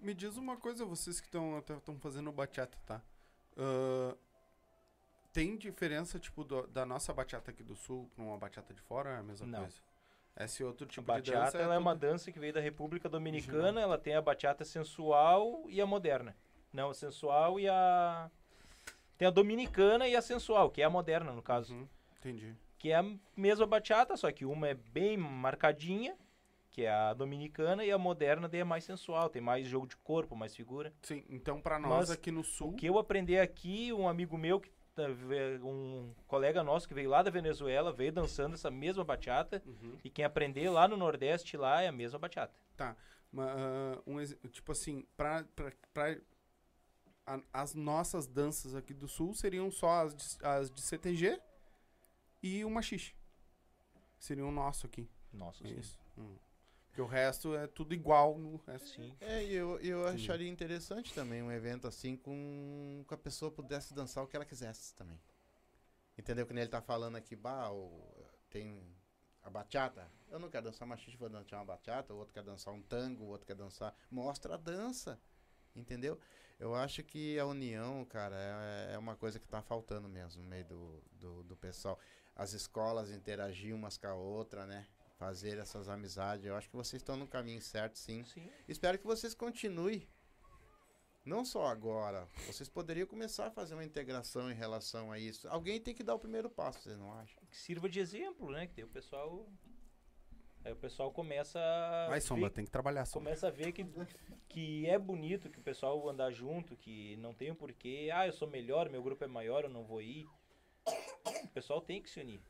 Me 0.00 0.14
diz 0.14 0.36
uma 0.36 0.56
coisa, 0.56 0.84
vocês 0.84 1.20
que 1.20 1.26
estão 1.26 1.98
fazendo 2.00 2.30
bachata, 2.32 2.78
tá? 2.86 3.02
Ah, 3.56 4.14
tem 5.32 5.56
diferença, 5.56 6.18
tipo, 6.18 6.44
do- 6.44 6.66
da 6.68 6.84
nossa 6.86 7.12
bachata 7.12 7.50
aqui 7.50 7.62
do 7.62 7.74
sul 7.76 8.08
pra 8.14 8.24
uma 8.24 8.38
bachata 8.38 8.72
de 8.72 8.80
fora? 8.82 9.10
É 9.10 9.16
a 9.18 9.22
mesma 9.22 9.46
Não. 9.46 9.60
coisa? 9.60 9.76
Esse 10.38 10.62
outro 10.64 10.86
tipo 10.86 11.10
a 11.12 11.20
de 11.20 11.30
bachata 11.32 11.44
dança 11.52 11.58
ela 11.58 11.74
é 11.74 11.78
uma 11.78 11.92
tudo- 11.92 12.00
dança 12.02 12.32
que 12.32 12.38
veio 12.38 12.52
da 12.52 12.60
República 12.60 13.08
Dominicana, 13.08 13.80
ela 13.80 13.98
tem 13.98 14.14
a 14.14 14.22
bachata 14.22 14.64
sensual 14.64 15.64
e 15.68 15.80
a 15.80 15.86
moderna. 15.86 16.34
Não, 16.72 16.90
a 16.90 16.94
sensual 16.94 17.58
e 17.58 17.68
a 17.68 18.30
tem 19.18 19.26
a 19.28 19.30
dominicana 19.30 20.08
e 20.08 20.16
a 20.16 20.22
sensual, 20.22 20.70
que 20.70 20.80
é 20.80 20.84
a 20.84 20.90
moderna 20.90 21.30
no 21.32 21.42
caso, 21.42 21.74
Uhum, 21.74 21.88
entendi. 22.18 22.54
que 22.78 22.90
é 22.90 22.96
a 22.96 23.04
mesma 23.36 23.66
bachata, 23.66 24.16
só 24.16 24.30
que 24.32 24.46
uma 24.46 24.68
é 24.68 24.72
bem 24.74 25.16
marcadinha, 25.18 26.16
que 26.70 26.82
é 26.82 26.90
a 26.90 27.12
dominicana 27.12 27.84
e 27.84 27.90
a 27.90 27.98
moderna 27.98 28.48
daí 28.48 28.60
é 28.60 28.64
mais 28.64 28.84
sensual, 28.84 29.28
tem 29.28 29.42
mais 29.42 29.66
jogo 29.66 29.86
de 29.86 29.96
corpo, 29.96 30.36
mais 30.36 30.54
figura. 30.54 30.92
Sim, 31.02 31.24
então 31.28 31.60
pra 31.60 31.78
nós 31.78 31.90
Mas 31.90 32.10
aqui 32.10 32.30
no 32.30 32.44
sul... 32.44 32.68
O 32.70 32.74
que 32.76 32.86
eu 32.86 32.98
aprendi 32.98 33.36
aqui, 33.38 33.92
um 33.92 34.08
amigo 34.08 34.38
meu 34.38 34.60
que 34.60 34.70
tá- 34.94 35.08
um 35.62 36.14
colega 36.28 36.62
nosso 36.62 36.86
que 36.86 36.94
veio 36.94 37.10
lá 37.10 37.22
da 37.22 37.30
Venezuela, 37.30 37.92
veio 37.92 38.12
dançando 38.12 38.54
essa 38.54 38.70
mesma 38.70 39.02
bachata, 39.04 39.62
Uhum. 39.66 39.98
e 40.04 40.08
quem 40.10 40.24
aprender 40.24 40.70
lá 40.70 40.86
no 40.86 40.96
Nordeste 40.96 41.56
lá 41.56 41.82
é 41.82 41.88
a 41.88 41.92
mesma 41.92 42.18
bachata. 42.18 42.54
Ma- 43.32 43.46
ah, 43.52 44.02
um 44.06 44.16
tipo 44.48 44.72
assim, 44.72 45.04
pra, 45.16 45.44
pra, 45.54 45.72
pra- 45.92 46.16
a- 47.26 47.40
as 47.52 47.74
nossas 47.74 48.26
danças 48.26 48.74
aqui 48.74 48.92
do 48.94 49.06
sul 49.06 49.34
seriam 49.34 49.70
só 49.70 50.02
as 50.04 50.14
de, 50.14 50.24
as 50.44 50.70
de 50.70 50.80
CTG 50.80 51.40
e 52.42 52.64
o 52.64 52.70
machixe. 52.70 53.14
Seria 54.18 54.44
o 54.44 54.50
nosso 54.50 54.86
aqui. 54.86 55.08
Nossa, 55.32 55.64
É 55.64 55.68
sim. 55.68 55.78
isso. 55.78 55.98
Hum. 56.18 56.34
Porque 57.00 57.02
o 57.02 57.06
resto 57.06 57.54
é 57.54 57.66
tudo 57.66 57.94
igual 57.94 58.38
no 58.38 58.56
resto. 58.66 58.88
Sim. 58.88 59.16
É, 59.20 59.42
e 59.42 59.54
eu, 59.54 59.78
eu 59.80 60.06
Sim. 60.08 60.14
acharia 60.16 60.48
interessante 60.48 61.14
também 61.14 61.42
um 61.42 61.50
evento 61.50 61.86
assim 61.86 62.14
com, 62.14 63.02
com 63.06 63.14
a 63.14 63.18
pessoa 63.18 63.50
pudesse 63.50 63.94
dançar 63.94 64.22
o 64.22 64.26
que 64.26 64.36
ela 64.36 64.44
quisesse 64.44 64.94
também. 64.94 65.18
Entendeu? 66.18 66.46
Que 66.46 66.52
nem 66.52 66.62
ele 66.62 66.70
tá 66.70 66.82
falando 66.82 67.16
aqui, 67.16 67.34
bah, 67.34 67.70
o- 67.72 68.26
tem 68.50 68.84
a 69.42 69.48
bachata. 69.48 70.06
Eu 70.28 70.38
não 70.38 70.50
quero 70.50 70.66
dançar 70.66 70.86
machista, 70.86 71.16
vou 71.18 71.30
dançar 71.30 71.58
uma 71.58 71.64
bachata, 71.64 72.12
o 72.12 72.18
outro 72.18 72.34
quer 72.34 72.42
dançar 72.42 72.74
um 72.74 72.82
tango, 72.82 73.24
o 73.24 73.28
outro 73.28 73.46
quer 73.46 73.56
dançar. 73.56 73.94
Mostra 74.10 74.54
a 74.54 74.58
dança. 74.58 75.18
Entendeu? 75.74 76.20
Eu 76.58 76.74
acho 76.74 77.02
que 77.02 77.38
a 77.38 77.46
união, 77.46 78.04
cara, 78.04 78.36
é, 78.36 78.94
é 78.94 78.98
uma 78.98 79.16
coisa 79.16 79.38
que 79.40 79.48
tá 79.48 79.62
faltando 79.62 80.06
mesmo 80.06 80.42
no 80.42 80.48
meio 80.48 80.66
do, 80.66 81.02
do, 81.12 81.42
do 81.44 81.56
pessoal. 81.56 81.98
As 82.36 82.52
escolas 82.52 83.10
interagir 83.10 83.74
umas 83.74 83.96
com 83.96 84.06
a 84.08 84.14
outra, 84.14 84.66
né? 84.66 84.86
Fazer 85.20 85.58
essas 85.58 85.86
amizades. 85.86 86.46
Eu 86.46 86.56
acho 86.56 86.70
que 86.70 86.74
vocês 86.74 87.02
estão 87.02 87.14
no 87.14 87.26
caminho 87.28 87.60
certo, 87.60 87.98
sim. 87.98 88.24
Sim. 88.24 88.48
Espero 88.66 88.98
que 88.98 89.06
vocês 89.06 89.34
continuem. 89.34 90.08
Não 91.26 91.44
só 91.44 91.66
agora. 91.66 92.26
Vocês 92.46 92.70
poderiam 92.70 93.06
começar 93.06 93.48
a 93.48 93.50
fazer 93.50 93.74
uma 93.74 93.84
integração 93.84 94.50
em 94.50 94.54
relação 94.54 95.12
a 95.12 95.18
isso. 95.18 95.46
Alguém 95.48 95.78
tem 95.78 95.94
que 95.94 96.02
dar 96.02 96.14
o 96.14 96.18
primeiro 96.18 96.48
passo, 96.48 96.80
vocês 96.80 96.96
não 96.96 97.12
acham? 97.12 97.36
Que 97.50 97.54
sirva 97.58 97.86
de 97.86 98.00
exemplo, 98.00 98.50
né? 98.50 98.66
Que 98.66 98.72
daí 98.76 98.84
o 98.84 98.88
pessoal. 98.88 99.46
Aí 100.64 100.72
o 100.72 100.76
pessoal 100.76 101.12
começa 101.12 101.58
a. 101.60 102.06
Vai, 102.08 102.18
ver- 102.18 102.26
Sombra, 102.26 102.48
tem 102.50 102.64
que 102.64 102.70
trabalhar, 102.70 103.04
Sombra. 103.04 103.28
Começa 103.28 103.48
a 103.48 103.50
ver 103.50 103.72
que, 103.72 103.86
que 104.48 104.86
é 104.86 104.98
bonito 104.98 105.50
que 105.50 105.58
o 105.58 105.62
pessoal 105.62 106.08
andar 106.08 106.30
junto, 106.30 106.74
que 106.76 107.14
não 107.18 107.34
tem 107.34 107.50
um 107.50 107.54
porquê. 107.54 108.08
Ah, 108.10 108.26
eu 108.26 108.32
sou 108.32 108.48
melhor, 108.48 108.88
meu 108.88 109.02
grupo 109.02 109.22
é 109.22 109.26
maior, 109.26 109.64
eu 109.64 109.70
não 109.70 109.84
vou 109.84 110.00
ir. 110.00 110.26
O 111.44 111.48
pessoal 111.48 111.82
tem 111.82 112.00
que 112.00 112.08
se 112.08 112.18
unir. 112.20 112.40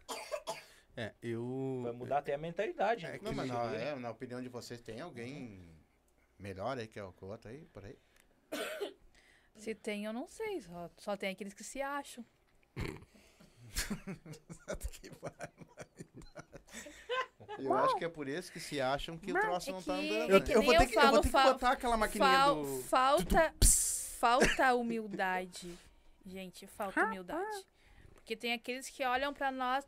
É, 0.97 1.13
eu... 1.23 1.81
Vai 1.85 1.93
mudar 1.93 2.19
até 2.19 2.35
a 2.35 2.39
mentalidade. 2.39 3.07
É 3.07 3.13
né? 3.13 3.19
Não, 3.23 3.33
mas 3.33 3.49
na, 3.49 3.75
é, 3.75 3.95
na 3.95 4.11
opinião 4.11 4.43
de 4.43 4.49
vocês, 4.49 4.81
tem 4.81 5.01
alguém 5.01 5.69
melhor 6.39 6.77
aí 6.79 6.87
que 6.87 6.99
é 6.99 7.05
o 7.05 7.15
outro 7.21 7.51
aí, 7.51 7.65
por 7.67 7.85
aí? 7.85 7.97
Se 9.57 9.75
tem, 9.75 10.05
eu 10.05 10.13
não 10.13 10.27
sei. 10.27 10.63
Só, 10.63 10.91
só 10.97 11.17
tem 11.17 11.31
aqueles 11.31 11.53
que 11.53 11.63
se 11.63 11.83
acham. 11.83 12.25
Eu 17.59 17.75
acho 17.75 17.97
que 17.97 18.05
é 18.05 18.09
por 18.09 18.29
isso 18.29 18.51
que 18.51 18.61
se 18.61 18.81
acham 18.81 19.19
que 19.19 19.31
o 19.31 19.35
Mas 19.35 19.45
troço 19.45 19.71
é 19.71 19.73
não 19.73 19.83
tá 19.83 19.95
andando. 19.95 20.13
é 20.13 20.29
né? 20.29 20.41
que 20.41 20.53
eu 20.53 20.63
vou 20.63 20.75
ter 20.75 20.85
eu 20.85 20.89
que, 20.89 20.97
eu 20.97 21.01
vou 21.01 21.11
falo, 21.11 21.21
ter 21.23 21.29
que 21.29 21.33
botar 21.33 21.71
aquela 21.73 21.97
maquininha 21.97 22.31
Fal- 22.31 22.63
do... 22.63 22.83
Falta, 22.85 23.55
falta 24.19 24.75
humildade. 24.75 25.79
Gente, 26.25 26.67
falta 26.67 27.05
humildade. 27.05 27.67
Porque 28.15 28.37
tem 28.37 28.53
aqueles 28.53 28.89
que 28.89 29.05
olham 29.05 29.35
pra 29.35 29.51
nós. 29.51 29.85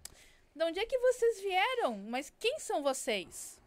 De 0.55 0.65
onde 0.65 0.79
é 0.81 0.87
que 0.87 0.99
vocês 0.99 1.41
vieram? 1.41 1.97
Mas 1.99 2.33
quem 2.39 2.59
são 2.59 2.83
vocês? 2.83 3.59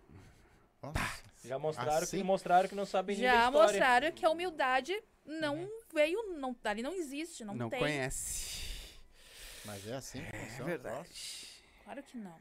Nossa. 0.81 1.25
Já 1.43 1.59
mostraram, 1.59 2.03
Assim? 2.03 2.17
que, 2.17 2.23
mostraram 2.23 2.69
que 2.69 2.75
não 2.75 2.85
sabem 2.85 3.15
Já 3.15 3.51
mostraram 3.51 4.11
que 4.11 4.25
a 4.25 4.29
humildade 4.29 4.99
não 5.23 5.69
veio, 5.93 6.33
não, 6.37 6.55
ali 6.63 6.81
não 6.81 6.93
existe, 6.93 7.43
não, 7.43 7.55
Não 7.55 7.69
tem. 7.69 7.79
conhece. 7.79 8.65
Mas 9.63 9.87
é 9.87 9.95
assim 9.95 10.23
que 10.23 10.37
funciona 10.37 10.75
o 10.75 10.79
troço? 10.79 11.45
Claro 11.83 12.03
que 12.03 12.17
não. 12.17 12.39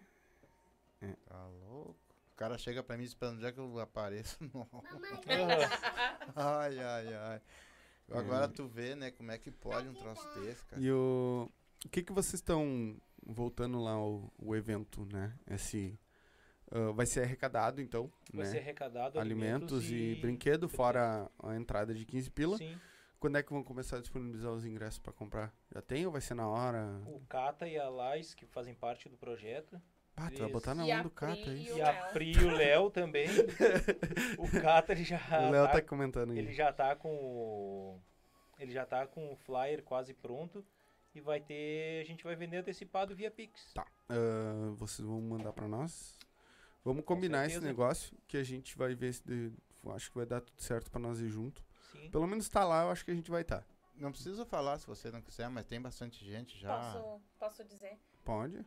Tá 1.26 1.46
louco. 1.46 1.96
O 2.32 2.36
cara 2.36 2.58
chega 2.58 2.82
pra 2.82 2.96
mim 2.96 3.04
esperando 3.04 3.36
onde 3.36 3.46
é 3.46 3.52
que 3.52 3.60
eu 3.60 3.78
apareço. 3.78 4.36
Não. 4.52 4.68
Ai, 6.34 6.78
ai, 6.80 7.14
ai. 7.14 7.40
Agora 8.10 8.48
tu 8.48 8.66
vê, 8.66 8.96
né, 8.96 9.10
como 9.12 9.30
é 9.30 9.38
que 9.38 9.50
pode 9.52 9.88
um 9.88 9.94
troço 9.94 10.26
desse, 10.40 10.64
cara. 10.64 10.82
E 10.82 10.90
o... 10.90 11.48
O 11.84 11.88
que 11.88 12.02
que 12.02 12.12
vocês 12.12 12.34
estão... 12.34 12.96
Voltando 13.26 13.82
lá 13.82 13.92
ao, 13.92 14.30
o 14.38 14.54
evento, 14.54 15.06
né? 15.10 15.32
Esse... 15.50 15.98
ah, 16.70 16.92
vai 16.92 17.06
ser 17.06 17.22
arrecadado, 17.22 17.80
então, 17.80 18.12
Vai 18.32 18.44
né? 18.44 18.50
ser 18.50 18.58
arrecadado 18.58 19.18
alimentos 19.18 19.90
e, 19.90 20.16
brinquedo, 20.20 20.68
fora 20.68 21.30
a 21.42 21.56
entrada 21.56 21.94
de 21.94 22.04
15 22.04 22.30
pila. 22.30 22.58
Sim. 22.58 22.78
Quando 23.18 23.38
é 23.38 23.42
que 23.42 23.50
vão 23.50 23.64
começar 23.64 23.96
a 23.96 24.00
disponibilizar 24.00 24.52
os 24.52 24.66
ingressos 24.66 24.98
pra 24.98 25.10
comprar? 25.10 25.54
Já 25.74 25.80
tem 25.80 26.04
ou 26.04 26.12
vai 26.12 26.20
ser 26.20 26.34
na 26.34 26.46
hora? 26.46 27.00
O 27.06 27.20
Cata 27.26 27.66
e 27.66 27.78
a 27.78 27.88
Lais, 27.88 28.34
que 28.34 28.44
fazem 28.44 28.74
parte 28.74 29.08
do 29.08 29.16
projeto. 29.16 29.80
Ah, 30.14 30.30
tu 30.30 30.40
vai 30.40 30.50
botar 30.50 30.74
na 30.74 30.86
E 30.86 30.92
mão 30.92 31.02
do 31.04 31.10
Cata 31.10 31.32
aí. 31.50 31.66
e 31.66 31.72
o 31.72 31.78
E 31.78 31.80
a. 31.80 31.92
Pri 32.12 32.32
e 32.32 32.44
o 32.44 32.50
Léo 32.50 32.90
também. 32.90 33.26
o 34.38 34.60
Cata, 34.60 34.92
ele 34.92 35.02
já 35.04 35.18
O 35.48 35.50
Léo 35.50 35.64
tá, 35.64 35.72
tá 35.72 35.82
comentando 35.82 36.32
aí. 36.32 36.38
ele 36.38 36.52
já 36.52 36.70
tá 36.72 36.94
com 36.94 37.08
o... 37.08 38.00
Ele 38.58 38.70
já 38.70 38.84
tá 38.84 39.06
com 39.06 39.32
o 39.32 39.36
flyer 39.36 39.82
quase 39.82 40.12
pronto. 40.12 40.62
E 41.14 41.20
vai 41.20 41.40
ter... 41.40 42.00
A 42.02 42.04
gente 42.04 42.24
vai 42.24 42.34
vender 42.34 42.56
antecipado 42.56 43.14
via 43.14 43.30
Pix. 43.30 43.72
Tá. 43.72 43.86
Ah, 44.08 44.72
vocês 44.76 45.06
vão 45.06 45.20
mandar 45.20 45.52
pra 45.52 45.68
nós? 45.68 46.18
Vamos 46.84 47.04
combinar 47.04 47.44
esse 47.46 47.54
certeza. 47.54 47.66
negócio 47.66 48.18
que 48.26 48.36
a 48.36 48.42
gente 48.42 48.76
vai 48.76 48.94
ver 48.94 49.14
se 49.14 49.22
de- 49.24 49.52
acho 49.94 50.10
que 50.10 50.16
vai 50.16 50.26
dar 50.26 50.40
tudo 50.40 50.60
certo 50.60 50.90
pra 50.90 50.98
nós 51.00 51.20
ir 51.20 51.28
junto. 51.28 51.64
Sim. 51.92 52.10
Pelo 52.10 52.26
menos 52.26 52.48
tá 52.48 52.64
lá, 52.64 52.82
eu 52.84 52.90
acho 52.90 53.04
que 53.04 53.10
a 53.10 53.14
gente 53.14 53.30
vai 53.30 53.42
estar. 53.42 53.60
Tá. 53.60 53.66
Não 53.96 54.10
precisa 54.10 54.44
falar 54.44 54.78
se 54.78 54.86
você 54.86 55.10
não 55.10 55.22
quiser, 55.22 55.48
mas 55.48 55.64
tem 55.66 55.80
bastante 55.80 56.24
gente 56.24 56.58
já. 56.58 56.76
Posso, 56.76 57.20
posso 57.38 57.64
dizer, 57.64 57.96
Pode? 58.24 58.64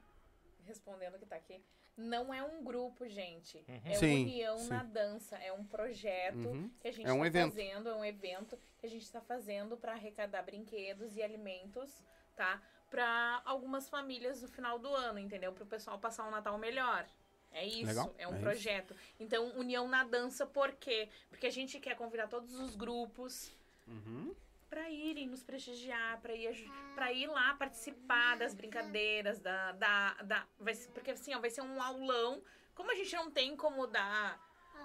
respondendo 0.64 1.16
o 1.16 1.20
que 1.20 1.26
tá 1.26 1.36
aqui? 1.36 1.62
Não 1.98 2.34
é 2.34 2.42
um 2.44 2.64
grupo, 2.64 3.08
gente. 3.10 3.58
Uhum. 3.68 3.82
É 3.84 3.94
Sim, 3.96 4.24
união 4.24 4.58
sim. 4.60 4.70
na 4.70 4.84
dança. 4.84 5.36
É 5.38 5.52
um 5.52 5.66
projeto 5.66 6.38
Uhum. 6.48 6.70
que 6.80 6.88
a 6.88 6.92
gente 6.92 7.08
É 7.08 7.12
um 7.14 7.20
tá 7.22 7.28
evento. 7.28 7.50
fazendo, 7.52 7.90
é 7.90 7.96
um 7.96 8.06
evento 8.06 8.58
que 8.78 8.86
a 8.86 8.90
gente 8.90 9.02
está 9.04 9.20
fazendo 9.20 9.76
para 9.76 9.94
arrecadar 9.94 10.44
brinquedos 10.44 11.16
e 11.18 11.24
alimentos, 11.24 12.04
tá? 12.38 12.62
Para 12.90 13.42
algumas 13.44 13.90
famílias 13.90 14.42
no 14.42 14.48
final 14.48 14.80
do 14.80 14.88
ano, 14.96 15.20
entendeu? 15.20 15.52
Para 15.52 15.64
o 15.64 15.68
pessoal 15.68 16.00
passar 16.00 16.26
um 16.26 16.32
Natal 16.32 16.58
melhor. 16.58 17.06
É 17.52 17.66
isso, 17.66 17.86
Legal, 17.88 18.14
é 18.18 18.28
um 18.28 18.32
é 18.32 18.34
isso. 18.36 18.42
projeto. 18.44 18.96
Então, 19.20 19.50
união 19.58 19.88
na 19.88 20.04
dança, 20.06 20.46
por 20.46 20.72
quê? 20.74 21.10
Porque 21.30 21.48
a 21.48 21.52
gente 21.52 21.80
quer 21.80 21.96
convidar 21.96 22.28
todos 22.28 22.54
os 22.60 22.76
grupos 22.76 23.52
Uhum. 23.88 24.34
para 24.70 24.90
irem 24.90 25.28
nos 25.28 25.44
prestigiar, 25.44 26.20
para 26.22 26.34
ir, 26.36 26.70
pra 26.94 27.12
ir 27.12 27.28
lá 27.28 27.54
participar 27.56 28.38
das 28.38 28.54
brincadeiras, 28.54 29.40
da, 29.40 29.72
da, 29.74 30.14
da 30.24 30.48
vai 30.60 30.76
ser- 30.76 30.92
porque 30.92 31.12
assim, 31.12 31.34
ó, 31.34 31.40
vai 31.40 31.50
ser 31.50 31.62
um 31.62 31.82
aulão. 31.82 32.42
Como 32.76 32.92
a 32.92 32.96
gente 32.96 33.16
não 33.16 33.32
tem 33.32 33.56
como 33.56 33.88
dar 33.88 34.40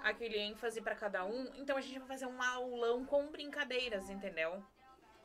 aquele 0.05 0.39
ênfase 0.39 0.81
para 0.81 0.95
cada 0.95 1.25
um, 1.25 1.53
então 1.57 1.77
a 1.77 1.81
gente 1.81 1.99
vai 1.99 2.09
fazer 2.09 2.27
um 2.27 2.41
aulão 2.43 3.05
com 3.05 3.31
brincadeiras, 3.31 4.09
entendeu? 4.09 4.65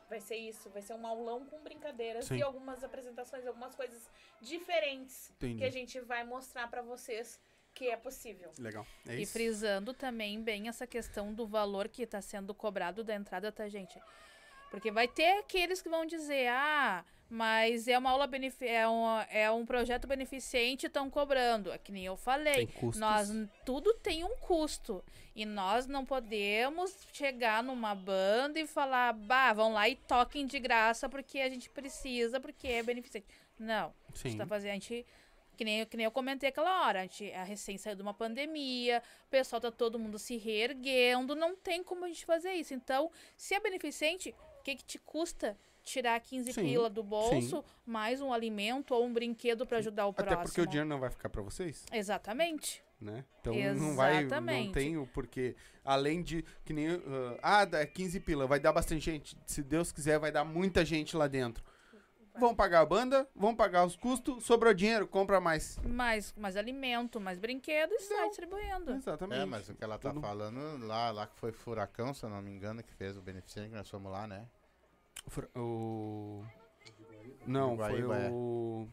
Vai 0.08 0.20
ser 0.20 0.36
isso, 0.36 0.70
vai 0.70 0.80
ser 0.80 0.94
um 0.94 1.06
aulão 1.06 1.44
com 1.44 1.62
brincadeiras 1.62 2.26
Sim. 2.26 2.38
e 2.38 2.42
algumas 2.42 2.82
apresentações, 2.82 3.46
algumas 3.46 3.74
coisas 3.74 4.08
diferentes 4.40 5.30
Entendi. 5.32 5.58
que 5.58 5.64
a 5.64 5.70
gente 5.70 6.00
vai 6.00 6.24
mostrar 6.24 6.68
para 6.68 6.80
vocês 6.82 7.38
que 7.74 7.88
é 7.88 7.96
possível. 7.96 8.50
Legal. 8.58 8.86
É 9.06 9.14
E 9.16 9.22
isso. 9.22 9.32
frisando 9.32 9.92
também 9.94 10.42
bem 10.42 10.68
essa 10.68 10.86
questão 10.86 11.32
do 11.32 11.46
valor 11.46 11.88
que 11.88 12.02
está 12.02 12.20
sendo 12.20 12.54
cobrado 12.54 13.04
da 13.04 13.14
entrada, 13.14 13.52
tá, 13.52 13.68
gente? 13.68 14.00
Porque 14.70 14.90
vai 14.90 15.08
ter 15.08 15.38
aqueles 15.38 15.80
que 15.80 15.88
vão 15.88 16.04
dizer, 16.04 16.48
ah, 16.48 17.04
mas 17.30 17.86
é 17.88 17.98
uma 17.98 18.10
aula 18.10 18.28
é, 18.60 18.88
um, 18.88 19.20
é 19.30 19.50
um 19.50 19.66
projeto 19.66 20.06
beneficente, 20.06 20.86
estão 20.86 21.10
cobrando. 21.10 21.70
É 21.70 21.78
que 21.78 21.92
nem 21.92 22.04
eu 22.04 22.16
falei. 22.16 22.68
Nós 22.96 23.30
tudo 23.64 23.92
tem 23.94 24.24
um 24.24 24.36
custo. 24.36 25.04
E 25.34 25.44
nós 25.44 25.86
não 25.86 26.04
podemos 26.04 26.96
chegar 27.12 27.62
numa 27.62 27.94
banda 27.94 28.58
e 28.58 28.66
falar, 28.66 29.12
bah, 29.12 29.52
vão 29.52 29.72
lá 29.72 29.88
e 29.88 29.94
toquem 29.94 30.46
de 30.46 30.58
graça 30.58 31.08
porque 31.08 31.38
a 31.38 31.48
gente 31.48 31.68
precisa, 31.70 32.40
porque 32.40 32.66
é 32.66 32.82
beneficente. 32.82 33.26
Não. 33.58 33.94
A 34.12 34.16
Sim. 34.16 34.30
gente 34.30 34.38
tá 34.38 34.46
fazendo, 34.46 34.70
a 34.70 34.74
gente. 34.74 35.06
Que 35.56 35.64
nem, 35.64 35.84
que 35.84 35.96
nem 35.96 36.04
eu 36.04 36.12
comentei 36.12 36.50
aquela 36.50 36.86
hora, 36.86 37.00
a 37.00 37.02
gente 37.02 37.32
a 37.32 37.42
recém 37.42 37.76
saiu 37.76 37.96
de 37.96 38.02
uma 38.02 38.14
pandemia, 38.14 39.02
o 39.26 39.28
pessoal 39.28 39.60
tá 39.60 39.72
todo 39.72 39.98
mundo 39.98 40.16
se 40.16 40.36
reerguendo, 40.36 41.34
não 41.34 41.56
tem 41.56 41.82
como 41.82 42.04
a 42.04 42.08
gente 42.08 42.24
fazer 42.24 42.52
isso. 42.52 42.72
Então, 42.74 43.10
se 43.36 43.56
é 43.56 43.60
beneficente, 43.60 44.32
que, 44.68 44.76
que 44.76 44.84
te 44.84 44.98
custa 44.98 45.56
tirar 45.82 46.20
15 46.20 46.52
Sim, 46.52 46.62
pila 46.62 46.90
do 46.90 47.02
bolso, 47.02 47.64
mais 47.86 48.20
um 48.20 48.32
alimento 48.32 48.92
ou 48.94 49.06
um 49.06 49.12
brinquedo 49.12 49.66
pra 49.66 49.78
ajudar 49.78 50.06
o 50.06 50.10
Até 50.10 50.22
próximo? 50.24 50.44
porque 50.44 50.60
o 50.60 50.66
dinheiro 50.66 50.88
não 50.88 51.00
vai 51.00 51.08
ficar 51.08 51.30
pra 51.30 51.40
vocês, 51.40 51.86
Exatamente. 51.90 52.82
né? 53.00 53.24
Então 53.40 53.54
não 53.54 53.96
vai, 53.96 54.14
não 54.14 54.20
Exatamente. 54.20 54.72
tem 54.74 54.98
o 54.98 55.06
porquê. 55.06 55.56
Além 55.84 56.22
de 56.22 56.44
que 56.64 56.74
nem 56.74 56.94
uh, 56.94 57.38
ah, 57.42 57.64
dá 57.64 57.86
15 57.86 58.20
pila, 58.20 58.46
vai 58.46 58.60
dar 58.60 58.72
bastante 58.72 59.00
gente. 59.00 59.38
Se 59.46 59.62
Deus 59.62 59.90
quiser, 59.90 60.18
vai 60.18 60.30
dar 60.30 60.44
muita 60.44 60.84
gente 60.84 61.16
lá 61.16 61.26
dentro. 61.26 61.64
Vão 62.38 62.54
pagar 62.54 62.80
a 62.80 62.86
banda, 62.86 63.28
vão 63.34 63.52
pagar 63.52 63.84
os 63.84 63.96
custos, 63.96 64.44
sobrou 64.44 64.72
dinheiro, 64.72 65.08
compra 65.08 65.40
mais. 65.40 65.76
Mais, 65.84 66.32
mais 66.36 66.56
alimento, 66.56 67.18
mais 67.20 67.36
brinquedo 67.36 67.92
e 67.92 68.00
sai 68.00 68.28
distribuindo. 68.28 68.92
Exatamente. 68.92 69.40
É, 69.40 69.44
mas 69.44 69.68
o 69.68 69.74
que 69.74 69.82
ela 69.82 69.98
tá 69.98 70.10
Tudo- 70.10 70.20
falando 70.20 70.86
lá, 70.86 71.10
lá 71.10 71.26
que 71.26 71.34
foi 71.36 71.50
Furacão, 71.50 72.14
se 72.14 72.24
eu 72.24 72.30
não 72.30 72.40
me 72.40 72.50
engano, 72.52 72.80
que 72.82 72.94
fez 72.94 73.16
o 73.16 73.22
beneficente, 73.22 73.70
que 73.70 73.74
nós 73.74 73.88
fomos 73.88 74.12
lá, 74.12 74.26
né? 74.28 74.46
O 75.54 76.44
não, 77.46 77.76
foi 77.76 78.02
Guaíba, 78.02 78.16
é. 78.18 78.30
o 78.30 78.86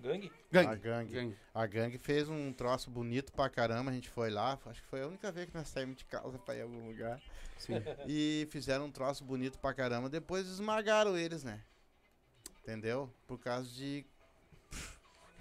Gangue? 0.00 0.32
A 0.50 0.62
gangue. 0.62 0.80
gangue. 0.80 1.12
gangue. 1.12 1.36
A 1.54 1.66
gangue 1.66 1.98
fez 1.98 2.28
um 2.28 2.52
troço 2.52 2.90
bonito 2.90 3.32
pra 3.32 3.50
caramba, 3.50 3.90
a 3.90 3.94
gente 3.94 4.08
foi 4.08 4.30
lá, 4.30 4.58
acho 4.66 4.82
que 4.82 4.88
foi 4.88 5.02
a 5.02 5.06
única 5.06 5.30
vez 5.30 5.48
que 5.48 5.54
nós 5.54 5.68
saímos 5.68 5.96
de 5.96 6.04
casa 6.06 6.38
pra 6.38 6.54
ir 6.54 6.60
em 6.60 6.62
algum 6.62 6.86
lugar. 6.88 7.20
Sim. 7.58 7.74
E 8.06 8.48
fizeram 8.50 8.86
um 8.86 8.90
troço 8.90 9.22
bonito 9.22 9.58
pra 9.58 9.74
caramba, 9.74 10.08
depois 10.08 10.46
esmagaram 10.46 11.16
eles, 11.16 11.44
né? 11.44 11.60
Entendeu? 12.62 13.12
Por 13.26 13.38
causa 13.38 13.68
de, 13.68 14.06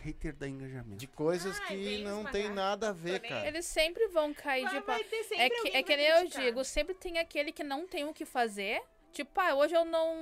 Hater 0.04 0.36
da 0.36 0.48
engajamento. 0.48 0.98
de 0.98 1.08
coisas 1.08 1.58
Ai, 1.62 1.68
que 1.68 2.04
não 2.04 2.20
esmagar. 2.20 2.32
tem 2.32 2.50
nada 2.50 2.90
a 2.90 2.92
ver, 2.92 3.22
cara. 3.22 3.48
Eles 3.48 3.66
sempre 3.66 4.08
vão 4.08 4.34
cair 4.34 4.64
Mas 4.64 4.74
de 4.74 4.82
pau. 4.82 4.96
É 4.96 5.50
que, 5.50 5.70
é 5.70 5.84
que 5.84 5.96
nem 5.96 6.06
eu 6.06 6.28
digo, 6.28 6.64
sempre 6.66 6.94
tem 6.94 7.18
aquele 7.18 7.52
que 7.52 7.64
não 7.64 7.88
tem 7.88 8.06
o 8.06 8.14
que 8.14 8.26
fazer. 8.26 8.82
Tipo, 9.12 9.40
ah, 9.42 9.56
hoje 9.56 9.76
eu 9.76 9.86
não 9.86 10.16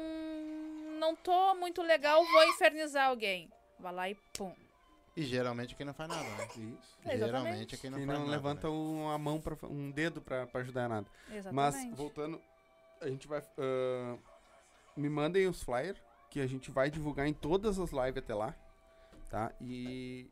não 1.00 1.16
tô 1.16 1.54
muito 1.56 1.82
legal, 1.84 2.24
vou 2.26 2.44
infernizar 2.46 3.10
alguém. 3.10 3.52
Vai 3.80 3.94
lá 3.94 4.10
e 4.10 4.16
pum. 4.36 4.54
E 5.16 5.24
geralmente 5.24 5.74
é 5.74 5.78
quem 5.78 5.86
não 5.86 5.94
faz 5.94 6.10
nada, 6.10 6.24
né? 6.24 6.46
Isso. 6.46 6.58
Exatamente. 6.58 7.18
Geralmente 7.26 7.76
é 7.76 7.78
quem 7.78 7.90
não 7.90 7.98
Quem 7.98 8.08
faz 8.08 8.20
não 8.20 8.26
nada. 8.26 8.38
levanta 8.38 8.68
né? 8.68 8.74
um- 8.74 9.10
a 9.10 9.18
mão, 9.18 9.40
pra, 9.42 9.56
um 9.68 9.92
dedo 9.92 10.22
pra, 10.22 10.46
pra 10.48 10.62
ajudar 10.62 10.88
nada. 10.90 11.08
Exatamente. 11.32 11.54
Mas, 11.56 11.98
voltando, 11.98 12.42
a 13.02 13.08
gente 13.10 13.28
vai. 13.28 13.42
ah, 13.58 14.18
me 14.96 15.10
mandem 15.10 15.48
os 15.48 15.62
flyers, 15.62 16.00
que 16.30 16.40
a 16.40 16.48
gente 16.48 16.70
vai 16.72 16.90
divulgar 16.90 17.28
em 17.28 17.34
todas 17.34 17.80
as 17.80 17.92
lives 17.92 18.18
até 18.18 18.34
lá. 18.34 18.56
Tá? 19.30 19.52
E 19.62 20.30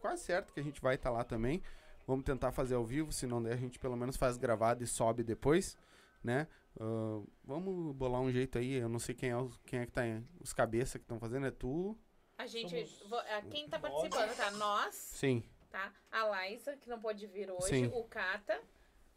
quase 0.00 0.22
certo 0.24 0.52
que 0.52 0.60
a 0.60 0.62
gente 0.62 0.80
vai 0.80 0.94
estar 0.96 1.10
lá 1.10 1.24
também. 1.24 1.62
Vamos 2.06 2.24
tentar 2.24 2.52
fazer 2.52 2.74
ao 2.74 2.84
vivo, 2.84 3.12
se 3.12 3.26
não 3.26 3.42
der, 3.42 3.54
a 3.54 3.56
gente 3.56 3.78
pelo 3.78 3.96
menos 3.96 4.16
faz 4.16 4.36
gravado 4.36 4.82
e 4.84 4.86
sobe 4.86 5.22
depois, 5.24 5.76
né? 6.22 6.46
Ah, 6.78 7.22
vamos 7.44 7.94
bolar 7.94 8.20
um 8.20 8.30
jeito 8.30 8.58
aí. 8.58 8.74
Eu 8.74 8.88
não 8.88 8.98
sei 8.98 9.14
quem 9.14 9.30
é, 9.30 9.36
os- 9.36 9.56
quem 9.66 9.80
é 9.80 9.86
que 9.86 9.92
tá. 9.92 10.02
Os 10.40 10.52
cabeça 10.52 10.98
que 10.98 11.04
estão 11.04 11.18
fazendo, 11.18 11.46
é 11.46 11.50
tu? 11.50 11.96
A 12.38 12.46
gente. 12.46 12.86
Somos 12.86 13.24
é, 13.26 13.42
Quem 13.42 13.68
tá 13.68 13.78
participando, 13.78 14.36
tá? 14.36 14.50
Nós, 14.52 14.94
Sim. 14.94 15.42
tá? 15.70 15.92
A 16.12 16.24
Laísa, 16.24 16.76
que 16.76 16.88
não 16.88 17.00
pôde 17.00 17.26
vir 17.26 17.50
hoje, 17.50 17.68
Sim. 17.68 17.86
o 17.94 18.04
Cata, 18.04 18.60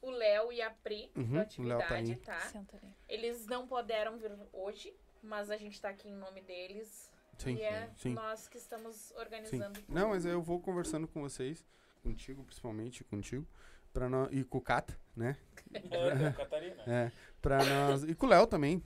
o 0.02 0.10
Léo 0.10 0.52
e 0.54 0.62
a 0.62 0.70
Pri, 0.72 1.12
Uhum, 1.16 1.34
da 1.34 1.48
o 1.58 1.64
Léo 1.64 1.80
tá 1.80 1.96
atividade, 1.98 2.12
aí. 2.12 2.16
tá? 2.18 2.50
Ali. 2.78 2.94
Eles 3.10 3.46
não 3.46 3.68
puderam 3.68 4.18
vir 4.18 4.32
hoje, 4.54 4.94
mas 5.22 5.50
a 5.50 5.58
gente 5.58 5.80
tá 5.82 5.90
aqui 5.90 6.08
em 6.08 6.16
nome 6.16 6.42
deles. 6.42 7.10
Sim. 7.38 7.56
e 7.56 7.62
é 7.62 7.90
sim. 7.96 8.14
nós 8.14 8.50
que 8.50 8.58
estamos 8.58 8.96
Sim. 8.98 9.14
organizando. 9.18 9.80
tudo. 9.80 9.94
Não, 9.94 10.10
mas 10.10 10.26
eu 10.26 10.42
vou 10.42 10.60
conversando 10.60 11.08
com 11.08 11.22
vocês, 11.22 11.66
contigo 12.04 12.44
principalmente, 12.44 13.02
contigo, 13.06 13.48
pra 13.94 14.10
nós, 14.10 14.28
e 14.34 14.44
com 14.44 14.58
o 14.58 14.62
Cata, 14.62 15.00
né? 15.16 15.38
É, 15.92 16.32
Catarina. 16.34 16.84
É, 16.88 17.12
pra 17.42 17.64
nós. 17.64 18.04
E 18.04 18.16
com 18.16 18.26
o 18.26 18.30
Léo 18.30 18.48
também. 18.48 18.84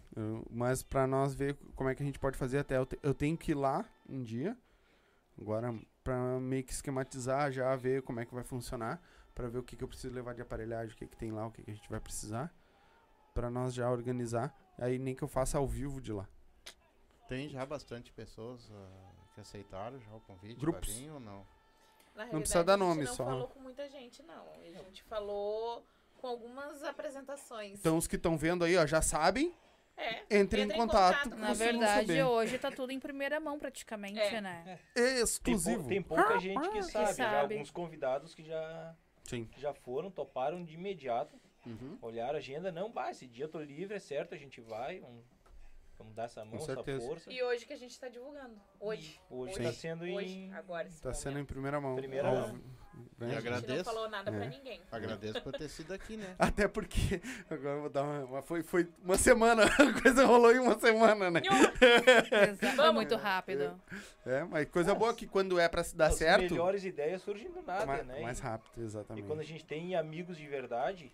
mas 0.50 0.84
pra 0.84 1.08
nós 1.08 1.34
ver 1.34 1.56
como 1.76 1.90
é 1.90 1.96
que 1.96 2.04
a 2.04 2.06
gente 2.06 2.20
pode 2.20 2.38
fazer 2.38 2.60
até. 2.60 2.78
Eu, 2.78 2.86
te- 2.86 3.00
eu 3.02 3.14
tenho 3.14 3.38
que 3.38 3.52
ir 3.52 3.56
lá 3.56 3.86
um 4.08 4.22
dia. 4.22 4.58
Agora, 5.40 5.74
pra 6.04 6.40
meio 6.40 6.64
que 6.64 6.74
esquematizar, 6.74 7.52
já 7.52 7.76
ver 7.76 8.02
como 8.04 8.20
é 8.20 8.26
que 8.26 8.34
vai 8.34 8.44
funcionar. 8.44 9.02
Pra 9.34 9.48
ver 9.48 9.58
o 9.60 9.64
que, 9.64 9.76
que 9.76 9.84
eu 9.84 9.88
preciso 9.88 10.14
levar 10.14 10.36
de 10.36 10.42
aparelhagem, 10.42 10.94
o 10.94 10.98
que, 10.98 11.08
que 11.08 11.18
tem 11.18 11.32
lá, 11.32 11.48
o 11.48 11.52
que, 11.52 11.64
que 11.64 11.72
a 11.72 11.74
gente 11.74 11.90
vai 11.90 12.00
precisar. 12.00 12.54
Pra 13.34 13.50
nós 13.50 13.74
já 13.74 13.90
organizar. 13.90 14.54
Aí 14.78 15.00
nem 15.00 15.16
que 15.16 15.24
eu 15.24 15.28
faça 15.28 15.58
ao 15.58 15.66
vivo 15.68 16.00
de 16.02 16.12
lá. 16.12 16.28
Tem 17.28 17.48
já 17.50 17.66
bastante 17.66 18.12
pessoas 18.12 18.70
ah, 18.72 19.12
que 19.34 19.42
aceitaram 19.42 20.00
já 20.00 20.14
o 20.14 20.20
convite 20.20 20.60
Grupos. 20.60 20.90
pra 20.94 21.00
vir 21.02 21.10
ou 21.12 21.20
não? 21.20 21.46
Na 22.16 22.26
Não 22.26 22.42
precisa 22.42 22.64
dar 22.64 22.78
nome, 22.78 23.02
a 23.02 23.06
gente 23.06 23.16
só. 23.16 23.24
não 23.24 23.32
falou 23.32 23.48
com 23.48 23.60
muita 23.60 23.90
gente, 23.90 24.22
não. 24.22 24.52
A 24.54 24.84
gente 24.84 25.02
falou 25.04 25.84
com 26.24 26.28
algumas 26.30 26.82
apresentações. 26.86 27.78
Então 27.82 27.98
os 27.98 28.08
que 28.08 28.16
estão 28.16 28.38
vendo 28.38 28.64
aí, 28.64 28.78
ó, 28.78 28.86
já 28.88 29.02
sabem. 29.02 29.54
é. 29.98 30.22
Entrem 30.40 30.62
em 30.64 30.64
Entre 30.64 30.64
em 30.64 30.70
contato. 30.80 31.24
contato 31.24 31.30
com 31.32 31.36
Na 31.38 31.54
verdade, 31.54 32.24
hoje 32.24 32.58
tá 32.58 32.72
tudo 32.72 32.92
em 32.94 33.00
primeira 33.00 33.42
mão 33.42 33.60
praticamente, 33.60 34.18
É. 34.20 34.40
né? 34.40 34.80
Tem, 34.94 35.04
pou- 35.04 35.22
Exclusivo. 35.24 35.88
tem 35.90 36.02
pouca 36.02 36.40
gente 36.40 36.68
que 36.70 36.82
sabe, 36.84 37.08
já 37.08 37.14
sabe. 37.14 37.54
alguns 37.56 37.70
convidados 37.70 38.34
que 38.34 38.42
já, 38.42 38.96
Sim. 39.26 39.44
que 39.52 39.60
já 39.60 39.74
foram, 39.74 40.10
toparam 40.10 40.64
de 40.64 40.76
imediato, 40.76 41.38
Uhum. 41.66 41.98
olharam 42.02 42.36
a 42.36 42.38
agenda, 42.38 42.72
não, 42.72 42.90
bah, 42.90 43.12
esse 43.12 43.28
dia 43.28 43.44
eu 43.46 43.50
tô 43.50 43.60
livre, 43.62 43.94
é 43.96 44.00
certo, 44.00 44.34
a 44.34 44.38
gente 44.38 44.60
vai, 44.62 45.00
vamos, 45.02 45.24
vamos 45.98 46.14
dar 46.16 46.24
essa 46.24 46.44
mão, 46.46 46.56
essa 46.56 46.74
certeza. 46.74 47.06
força. 47.06 47.32
E 47.32 47.44
hoje 47.44 47.66
que 47.66 47.74
a 47.74 47.78
gente 47.78 48.00
tá 48.00 48.08
divulgando. 48.08 48.56
Hoje. 48.80 49.20
Hoje 49.30 49.56
Sim. 49.56 49.64
tá 49.64 49.74
sendo 49.74 50.06
Hoje, 50.06 50.34
em... 50.40 50.54
agora. 50.54 50.88
esse 50.88 51.02
Tá 51.02 51.14
sendo 51.14 51.32
em 51.34 51.36
momento. 51.36 51.48
primeira 51.50 51.80
mão. 51.82 51.96
Primeira 51.96 52.30
Ao- 52.30 52.36
mão. 52.48 52.62
Vem, 53.18 53.30
E 53.30 53.32
gente. 53.34 53.38
A 53.38 53.42
gente 53.42 53.52
não 53.52 53.58
agradeço. 53.58 53.84
falou 53.84 54.10
nada 54.10 54.32
pra 54.32 54.46
É. 54.46 54.50
ninguém. 54.50 54.82
Agradeço 54.92 55.42
por 55.42 55.54
ter 55.54 55.70
sido 55.70 55.94
aqui, 55.94 56.18
né? 56.18 56.36
Até 56.40 56.68
porque. 56.68 57.22
Agora 57.50 57.76
eu 57.76 57.82
vou 57.82 57.90
dar 57.90 58.04
uma. 58.04 58.20
uma- 58.26 58.42
foi, 58.42 58.64
foi 58.64 58.88
uma 59.04 59.18
semana. 59.18 59.64
A 59.80 60.02
coisa 60.02 60.26
rolou 60.26 60.52
em 60.52 60.60
uma 60.60 60.78
semana, 60.80 61.30
né? 61.32 61.42
Exato, 61.42 62.58
Foi 62.60 62.76
Vamos. 62.76 62.96
muito 62.96 63.16
rápido. 63.16 63.80
É, 64.26 64.44
mas 64.44 64.68
coisa 64.70 64.94
boa 64.96 65.14
que 65.14 65.28
quando 65.28 65.60
é 65.60 65.68
pra 65.68 65.84
se 65.84 65.96
dar 65.96 66.08
As 66.08 66.16
certo. 66.16 66.42
melhores 66.52 66.84
ideias 66.86 67.22
surgem 67.22 67.50
do 67.52 67.62
nada, 67.62 67.86
mais, 67.86 68.06
né? 68.06 68.20
mais 68.22 68.40
E- 68.40 68.42
rápido, 68.44 68.72
E 68.78 68.82
exatamente. 68.84 69.26
quando 69.28 69.40
a 69.40 69.44
gente 69.44 69.66
tem 69.66 69.96
amigos 69.96 70.38
de 70.38 70.48
verdade 70.48 71.12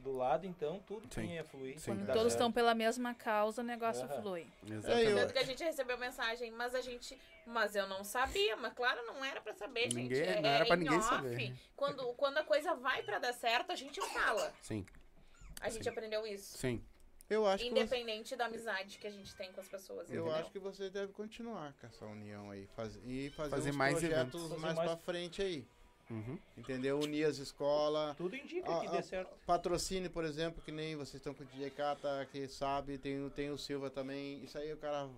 do 0.00 0.12
lado, 0.16 0.46
então 0.46 0.80
tudo 0.86 1.02
Sim. 1.14 1.26
tem 1.28 1.38
a 1.38 1.44
fluir. 1.44 1.78
Sim. 1.78 1.92
Quando 1.96 2.12
todos 2.12 2.32
estão 2.32 2.50
pela 2.50 2.74
mesma 2.74 3.14
causa, 3.14 3.62
o 3.62 3.64
negócio 3.64 4.04
Aham. 4.04 4.20
flui. 4.22 4.46
Exatamente. 4.68 5.10
eu- 5.10 5.16
Tanto 5.16 5.32
que 5.32 5.38
a 5.38 5.44
gente 5.44 5.62
recebeu 5.64 5.98
mensagem, 5.98 6.50
mas 6.50 6.74
a 6.74 6.80
gente. 6.80 7.18
Mas 7.46 7.74
eu 7.74 7.86
não 7.88 8.04
sabia, 8.04 8.56
mas 8.56 8.72
claro, 8.74 9.00
não 9.06 9.24
era 9.24 9.40
pra 9.40 9.52
saber, 9.54 9.88
Ninguém- 9.92 10.16
gente. 10.24 10.28
É, 10.28 10.40
não 10.40 10.48
era 10.48 10.64
é 10.64 10.66
pra 10.66 10.76
em 10.76 10.80
ninguém 10.80 10.98
off. 10.98 11.08
saber. 11.08 11.54
Quando, 11.76 12.04
quando 12.14 12.38
a 12.38 12.44
coisa 12.44 12.74
vai 12.74 13.02
pra 13.02 13.18
dar 13.18 13.32
certo, 13.32 13.72
a 13.72 13.74
gente 13.76 14.00
fala. 14.12 14.52
Sim, 14.62 14.84
A 15.60 15.68
gente 15.68 15.82
Sim. 15.84 15.90
aprendeu 15.90 16.26
isso. 16.26 16.56
sim. 16.58 16.82
Eu 17.28 17.46
acho 17.46 17.62
que 17.62 17.70
você, 17.70 17.80
Independente 17.80 18.34
da 18.34 18.46
amizade 18.46 18.98
que 18.98 19.06
a 19.06 19.10
gente 19.10 19.32
tem 19.36 19.52
com 19.52 19.60
as 19.60 19.68
pessoas. 19.68 20.10
eu 20.10 20.22
entendeu? 20.22 20.34
acho 20.40 20.50
que 20.50 20.58
você 20.58 20.90
deve 20.90 21.12
continuar 21.12 21.72
com 21.80 21.86
essa 21.86 22.04
união 22.04 22.50
aí. 22.50 22.66
Faz, 22.74 22.98
e 23.04 23.30
fazer, 23.30 23.50
Fazer 23.50 23.70
uns 23.70 23.76
mais 23.76 23.92
projetos 23.98 24.18
eventos. 24.18 24.42
Fazer 24.48 24.60
mais, 24.60 24.74
mais- 24.76 24.88
pra 24.90 24.96
frente 24.96 25.40
aí. 25.40 25.64
Uhum. 26.10 26.38
Entendeu? 26.56 26.98
Unir 26.98 27.24
as 27.26 27.38
escolas. 27.38 28.16
Tudo 28.16 28.34
indica 28.36 28.80
que 28.80 28.88
dê 28.88 29.02
certo. 29.02 29.30
Patrocínio, 29.46 30.10
por 30.10 30.24
exemplo, 30.24 30.60
que 30.64 30.72
nem 30.72 30.96
vocês 30.96 31.14
estão 31.14 31.32
com 31.32 31.42
o 31.42 31.46
DJ 31.46 31.70
Kata, 31.70 32.26
que 32.32 32.48
sabe, 32.48 32.98
tem, 32.98 33.24
o- 33.24 33.30
tem 33.30 33.50
o 33.50 33.56
Silva 33.56 33.88
também. 33.90 34.42
Isso 34.42 34.58
aí 34.58 34.72
o 34.72 34.76
cara. 34.76 35.08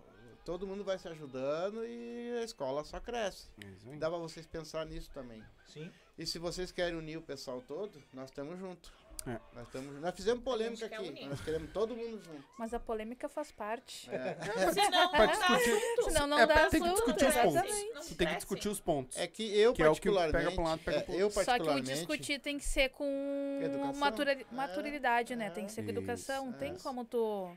Todo 0.44 0.66
mundo 0.66 0.82
vai 0.82 0.98
se 0.98 1.06
ajudando 1.06 1.84
e 1.86 2.36
a 2.40 2.42
escola 2.44 2.82
só 2.84 2.98
cresce. 2.98 3.46
É 3.64 3.68
isso 3.68 3.88
aí. 3.88 3.96
Dá 3.96 4.10
pra 4.10 4.18
vocês 4.18 4.44
pensar 4.44 4.84
nisso 4.84 5.08
também. 5.14 5.42
Sim. 5.64 5.90
E 6.18 6.26
se 6.26 6.38
vocês 6.38 6.72
querem 6.72 6.98
unir 6.98 7.16
o 7.16 7.22
pessoal 7.22 7.62
todo, 7.62 8.02
nós 8.12 8.28
estamos 8.28 8.58
juntos. 8.58 8.92
É. 9.26 9.38
Nós, 9.54 9.66
estamos, 9.66 10.00
nós 10.00 10.14
fizemos 10.16 10.42
polêmica 10.42 10.86
aqui, 10.86 10.96
unir. 10.98 11.28
nós 11.28 11.40
queremos 11.40 11.70
todo 11.72 11.94
mundo 11.94 12.20
junto. 12.24 12.44
Mas 12.58 12.74
a 12.74 12.80
polêmica 12.80 13.28
faz 13.28 13.52
parte. 13.52 14.10
É, 14.10 14.36
Senão, 14.72 15.10
Pra 15.10 15.26
não 15.26 15.38
dá 15.38 15.56
discutir- 15.56 15.72
assunto. 15.72 16.04
Senão 16.12 16.26
não 16.26 16.38
É, 16.40 16.46
dá 16.46 16.68
tem 16.68 16.82
que 16.82 16.88
discutir 16.90 17.26
os 17.28 17.34
pontos. 17.34 17.52
exatamente. 17.54 17.94
Não 17.94 18.02
Tu 18.02 18.14
tem 18.16 18.26
que 18.28 18.34
discutir 18.36 18.68
os 18.68 18.80
pontos. 18.80 19.16
é 19.16 19.26
que 19.28 19.42
eu 19.58 19.72
Que 19.72 19.82
é 19.82 19.88
o 19.88 19.94
que 19.94 20.00
particularmente, 20.10 20.32
pega 20.44 20.50
pra 20.52 20.60
um 20.62 20.66
lado, 20.66 20.78
pega 20.82 20.96
é, 20.98 21.00
pro 21.02 21.14
eu 21.14 21.30
Só 21.30 21.40
que 21.40 21.42
o 21.42 21.46
particularmente, 21.46 21.92
discutir 21.94 22.38
tem 22.40 22.58
que 22.58 22.64
ser 22.64 22.88
com 22.90 23.60
Educação. 23.62 23.94
matura- 23.94 24.32
É, 24.32 24.44
maturidade, 24.50 25.36
né? 25.36 25.46
é. 25.46 25.50
Tem 25.50 25.66
que 25.66 25.72
ser 25.72 25.82
com 25.84 25.90
educação. 25.90 26.46
Não 26.46 26.52
tem 26.54 26.72
é. 26.72 26.78
como 26.78 27.04
tu 27.04 27.56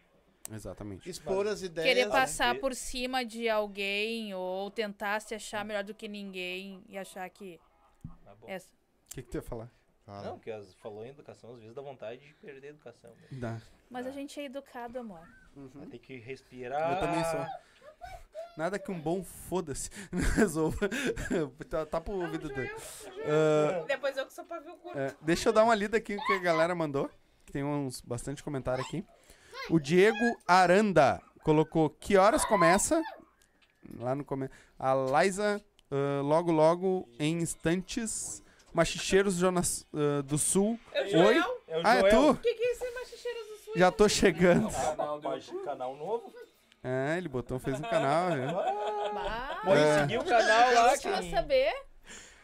Exatamente. 0.52 1.10
expor 1.10 1.48
as 1.48 1.64
ideias. 1.64 1.88
querer 1.90 2.06
né? 2.06 2.11
passar 2.11 2.60
por 2.60 2.76
cima 2.76 3.26
de 3.26 3.49
alguém 3.49 4.36
ou 4.36 4.69
tentar 4.69 5.19
se 5.19 5.34
achar 5.34 5.65
melhor 5.65 5.84
do 5.84 5.95
que 5.95 6.07
ninguém 6.07 6.84
e 6.88 6.95
achar 6.95 7.27
que 7.32 7.60
Tá 8.23 8.36
bom. 8.36 8.48
é 8.48 8.57
O 8.57 8.61
que, 9.15 9.23
que 9.23 9.30
tu 9.32 9.36
ia 9.38 9.41
falar? 9.41 9.72
Fala. 10.06 10.23
Não, 10.23 10.40
que 10.40 10.52
as, 10.52 10.73
falou 10.76 11.03
em 11.06 11.10
educação, 11.10 11.53
às 11.53 11.60
vezes 11.60 11.73
dá 11.76 11.82
vontade 11.82 12.19
de 12.26 12.34
perder 12.36 12.68
a 12.68 12.69
educação. 12.72 13.10
né? 13.10 13.40
Dá. 13.40 13.61
Mas 13.90 14.06
a 14.06 14.11
gente 14.11 14.40
é 14.40 14.45
educado, 14.45 14.99
amor. 14.99 15.27
Vai 15.73 15.88
ter 15.88 15.99
que 15.99 16.18
respirar. 16.18 16.94
Eu 16.94 16.99
também 16.99 17.23
sou. 17.23 17.45
Nada 18.57 18.80
que 18.80 18.90
um 18.91 18.99
bom 18.99 19.22
foda-se 19.23 19.90
não 20.11 20.22
resolva. 20.32 20.88
tá, 21.69 21.86
tá 21.86 21.99
pro 21.99 22.14
ouvido 22.14 22.48
dele. 22.49 22.72
Ah, 23.26 23.84
Depois 23.88 24.15
eu 24.15 24.26
que 24.26 24.34
sou 24.34 24.45
pavio 24.45 24.76
curto. 24.77 24.98
É, 24.98 25.14
deixa 25.22 25.49
eu 25.49 25.53
dar 25.53 25.64
uma 25.64 25.76
lida 25.76 25.98
aqui 25.98 26.15
que 26.18 26.34
a 26.34 26.40
galera 26.40 26.73
mandou. 26.76 27.10
Que 27.45 27.52
tem 27.52 27.64
uns 27.64 27.99
bastante 28.02 28.44
comentário 28.44 28.84
aqui. 28.84 29.03
O 29.69 29.80
Diego 29.80 30.18
Aranda 30.48 31.22
colocou 31.44 31.90
que 31.90 32.15
horas 32.15 32.45
começa? 32.45 33.02
Lá 33.98 34.15
no 34.15 34.23
começo. 34.23 34.53
A 34.80 34.94
Liza, 35.23 35.61
ah, 35.91 36.22
logo 36.23 36.52
logo, 36.52 37.10
em 37.19 37.40
instantes. 37.40 38.41
Machicheiros 38.76 39.35
Jonas 39.35 39.88
ah, 39.93 40.22
do 40.22 40.38
Sul. 40.38 40.77
Eu, 40.93 41.03
Oi? 41.03 41.10
Joel, 41.35 41.61
É 41.68 41.77
o 41.77 41.81
Ah, 41.85 41.95
é 41.95 41.99
Joel. 42.02 42.22
O 42.30 42.34
tu? 42.35 42.41
que, 42.41 42.53
que 42.53 42.64
é 42.64 42.72
esse 42.73 42.91
machicheiros 42.91 43.47
do 43.47 43.56
sul? 43.64 43.73
Já 43.77 43.89
tô 43.91 44.10
chegando. 44.10 44.69
Canal 44.69 45.22
canal 45.64 45.95
novo. 45.95 46.34
É, 46.84 47.18
ele 47.18 47.30
botou, 47.30 47.57
fez 47.57 47.80
um 47.80 47.84
canal. 47.84 48.30
né? 48.31 48.47
Bah, 48.53 49.61
Pode 49.64 49.80
É. 49.81 49.99
seguir 50.02 50.18
o 50.19 50.26
canal 50.26 50.73
lá. 50.73 50.97
Que- 50.97 51.31
saber. 51.31 51.73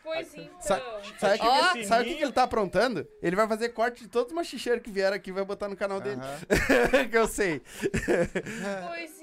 Pois 0.04 0.34
então. 0.34 0.62
Sa- 0.62 0.82
Sabe 1.20 1.36
o 1.36 1.40
que, 1.40 1.46
Ó. 1.48 1.74
que- 1.74 1.86
sabe 1.86 2.06
que 2.06 2.16
que 2.16 2.24
ele 2.24 2.32
tá 2.32 2.44
aprontando? 2.44 3.06
Ele 3.22 3.36
vai 3.36 3.48
fazer 3.48 3.70
corte 3.70 4.02
de 4.04 4.08
todos 4.10 4.30
os 4.32 4.36
machicheiros 4.36 4.82
que 4.82 4.90
vieram 4.90 5.16
aqui 5.16 5.30
e 5.30 5.34
vai 5.34 5.44
botar 5.46 5.68
no 5.68 5.76
canal 5.76 6.00
dele. 6.02 6.20
Aham. 6.22 6.40
que 7.12 7.18
eu 7.18 7.28
sei. 7.28 7.62
Pois. 8.88 9.22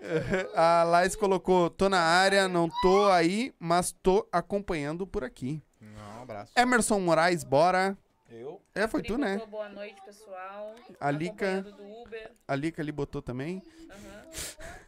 A 0.54 0.82
Lais 0.84 1.14
colocou, 1.14 1.68
tô 1.68 1.88
na 1.88 2.00
área, 2.00 2.48
não 2.48 2.70
tô 2.80 3.06
aí, 3.10 3.52
mas 3.58 3.92
tô 4.02 4.26
acompanhando 4.32 5.06
por 5.06 5.22
aqui. 5.24 5.62
Não, 5.78 5.90
abraço. 6.30 6.52
Emerson 6.56 7.00
Moraes, 7.00 7.44
bora. 7.44 7.96
Eu. 8.30 8.60
É, 8.74 8.86
foi 8.86 9.02
tu, 9.02 9.18
né? 9.18 9.40
Boa 9.50 9.68
noite, 9.68 10.00
pessoal. 10.04 10.74
A 11.00 11.10
Lica. 11.10 11.64
A 12.46 12.54
Lica 12.54 12.80
ali 12.80 12.92
botou 12.92 13.20
também. 13.22 13.62
Aham. 13.90 14.30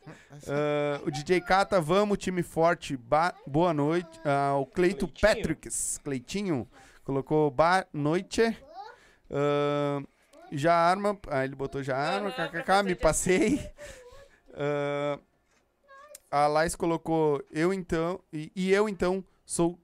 Ah, 0.48 1.00
o 1.06 1.10
DJ 1.12 1.40
Cata, 1.40 1.80
vamos, 1.80 2.18
time 2.18 2.42
forte. 2.42 2.96
ba- 2.96 3.34
boa 3.46 3.72
noite. 3.72 4.20
Ah, 4.24 4.56
o 4.56 4.66
Cleito 4.66 5.06
Cleitinho. 5.06 5.20
Patricks, 5.42 5.98
Cleitinho, 6.02 6.68
colocou 7.04 7.48
boa 7.52 7.86
noite. 7.92 8.42
Ah, 9.30 10.02
já 10.50 10.74
arma. 10.74 11.16
Ah, 11.28 11.44
ele 11.44 11.54
botou 11.54 11.84
já 11.84 11.96
arma. 11.96 12.32
Pra 12.32 12.48
KKK, 12.48 12.82
me 12.82 12.94
passei. 12.96 13.70
A 16.30 16.46
Lais 16.46 16.74
colocou 16.74 17.40
eu 17.50 17.72
então. 17.72 18.18
E, 18.32 18.50
e 18.56 18.72
eu 18.72 18.88
então 18.88 19.24
sou. 19.44 19.78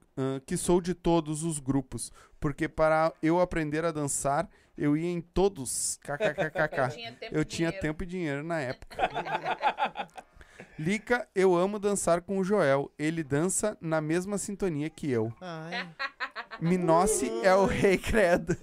Que 0.45 0.57
sou 0.57 0.79
de 0.81 0.93
todos 0.93 1.43
os 1.43 1.59
grupos. 1.59 2.11
Porque 2.39 2.67
para 2.67 3.13
eu 3.21 3.39
aprender 3.39 3.83
a 3.85 3.91
dançar, 3.91 4.49
eu 4.77 4.95
ia 4.95 5.09
em 5.09 5.21
todos. 5.21 5.99
Eu 6.07 6.17
KKKKK. 6.17 6.89
tinha 6.95 7.11
tempo 7.13 7.35
Eu 7.35 7.41
e 7.41 7.45
tinha 7.45 7.69
dinheiro. 7.69 7.81
tempo 7.81 8.03
e 8.03 8.05
dinheiro 8.05 8.43
na 8.43 8.59
época. 8.61 8.97
Lica, 10.77 11.27
eu 11.35 11.55
amo 11.55 11.77
dançar 11.77 12.21
com 12.21 12.37
o 12.37 12.43
Joel. 12.43 12.89
Ele 12.97 13.21
dança 13.23 13.77
na 13.81 13.99
mesma 13.99 14.37
sintonia 14.37 14.89
que 14.89 15.11
eu. 15.11 15.33
Ai, 15.41 15.89
Minossi 16.61 17.29
é 17.43 17.53
o 17.53 17.65
rei, 17.65 17.97
credo. 17.97 18.55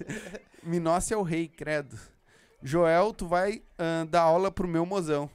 Minossi 0.63 1.13
é 1.13 1.17
o 1.17 1.21
rei, 1.21 1.47
credo. 1.47 1.97
Joel, 2.61 3.13
tu 3.13 3.27
vai 3.27 3.61
ahn, 3.77 4.05
dar 4.07 4.21
aula 4.21 4.51
pro 4.51 4.67
meu 4.67 4.85
mozão. 4.85 5.29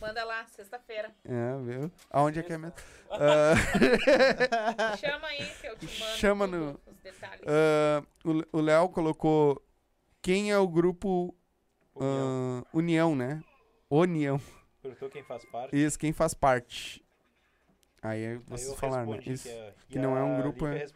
Manda 0.00 0.24
lá, 0.24 0.46
sexta-feira. 0.46 1.10
É, 1.24 1.56
viu? 1.62 1.90
Aonde 2.10 2.40
é 2.40 2.42
que 2.42 2.52
é 2.52 2.58
mesmo? 2.58 2.74
Ah, 3.10 3.54
Chama 4.96 5.26
aí 5.28 5.44
que 5.60 5.66
eu 5.66 5.76
te 5.76 5.86
mando 5.86 6.12
Chama 6.16 6.46
no- 6.46 6.80
os 6.86 6.96
detalhes. 7.02 7.42
ah, 7.46 8.02
o- 8.24 8.58
o 8.58 8.60
Léo 8.60 8.88
colocou 8.88 9.62
quem 10.22 10.50
é 10.50 10.58
o 10.58 10.66
grupo 10.66 11.34
União. 11.94 12.64
ah, 12.64 12.66
União, 12.72 13.14
né? 13.16 13.42
União. 13.90 14.40
Perguntou 14.82 15.10
quem 15.10 15.22
faz 15.22 15.44
parte. 15.44 15.76
Isso, 15.76 15.98
quem 15.98 16.12
faz 16.12 16.32
parte. 16.32 17.04
Aí 18.02 18.24
Aí 18.26 18.36
vocês 18.46 18.74
falaram, 18.78 19.10
né? 19.12 19.20
Isso. 19.26 19.42
Que, 19.48 19.54
é- 19.54 19.74
que 19.90 19.98
não 19.98 20.16
é 20.16 20.22
um 20.22 20.40
grupo, 20.40 20.66
é-. 20.66 20.86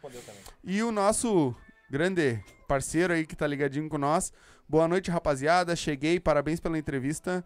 E 0.63 0.81
o 0.81 0.91
nosso 0.91 1.55
grande 1.91 2.43
parceiro 2.67 3.13
aí 3.13 3.27
que 3.27 3.35
tá 3.35 3.45
ligadinho 3.45 3.87
com 3.87 3.99
nós. 3.99 4.33
Boa 4.67 4.87
noite, 4.87 5.11
rapaziada. 5.11 5.75
Cheguei, 5.75 6.19
parabéns 6.19 6.59
pela 6.59 6.79
entrevista. 6.79 7.45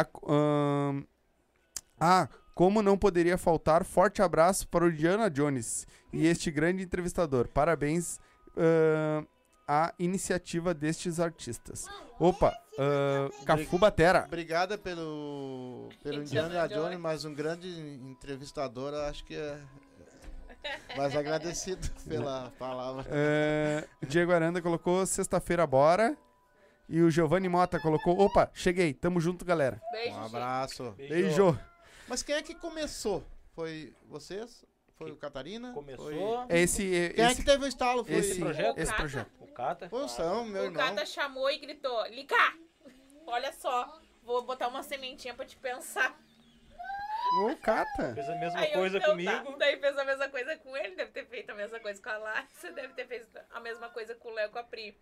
A- 0.00 0.06
ah, 2.00 2.28
como 2.54 2.82
não 2.82 2.96
poderia 2.98 3.36
faltar, 3.38 3.84
forte 3.84 4.22
abraço 4.22 4.66
para 4.68 4.84
o 4.84 4.92
Diana 4.92 5.30
Jones 5.30 5.86
e 6.12 6.26
este 6.26 6.50
grande 6.50 6.82
entrevistador. 6.82 7.48
Parabéns 7.48 8.18
ahn, 8.56 9.26
à 9.66 9.92
iniciativa 9.98 10.74
destes 10.74 11.18
artistas. 11.20 11.86
Opa, 12.18 12.54
ahn, 12.78 13.30
Cafu 13.44 13.78
Batera. 13.78 14.24
Obrigada 14.26 14.76
pelo, 14.78 15.88
pelo 16.02 16.22
Indiana 16.22 16.66
Jones. 16.68 16.98
Mas 16.98 17.24
um 17.24 17.34
grande 17.34 17.68
entrevistador, 17.68 18.94
acho 18.94 19.24
que 19.24 19.34
é. 19.34 19.58
Mas 20.96 21.16
agradecido 21.16 21.88
pela 22.08 22.52
palavra. 22.58 23.04
É, 23.10 23.86
Diego 24.06 24.32
Aranda 24.32 24.62
colocou 24.62 25.04
sexta-feira 25.06 25.66
bora. 25.66 26.16
E 26.92 27.00
o 27.00 27.10
Giovanni 27.10 27.48
Mota 27.48 27.80
colocou: 27.80 28.20
opa, 28.20 28.50
cheguei, 28.52 28.92
tamo 28.92 29.18
junto, 29.18 29.46
galera. 29.46 29.80
Beijo, 29.90 30.14
Um 30.14 30.24
abraço. 30.26 30.90
Beijo. 30.92 31.58
Mas 32.06 32.22
quem 32.22 32.34
é 32.34 32.42
que 32.42 32.54
começou? 32.54 33.24
Foi 33.54 33.94
vocês? 34.06 34.62
Foi 34.98 35.10
o 35.10 35.16
Catarina? 35.16 35.72
Começou 35.72 36.04
Foi... 36.46 36.56
Esse, 36.56 36.82
Quem 37.14 37.24
é 37.24 37.28
esse, 37.30 37.36
que 37.40 37.44
teve 37.46 37.64
o 37.64 37.66
estalo? 37.66 38.04
Foi 38.04 38.14
esse, 38.14 38.38
projeto? 38.38 38.78
esse 38.78 38.92
O 38.92 38.96
projeto. 38.96 39.30
o 39.40 39.46
Cata. 39.48 39.88
Foi 39.88 40.04
o 40.04 40.08
São, 40.08 40.44
meu 40.44 40.62
O 40.62 40.64
irmão. 40.66 40.84
Cata 40.86 41.06
chamou 41.06 41.50
e 41.50 41.56
gritou: 41.56 42.06
Lica! 42.08 42.36
Olha 43.26 43.52
só, 43.54 43.98
vou 44.22 44.42
botar 44.44 44.68
uma 44.68 44.82
sementinha 44.82 45.32
pra 45.32 45.46
te 45.46 45.56
pensar. 45.56 46.14
Ô, 47.42 47.56
Cata. 47.56 48.12
Fez 48.14 48.28
a 48.28 48.34
mesma 48.34 48.60
Aí 48.60 48.70
coisa 48.74 48.98
então 48.98 49.10
comigo. 49.12 49.52
Tá. 49.52 49.56
Daí 49.60 49.78
fez 49.80 49.96
a 49.96 50.04
mesma 50.04 50.28
coisa 50.28 50.56
com 50.58 50.76
ele, 50.76 50.94
deve 50.94 51.10
ter 51.12 51.24
feito 51.26 51.48
a 51.48 51.54
mesma 51.54 51.80
coisa 51.80 52.02
com 52.02 52.10
a 52.10 52.18
Larissa, 52.18 52.70
deve 52.72 52.92
ter 52.92 53.06
feito 53.06 53.26
a 53.50 53.60
mesma 53.60 53.88
coisa 53.88 54.14
com 54.14 54.28
o 54.28 54.32
Léo 54.34 54.48
e 54.48 54.52
com 54.52 54.58
a 54.58 54.64
Pri. 54.64 54.94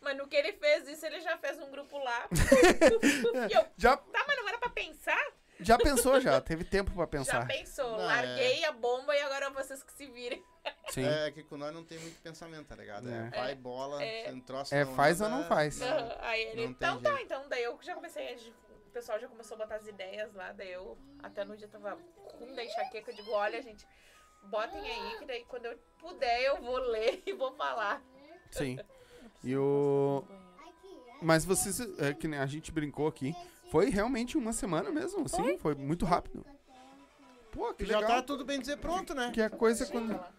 Mas 0.00 0.16
no 0.16 0.28
que 0.28 0.36
ele 0.36 0.52
fez 0.52 0.86
isso, 0.88 1.04
ele 1.04 1.20
já 1.20 1.36
fez 1.38 1.58
um 1.58 1.70
grupo 1.70 1.98
lá. 1.98 2.28
e 3.50 3.52
eu, 3.52 3.64
Já, 3.76 3.96
tá, 3.96 4.24
mas 4.26 4.36
não 4.36 4.48
era 4.48 4.58
pra 4.58 4.68
pensar? 4.70 5.18
já 5.60 5.76
pensou, 5.76 6.20
já. 6.20 6.40
Teve 6.40 6.62
tempo 6.64 6.90
pra 6.92 7.02
Já 7.02 7.06
pensar. 7.08 7.46
pensou. 7.48 7.90
Não, 7.90 8.06
Larguei 8.06 8.64
a 8.64 8.70
bomba 8.72 9.16
e 9.16 9.20
agora 9.22 9.50
vocês 9.50 9.82
que 9.82 9.92
se 9.92 10.06
virem. 10.06 10.40
Sim. 10.88 11.04
É 11.04 11.30
que 11.32 11.42
com 11.42 11.56
nós 11.56 11.74
não 11.74 11.84
tem 11.84 11.98
muito 11.98 12.20
pensamento, 12.22 12.66
tá 12.68 12.76
ligado? 12.76 13.08
É, 13.10 13.26
É. 13.26 13.30
vai 13.30 13.54
bola, 13.56 14.00
É. 14.02 14.24
você 14.24 14.30
não 14.32 14.40
troça 14.40 14.76
É, 14.76 14.84
não 14.84 14.94
faz 14.94 15.20
ou 15.20 15.28
não 15.28 15.44
faz? 15.48 15.82
Aham, 15.82 16.16
Aí 16.20 16.42
ele, 16.42 16.62
não 16.64 16.70
então 16.70 17.02
tá, 17.02 17.10
jeito. 17.10 17.24
então 17.24 17.48
daí 17.48 17.64
eu 17.64 17.76
já 17.82 17.94
comecei, 17.94 18.34
a- 18.34 18.36
o 18.36 18.90
pessoal 18.92 19.18
já 19.18 19.26
começou 19.28 19.56
a 19.56 19.58
botar 19.58 19.76
as 19.76 19.86
ideias 19.88 20.32
lá, 20.34 20.52
daí 20.52 20.72
eu 20.72 20.96
até 21.22 21.44
no 21.44 21.56
dia 21.56 21.66
tava 21.68 21.98
ruim 22.38 22.54
da 22.54 22.64
enxaqueca, 22.64 23.10
eu 23.10 23.16
digo, 23.16 23.32
olha 23.32 23.60
gente, 23.60 23.84
botem 24.44 24.80
aí, 24.80 25.18
que 25.18 25.26
daí 25.26 25.44
quando 25.46 25.66
eu 25.66 25.78
puder 25.98 26.40
eu 26.42 26.56
vou 26.62 26.76
ler 26.78 27.20
e 27.26 27.32
vou 27.32 27.52
falar. 27.56 28.00
Sim. 28.52 28.78
E 29.44 29.56
o. 29.56 30.22
Mas 31.22 31.44
vocês. 31.44 31.80
É, 31.98 32.12
que 32.14 32.28
nem 32.28 32.38
a 32.38 32.46
gente 32.46 32.70
brincou 32.72 33.06
aqui. 33.06 33.34
Foi 33.70 33.90
realmente 33.90 34.38
uma 34.38 34.52
semana 34.52 34.90
mesmo, 34.90 35.28
sim. 35.28 35.58
Foi 35.58 35.74
muito 35.74 36.06
rápido. 36.06 36.44
Pô, 37.52 37.68
que 37.74 37.84
Que 37.84 37.86
já 37.90 37.98
legal. 38.00 38.16
tá 38.16 38.22
tudo 38.22 38.44
bem 38.44 38.58
dizer 38.60 38.76
pronto, 38.78 39.14
né? 39.14 39.30
Que 39.32 39.42
a 39.42 39.50
coisa 39.50 39.84
quando. 39.86 40.12
Já 40.12 40.32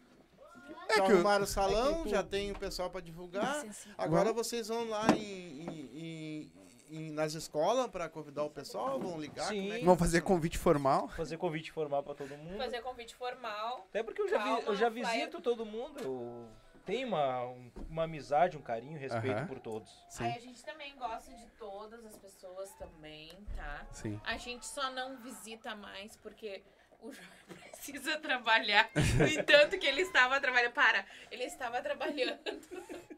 É 0.89 0.93
que 1.01 1.11
eu- 1.11 1.15
arrumaram 1.17 1.43
o 1.43 1.47
salão, 1.47 1.99
é 1.99 2.03
que 2.03 2.09
já 2.09 2.23
tem 2.23 2.51
o 2.51 2.57
pessoal 2.57 2.89
pra 2.89 2.99
divulgar. 3.01 3.63
Agora 3.97 4.33
vocês 4.33 4.67
vão 4.69 4.89
lá 4.89 5.05
em, 5.11 5.61
em- 5.61 5.89
em- 5.93 6.51
em- 6.89 7.11
nas 7.11 7.33
escolas 7.35 7.87
pra 7.91 8.09
convidar 8.09 8.43
o 8.43 8.49
pessoal, 8.49 8.99
vão 8.99 9.19
ligar? 9.21 9.47
Sim. 9.49 9.61
Como 9.61 9.73
é 9.73 9.79
que 9.79 9.85
Vão 9.85 9.97
fazer 9.97 10.19
funciona? 10.21 10.35
convite 10.35 10.57
formal. 10.57 11.07
Fazer 11.09 11.37
convite 11.37 11.71
formal 11.71 12.01
pra 12.01 12.15
todo 12.15 12.29
mundo. 12.35 12.57
Fazer 12.57 12.81
convite 12.81 13.15
formal. 13.15 13.85
Até 13.89 14.01
porque 14.01 14.21
eu 14.21 14.27
já, 14.29 14.43
vi- 14.43 14.65
eu 14.65 14.75
já 14.75 14.89
visito 14.89 15.39
todo 15.41 15.63
mundo. 15.63 15.99
Eu 15.99 16.47
tenho 16.89 17.07
uma, 17.07 17.43
um- 17.45 17.71
uma 17.89 18.03
amizade, 18.03 18.57
um 18.57 18.61
carinho, 18.61 18.97
respeito 18.99 19.37
Aham. 19.37 19.47
por 19.47 19.59
todos. 19.59 20.05
Sim. 20.09 20.23
Aí 20.25 20.31
a 20.37 20.39
gente 20.39 20.63
também 20.63 20.95
gosta 20.95 21.33
de 21.33 21.45
todas 21.51 22.05
as 22.05 22.17
pessoas 22.17 22.73
também, 22.75 23.29
tá? 23.55 23.85
Sim. 23.91 24.19
A 24.23 24.37
gente 24.37 24.65
só 24.65 24.89
não 24.91 25.17
visita 25.17 25.75
mais 25.75 26.15
porque 26.17 26.63
o 27.01 27.11
João 27.13 27.27
precisa 27.47 28.19
trabalhar. 28.19 28.89
No 29.17 29.27
entanto 29.27 29.77
que 29.77 29.85
ele 29.87 30.01
estava 30.01 30.39
trabalhando. 30.41 30.73
Para, 30.73 31.05
ele 31.31 31.43
estava 31.45 31.81
trabalhando. 31.81 32.39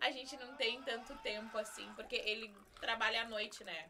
A 0.00 0.10
gente 0.10 0.36
não 0.36 0.54
tem 0.56 0.82
tanto 0.82 1.16
tempo 1.18 1.56
assim, 1.56 1.90
porque 1.94 2.16
ele 2.16 2.54
trabalha 2.80 3.22
à 3.22 3.24
noite, 3.28 3.64
né? 3.64 3.86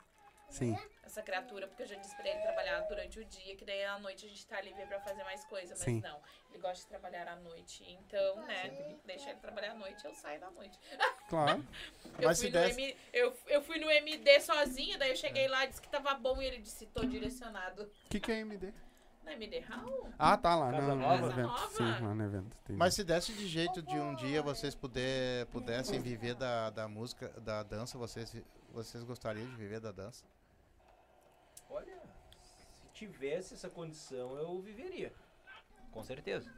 Sim. 0.51 0.79
Essa 1.03 1.23
criatura, 1.23 1.67
porque 1.67 1.83
eu 1.83 1.87
já 1.87 1.97
disse 1.97 2.15
pra 2.15 2.29
ele 2.29 2.41
trabalhar 2.41 2.81
durante 2.83 3.19
o 3.19 3.25
dia, 3.25 3.57
que 3.57 3.65
daí 3.65 3.85
à 3.85 3.99
noite 3.99 4.27
a 4.27 4.29
gente 4.29 4.47
tá 4.47 4.61
livre 4.61 4.87
pra 4.87 5.01
fazer 5.01 5.25
mais 5.25 5.45
coisa. 5.45 5.71
Mas 5.71 5.79
Sim. 5.81 6.01
não, 6.01 6.21
ele 6.51 6.59
gosta 6.61 6.83
de 6.83 6.87
trabalhar 6.87 7.27
à 7.27 7.35
noite. 7.37 7.83
Então, 7.89 8.37
né, 8.47 8.97
deixa 9.05 9.31
ele 9.31 9.41
trabalhar 9.41 9.73
à 9.73 9.75
noite, 9.75 10.05
eu 10.05 10.15
saio 10.15 10.39
da 10.41 10.51
noite. 10.53 10.79
Claro. 11.29 11.67
Eu 12.19 12.29
Mas 12.29 12.39
fui, 12.39 12.49
se 12.51 12.55
no 12.57 12.61
desse- 12.65 12.81
M, 12.81 12.97
eu, 13.13 13.37
eu 13.47 13.63
fui 13.63 13.79
no 13.79 13.91
MD 13.91 14.41
sozinha, 14.41 14.99
daí 14.99 15.11
eu 15.11 15.17
cheguei 15.17 15.49
lá, 15.49 15.65
disse 15.65 15.81
que 15.81 15.89
tava 15.89 16.13
bom 16.15 16.41
e 16.43 16.45
ele 16.47 16.59
disse, 16.59 16.87
tô 16.87 17.05
direcionado. 17.05 17.83
O 17.85 18.09
que, 18.11 18.21
que 18.21 18.31
é 18.33 18.41
MD? 18.41 18.73
Na 19.25 19.33
MD 19.33 19.61
Hall? 19.61 20.09
Ah, 20.19 20.37
tá 20.37 20.55
lá 20.57 20.71
Casa 20.73 20.95
no, 20.95 20.97
Nova? 20.97 21.29
Casa 21.33 21.69
Sim, 21.77 22.05
lá 22.05 22.15
no 22.15 22.25
evento. 22.25 22.57
entendi. 22.63 22.79
Mas 22.79 22.95
se 22.95 23.05
desse 23.05 23.33
de 23.33 23.47
jeito 23.47 23.81
de 23.83 23.97
um 23.99 24.15
dia 24.17 24.43
vocês 24.43 24.75
puder, 24.75 25.47
pudessem 25.47 26.01
viver 26.01 26.35
da, 26.35 26.71
da 26.71 26.89
música, 26.89 27.29
da 27.41 27.63
dança, 27.63 27.97
vocês, 27.97 28.35
vocês 28.71 29.03
gostariam 29.05 29.47
de 29.49 29.57
viver 29.57 29.81
da 29.81 29.93
dança? 29.93 30.25
Olha, 31.71 31.95
se 32.43 32.89
tivesse 32.93 33.55
essa 33.55 33.69
condição, 33.69 34.37
eu 34.37 34.61
viveria. 34.61 35.13
Com 35.93 36.03
certeza. 36.03 36.51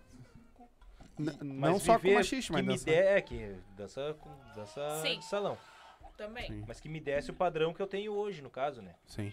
N- 1.19 1.37
Mas 1.43 1.71
não 1.73 1.79
só 1.79 1.95
com 1.95 2.01
que 2.01 2.15
mas 2.15 2.31
me 2.51 2.63
dança. 2.63 2.85
der, 2.87 3.19
é 3.19 3.21
que 3.21 3.57
dança, 3.77 4.17
dança 4.55 5.03
Sim. 5.03 5.19
de 5.19 5.25
salão. 5.25 5.59
Também. 6.17 6.47
Sim. 6.47 6.65
Mas 6.67 6.81
que 6.81 6.89
me 6.89 7.01
desse 7.01 7.31
o 7.31 7.35
padrão 7.35 7.73
que 7.75 7.81
eu 7.81 7.87
tenho 7.87 8.13
hoje, 8.13 8.43
no 8.43 8.51
caso, 8.51 8.81
né? 8.83 8.95
Sim. 9.07 9.33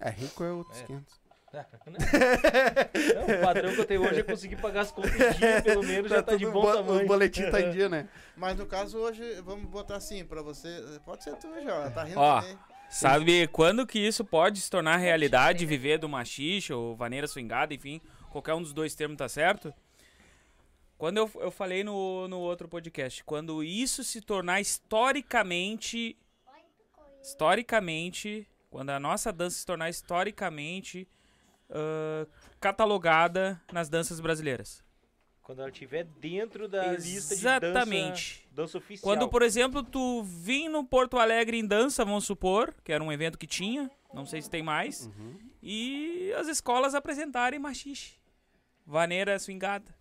É, 0.00 0.10
rico 0.10 0.44
é 0.44 0.52
outros 0.52 0.80
É. 0.80 0.84
500. 0.86 1.20
Não, 1.88 3.36
o 3.38 3.40
padrão 3.42 3.72
que 3.74 3.80
eu 3.80 3.86
tenho 3.86 4.02
hoje 4.06 4.20
é 4.20 4.22
conseguir 4.22 4.56
pagar 4.56 4.82
as 4.82 4.90
contas 4.92 5.14
em 5.14 5.38
dia, 5.38 5.62
pelo 5.62 5.82
menos, 5.82 6.10
já 6.10 6.22
tá 6.22 6.36
de 6.36 6.44
bom 6.44 6.60
bo- 6.62 6.72
tamanho. 6.74 7.04
O 7.04 7.06
boletim 7.06 7.50
tá 7.50 7.60
em 7.60 7.70
dia, 7.70 7.88
né? 7.88 8.06
Mas 8.36 8.56
no 8.58 8.66
caso 8.66 8.98
hoje, 8.98 9.40
vamos 9.40 9.64
botar 9.70 9.96
assim, 9.96 10.24
pra 10.26 10.42
você. 10.42 11.00
Pode 11.06 11.24
ser 11.24 11.34
tu, 11.36 11.48
já. 11.62 11.90
Tá 11.90 12.04
rindo 12.04 12.20
Ó. 12.20 12.40
também. 12.42 12.58
Sabe 12.90 13.46
quando 13.48 13.86
que 13.86 13.98
isso 13.98 14.24
pode 14.24 14.60
se 14.60 14.70
tornar 14.70 14.96
realidade, 14.96 15.66
viver 15.66 15.98
do 15.98 16.08
machixe 16.08 16.72
ou 16.72 16.96
vaneira 16.96 17.26
swingada, 17.26 17.74
enfim, 17.74 18.00
qualquer 18.30 18.54
um 18.54 18.62
dos 18.62 18.72
dois 18.72 18.94
termos 18.94 19.18
tá 19.18 19.28
certo? 19.28 19.72
Quando 20.96 21.18
eu, 21.18 21.30
eu 21.36 21.50
falei 21.50 21.84
no, 21.84 22.26
no 22.26 22.40
outro 22.40 22.66
podcast, 22.66 23.22
quando 23.24 23.62
isso 23.62 24.02
se 24.02 24.20
tornar 24.20 24.60
historicamente, 24.60 26.16
historicamente, 27.22 28.48
quando 28.70 28.90
a 28.90 28.98
nossa 28.98 29.32
dança 29.32 29.58
se 29.58 29.66
tornar 29.66 29.90
historicamente 29.90 31.06
ah, 31.70 32.26
catalogada 32.60 33.60
nas 33.72 33.88
danças 33.88 34.20
brasileiras. 34.20 34.82
Quando 35.48 35.60
ela 35.60 35.70
estiver 35.70 36.04
dentro 36.04 36.68
da 36.68 36.92
lista 36.92 37.34
de 37.34 37.40
Exatamente. 37.40 38.42
dança, 38.50 38.54
dança 38.54 38.76
oficial. 38.76 39.02
Quando, 39.02 39.30
por 39.30 39.40
exemplo, 39.40 39.82
tu 39.82 40.22
vir 40.22 40.68
no 40.68 40.84
Porto 40.84 41.16
Alegre 41.18 41.56
em 41.58 41.66
dança, 41.66 42.04
vamos 42.04 42.26
supor, 42.26 42.74
que 42.84 42.92
era 42.92 43.02
um 43.02 43.10
evento 43.10 43.38
que 43.38 43.46
tinha, 43.46 43.90
não 44.12 44.26
sei 44.26 44.42
se 44.42 44.50
tem 44.50 44.62
mais, 44.62 45.06
Uhum. 45.06 45.38
e 45.62 46.30
as 46.36 46.48
escolas 46.48 46.94
apresentarem 46.94 47.58
machixe, 47.58 48.18
vaneira 48.84 49.38
swingada. 49.38 49.96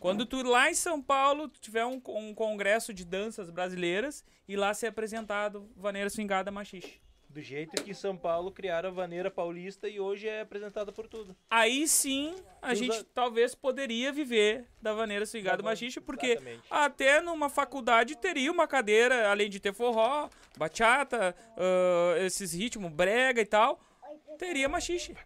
Quando 0.00 0.24
tu 0.24 0.42
lá 0.42 0.70
em 0.70 0.74
São 0.74 1.02
Paulo 1.02 1.46
tu 1.46 1.60
tiver 1.60 1.84
um, 1.84 2.00
um 2.16 2.34
congresso 2.34 2.94
de 2.94 3.04
danças 3.04 3.50
brasileiras 3.50 4.24
e 4.48 4.56
lá 4.56 4.72
ser 4.72 4.86
apresentado 4.86 5.70
vaneira 5.76 6.08
swingada 6.08 6.50
machixe. 6.50 6.98
Do 7.32 7.40
jeito 7.40 7.82
que 7.82 7.92
em 7.92 7.94
São 7.94 8.14
Paulo 8.14 8.52
criaram 8.52 8.90
a 8.90 8.92
vaneira 8.92 9.30
paulista 9.30 9.88
e 9.88 9.98
hoje 9.98 10.28
é 10.28 10.42
apresentada 10.42 10.92
por 10.92 11.08
tudo. 11.08 11.34
Aí 11.48 11.88
sim 11.88 12.34
a 12.60 12.72
Usa- 12.72 12.74
gente 12.76 13.04
talvez 13.04 13.54
poderia 13.54 14.12
viver 14.12 14.66
da 14.82 14.92
vaneira 14.92 15.24
swingada 15.24 15.62
machixe, 15.62 15.98
porque 15.98 16.26
Exatamente. 16.32 16.62
até 16.70 17.20
numa 17.22 17.48
faculdade 17.48 18.16
teria 18.16 18.52
uma 18.52 18.68
cadeira, 18.68 19.30
além 19.30 19.48
de 19.48 19.58
ter 19.58 19.72
forró, 19.72 20.28
bachata, 20.58 21.34
ah, 21.56 22.14
esses 22.18 22.52
ritmos, 22.52 22.92
brega 22.92 23.40
e 23.40 23.46
tal, 23.46 23.80
teria 24.38 24.68
machixe. 24.68 25.16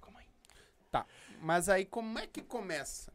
Tá. 0.92 1.04
Mas 1.40 1.68
aí 1.68 1.84
como 1.84 2.20
é 2.20 2.26
que 2.28 2.40
começa? 2.40 3.12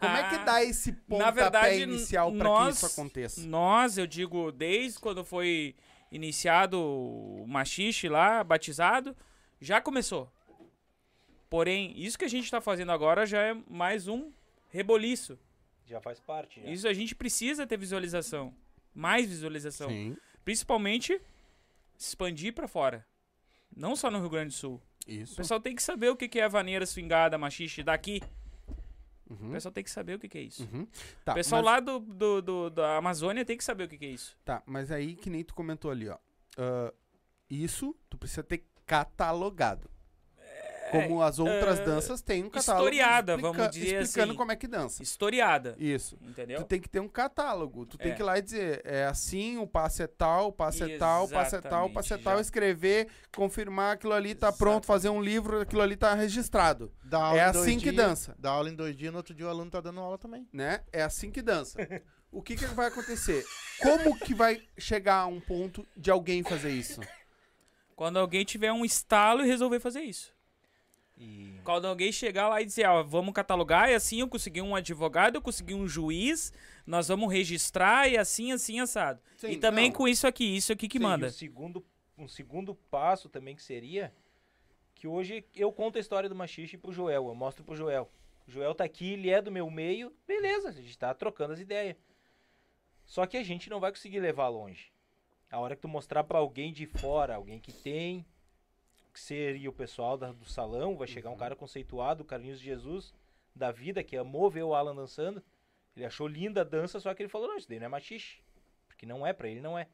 Como 0.00 0.16
é 0.16 0.28
que 0.30 0.34
Ah, 0.36 0.44
dá 0.44 0.64
esse 0.64 0.92
pontapé 0.92 1.24
Na 1.24 1.30
verdade, 1.30 1.82
inicial 1.82 2.32
para 2.32 2.64
que 2.66 2.70
isso 2.70 2.86
aconteça? 2.86 3.40
Nós, 3.42 3.96
eu 3.98 4.06
digo, 4.06 4.50
desde 4.50 4.98
quando 4.98 5.24
foi 5.24 5.74
iniciado 6.12 6.78
o 6.78 7.46
machixe 7.48 8.08
lá, 8.08 8.44
batizado, 8.44 9.16
já 9.60 9.80
começou. 9.80 10.30
Porém, 11.48 11.92
isso 11.96 12.18
que 12.18 12.24
a 12.24 12.28
gente 12.28 12.50
tá 12.50 12.60
fazendo 12.60 12.92
agora 12.92 13.26
já 13.26 13.40
é 13.42 13.54
mais 13.68 14.06
um 14.06 14.30
reboliço. 14.70 15.38
Já 15.86 16.00
faz 16.00 16.20
parte. 16.20 16.60
já. 16.62 16.70
Isso 16.70 16.86
a 16.86 16.92
gente 16.92 17.14
precisa 17.14 17.66
ter 17.66 17.78
visualização. 17.78 18.54
Mais 18.94 19.26
visualização. 19.26 19.88
Sim. 19.88 20.16
Principalmente 20.44 21.20
se 21.96 22.08
expandir 22.08 22.52
pra 22.52 22.68
fora. 22.68 23.06
Não 23.74 23.96
só 23.96 24.10
no 24.10 24.20
Rio 24.20 24.30
Grande 24.30 24.48
do 24.48 24.58
Sul. 24.58 24.80
O 25.06 25.10
Isso. 25.10 25.34
pessoal 25.34 25.60
tem 25.60 25.74
que 25.74 25.82
saber 25.82 26.10
o 26.10 26.16
que 26.16 26.38
é 26.38 26.48
vaneira, 26.48 26.84
swingada, 26.86 27.38
machixe 27.38 27.82
daqui. 27.82 28.22
O 29.40 29.44
Uhum. 29.44 29.50
pessoal 29.52 29.72
tem 29.72 29.82
que 29.84 29.90
saber 29.90 30.14
o 30.14 30.18
que 30.18 30.28
que 30.28 30.38
é 30.38 30.42
isso. 30.42 30.68
Uhum. 30.72 30.86
Tá, 31.24 31.32
o 31.32 31.34
pessoal 31.34 31.62
mas, 31.62 31.72
lá 31.72 31.80
do, 31.80 31.98
do, 32.00 32.42
do- 32.42 32.70
da 32.70 32.96
Amazônia 32.96 33.44
tem 33.44 33.56
que 33.56 33.64
saber 33.64 33.84
o 33.84 33.88
que 33.88 33.98
que 33.98 34.04
é 34.06 34.10
isso. 34.10 34.36
Tá, 34.44 34.62
mas 34.66 34.90
aí 34.90 35.14
que 35.14 35.30
nem 35.30 35.42
tu 35.44 35.54
comentou 35.54 35.90
ali, 35.90 36.08
ó. 36.08 36.18
Ah, 36.58 36.92
isso 37.50 37.94
tu 38.10 38.18
precisa 38.18 38.42
ter 38.42 38.64
catalogado. 38.86 39.90
Como 40.92 41.22
as 41.22 41.38
outras 41.38 41.80
é, 41.80 41.84
danças 41.84 42.20
têm 42.22 42.44
um 42.44 42.50
catálogo 42.50 42.84
historiada, 42.88 43.32
explica- 43.32 43.52
vamos 43.58 43.70
dizer 43.74 44.02
explicando 44.02 44.30
assim. 44.32 44.38
como 44.38 44.52
é 44.52 44.56
que 44.56 44.68
dança. 44.68 45.02
Historiada. 45.02 45.74
Isso. 45.78 46.18
Entendeu? 46.22 46.58
Tu 46.60 46.64
tem 46.66 46.80
que 46.80 46.88
ter 46.88 47.00
um 47.00 47.08
catálogo. 47.08 47.86
Tu 47.86 47.96
tem 47.98 48.12
É. 48.12 48.14
que 48.14 48.22
ir 48.22 48.24
lá 48.24 48.38
e 48.38 48.42
dizer, 48.42 48.82
é 48.84 49.04
assim, 49.06 49.58
o 49.58 49.66
passo 49.66 50.02
é 50.02 50.06
tal, 50.06 50.48
o 50.48 50.52
passo 50.52 50.84
é 50.84 50.96
tal, 50.98 51.24
o 51.24 51.28
passo 51.28 51.56
é 51.56 51.60
tal, 51.60 51.86
o 51.86 51.90
passo 51.92 52.12
é 52.12 52.16
Exatamente, 52.16 52.24
tal, 52.24 52.40
escrever, 52.40 53.08
confirmar 53.34 53.94
aquilo 53.94 54.12
ali 54.12 54.34
tá 54.34 54.52
pronto, 54.52 54.86
fazer 54.86 55.08
um 55.08 55.20
livro, 55.22 55.60
aquilo 55.60 55.82
ali 55.82 55.96
tá 55.96 56.14
registrado. 56.14 56.92
Dá 57.02 57.18
aula 57.24 57.40
É 57.40 57.48
em 57.48 57.52
dois 57.52 57.64
assim 57.66 57.76
que 57.78 57.90
dias, 57.90 57.96
dança. 57.96 58.34
Dá 58.38 58.50
aula 58.50 58.68
em 58.70 58.74
dois 58.74 58.96
dias, 58.96 59.10
no 59.12 59.18
outro 59.18 59.34
dia 59.34 59.46
o 59.46 59.48
aluno 59.48 59.70
tá 59.70 59.80
dando 59.80 60.00
aula 60.00 60.18
também. 60.18 60.46
né? 60.52 60.80
É 60.92 61.02
assim 61.02 61.30
que 61.30 61.42
dança. 61.42 61.78
O 62.30 62.40
que, 62.42 62.56
que 62.56 62.64
vai 62.64 62.86
acontecer? 62.86 63.44
Como 63.82 64.18
que 64.18 64.32
vai 64.34 64.62
chegar 64.78 65.16
a 65.16 65.26
um 65.26 65.38
ponto 65.38 65.86
de 65.94 66.10
alguém 66.10 66.42
fazer 66.42 66.70
isso? 66.70 66.98
Quando 67.94 68.18
alguém 68.18 68.42
tiver 68.44 68.72
um 68.72 68.84
estalo 68.86 69.42
e 69.44 69.46
resolver 69.46 69.78
fazer 69.80 70.00
isso. 70.00 70.32
E 71.22 71.60
Quando 71.62 71.86
alguém 71.86 72.10
chegar 72.10 72.48
lá 72.48 72.60
e 72.60 72.64
dizer, 72.64 72.86
ó, 72.86 73.02
vamos 73.02 73.32
catalogar, 73.32 73.88
e 73.88 73.94
assim 73.94 74.20
eu 74.20 74.28
consegui 74.28 74.60
um 74.60 74.74
advogado, 74.74 75.36
eu 75.36 75.42
consegui 75.42 75.72
um 75.72 75.86
juiz, 75.86 76.52
nós 76.84 77.06
vamos 77.06 77.32
registrar, 77.32 78.08
e 78.08 78.18
assim, 78.18 78.50
assim, 78.50 78.80
assado. 78.80 79.20
Sim, 79.36 79.52
e 79.52 79.56
também 79.56 79.88
não. 79.88 79.96
com 79.96 80.08
isso 80.08 80.26
aqui, 80.26 80.56
isso 80.56 80.72
aqui 80.72 80.88
que 80.88 80.98
Sim, 80.98 81.04
manda. 81.04 81.26
E 81.26 81.28
o 81.28 81.32
segundo, 81.32 81.86
um 82.18 82.26
segundo 82.26 82.74
passo 82.74 83.28
também 83.28 83.54
que 83.54 83.62
seria 83.62 84.12
que 84.96 85.06
hoje 85.06 85.44
eu 85.54 85.72
conto 85.72 85.96
a 85.96 86.00
história 86.00 86.28
do 86.28 86.34
machixe 86.34 86.76
pro 86.76 86.92
Joel, 86.92 87.28
eu 87.28 87.34
mostro 87.34 87.62
pro 87.62 87.76
Joel. 87.76 88.10
O 88.46 88.50
Joel 88.50 88.74
tá 88.74 88.82
aqui, 88.82 89.12
ele 89.12 89.30
é 89.30 89.40
do 89.40 89.52
meu 89.52 89.70
meio, 89.70 90.12
beleza, 90.26 90.70
a 90.70 90.72
gente 90.72 90.98
tá 90.98 91.14
trocando 91.14 91.52
as 91.52 91.60
ideias. 91.60 91.96
Só 93.04 93.26
que 93.26 93.36
a 93.36 93.42
gente 93.44 93.70
não 93.70 93.78
vai 93.78 93.92
conseguir 93.92 94.18
levar 94.18 94.48
longe. 94.48 94.92
A 95.50 95.60
hora 95.60 95.76
que 95.76 95.82
tu 95.82 95.88
mostrar 95.88 96.24
pra 96.24 96.38
alguém 96.38 96.72
de 96.72 96.86
fora, 96.86 97.36
alguém 97.36 97.60
que 97.60 97.72
tem, 97.72 98.26
seria 99.20 99.68
o 99.68 99.72
pessoal 99.72 100.16
da- 100.16 100.32
do 100.32 100.44
salão, 100.44 100.96
vai 100.96 101.06
chegar 101.06 101.30
um 101.30 101.36
cara 101.36 101.54
conceituado, 101.56 102.22
o 102.22 102.26
Carlinhos 102.26 102.58
de 102.58 102.66
Jesus, 102.66 103.14
da 103.54 103.70
vida, 103.70 104.02
que 104.02 104.16
amou 104.16 104.50
ver 104.50 104.62
o 104.62 104.74
Alan 104.74 104.94
dançando. 104.94 105.42
Ele 105.94 106.06
achou 106.06 106.26
linda 106.26 106.62
a 106.62 106.64
dança, 106.64 106.98
só 106.98 107.12
que 107.12 107.22
ele 107.22 107.28
falou, 107.28 107.48
não, 107.48 107.56
isso 107.56 107.68
daí 107.68 107.78
não 107.78 107.86
é 107.86 107.88
machixe. 107.88 108.40
Porque 108.88 109.04
não 109.04 109.26
é, 109.26 109.32
pra 109.32 109.48
ele 109.48 109.60
não 109.60 109.78
é. 109.78 109.86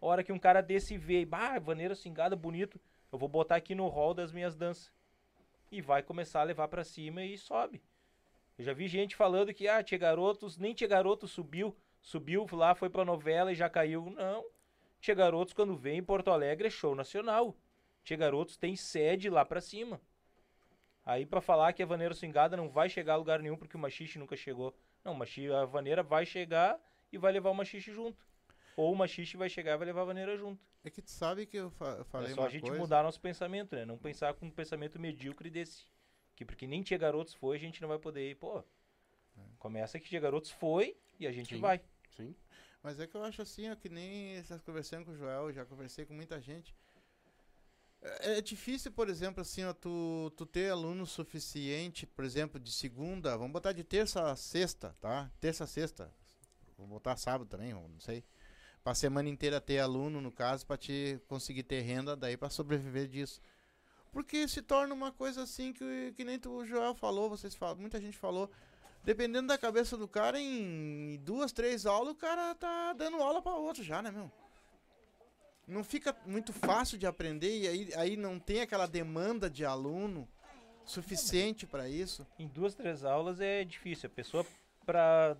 A 0.00 0.06
hora 0.06 0.22
que 0.24 0.32
um 0.32 0.38
cara 0.38 0.60
desse 0.60 0.96
vê, 0.96 1.24
bah, 1.24 1.58
vaneira 1.58 1.94
cingada, 1.94 2.34
bonito, 2.34 2.80
eu 3.12 3.18
vou 3.18 3.28
botar 3.28 3.56
aqui 3.56 3.74
no 3.74 3.88
hall 3.88 4.14
das 4.14 4.32
minhas 4.32 4.56
danças. 4.56 4.92
E 5.70 5.82
vai 5.82 6.02
começar 6.02 6.40
a 6.40 6.44
levar 6.44 6.68
pra 6.68 6.84
cima 6.84 7.22
e 7.24 7.36
sobe. 7.36 7.82
Eu 8.58 8.64
já 8.64 8.72
vi 8.72 8.88
gente 8.88 9.14
falando 9.16 9.52
que, 9.52 9.68
ah, 9.68 9.82
Tia 9.82 9.98
Garotos, 9.98 10.56
nem 10.56 10.72
Tia 10.72 10.88
Garotos 10.88 11.30
subiu, 11.30 11.76
subiu 12.00 12.46
lá, 12.52 12.74
foi 12.74 12.88
pra 12.88 13.04
novela 13.04 13.52
e 13.52 13.54
já 13.54 13.68
caiu. 13.68 14.08
Não. 14.10 14.46
Tia 15.00 15.14
Garotos, 15.14 15.52
quando 15.52 15.76
vem 15.76 15.98
em 15.98 16.02
Porto 16.02 16.30
Alegre, 16.30 16.68
é 16.68 16.70
show 16.70 16.94
nacional. 16.94 17.54
Tia 18.06 18.16
Garotos 18.16 18.56
tem 18.56 18.76
sede 18.76 19.28
lá 19.28 19.44
pra 19.44 19.60
cima. 19.60 20.00
Aí 21.04 21.26
pra 21.26 21.40
falar 21.40 21.72
que 21.72 21.82
a 21.82 21.86
vaneira 21.86 22.14
cingada 22.14 22.56
não 22.56 22.68
vai 22.68 22.88
chegar 22.88 23.14
a 23.14 23.16
lugar 23.16 23.40
nenhum 23.42 23.56
porque 23.56 23.76
o 23.76 23.80
machixe 23.80 24.16
nunca 24.16 24.36
chegou. 24.36 24.72
Não, 25.04 25.12
machi- 25.12 25.50
a 25.52 25.64
vaneira 25.64 26.04
vai 26.04 26.24
chegar 26.24 26.80
e 27.12 27.18
vai 27.18 27.32
levar 27.32 27.50
o 27.50 27.54
machixe 27.54 27.92
junto. 27.92 28.24
Ou 28.76 28.92
o 28.92 28.96
machixe 28.96 29.36
vai 29.36 29.48
chegar 29.48 29.72
e 29.74 29.76
vai 29.78 29.86
levar 29.86 30.02
a 30.02 30.04
vaneira 30.04 30.36
junto. 30.36 30.64
É 30.84 30.90
que 30.90 31.02
tu 31.02 31.10
sabe 31.10 31.46
que 31.46 31.56
eu 31.56 31.68
fa- 31.68 31.96
eu 31.98 32.04
falei 32.04 32.30
é 32.30 32.34
só 32.34 32.42
uma 32.42 32.46
a 32.46 32.50
gente 32.50 32.62
coisa. 32.62 32.78
mudar 32.78 33.02
nosso 33.02 33.20
pensamento, 33.20 33.74
né? 33.74 33.84
Não 33.84 33.98
pensar 33.98 34.34
com 34.34 34.46
um 34.46 34.50
pensamento 34.52 35.00
medíocre 35.00 35.50
desse. 35.50 35.84
Que 36.36 36.44
porque 36.44 36.64
nem 36.64 36.82
Tia 36.82 36.98
Garotos 36.98 37.34
foi, 37.34 37.56
a 37.56 37.60
gente 37.60 37.82
não 37.82 37.88
vai 37.88 37.98
poder 37.98 38.30
ir. 38.30 38.36
Pô, 38.36 38.62
começa 39.58 39.98
que 39.98 40.08
Tia 40.08 40.20
Garotos 40.20 40.52
foi 40.52 40.96
e 41.18 41.26
a 41.26 41.32
gente 41.32 41.56
Sim. 41.56 41.60
vai. 41.60 41.80
Sim. 42.16 42.36
Mas 42.84 43.00
é 43.00 43.06
que 43.08 43.16
eu 43.16 43.24
acho 43.24 43.42
assim, 43.42 43.68
ó, 43.68 43.74
que 43.74 43.88
nem 43.88 44.34
estás 44.36 44.62
conversando 44.62 45.06
com 45.06 45.10
o 45.10 45.16
Joel, 45.16 45.52
já 45.52 45.64
conversei 45.64 46.04
com 46.06 46.14
muita 46.14 46.40
gente. 46.40 46.72
É, 48.20 48.38
é 48.38 48.40
difícil, 48.40 48.92
por 48.92 49.08
exemplo, 49.08 49.40
assim, 49.40 49.64
ó, 49.64 49.72
tu, 49.72 50.32
tu 50.36 50.46
ter 50.46 50.70
aluno 50.70 51.06
suficiente, 51.06 52.06
por 52.06 52.24
exemplo, 52.24 52.60
de 52.60 52.72
segunda, 52.72 53.36
vamos 53.36 53.52
botar 53.52 53.72
de 53.72 53.82
terça 53.82 54.30
a 54.30 54.36
sexta, 54.36 54.94
tá? 55.00 55.30
Terça 55.40 55.64
a 55.64 55.66
sexta. 55.66 56.12
Vou 56.78 56.86
botar 56.86 57.16
sábado 57.16 57.48
também, 57.48 57.72
não 57.72 58.00
sei. 58.00 58.24
Pra 58.84 58.94
semana 58.94 59.28
inteira 59.28 59.60
ter 59.60 59.80
aluno, 59.80 60.20
no 60.20 60.30
caso, 60.30 60.64
pra 60.66 60.76
te 60.76 61.20
conseguir 61.26 61.64
ter 61.64 61.80
renda 61.80 62.14
daí 62.14 62.36
pra 62.36 62.48
sobreviver 62.48 63.08
disso. 63.08 63.40
Porque 64.12 64.46
se 64.46 64.62
torna 64.62 64.94
uma 64.94 65.10
coisa 65.10 65.42
assim 65.42 65.72
que, 65.72 66.12
que 66.16 66.24
nem 66.24 66.38
tu, 66.38 66.50
o 66.50 66.64
Joel 66.64 66.94
falou, 66.94 67.28
vocês 67.28 67.54
falam, 67.54 67.76
muita 67.76 68.00
gente 68.00 68.16
falou. 68.16 68.50
Dependendo 69.02 69.48
da 69.48 69.58
cabeça 69.58 69.96
do 69.96 70.08
cara, 70.08 70.40
em 70.40 71.18
duas, 71.22 71.52
três 71.52 71.86
aulas, 71.86 72.12
o 72.12 72.16
cara 72.16 72.54
tá 72.54 72.92
dando 72.92 73.16
aula 73.18 73.42
pra 73.42 73.54
outro 73.54 73.82
já, 73.82 74.00
né, 74.02 74.10
meu? 74.10 74.30
Não 75.66 75.82
fica 75.82 76.16
muito 76.24 76.52
fácil 76.52 76.96
de 76.96 77.06
aprender 77.06 77.58
e 77.58 77.66
aí, 77.66 77.94
aí 77.96 78.16
não 78.16 78.38
tem 78.38 78.60
aquela 78.60 78.86
demanda 78.86 79.50
de 79.50 79.64
aluno 79.64 80.28
suficiente 80.84 81.66
pra 81.66 81.88
isso? 81.88 82.24
Em 82.38 82.46
duas, 82.46 82.74
três 82.74 83.04
aulas 83.04 83.40
é 83.40 83.64
difícil. 83.64 84.06
A 84.06 84.10
pessoa, 84.10 84.46
pra, 84.84 85.36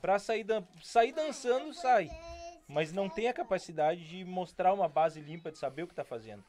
pra 0.00 0.18
sair, 0.18 0.42
dan 0.42 0.64
sair 0.82 1.12
dançando, 1.12 1.72
sai. 1.72 2.10
Mas 2.66 2.92
não 2.92 3.08
tem 3.08 3.28
a 3.28 3.32
capacidade 3.32 4.06
de 4.08 4.24
mostrar 4.24 4.72
uma 4.74 4.88
base 4.88 5.20
limpa, 5.20 5.50
de 5.52 5.58
saber 5.58 5.84
o 5.84 5.86
que 5.86 5.94
tá 5.94 6.04
fazendo. 6.04 6.44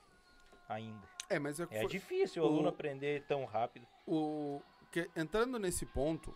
Ainda. 0.68 1.08
É, 1.30 1.38
mas 1.38 1.60
é, 1.60 1.64
É 1.70 1.82
foi- 1.82 1.88
difícil 1.88 2.44
o 2.44 2.46
o- 2.48 2.50
aluno 2.50 2.70
aprender 2.70 3.24
tão 3.28 3.46
rápido. 3.46 3.86
o 4.08 4.60
que- 4.92 5.10
entrando 5.16 5.60
nesse 5.60 5.86
ponto 5.86 6.36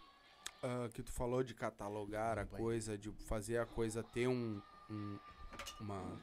ah, 0.61 0.87
que 0.93 1.01
tu 1.01 1.11
falou 1.11 1.43
de 1.43 1.53
catalogar 1.55 2.37
a 2.37 2.45
coisa, 2.45 2.95
de 2.97 3.11
fazer 3.27 3.57
a 3.57 3.65
coisa 3.65 4.01
ter 4.03 4.27
um, 4.27 4.61
um- 4.89 5.19
uma 5.81 6.21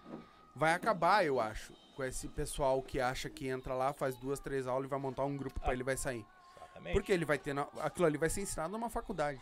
vai 0.55 0.75
acabar, 0.75 1.25
eu 1.25 1.41
acho, 1.41 1.73
com 1.97 2.05
esse 2.05 2.29
pessoal 2.29 2.83
que 2.83 3.01
acha 3.01 3.29
que 3.31 3.49
entra 3.49 3.75
lá, 3.75 3.93
faz 3.93 4.17
duas, 4.17 4.41
três 4.41 4.67
aulas 4.67 4.87
e 4.87 4.91
vai 4.91 4.99
montar 4.99 5.25
um 5.25 5.37
grupo 5.37 5.59
pra 5.61 5.71
Ah. 5.71 5.75
ele 5.75 5.85
vai 5.85 5.97
sair. 5.97 6.25
Exatamente. 6.57 6.93
Porque 6.93 7.13
ele 7.13 7.25
vai 7.25 7.39
ter 7.39 7.53
na- 7.55 7.69
aquilo 7.81 8.07
ali 8.07 8.19
vai 8.19 8.29
ser 8.31 8.43
ensinado 8.43 8.73
numa 8.73 8.91
faculdade. 8.91 9.41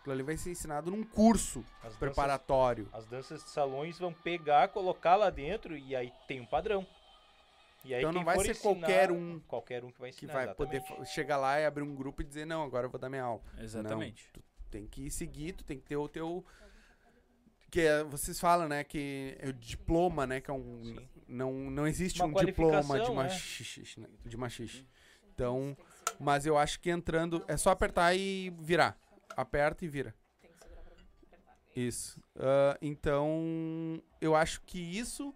Aquilo 0.00 0.14
ali 0.14 0.22
vai 0.22 0.36
ser 0.36 0.50
ensinado 0.50 0.90
num 0.90 1.04
curso 1.04 1.60
As 1.76 1.82
danças, 1.84 1.96
preparatório. 1.98 2.88
as 2.92 3.06
danças 3.06 3.44
de 3.44 3.50
salões 3.50 3.98
vão 3.98 4.12
pegar, 4.12 4.68
colocar 4.68 5.14
lá 5.16 5.30
dentro 5.30 5.76
e 5.76 5.94
aí 5.94 6.12
tem 6.26 6.40
um 6.40 6.46
padrão. 6.46 6.84
E 7.84 7.94
aí 7.94 8.00
Então 8.00 8.12
não 8.12 8.24
vai 8.24 8.38
ser 8.40 8.50
ensinar- 8.52 8.62
qualquer 8.62 9.10
um 9.12 9.40
Qualquer 9.48 9.84
um 9.84 9.90
que 9.90 10.00
vai 10.00 10.10
que 10.10 10.16
ensinar. 10.24 10.32
vai 10.32 10.54
poder 10.54 10.76
exatamente. 10.78 10.98
fa- 11.06 11.12
chegar 11.12 11.36
lá 11.36 11.58
e 11.60 11.66
abrir 11.66 11.82
um 11.82 11.94
grupo 11.94 12.22
e 12.22 12.24
dizer 12.24 12.44
não, 12.44 12.62
agora 12.64 12.86
eu 12.86 12.90
vou 12.90 12.98
dar 13.00 13.08
minha 13.08 13.22
aula. 13.24 13.42
Exatamente. 13.58 14.30
tem 14.70 14.86
que 14.86 15.10
seguir, 15.10 15.52
tu 15.52 15.64
tem 15.64 15.78
que 15.78 15.84
ter 15.84 15.96
o 15.96 16.08
teu 16.08 16.42
que 17.72 17.80
é- 17.80 18.04
vocês 18.04 18.38
falam, 18.38 18.68
né, 18.68 18.84
que 18.84 19.34
é 19.40 19.48
o 19.48 19.52
diploma, 19.54 20.26
né, 20.26 20.42
que 20.42 20.50
é 20.50 20.54
um 20.54 20.84
Sim. 20.84 21.08
não 21.26 21.52
não 21.70 21.86
existe 21.86 22.20
Uma 22.22 22.28
um 22.40 22.44
diploma 22.44 23.00
de 23.00 23.08
né? 23.08 23.14
machixe, 23.14 23.98
né, 23.98 24.08
de 24.26 24.36
machixe. 24.36 24.86
Então, 25.34 25.74
mas 26.20 26.44
eu 26.44 26.58
acho 26.58 26.78
que 26.78 26.90
entrando 26.90 27.42
é 27.48 27.56
só 27.56 27.70
apertar 27.70 28.14
e 28.14 28.50
virar. 28.60 28.96
Aperta 29.34 29.82
e 29.86 29.88
vira. 29.88 30.14
Tem 30.42 30.50
que 30.50 30.58
segurar 30.58 30.82
pra 30.82 30.92
apertar. 30.92 31.56
Isso. 31.74 32.22
Ah, 32.36 32.76
então, 32.82 34.02
eu 34.20 34.36
acho 34.36 34.60
que 34.66 34.78
isso 34.78 35.34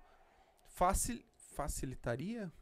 facil, 0.68 1.24
facilitaria 1.54 2.52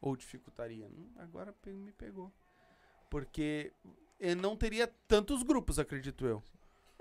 ou 0.00 0.14
dificultaria? 0.14 0.86
Hum, 0.86 1.10
Agora 1.16 1.52
me 1.66 1.90
pegou. 1.90 2.32
Porque 3.10 3.72
eh, 4.20 4.36
não 4.36 4.56
teria 4.56 4.86
tantos 5.08 5.42
grupos, 5.42 5.80
acredito 5.80 6.24
eu. 6.24 6.40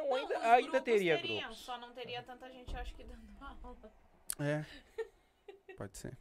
Não, 0.10 0.15
ainda, 0.18 0.38
os 0.40 0.44
ainda 0.45 0.81
teria 0.81 1.18
teriam, 1.18 1.40
grupos. 1.41 1.57
Só 1.60 1.77
não 1.77 1.94
teria 1.94 2.23
tanta 2.23 2.49
gente, 2.49 2.73
eu 2.73 2.80
acho 2.80 2.94
que 2.95 3.03
dando 3.03 3.22
aula. 3.64 3.91
É. 4.40 4.65
Pode 5.76 5.98
ser. 5.98 6.18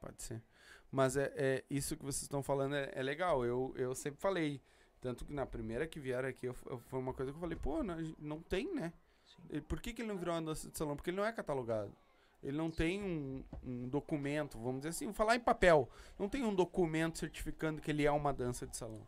Pode 0.00 0.22
ser. 0.22 0.42
Mas 0.90 1.16
é, 1.16 1.32
é 1.36 1.64
isso 1.68 1.96
que 1.96 2.04
vocês 2.04 2.22
estão 2.22 2.42
falando 2.42 2.74
é, 2.76 2.90
é 2.94 3.02
legal. 3.02 3.44
Eu, 3.44 3.72
eu 3.76 3.94
sempre 3.94 4.20
falei. 4.20 4.60
Tanto 5.00 5.24
que 5.26 5.32
na 5.32 5.44
primeira 5.46 5.86
que 5.86 6.00
vieram 6.00 6.28
aqui, 6.28 6.46
eu, 6.46 6.56
eu- 6.66 6.78
foi 6.80 6.98
uma 6.98 7.12
coisa 7.12 7.30
que 7.30 7.36
eu 7.36 7.40
falei, 7.40 7.56
pô, 7.56 7.82
não, 7.82 7.96
não 8.18 8.40
tem, 8.42 8.74
né? 8.74 8.92
Sim. 9.26 9.60
Por 9.62 9.80
que, 9.80 9.92
que 9.92 10.02
ele 10.02 10.08
não 10.08 10.16
virou 10.16 10.34
uma 10.34 10.42
dança 10.42 10.70
de 10.70 10.76
salão? 10.78 10.96
Porque 10.96 11.10
ele 11.10 11.16
não 11.18 11.24
é 11.26 11.32
catalogado. 11.32 11.94
Ele 12.42 12.56
não 12.56 12.70
tem 12.70 13.02
um, 13.02 13.44
um 13.62 13.88
documento, 13.88 14.58
vamos 14.58 14.76
dizer 14.80 14.90
assim, 14.90 15.04
vou 15.06 15.14
falar 15.14 15.36
em 15.36 15.40
papel. 15.40 15.88
Não 16.18 16.28
tem 16.28 16.44
um 16.44 16.54
documento 16.54 17.18
certificando 17.18 17.80
que 17.80 17.90
ele 17.90 18.04
é 18.06 18.10
uma 18.10 18.32
dança 18.32 18.66
de 18.66 18.76
salão. 18.76 19.06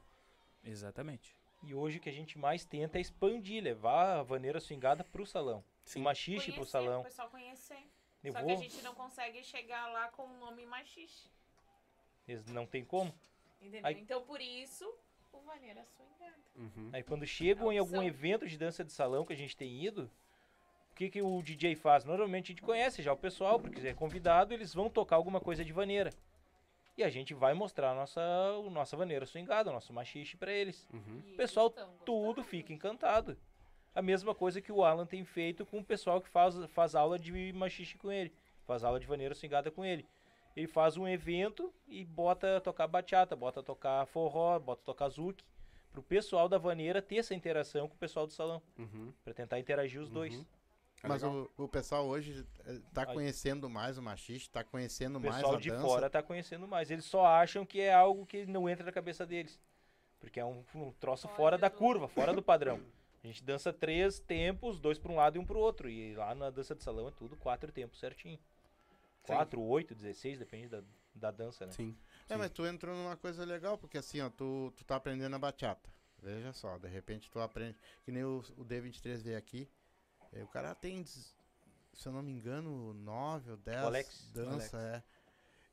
Exatamente. 0.65 1.38
E 1.63 1.75
hoje 1.75 1.99
o 1.99 2.01
que 2.01 2.09
a 2.09 2.13
gente 2.13 2.39
mais 2.39 2.65
tenta 2.65 2.99
é 2.99 3.01
expandir, 3.01 3.63
levar 3.63 4.19
a 4.19 4.23
vaneira 4.23 4.61
swingada 4.61 5.05
pro 5.05 5.27
salão. 5.27 5.63
Sim. 5.85 6.01
O 6.01 6.05
machixe 6.05 6.47
pro 6.47 6.55
Conhecer, 6.55 6.71
salão. 6.71 7.01
O 7.01 7.05
pessoal 7.05 7.29
conhecer. 7.29 7.89
Eu 8.23 8.33
Só 8.33 8.39
vou, 8.41 8.49
que 8.49 8.53
a 8.53 8.57
gente 8.57 8.83
não 8.83 8.95
consegue 8.95 9.43
chegar 9.43 9.87
lá 9.93 10.09
com 10.09 10.25
o 10.25 10.39
nome 10.39 10.67
machixe. 10.67 11.29
não 12.49 12.67
tem 12.67 12.85
como. 12.85 13.13
Entendeu? 13.61 13.81
Aí- 13.85 14.01
Então 14.01 14.23
por 14.23 14.41
isso 14.41 14.85
o 15.33 15.41
Vaneira 15.41 15.85
Swingada. 15.85 16.39
Uhum. 16.57 16.91
Aí 16.93 17.03
quando 17.03 17.27
chegam 17.27 17.73
em 17.73 17.79
algum 17.79 18.03
evento 18.03 18.47
de 18.47 18.57
dança 18.59 18.85
de 18.85 18.93
salão 18.93 19.25
que 19.25 19.33
a 19.33 19.37
gente 19.37 19.57
tem 19.57 19.83
ido, 19.85 20.11
o 20.91 20.95
que, 20.95 21.09
que 21.11 21.23
o 21.23 21.43
DJ 21.43 21.75
faz? 21.77 22.05
Normalmente 22.05 22.47
a 22.47 22.49
gente 22.55 22.63
conhece 22.63 23.03
já 23.03 23.13
o 23.13 23.17
pessoal, 23.17 23.59
porque 23.61 23.87
é 23.87 23.95
convidado, 23.95 24.53
eles 24.53 24.75
vão 24.75 24.91
tocar 24.91 25.17
alguma 25.17 25.41
coisa 25.41 25.65
de 25.65 25.73
vaneira. 25.73 26.13
E 26.99 27.05
a 27.05 27.09
gente 27.09 27.33
vai 27.33 27.55
mostrar 27.55 27.93
a 27.93 27.95
nossa, 27.95 28.21
o 28.65 28.69
nossa 28.71 28.97
vaneira 28.97 29.25
swingada, 29.25 29.71
o 29.71 29.73
nosso 29.73 29.93
machixe 29.93 30.37
pra 30.37 30.53
eles. 30.53 30.85
Uhum. 30.93 31.23
O 31.33 31.37
pessoal 31.37 31.71
tudo 32.05 32.43
fica 32.43 32.73
encantado. 32.73 33.39
A 33.95 34.03
mesma 34.03 34.35
coisa 34.35 34.61
que 34.61 34.73
o 34.73 34.83
Alan 34.83 35.07
tem 35.07 35.25
feito 35.25 35.65
com 35.65 35.79
o 35.79 35.85
pessoal 35.85 36.21
que 36.21 36.29
faz, 36.29 36.57
faz 36.71 36.97
aula 36.97 37.17
de 37.17 37.53
machixe 37.53 37.97
com 37.97 38.11
ele. 38.11 38.33
Faz 38.67 38.83
aula 38.83 38.99
de 38.99 39.07
vaneira 39.07 39.33
swingada 39.33 39.71
com 39.71 39.85
ele. 39.85 40.05
Ele 40.57 40.67
faz 40.67 40.97
um 40.97 41.07
evento 41.07 41.73
e 41.87 42.05
bota 42.05 42.61
tocar 42.61 42.89
bachata, 42.89 43.37
bota 43.37 43.63
tocar 43.63 44.05
forró, 44.07 44.59
bota 44.59 44.83
tocar 44.85 45.09
zouk. 45.09 45.45
Pro 45.93 46.03
pessoal 46.03 46.49
da 46.49 46.59
vaneira 46.59 47.01
ter 47.01 47.19
essa 47.19 47.33
interação 47.33 47.87
com 47.87 47.95
o 47.95 47.99
pessoal 47.99 48.27
do 48.27 48.33
salão. 48.33 48.61
Uhum. 48.77 49.13
Pra 49.25 49.33
tentar 49.33 49.61
interagir 49.61 50.01
os 50.01 50.11
dois. 50.11 50.45
É 51.03 51.07
Mas 51.09 51.23
o, 51.23 51.49
o 51.57 51.69
pessoal 51.69 52.07
hoje 52.07 52.45
eh, 52.67 52.81
tá 52.93 53.03
Aí. 53.07 53.15
conhecendo 53.15 53.71
mais 53.71 53.97
o 53.99 54.03
machixe, 54.03 54.51
tá 54.51 54.65
conhecendo 54.65 55.17
O 55.17 55.21
mais 55.21 55.37
pessoal 55.37 55.55
a 55.55 55.61
de 55.61 55.71
dança. 55.71 55.83
fora 55.83 56.11
tá 56.11 56.23
conhecendo 56.23 56.67
mais. 56.67 56.91
Eles 56.91 57.05
só 57.05 57.25
acham 57.25 57.65
que 57.65 57.81
é 57.81 57.93
algo 57.95 58.27
que 58.27 58.45
não 58.47 58.69
entra 58.69 58.85
na 58.85 58.93
cabeça 58.93 59.25
deles. 59.25 59.59
Porque 60.19 60.41
é 60.41 60.45
um, 60.45 60.65
um 60.75 60.91
troço 60.93 61.29
Fora 61.29 61.37
fora 61.37 61.59
da 61.59 61.69
do- 61.69 61.77
curva, 61.77 62.09
fora 62.09 62.33
do 62.33 62.43
padrão. 62.43 62.81
A 63.23 63.27
gente 63.27 63.45
dança 63.45 63.73
três 63.73 64.19
tempos, 64.19 64.81
dois 64.81 64.99
para 64.99 65.13
um 65.13 65.17
lado 65.17 65.37
e 65.37 65.39
um 65.39 65.45
pro 65.45 65.59
outro. 65.59 65.89
E 65.89 66.15
lá 66.17 66.35
na 66.35 66.51
dança 66.51 66.75
de 66.75 66.83
salão 66.83 67.07
é 67.07 67.11
tudo 67.13 67.37
quatro 67.37 67.71
tempos 67.71 68.01
certinho. 68.01 68.39
Quatro, 69.23 69.61
oito, 69.61 69.95
dezesseis, 69.95 70.39
depende 70.39 70.69
da, 70.69 70.83
da 71.15 71.31
dança, 71.31 71.67
né? 71.67 71.73
Sim. 71.73 71.97
É, 72.29 72.37
mas 72.37 72.51
tu 72.51 72.67
entrou 72.67 72.95
numa 72.97 73.17
coisa 73.17 73.45
legal, 73.45 73.77
porque 73.79 73.99
assim, 73.99 74.21
ó, 74.21 74.31
tu, 74.31 74.73
tu 74.77 74.85
tá 74.85 74.97
aprendendo 74.97 75.37
a 75.37 75.39
bachata. 75.39 75.89
Veja 76.21 76.53
só, 76.53 76.79
de 76.79 76.89
repente 76.89 77.31
tu 77.31 77.39
aprende. 77.39 77.77
Que 78.05 78.11
nem 78.11 78.25
o, 78.25 78.39
o 78.57 78.65
D23 78.65 79.19
veio 79.23 79.39
aqui. 79.39 79.69
Eh, 80.33 80.43
o 80.43 80.47
cara 80.49 80.75
tem, 80.75 81.05
se 81.05 81.35
eu 82.05 82.13
não 82.13 82.23
me 82.23 82.33
engano, 82.33 82.93
nove 82.95 83.51
ou 83.51 83.57
dez 83.57 83.79
Alex. 83.79 84.31
dança, 84.33 84.79
é. 84.79 85.03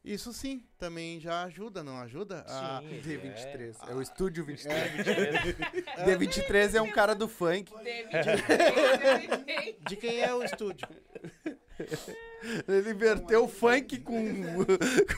Isso 0.04 0.32
sim, 0.32 0.64
também 0.78 1.20
já 1.20 1.42
ajuda, 1.46 1.84
não 1.84 2.00
ajuda? 2.00 2.46
A- 2.48 2.80
Sim, 2.80 3.02
D23. 3.02 3.90
É, 3.90 3.96
o 3.96 4.02
Estúdio 4.04 4.46
23. 4.46 4.76
É, 5.98 6.06
D23 6.06 6.76
é 6.78 6.82
um 6.82 6.92
cara 6.92 7.16
do 7.16 7.28
funk. 7.28 7.74
Teve 7.74 9.78
de 9.80 9.96
quem 9.96 10.20
é 10.22 10.32
o 10.32 10.44
estúdio? 10.44 10.88
Ele 12.68 12.92
inverteu 12.92 13.46
o 13.46 13.48
funk 13.48 14.00
com. 14.02 14.14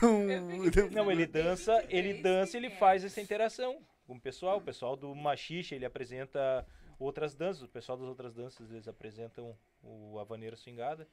com 0.00 0.26
Não, 0.90 1.12
ele 1.12 1.26
dança, 1.26 1.84
ele 1.90 2.22
dança, 2.22 2.56
ele 2.56 2.70
faz 2.70 3.04
essa 3.04 3.20
interação 3.20 3.82
com 4.06 4.14
o 4.16 4.20
pessoal. 4.20 4.56
O 4.56 4.62
pessoal 4.62 4.96
do 4.96 5.14
machixe, 5.14 5.74
ele 5.74 5.84
apresenta 5.84 6.66
outras 6.98 7.34
danças. 7.34 7.62
O 7.62 7.68
pessoal 7.68 7.96
das 7.98 8.06
outras 8.08 8.34
danças, 8.34 8.70
eles 8.70 8.88
apresentam 8.88 9.56
o 9.82 10.18
Havaneira 10.18 10.56
Swingada. 10.56 11.08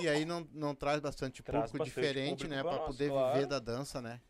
E 0.00 0.08
aí 0.08 0.24
não, 0.24 0.46
não 0.52 0.74
traz 0.74 1.00
bastante 1.00 1.42
Traz 1.42 1.70
público 1.70 1.84
bastante 1.84 2.06
diferente, 2.06 2.30
público 2.44 2.54
né? 2.54 2.62
pra 2.62 2.70
Pra 2.70 2.78
nós, 2.80 2.86
poder 2.88 3.08
claro. 3.10 3.34
viver 3.34 3.46
da 3.46 3.58
dança, 3.58 4.00
né? 4.02 4.20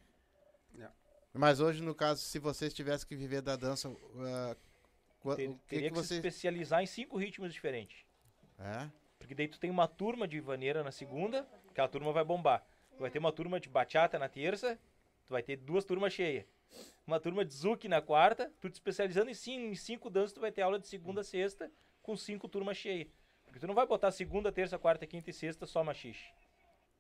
É. 0.79 0.89
Mas 1.33 1.61
hoje, 1.61 1.83
no 1.83 1.95
caso, 1.95 2.21
se 2.21 2.39
vocês 2.39 2.75
tivessem 2.75 3.09
que 3.09 3.17
viver 3.17 3.41
da 3.41 3.57
dança, 3.57 3.89
qua- 5.21 5.37
Ter- 5.37 5.49
o 5.49 5.55
que, 5.55 5.61
teria 5.69 5.89
que 5.91 5.95
que, 5.97 6.03
se 6.03 6.09
você. 6.09 6.15
especializar 6.17 6.83
em 6.83 6.87
cinco 6.87 7.17
ritmos 7.17 7.53
diferentes. 7.53 8.05
É? 8.59 8.91
Porque 9.19 9.35
daí 9.35 9.49
tu 9.49 9.59
tem 9.59 9.71
uma 9.71 9.89
turma 9.89 10.27
de 10.29 10.41
vaneira 10.41 10.83
na 10.83 10.91
segunda, 10.93 11.49
aquela 11.71 11.89
turma 11.89 12.13
vai 12.13 12.25
bombar. 12.25 12.65
Tu 12.97 13.01
vai 13.01 13.11
ter 13.11 13.19
uma 13.19 13.33
turma 13.33 13.59
de 13.59 13.69
bachata 13.69 14.19
na 14.19 14.29
terça, 14.29 14.79
tu 15.27 15.31
vai 15.31 15.43
ter 15.43 15.57
duas 15.57 15.85
turmas 15.85 16.13
cheias. 16.13 16.45
Uma 17.07 17.19
turma 17.19 17.45
de 17.45 17.53
zouk 17.53 17.89
na 17.89 18.01
quarta, 18.01 18.53
tu 18.61 18.69
te 18.71 18.75
especializando 18.75 19.31
em 19.31 19.35
cinco, 19.35 19.67
em 19.67 19.75
cinco 19.75 20.09
danças, 20.09 20.33
tu 20.33 20.41
vai 20.41 20.53
ter 20.53 20.63
aula 20.63 20.79
de 20.79 20.87
segunda 20.87 21.21
a 21.21 21.25
sexta 21.25 21.71
com 22.01 22.17
cinco 22.17 22.49
turmas 22.49 22.77
cheias. 22.77 23.09
Porque 23.45 23.59
tu 23.59 23.67
não 23.67 23.75
vai 23.75 23.87
botar 23.87 24.11
segunda, 24.13 24.53
terça, 24.53 24.79
quarta, 24.79 25.07
quinta 25.07 25.29
e 25.31 25.33
sexta 25.33 25.67
só 25.67 25.83
machixe. 25.83 26.25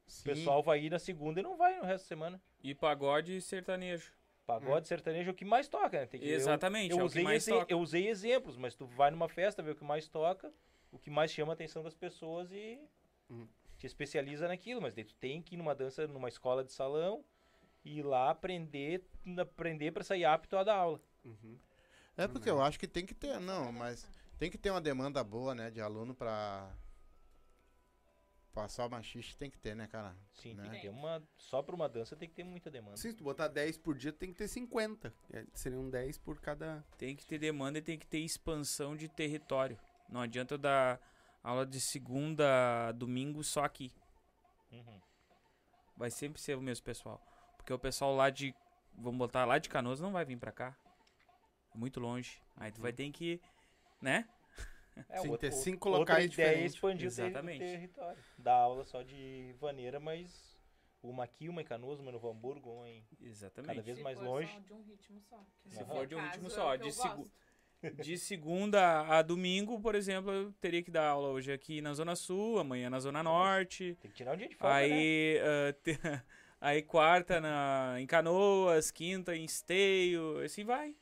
O 0.06 0.10
Sim. 0.10 0.24
pessoal 0.24 0.62
vai 0.62 0.80
ir 0.80 0.90
na 0.90 0.98
segunda 0.98 1.40
e 1.40 1.42
não 1.42 1.56
vai 1.56 1.78
no 1.78 1.84
resto 1.84 2.04
da 2.04 2.08
semana. 2.08 2.42
E 2.62 2.74
pagode 2.74 3.36
e 3.36 3.40
sertanejo. 3.40 4.12
Pagode, 4.44 4.88
sertanejo 4.88 5.30
é 5.30 5.32
o 5.32 5.36
que 5.36 5.44
mais 5.44 5.68
toca, 5.68 6.00
né? 6.00 6.06
Tem 6.06 6.20
que- 6.20 6.26
eu- 6.28 6.34
Exatamente, 6.34 6.90
Eu, 6.90 6.98
é 6.98 7.02
o 7.02 7.06
usei 7.06 7.22
que 7.22 7.24
mais 7.24 7.42
exe- 7.46 7.58
toca. 7.58 7.72
eu 7.72 7.78
usei 7.78 8.08
exemplos, 8.08 8.56
mas 8.56 8.74
tu 8.74 8.84
vai 8.84 9.10
numa 9.10 9.28
festa, 9.28 9.62
vê 9.62 9.70
o 9.70 9.76
que 9.76 9.84
mais 9.84 10.08
toca, 10.08 10.52
o 10.90 10.98
que 10.98 11.08
mais 11.08 11.30
chama 11.30 11.52
a 11.52 11.54
atenção 11.54 11.82
das 11.82 11.94
pessoas 11.94 12.50
e 12.50 12.78
Uhum. 13.30 13.46
te 13.78 13.86
especializa 13.86 14.48
naquilo. 14.48 14.82
Mas 14.82 14.94
daí 14.94 15.04
tu 15.04 15.14
tem 15.14 15.40
que 15.40 15.54
ir 15.54 15.58
numa 15.58 15.74
dança, 15.76 16.06
numa 16.08 16.28
escola 16.28 16.64
de 16.64 16.72
salão, 16.72 17.24
e 17.84 18.00
ir 18.00 18.02
lá 18.02 18.30
aprender, 18.30 19.04
aprender 19.38 19.92
para 19.92 20.04
sair 20.04 20.24
apto 20.24 20.56
a 20.56 20.64
dar 20.64 20.76
aula. 20.76 21.00
Uhum. 21.24 21.58
É 22.16 22.28
porque 22.28 22.50
eu 22.50 22.60
acho 22.62 22.78
que 22.78 22.86
tem 22.86 23.06
que 23.06 23.14
ter, 23.14 23.40
não, 23.40 23.72
mas 23.72 24.06
tem 24.38 24.50
que 24.50 24.58
ter 24.58 24.70
uma 24.70 24.80
demanda 24.80 25.22
boa, 25.24 25.54
né, 25.54 25.70
de 25.70 25.80
aluno 25.80 26.14
pra 26.14 26.74
passar 28.52 28.86
o 28.86 28.90
machixe, 28.90 29.36
tem 29.36 29.50
que 29.50 29.58
ter, 29.58 29.74
né, 29.74 29.86
cara? 29.86 30.14
Sim, 30.34 30.54
Né? 30.54 30.62
tem 30.64 30.72
que 30.72 30.80
ter 30.82 30.88
uma. 30.90 31.22
Só 31.38 31.62
pra 31.62 31.74
uma 31.74 31.88
dança 31.88 32.14
tem 32.14 32.28
que 32.28 32.34
ter 32.34 32.44
muita 32.44 32.70
demanda. 32.70 32.96
Sim, 32.96 33.10
se 33.10 33.14
tu 33.16 33.24
botar 33.24 33.48
10 33.48 33.78
por 33.78 33.96
dia, 33.96 34.12
tem 34.12 34.30
que 34.30 34.38
ter 34.38 34.48
50. 34.48 35.12
É, 35.32 35.46
seriam 35.54 35.88
10 35.88 36.18
por 36.18 36.38
cada. 36.40 36.84
Tem 36.98 37.16
que 37.16 37.24
ter 37.26 37.38
demanda 37.38 37.78
e 37.78 37.82
tem 37.82 37.98
que 37.98 38.06
ter 38.06 38.18
expansão 38.18 38.94
de 38.94 39.08
território. 39.08 39.78
Não 40.08 40.20
adianta 40.20 40.58
dar 40.58 41.00
aula 41.42 41.64
de 41.64 41.80
segunda 41.80 42.88
a 42.88 42.92
domingo 42.92 43.42
só 43.42 43.64
aqui. 43.64 43.90
Uhum. 44.70 45.00
Vai 45.96 46.10
sempre 46.10 46.40
ser 46.40 46.56
o 46.56 46.60
mesmo 46.62 46.84
pessoal. 46.84 47.20
Porque 47.56 47.72
o 47.72 47.78
pessoal 47.78 48.14
lá 48.14 48.28
de 48.28 48.54
vamos 48.96 49.18
botar 49.18 49.44
lá 49.44 49.58
de 49.58 49.68
Canoas, 49.68 50.00
não 50.00 50.12
vai 50.12 50.24
vir 50.24 50.36
pra 50.38 50.52
cá. 50.52 50.76
É 51.74 51.78
muito 51.78 51.98
longe. 52.00 52.40
Aí 52.56 52.70
tu 52.70 52.80
vai 52.80 52.92
ter 52.92 53.10
que, 53.10 53.40
né? 54.00 54.28
É, 55.08 55.20
Sim, 55.20 55.28
outra- 55.30 55.48
ter 55.50 55.56
cinco 55.56 55.88
outra 55.88 56.00
locais 56.00 56.32
ideia 56.32 56.46
é 56.46 56.50
diferentes. 56.50 56.74
expandir 56.74 57.04
o 57.06 57.08
Exatamente. 57.08 57.58
território. 57.60 58.22
Dar 58.36 58.54
aula 58.56 58.84
só 58.84 59.02
de 59.02 59.54
vaneira, 59.58 59.98
mas 59.98 60.54
uma 61.02 61.24
aqui, 61.24 61.48
uma 61.48 61.62
em 61.62 61.64
Canoas, 61.64 61.98
uma 61.98 62.12
no 62.12 62.18
Hamburgo, 62.28 62.70
uma 62.70 62.88
em... 62.90 63.02
Exatamente. 63.20 63.68
Cada 63.70 63.82
vez 63.82 63.96
Se 63.96 64.02
mais 64.04 64.18
for 64.18 64.24
longe. 64.26 64.52
só 64.52 64.60
de 64.60 64.72
um 64.74 64.82
ritmo 64.82 65.20
só. 65.22 65.46
que 65.62 65.70
Se 65.70 65.80
no 65.80 65.86
for 65.86 66.06
de 66.06 66.14
um 66.14 66.20
ritmo 66.20 66.50
só, 66.50 66.74
é 66.74 66.76
o 66.76 66.80
de 66.80 66.92
segu-. 66.92 67.30
De 68.00 68.16
segunda 68.16 69.00
a 69.08 69.22
domingo, 69.22 69.80
por 69.80 69.96
exemplo, 69.96 70.30
eu 70.30 70.52
teria 70.60 70.80
que 70.84 70.90
dar 70.90 71.08
aula 71.08 71.30
hoje 71.30 71.50
aqui 71.50 71.80
na 71.80 71.92
Zona 71.92 72.14
Sul, 72.14 72.60
amanhã 72.60 72.88
na 72.88 73.00
Zona 73.00 73.24
Norte. 73.24 73.96
Tem 74.00 74.08
que 74.08 74.16
tirar 74.18 74.34
um 74.34 74.36
dia 74.36 74.48
de 74.48 74.54
folga, 74.54 74.72
né? 74.76 74.82
Aí, 74.84 75.38
ah, 75.40 75.72
te- 75.82 75.98
aí 76.62 76.80
quarta 76.80 77.40
na, 77.40 77.96
em 77.98 78.06
Canoas, 78.06 78.90
quinta 78.90 79.36
em 79.36 79.44
Esteio, 79.44 80.38
assim 80.42 80.64
vai. 80.64 80.96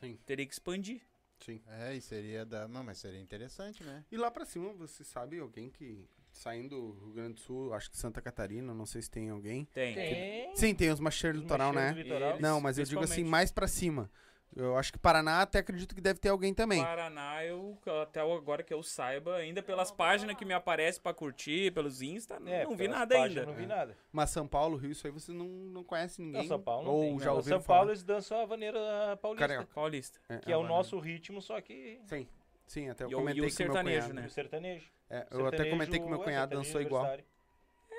Sim, 0.00 0.18
Teria 0.26 0.44
que 0.46 0.52
expandir. 0.52 1.00
sim. 1.44 1.62
É, 1.66 1.94
e 1.94 2.00
seria 2.00 2.44
da. 2.44 2.66
Não, 2.68 2.82
mas 2.84 2.98
seria 2.98 3.20
interessante, 3.20 3.82
né? 3.84 4.04
E 4.10 4.16
lá 4.16 4.30
pra 4.30 4.44
cima, 4.44 4.72
você 4.74 5.04
sabe 5.04 5.38
alguém 5.38 5.70
que 5.70 6.06
saindo 6.32 6.68
do 6.92 6.92
Rio 7.06 7.12
Grande 7.12 7.34
do 7.34 7.40
Sul, 7.40 7.72
acho 7.74 7.90
que 7.90 7.96
Santa 7.98 8.20
Catarina, 8.22 8.72
não 8.72 8.86
sei 8.86 9.02
se 9.02 9.10
tem 9.10 9.30
alguém. 9.30 9.64
Tem. 9.72 9.94
Tem. 9.94 10.56
Sim, 10.56 10.74
tem 10.74 10.90
os 10.90 11.00
macheiros 11.00 11.38
os 11.38 11.42
litoral, 11.44 11.72
né? 11.72 11.92
do 11.92 11.98
litoral. 11.98 12.30
Eles- 12.30 12.40
Não, 12.40 12.60
mas 12.60 12.78
eu 12.78 12.84
digo 12.84 13.02
assim, 13.02 13.24
mais 13.24 13.50
pra 13.52 13.66
cima. 13.66 14.10
Eu 14.56 14.76
acho 14.76 14.92
que 14.92 14.98
Paraná 14.98 15.42
até 15.42 15.60
acredito 15.60 15.94
que 15.94 16.00
deve 16.00 16.18
ter 16.18 16.28
alguém 16.28 16.52
também. 16.52 16.82
Paraná, 16.82 17.44
eu 17.44 17.78
até 18.02 18.20
agora 18.20 18.62
que 18.64 18.74
eu 18.74 18.82
saiba, 18.82 19.36
ainda 19.36 19.62
pelas 19.62 19.92
páginas 19.92 20.36
que 20.36 20.44
me 20.44 20.52
aparecem 20.52 21.00
pra 21.00 21.14
curtir, 21.14 21.72
pelos 21.72 22.02
Insta, 22.02 22.34
É, 22.46 22.64
não 22.64 22.76
vi 22.76 22.88
nada 22.88 23.14
ainda. 23.22 23.46
Não 23.46 23.54
vi 23.54 23.64
nada. 23.66 23.96
Mas 24.12 24.30
São 24.30 24.48
Paulo, 24.48 24.76
Rio, 24.76 24.90
isso 24.90 25.06
aí 25.06 25.12
você 25.12 25.32
não, 25.32 25.46
não 25.46 25.84
conhece 25.84 26.20
ninguém. 26.20 26.42
Não, 26.42 26.48
São 26.48 26.60
Paulo 26.60 26.84
não 26.86 26.92
Ou 26.94 27.00
tem. 27.02 27.18
já 27.20 27.26
Não, 27.26 27.36
ouviram 27.36 27.58
São 27.58 27.64
falar. 27.64 27.78
Paulo 27.78 27.90
eles 27.92 28.02
dançam 28.02 28.40
a 28.40 28.44
vaneira 28.44 29.16
paulista, 29.22 29.46
Carioca. 29.48 29.74
Paulista. 29.74 30.20
que 30.42 30.52
é 30.52 30.56
o 30.56 30.64
a 30.64 30.68
nosso 30.68 30.98
ritmo, 30.98 31.40
só 31.40 31.60
que 31.60 32.00
Sim, 32.06 32.26
sim, 32.66 32.88
até 32.88 33.04
eu 33.04 33.10
E 33.10 33.10
o- 33.10 33.12
e 33.12 33.14
o 33.14 33.18
comentei 33.18 33.40
com 33.40 33.44
meu 33.44 33.52
sertanejo, 33.52 33.96
cunhado. 34.08 34.14
né? 34.14 34.26
o 34.26 34.30
sertanejo. 34.30 34.90
É, 35.08 35.16
eu 35.16 35.22
até 35.22 35.38
Sertanejo 35.58 35.70
comentei 35.70 36.00
que 36.00 36.06
meu 36.06 36.20
é 36.20 36.24
cunhado 36.24 36.56
dançou 36.56 36.80
igual. 36.82 37.06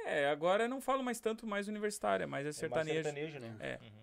É, 0.06 0.28
agora 0.30 0.64
eu 0.66 0.70
não 0.70 0.82
falo 0.82 1.02
mais 1.04 1.20
tanto 1.22 1.48
mais 1.48 1.68
universitária, 1.70 2.28
mas 2.28 2.40
é 2.40 2.66
É 2.66 2.70
mais 2.70 2.86
sertanejo. 2.86 3.04
sertanejo, 3.04 3.40
né? 3.40 3.56
É. 3.60 3.80
Uhum. 3.82 4.02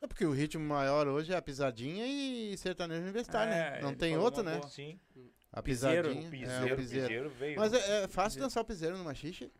É 0.00 0.06
porque 0.06 0.24
o 0.24 0.30
ritmo 0.32 0.64
maior 0.64 1.08
hoje 1.08 1.32
é 1.32 1.36
a 1.36 1.42
pisadinha 1.42 2.06
e 2.06 2.56
sertanejo 2.56 3.02
universitário, 3.02 3.52
né? 3.52 3.78
É, 3.78 3.82
Não 3.82 3.88
ele 3.90 3.98
tem 3.98 4.16
outro, 4.16 4.42
né? 4.42 4.58
boa. 4.58 4.68
Sim. 4.68 4.98
A 5.52 5.62
Piseiro, 5.62 6.08
pisadinha. 6.08 6.22
O 6.22 6.26
é, 6.26 6.30
piseiro, 6.30 6.70
o 6.70 6.74
o 6.74 6.76
piseiro. 6.76 7.06
piseiro 7.08 7.30
veio. 7.30 7.58
Mas 7.58 7.72
é, 7.72 8.04
é 8.04 8.08
fácil 8.08 8.40
dançar 8.40 8.62
o 8.62 8.66
piseiro 8.66 8.96
no 8.96 9.04
machixe? 9.04 9.50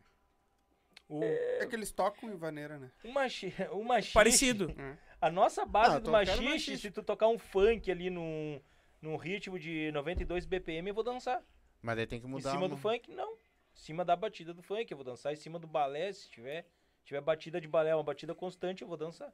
O, 1.09 1.23
É 1.23 1.65
que 1.65 1.75
eles 1.75 1.91
tocam 1.91 2.31
em 2.31 2.35
vaneira, 2.37 2.77
né? 2.77 2.91
o, 3.03 3.11
machi, 3.11 3.53
o 3.71 3.83
machixe, 3.83 4.13
Parecido. 4.13 4.73
A 5.21 5.29
nossa 5.29 5.65
base 5.65 5.95
Ah, 5.97 5.99
do 5.99 6.11
machixe, 6.11 6.43
machixe. 6.45 6.77
se 6.77 6.91
tu 6.91 7.03
tocar 7.03 7.27
um 7.27 7.37
funk 7.37 7.91
ali 7.91 8.09
num, 8.09 8.61
num 9.01 9.17
ritmo 9.17 9.59
de 9.59 9.91
92 9.91 10.45
BPM, 10.45 10.87
eu 10.89 10.95
vou 10.95 11.03
dançar. 11.03 11.43
Mas 11.81 11.97
aí 11.97 12.07
tem 12.07 12.21
que 12.21 12.25
Em 12.27 12.29
mudar. 12.29 12.51
cima 12.51 12.61
uma- 12.63 12.69
do 12.69 12.77
funk, 12.77 13.11
não. 13.11 13.33
Em 13.33 13.37
cima 13.73 14.05
da 14.05 14.15
batida 14.15 14.53
do 14.53 14.61
funk, 14.63 14.89
eu 14.89 14.95
vou 14.95 15.03
dançar. 15.03 15.33
Em 15.33 15.35
cima 15.35 15.59
do 15.59 15.67
balé, 15.67 16.13
se 16.13 16.29
tiver, 16.29 16.65
tiver 17.03 17.19
batida 17.19 17.59
de 17.59 17.67
balé, 17.67 17.93
uma 17.93 18.03
batida 18.03 18.33
constante, 18.33 18.81
eu 18.83 18.87
vou 18.87 18.95
dançar. 18.95 19.33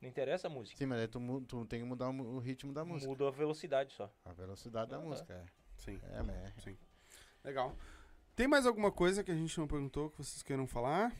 Não 0.00 0.08
interessa 0.08 0.46
a 0.46 0.50
música. 0.50 0.78
Sim, 0.78 0.86
mas 0.86 1.00
aí 1.00 1.08
tu, 1.08 1.40
tu 1.42 1.64
tem 1.66 1.80
que 1.80 1.86
mudar 1.86 2.08
o 2.10 2.38
ritmo 2.38 2.72
da 2.72 2.84
música. 2.84 3.10
Muda 3.10 3.26
a 3.28 3.30
velocidade 3.30 3.92
só. 3.92 4.10
A 4.24 4.32
velocidade 4.32 4.90
da 4.90 4.96
Ah, 4.98 5.00
música, 5.00 5.32
é. 5.34 5.44
Sim. 5.76 6.00
É, 6.12 6.22
mas 6.22 6.36
é. 6.66 6.74
Legal. 7.44 7.74
Tem 8.36 8.46
mais 8.46 8.64
alguma 8.66 8.92
coisa 8.92 9.24
que 9.24 9.30
a 9.32 9.34
gente 9.34 9.58
não 9.58 9.66
perguntou 9.66 10.10
que 10.10 10.18
vocês 10.18 10.42
queiram 10.42 10.66
falar? 10.66 11.12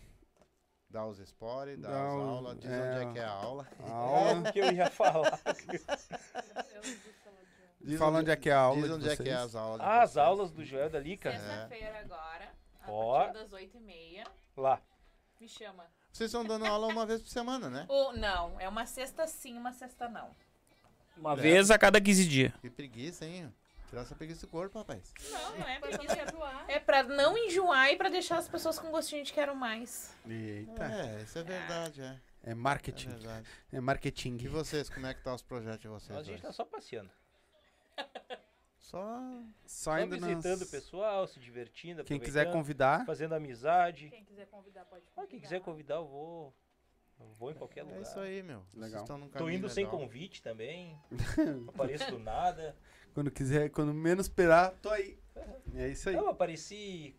Dá 0.89 1.05
os 1.05 1.19
spoilers, 1.19 1.81
dá 1.81 1.89
Dá 1.91 2.07
as 2.07 2.15
o- 2.15 2.21
aulas, 2.21 2.59
diz 2.61 2.71
é. 2.71 2.81
onde 2.81 3.05
é 3.09 3.13
que 3.13 3.19
é 3.19 3.25
a 3.25 3.31
aula. 3.31 3.69
A 3.81 3.91
aula. 3.93 4.31
É 4.31 4.35
o 4.49 4.53
que 4.53 4.59
eu 4.61 4.73
ia 4.73 4.91
falar. 4.91 5.41
Diz 7.81 7.99
Fala 7.99 8.19
onde 8.19 8.31
é 8.31 8.37
que 8.37 8.51
é 8.51 8.53
a 8.53 8.59
aula 8.59 8.77
Diz 8.81 8.87
de 8.89 8.93
onde 8.93 9.09
é 9.09 9.17
que 9.17 9.29
é 9.29 9.35
as 9.35 9.55
aulas. 9.55 9.81
Ah, 9.81 10.03
as 10.03 10.17
aulas 10.17 10.51
do 10.53 10.65
Joel 10.65 10.91
da 10.91 10.99
Lica. 10.99 11.31
Sexta-feira 11.31 12.01
agora, 12.01 12.53
a 12.83 12.91
Ó. 12.91 13.19
partir 13.19 13.35
das 13.35 13.53
8h30. 13.53 14.25
Lá. 14.57 14.83
Me 15.41 15.49
chama. 15.49 15.87
Vocês 16.19 16.31
estão 16.33 16.45
dando 16.45 16.65
aula 16.67 16.89
uma 16.89 17.07
vez 17.07 17.23
por 17.23 17.29
semana, 17.29 17.71
né? 17.71 17.87
Ou 17.89 18.13
não, 18.13 18.59
é 18.59 18.69
uma 18.69 18.85
sexta 18.87 19.25
sim, 19.29 19.57
uma 19.57 19.73
sexta 19.73 20.09
não. 20.09 20.35
Uma 21.17 21.35
É. 21.35 21.37
vez 21.37 21.71
a 21.71 21.79
cada 21.79 22.01
15 22.01 22.27
dias. 22.27 22.53
Que 22.61 22.69
preguiça, 22.69 23.25
hein? 23.25 23.55
Tirar 23.89 24.03
essa 24.03 24.17
preguiça 24.17 24.45
do 24.45 24.51
corpo, 24.51 24.77
rapaz. 24.79 25.15
Não, 25.31 25.59
não 25.59 25.69
é 25.69 25.79
Pra 25.79 25.89
preguiça. 25.91 26.21
enjoar. 26.21 26.65
É 26.67 26.81
pra 26.81 27.05
não 27.05 27.39
enjoar 27.39 27.93
e 27.93 27.97
pra 27.97 28.09
deixar 28.09 28.39
as 28.39 28.49
pessoas 28.49 28.81
com 28.81 28.91
gostinho 28.91 29.23
de 29.25 29.33
quero 29.33 29.55
mais. 29.55 30.13
Eita. 30.29 30.85
É, 30.87 31.23
isso 31.23 31.39
é 31.39 31.43
verdade, 31.45 32.03
é. 32.03 32.17
É 32.43 32.51
É 32.51 32.55
marketing. 32.55 33.11
verdade. 33.11 33.47
É 33.73 33.81
marketing. 33.81 34.39
E 34.41 34.49
vocês, 34.49 34.89
como 34.91 35.07
é 35.07 35.15
que 35.15 35.23
tá 35.23 35.33
os 35.33 35.43
projetos 35.43 35.83
de 35.83 35.89
vocês? 35.89 36.11
Nós 36.11 36.29
a 36.29 36.33
gente 36.33 36.43
tá 36.43 36.51
só 36.53 36.65
passeando. 36.65 37.11
Só. 38.89 39.21
Só 39.67 39.91
Só 39.91 39.93
ainda 39.93 40.17
visitando 40.17 40.61
nas- 40.61 40.69
o 40.69 40.71
pessoal, 40.71 41.27
se 41.27 41.39
divertindo, 41.39 42.03
Quem 42.05 42.19
quiser 42.19 42.51
convidar, 42.51 43.05
fazendo 43.05 43.35
amizade. 43.35 44.09
Quem 44.09 44.25
quiser 44.25 44.47
convidar, 44.47 44.87
pode 44.87 45.03
Ah, 45.09 45.11
convidar. 45.15 45.31
quem 45.31 45.41
quiser 45.41 45.61
convidar, 45.61 45.97
eu 45.97 46.07
vou. 46.07 46.55
Eu 47.21 47.27
vou 47.39 47.51
em 47.51 47.55
qualquer 47.55 47.83
lugar. 47.83 47.99
É 47.99 48.03
isso 48.03 48.19
aí, 48.19 48.43
meu. 48.43 48.63
Legal. 48.73 49.03
estão 49.03 49.19
num 49.19 49.29
Tô 49.29 49.51
indo 49.51 49.69
sem 49.69 49.85
legal. 49.85 49.99
convite 50.01 50.41
também. 50.43 50.97
Apareço 51.69 52.11
do 52.11 52.19
nada. 52.19 52.75
quando 53.13 53.31
quiser, 53.31 53.69
quando 53.71 53.93
menos 53.93 54.27
esperar, 54.27 54.71
tô 54.81 54.89
aí. 54.89 55.19
É 55.75 55.89
isso 55.89 56.09
aí. 56.09 56.15
Não, 56.17 56.25
eu 56.25 56.31
apareci. 56.31 57.15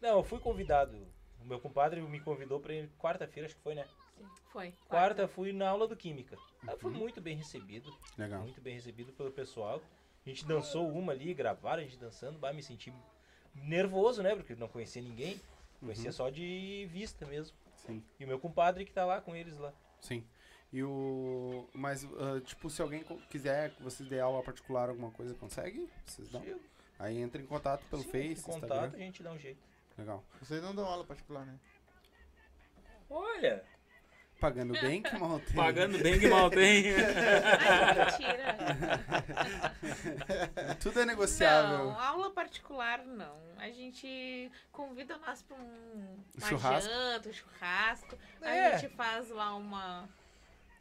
Não, 0.00 0.18
eu 0.18 0.22
fui 0.22 0.38
convidado. 0.38 1.06
O 1.40 1.44
meu 1.44 1.60
compadre 1.60 2.00
me 2.00 2.20
convidou 2.20 2.60
pra 2.60 2.72
ir 2.72 2.88
quarta-feira, 2.98 3.46
acho 3.46 3.56
que 3.56 3.62
foi, 3.62 3.74
né? 3.74 3.84
Foi. 4.52 4.72
Quarta 4.88 5.26
fui 5.28 5.52
na 5.52 5.68
aula 5.68 5.86
do 5.88 5.96
Química. 5.96 6.36
Ah, 6.66 6.72
Uhum. 6.72 6.78
fui 6.78 6.92
muito 6.92 7.20
bem 7.20 7.36
recebido. 7.36 7.92
Legal. 8.16 8.40
Muito 8.42 8.60
bem 8.62 8.74
recebido 8.74 9.12
pelo 9.12 9.30
pessoal. 9.32 9.82
A 10.24 10.28
gente 10.28 10.44
dançou 10.46 10.88
uma 10.90 11.12
ali, 11.12 11.34
gravaram 11.34 11.82
a 11.82 11.84
gente 11.84 11.98
dançando. 11.98 12.38
Bah, 12.38 12.52
me 12.52 12.62
senti 12.62 12.92
nervoso, 13.54 14.22
né? 14.22 14.34
Porque 14.34 14.54
não 14.54 14.68
conhecia 14.68 15.02
ninguém. 15.02 15.40
Conhecia 15.80 16.06
Uhum. 16.06 16.12
só 16.12 16.30
de 16.30 16.88
vista 16.90 17.26
mesmo. 17.26 17.56
Sim, 17.76 18.02
E 18.18 18.24
o 18.24 18.28
meu 18.28 18.38
compadre 18.38 18.84
que 18.86 18.92
tá 18.92 19.04
lá 19.04 19.20
com 19.20 19.36
eles 19.36 19.58
lá. 19.58 19.72
sim. 20.00 20.24
E 20.72 20.82
o. 20.82 21.68
Mas, 21.72 22.04
ah, 22.04 22.40
tipo, 22.44 22.68
se 22.68 22.82
alguém 22.82 23.04
quiser 23.30 23.70
que 23.76 23.82
vocês 23.82 24.08
dê 24.08 24.18
aula 24.18 24.42
particular, 24.42 24.88
alguma 24.88 25.10
coisa, 25.12 25.32
consegue? 25.34 25.88
Vocês 26.04 26.28
dão? 26.30 26.42
Aí 26.98 27.18
entra 27.18 27.40
em 27.40 27.46
contato 27.46 27.84
pelo 27.88 28.02
sim, 28.02 28.10
Face, 28.10 28.42
contato, 28.42 28.64
Instagram. 28.64 28.92
a 28.92 28.98
gente 28.98 29.22
dá 29.22 29.30
um 29.30 29.38
jeito. 29.38 29.60
Legal. 29.96 30.24
Vocês 30.40 30.60
não 30.62 30.74
dão 30.74 30.84
aula 30.86 31.04
particular, 31.04 31.46
né? 31.46 31.56
Olha, 33.08 33.64
Pagando 34.44 34.74
bem, 34.78 35.00
que 35.00 35.16
mal 35.18 35.40
tem. 35.40 35.56
pagando 35.56 35.98
bem 35.98 36.20
que 36.20 36.28
mal 36.28 36.50
tem. 36.50 36.84
Ai, 36.92 38.04
mentira. 38.04 38.56
Tudo 40.80 41.00
é 41.00 41.06
negociável. 41.06 41.78
Não, 41.78 41.98
aula 41.98 42.30
particular 42.30 42.98
não. 43.06 43.38
A 43.56 43.70
gente 43.70 44.52
convida 44.70 45.16
nós 45.26 45.40
pra 45.40 45.56
um 45.56 46.18
Churrasco. 46.46 46.90
janta, 46.90 47.28
um 47.30 47.32
churrasco. 47.32 48.18
É. 48.42 48.66
A 48.66 48.76
gente 48.76 48.94
faz 48.94 49.30
lá 49.30 49.54
uma, 49.56 50.06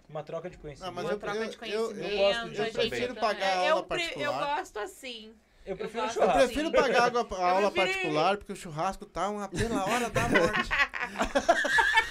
Uma 0.10 0.23
troca 0.23 0.49
de 0.49 0.57
conhecimento. 0.57 0.88
Não, 0.90 0.95
mas 0.95 1.06
uma 1.06 1.14
eu- 1.14 1.19
troca 1.19 1.38
eu- 1.38 1.48
de 1.48 1.53
eu- 1.53 1.60
conhecimento. 1.60 2.11
eu 2.11 2.18
gosto 2.18 2.40
a 2.40 2.44
disso 2.49 2.64
gente- 2.64 2.72
também. 2.73 2.90
prefiro 2.90 3.15
pagar 3.15 3.45
É, 3.45 3.69
aula 3.69 3.81
eu, 3.81 3.84
pre- 3.85 4.02
eu 4.03 4.07
particular. 4.10 4.57
gosto 4.57 4.80
assim. 4.80 5.34
eu 5.65 5.77
prefiro 5.77 6.03
gosto- 6.03 6.19
Eu 6.22 6.31
prefiro 6.34 6.72
pagar 6.73 7.03
água, 7.03 7.22
a 7.31 7.49
aula 7.52 7.72
prefiro- 7.72 7.94
particular, 7.94 8.35
porque 8.38 8.52
o 8.52 8.56
churrasco 8.57 9.06
tá 9.06 9.30
uma 9.30 9.48
pela 9.48 9.85
hora 9.85 10.10
da 10.10 10.22
morte. 10.27 10.69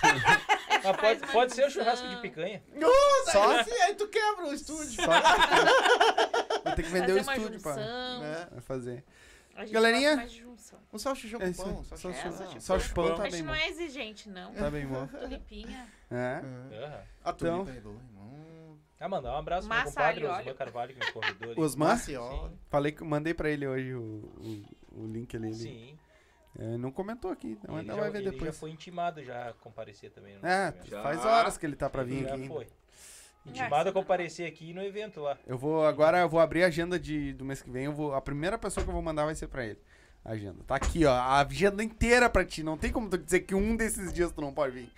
Mas 0.85 0.97
pode, 0.97 1.33
pode 1.33 1.55
ser 1.55 1.67
o 1.67 1.71
churrasco 1.71 2.09
de 2.09 2.17
picanha. 2.17 2.63
Nossa, 2.75 3.31
Só- 3.33 3.51
aí, 3.53 3.61
assim, 3.61 3.83
aí 3.83 3.95
tu 3.95 4.09
quebra 4.09 4.47
o 4.47 4.55
estúdio. 4.55 4.93
Só 5.05 5.13
ter 6.77 6.83
que 6.83 6.89
vender 6.91 7.13
o 7.13 7.17
fazer 7.25 7.29
uma 7.31 7.37
estúdio 7.37 7.61
junção. 7.61 8.21
Né? 8.21 8.49
fazer. 8.61 9.05
Galerinha? 9.71 10.27
Um 10.93 10.99
salchichão 10.99 11.41
É 11.41 11.45
com 11.45 11.51
isso 11.51 11.63
pão. 11.65 11.85
salchichão. 11.85 12.33
É, 12.57 12.61
Só 12.61 12.79
chupão 12.79 13.07
a 13.13 13.17
tá 13.17 13.29
gente 13.29 13.43
não 13.43 13.55
é 13.55 13.69
exigente, 13.69 14.29
não. 14.29 14.53
Tá 14.55 14.71
bem 14.71 14.87
bom. 14.87 15.07
Tulipinha. 15.07 15.87
É. 16.11 16.41
É. 16.73 17.01
A 17.25 17.31
Então- 17.31 17.65
tulipa 17.65 17.79
é 17.79 17.81
boa, 17.81 17.95
hum. 17.97 18.77
Ah, 19.01 19.09
mandar 19.09 19.35
um 19.35 19.39
abraço 19.39 19.67
pro 19.67 19.75
meu 19.77 19.85
Massa, 19.85 19.97
compadre, 19.97 20.25
Osman 20.27 20.39
óleo. 20.47 20.55
Carvalho, 20.55 20.95
que 20.95 21.05
me 21.07 21.13
convidou 21.13 21.51
ali. 21.51 21.61
Osmar? 21.61 21.99
Falei 22.71 22.93
que 22.93 23.03
mandei 23.03 23.35
pra 23.35 23.51
ele 23.51 23.67
hoje 23.67 23.95
o, 23.95 24.01
o, 24.01 25.03
o 25.03 25.07
link 25.09 25.37
ali. 25.37 25.49
ele- 25.49 25.55
Sim. 25.57 25.99
É, 26.59 26.77
não 26.77 26.93
comentou 26.93 27.31
aqui, 27.31 27.53
então 27.53 27.75
ele 27.75 27.81
ainda 27.81 27.95
já, 27.95 28.01
vai 28.01 28.11
ver 28.11 28.19
ele 28.19 28.31
depois. 28.31 28.55
já 28.55 28.61
foi 28.61 28.71
intimado 28.71 29.25
já 29.25 29.49
a 29.49 29.53
comparecer 29.55 30.11
também. 30.11 30.37
no 30.37 30.47
É. 30.47 30.75
Já. 30.85 31.03
faz 31.03 31.25
horas 31.25 31.57
que 31.57 31.65
ele 31.65 31.77
tá 31.77 31.89
pra 31.89 32.03
vir 32.03 32.25
já 32.25 32.35
aqui. 32.35 32.47
foi. 32.47 32.67
Intimado 33.47 33.89
a 33.89 33.93
comparecer 33.93 34.47
aqui 34.47 34.73
no 34.73 34.83
evento 34.83 35.21
lá. 35.21 35.37
Eu 35.47 35.59
vou 35.59 35.85
agora 35.85 36.19
eu 36.19 36.29
vou 36.29 36.39
abrir 36.39 36.63
a 36.63 36.67
agenda 36.69 36.99
de, 36.99 37.33
do 37.33 37.45
mês 37.45 37.61
que 37.63 37.71
vem. 37.71 37.87
Eu 37.87 37.93
vou, 37.93 38.15
a 38.15 38.21
primeira 38.21 38.57
pessoa 38.59 38.85
que 38.85 38.91
eu 38.91 38.95
vou 38.95 39.03
mandar 39.03 39.25
vai 39.25 39.35
ser 39.35 39.49
pra 39.49 39.65
ele. 39.65 39.79
A 40.25 40.31
agenda. 40.33 40.63
Tá 40.65 40.77
aqui, 40.77 41.05
ó. 41.05 41.13
A 41.13 41.41
agenda 41.41 41.83
inteira 41.83 42.31
pra 42.31 42.45
ti. 42.45 42.63
Não 42.63 42.79
tem 42.79 42.93
como 42.93 43.11
tu 43.11 43.19
dizer 43.19 43.41
que 43.41 43.55
um 43.57 43.75
desses 43.75 44.13
dias 44.13 44.31
tu 44.31 44.41
não 44.41 44.55
pode 44.55 44.73
vir. 44.73 44.93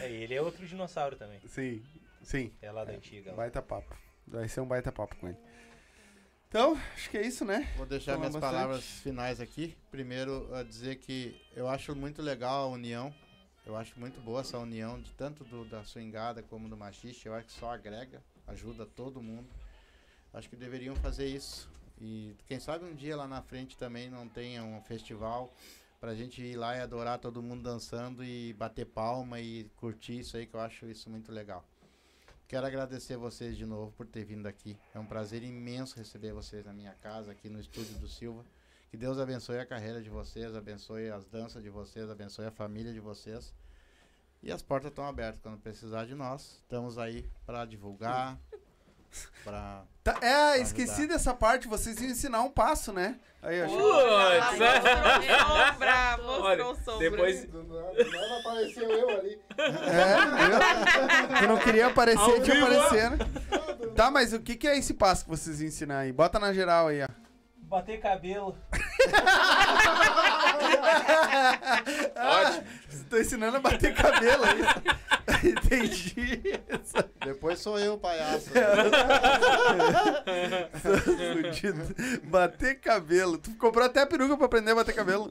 É, 0.00 0.10
ele 0.10 0.34
é 0.34 0.42
outro 0.42 0.66
dinossauro 0.66 1.16
também. 1.16 1.40
sim, 1.46 1.82
sim. 2.22 2.52
É 2.60 2.70
lá 2.70 2.84
da 2.84 2.92
antiga. 2.92 3.30
lá. 3.30 3.36
Baita 3.38 3.62
papo. 3.62 3.96
Vai 4.26 4.48
ser 4.48 4.60
um 4.60 4.66
baita 4.66 4.92
papo 4.92 5.16
com 5.16 5.28
ele. 5.28 5.38
Então, 6.50 6.76
acho 6.94 7.08
que 7.10 7.16
é 7.16 7.24
isso, 7.24 7.44
né? 7.44 7.72
Vou 7.76 7.86
deixar 7.86 8.18
minhas 8.18 8.32
bastante. 8.32 8.52
palavras 8.52 8.84
finais 8.84 9.40
aqui. 9.40 9.76
Primeiro, 9.88 10.52
a 10.52 10.64
dizer 10.64 10.96
que 10.96 11.40
eu 11.54 11.68
acho 11.68 11.94
muito 11.94 12.20
legal 12.20 12.64
a 12.64 12.66
união 12.66 13.14
Eu 13.64 13.76
acho 13.76 13.98
muito 14.00 14.20
boa 14.20 14.40
essa 14.40 14.58
união 14.58 15.00
de 15.00 15.12
tanto 15.12 15.44
do, 15.44 15.64
da 15.64 15.84
swingada 15.84 16.42
como 16.42 16.68
do 16.68 16.76
machiste. 16.76 17.28
Eu 17.28 17.34
acho 17.34 17.46
que 17.46 17.52
só 17.52 17.70
agrega, 17.70 18.20
ajuda 18.48 18.84
todo 18.84 19.22
mundo. 19.22 19.48
Acho 20.32 20.50
que 20.50 20.56
deveriam 20.56 20.96
fazer 20.96 21.28
isso. 21.28 21.70
E 22.00 22.34
quem 22.48 22.58
sabe 22.58 22.84
um 22.84 22.96
dia 22.96 23.14
lá 23.14 23.28
na 23.28 23.42
frente 23.42 23.76
também 23.76 24.10
não 24.10 24.28
tenha 24.28 24.64
um 24.64 24.82
festival 24.82 25.54
pra 26.00 26.16
gente 26.16 26.42
ir 26.42 26.56
lá 26.56 26.76
e 26.76 26.80
adorar 26.80 27.20
todo 27.20 27.40
mundo 27.40 27.62
dançando 27.62 28.24
e 28.24 28.54
bater 28.54 28.86
palma 28.86 29.38
e 29.38 29.70
curtir 29.76 30.18
isso 30.18 30.36
aí, 30.36 30.46
que 30.46 30.54
eu 30.54 30.60
acho 30.60 30.86
isso 30.86 31.08
muito 31.08 31.30
legal. 31.30 31.64
Quero 32.50 32.66
agradecer 32.66 33.16
vocês 33.16 33.56
de 33.56 33.64
novo 33.64 33.92
por 33.92 34.04
ter 34.04 34.24
vindo 34.24 34.44
aqui. 34.48 34.76
É 34.92 34.98
um 34.98 35.06
prazer 35.06 35.44
imenso 35.44 35.96
receber 35.96 36.32
vocês 36.32 36.66
na 36.66 36.72
minha 36.72 36.92
casa, 36.94 37.30
aqui 37.30 37.48
no 37.48 37.60
estúdio 37.60 37.96
do 38.00 38.08
Silva. 38.08 38.44
Que 38.90 38.96
Deus 38.96 39.20
abençoe 39.20 39.60
a 39.60 39.64
carreira 39.64 40.02
de 40.02 40.10
vocês, 40.10 40.56
abençoe 40.56 41.10
as 41.10 41.24
danças 41.26 41.62
de 41.62 41.70
vocês, 41.70 42.10
abençoe 42.10 42.46
a 42.46 42.50
família 42.50 42.92
de 42.92 42.98
vocês. 42.98 43.54
E 44.42 44.50
as 44.50 44.62
portas 44.62 44.90
estão 44.90 45.04
abertas 45.04 45.40
quando 45.40 45.60
precisar 45.60 46.06
de 46.06 46.16
nós. 46.16 46.58
Estamos 46.62 46.98
aí 46.98 47.30
para 47.46 47.64
divulgar, 47.64 48.36
para 49.44 49.82
Tá, 50.02 50.16
é, 50.22 50.52
Pra 50.54 50.58
esqueci 50.58 50.92
ajudar. 50.92 51.14
dessa 51.14 51.34
parte, 51.34 51.68
vocês 51.68 52.00
iam 52.00 52.10
ensinar 52.10 52.40
um 52.40 52.50
passo, 52.50 52.90
né? 52.92 53.16
Aí, 53.42 53.58
eu 53.58 53.64
achei... 53.66 53.76
Putz, 53.78 54.60
é. 54.60 55.38
Sombra, 55.70 56.16
mostrou 56.22 56.74
sombra. 56.76 57.10
depois 57.10 57.44
Do 57.44 57.62
nada, 57.64 58.38
apareceu 58.40 58.90
eu 58.90 59.08
ali. 59.10 59.40
É? 59.58 61.38
Tu 61.38 61.48
não 61.48 61.58
queria 61.58 61.86
aparecer, 61.86 62.20
Ao 62.20 62.40
tinha 62.40 62.54
vivo, 62.56 62.66
aparecendo. 62.66 63.18
Tá, 63.94 64.10
mas 64.10 64.32
o 64.32 64.40
que, 64.40 64.56
que 64.56 64.66
é 64.68 64.76
esse 64.78 64.94
passo 64.94 65.24
que 65.24 65.30
vocês 65.30 65.60
iam 65.60 65.68
ensinar 65.68 65.98
aí? 66.00 66.12
Bota 66.12 66.38
na 66.38 66.52
geral 66.52 66.88
aí, 66.88 67.02
ó. 67.02 67.08
Bater 67.56 68.00
cabelo. 68.00 68.56
Ótimo. 72.16 72.64
Tô 73.08 73.18
ensinando 73.18 73.56
a 73.56 73.60
bater 73.60 73.94
cabelo 73.94 74.44
aí. 74.44 74.60
Entendi. 75.44 76.42
Depois 77.24 77.58
sou 77.58 77.78
eu, 77.78 77.96
palhaço. 77.98 78.50
Fudido. 81.04 81.94
Bater 82.24 82.80
cabelo. 82.80 83.38
Tu 83.38 83.50
comprou 83.56 83.86
até 83.86 84.02
a 84.02 84.06
peruca 84.06 84.36
pra 84.36 84.46
aprender 84.46 84.72
a 84.72 84.74
bater 84.74 84.94
cabelo. 84.94 85.30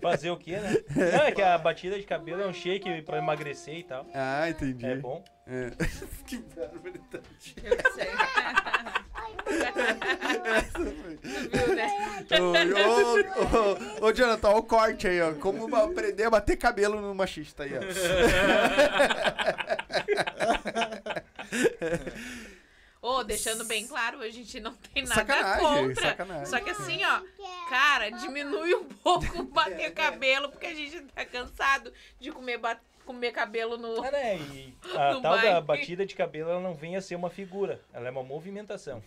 Fazer 0.00 0.30
o 0.30 0.36
quê, 0.36 0.58
né? 0.58 0.76
Não, 0.94 1.24
é 1.24 1.32
que 1.32 1.42
a 1.42 1.58
batida 1.58 1.98
de 1.98 2.04
cabelo 2.04 2.42
é 2.42 2.46
um 2.46 2.52
shake 2.52 3.02
pra 3.02 3.18
emagrecer 3.18 3.78
e 3.78 3.82
tal. 3.84 4.06
Ah, 4.14 4.48
entendi. 4.48 4.86
É 4.86 4.96
bom. 4.96 5.24
É. 5.46 5.70
que 6.26 6.38
barbaridade. 6.38 7.56
Eu 7.62 7.76
sei. 7.92 8.08
Viu, 11.22 11.74
né? 11.74 11.88
Ô, 12.40 12.52
ô, 14.00 14.12
Jonathan, 14.12 14.48
ó 14.48 14.58
o 14.58 14.62
corte 14.62 15.06
aí, 15.08 15.20
ó. 15.20 15.34
Como 15.34 15.74
aprender 15.76 16.24
a 16.24 16.30
bater 16.30 16.56
cabelo 16.56 17.00
no 17.00 17.14
machista 17.14 17.64
aí, 17.64 17.72
ó. 17.76 17.80
Ô, 23.00 23.24
deixando 23.24 23.64
bem 23.64 23.84
claro, 23.86 24.20
a 24.20 24.28
gente 24.30 24.60
não 24.60 24.74
tem 24.74 25.02
nada 25.02 25.14
Sacanagem, 25.16 25.88
contra. 25.88 26.08
sacanagem. 26.10 26.46
Só 26.46 26.60
que 26.60 26.70
assim, 26.70 27.00
ó, 27.04 27.20
cara, 27.68 28.10
diminui 28.10 28.74
um 28.76 28.84
pouco 28.84 29.42
bater 29.52 29.92
cabelo, 29.92 30.48
porque 30.50 30.66
a 30.66 30.74
gente 30.74 31.00
tá 31.06 31.24
cansado 31.24 31.92
de 32.20 32.30
comer, 32.30 32.60
comer 33.04 33.32
cabelo 33.32 33.76
no. 33.76 34.00
Né? 34.12 34.36
E 34.38 34.74
a 34.96 35.14
No 35.14 35.20
tal 35.22 35.36
da 35.36 35.60
bike. 35.60 35.66
batida 35.66 36.06
de 36.06 36.14
cabelo, 36.14 36.50
ela 36.50 36.60
não 36.60 36.74
vem 36.74 36.94
a 36.96 37.00
ser 37.00 37.16
uma 37.16 37.28
figura. 37.28 37.80
Ela 37.92 38.06
é 38.06 38.10
uma 38.12 38.22
movimentação. 38.22 39.02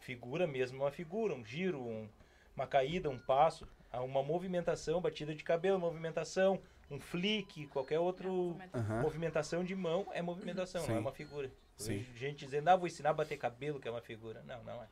Figura 0.00 0.46
mesmo 0.46 0.82
é 0.82 0.84
uma 0.84 0.90
figura, 0.90 1.34
um 1.34 1.44
giro, 1.44 1.78
um- 1.80 2.08
uma 2.54 2.66
caída, 2.66 3.08
um 3.08 3.18
passo. 3.18 3.66
Há 3.90 4.02
Uma 4.02 4.22
movimentação, 4.22 5.00
batida 5.00 5.34
de 5.34 5.42
cabelo, 5.42 5.78
movimentação, 5.78 6.60
um 6.90 7.00
flick, 7.00 7.66
qualquer 7.68 7.98
outro 7.98 8.56
Aham. 8.74 9.02
movimentação 9.02 9.64
de 9.64 9.74
mão 9.74 10.06
é 10.12 10.20
movimentação, 10.22 10.82
não 10.82 10.90
é 10.90 10.94
Sim. 10.94 11.00
uma 11.00 11.12
figura. 11.12 11.50
Sim. 11.76 12.04
gente 12.16 12.44
dizendo, 12.44 12.68
ah, 12.68 12.76
vou 12.76 12.88
ensinar 12.88 13.10
a 13.10 13.14
bater 13.14 13.38
cabelo, 13.38 13.78
que 13.78 13.86
é 13.86 13.90
uma 13.90 14.00
figura. 14.00 14.42
Não, 14.42 14.62
não 14.64 14.82
é. 14.82 14.88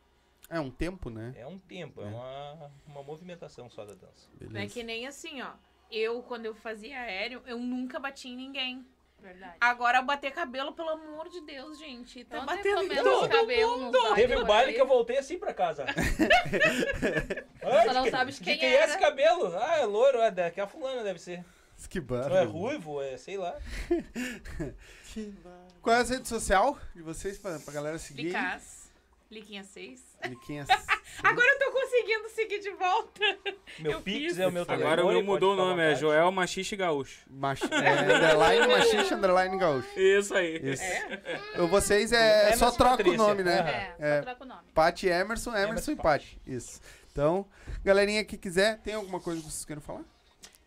É 0.48 0.60
um 0.60 0.70
tempo, 0.70 1.10
né? 1.10 1.34
É 1.36 1.44
um 1.44 1.58
tempo, 1.58 2.00
é, 2.00 2.04
É. 2.04 2.08
uma, 2.08 2.70
uma 2.86 3.02
movimentação 3.02 3.68
só 3.68 3.84
da 3.84 3.94
dança. 3.94 4.28
Não 4.40 4.46
é 4.46 4.52
Beleza. 4.52 4.74
que 4.74 4.82
nem 4.84 5.06
assim, 5.06 5.42
ó. 5.42 5.50
Eu, 5.90 6.22
quando 6.22 6.46
eu 6.46 6.54
fazia 6.54 7.00
aéreo, 7.00 7.42
eu 7.46 7.58
nunca 7.58 7.98
bati 7.98 8.28
em 8.28 8.36
ninguém. 8.36 8.86
Verdade. 9.20 9.56
Agora, 9.60 10.02
bater 10.02 10.30
cabelo, 10.32 10.72
pelo 10.72 10.90
amor 10.90 11.28
de 11.28 11.40
Deus, 11.40 11.78
gente. 11.78 12.24
Tá 12.24 12.40
Ontem 12.40 12.56
batendo 12.56 12.92
em 12.92 13.02
todo 13.02 13.28
cabelo 13.28 13.78
mundo. 13.78 14.14
Teve 14.14 14.36
um 14.36 14.44
baile 14.44 14.72
que 14.72 14.80
eu 14.80 14.86
voltei 14.86 15.18
assim 15.18 15.38
pra 15.38 15.52
casa. 15.52 15.84
Só 17.84 17.92
não 17.92 18.08
sabe 18.10 18.32
de 18.32 18.40
quem 18.40 18.60
é 18.60 18.74
era. 18.74 18.84
esse 18.86 18.98
cabelo? 18.98 19.56
Ah, 19.56 19.78
é 19.78 19.84
loiro, 19.84 20.20
é 20.20 20.30
daqui 20.30 20.60
a 20.60 20.66
fulana 20.66 21.02
deve 21.02 21.18
ser. 21.18 21.44
Que 21.88 22.00
Não 22.00 22.36
é 22.36 22.44
ruivo, 22.44 23.02
é 23.02 23.16
sei 23.16 23.36
lá. 23.36 23.56
Qual 25.82 25.94
é 25.94 26.00
a 26.00 26.02
rede 26.02 26.26
social 26.26 26.78
de 26.94 27.02
vocês 27.02 27.38
pra, 27.38 27.58
pra 27.58 27.72
galera 27.72 27.98
seguir? 27.98 28.32
Liquinha 29.30 29.64
6. 29.64 30.00
Liquinhas. 30.28 30.68
Agora 31.22 31.46
eu 31.46 31.58
tô 31.58 31.72
conseguindo 31.72 32.28
seguir 32.28 32.58
de 32.60 32.70
volta. 32.70 33.20
Meu 33.80 33.92
Eu 33.92 34.00
Pix 34.00 34.18
fiz. 34.34 34.38
é 34.38 34.46
o 34.46 34.52
meu 34.52 34.64
telefone. 34.64 34.86
Agora 34.92 35.04
o 35.04 35.08
meu 35.08 35.22
mudou 35.24 35.54
o 35.54 35.56
nome, 35.56 35.82
é. 35.82 35.94
Joel 35.96 36.30
Machixe 36.30 36.76
Gaúcho. 36.76 37.20
Mach... 37.28 37.60
É, 37.72 38.14
underline 38.14 38.66
machixe, 38.68 39.14
underline 39.14 39.58
gaúcho. 39.58 39.88
Isso 39.98 40.34
aí. 40.34 40.58
Isso. 40.62 40.82
É? 40.82 41.66
Vocês 41.68 42.12
é, 42.12 42.46
Emerson 42.48 42.58
só 42.58 42.70
troca 42.70 42.94
o 42.94 42.96
Patrícia. 42.98 43.18
nome, 43.18 43.42
né? 43.42 43.58
Aham. 43.60 43.68
É, 43.70 43.96
só 43.98 44.04
É. 44.04 44.22
troca 44.22 44.44
o 44.44 44.46
nome. 44.46 44.62
Pati 44.72 45.06
Emerson, 45.08 45.50
Emerson, 45.50 45.68
Emerson 45.70 45.92
e 45.92 45.96
Pati. 45.96 46.40
Isso. 46.46 46.80
Então, 47.10 47.46
galerinha 47.84 48.24
que 48.24 48.36
quiser, 48.38 48.78
tem 48.78 48.94
alguma 48.94 49.20
coisa 49.20 49.40
que 49.42 49.50
vocês 49.50 49.64
queiram 49.64 49.82
falar? 49.82 50.04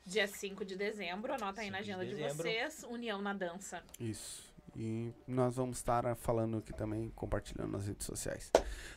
Dia 0.05 0.27
5 0.27 0.65
de 0.65 0.75
dezembro, 0.75 1.31
anota 1.33 1.61
aí 1.61 1.69
na 1.69 1.77
5 1.77 1.85
de 1.85 1.91
agenda 1.91 2.05
de, 2.05 2.15
dezembro. 2.15 2.43
vocês. 2.43 2.83
União 2.89 3.21
na 3.21 3.33
dança. 3.33 3.83
Isso. 3.99 4.48
E 4.75 5.13
nós 5.27 5.55
vamos 5.55 5.77
estar 5.77 6.15
falando 6.15 6.57
aqui 6.57 6.73
também, 6.73 7.09
compartilhando 7.15 7.71
nas 7.71 7.87
redes 7.87 8.05
sociais. 8.05 8.51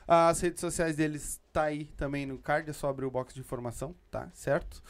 As 0.07 0.41
redes 0.41 0.61
sociais 0.61 0.97
deles 0.97 1.41
tá 1.53 1.65
aí 1.65 1.87
também 1.97 2.27
no 2.27 2.39
card, 2.39 2.69
é 2.69 2.73
só 2.73 2.89
abrir 2.89 3.07
o 3.07 3.11
box 3.11 3.35
de 3.35 3.41
informação, 3.41 3.95
tá? 4.11 4.31
Certo? 4.33 4.83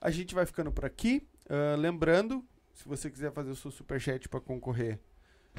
A 0.00 0.10
gente 0.10 0.34
vai 0.34 0.46
ficando 0.46 0.70
por 0.70 0.84
aqui. 0.84 1.26
Ah, 1.48 1.76
lembrando, 1.76 2.44
se 2.74 2.86
você 2.86 3.10
quiser 3.10 3.32
fazer 3.32 3.50
o 3.50 3.56
seu 3.56 3.70
superchat 3.70 4.28
para 4.28 4.40
concorrer, 4.40 5.00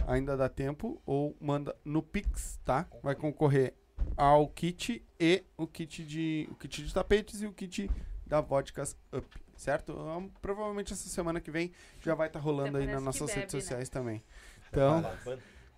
ainda 0.08 0.38
dá 0.38 0.48
tempo, 0.48 1.02
ou 1.06 1.36
manda 1.40 1.76
no 1.84 2.02
Pix, 2.02 2.60
tá? 2.64 2.88
Vai 3.04 3.16
concorrer 3.16 3.74
ao 4.16 4.48
kit 4.48 5.06
e 5.20 5.44
o 5.58 5.68
kit 5.68 6.06
de, 6.06 6.48
o 6.52 6.56
kit 6.56 6.84
de 6.84 6.94
tapetes 6.94 7.42
e 7.42 7.46
o 7.46 7.52
kit 7.54 7.90
da 8.26 8.40
Vodkas 8.40 8.96
Up, 9.12 9.28
certo? 9.56 9.98
Ah, 10.00 10.22
provavelmente 10.42 10.94
essa 10.94 11.10
semana 11.10 11.42
que 11.42 11.52
vem 11.52 11.72
já 12.02 12.14
vai 12.14 12.28
estar 12.28 12.40
rolando 12.40 12.78
Até 12.78 12.88
aí 12.88 12.94
nas 12.94 13.04
nossas 13.04 13.28
bebe, 13.28 13.40
redes 13.40 13.56
né? 13.56 13.62
sociais 13.62 13.90
também. 13.90 14.24
Então, 14.70 15.02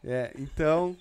é, 0.03 0.33
então 0.37 0.97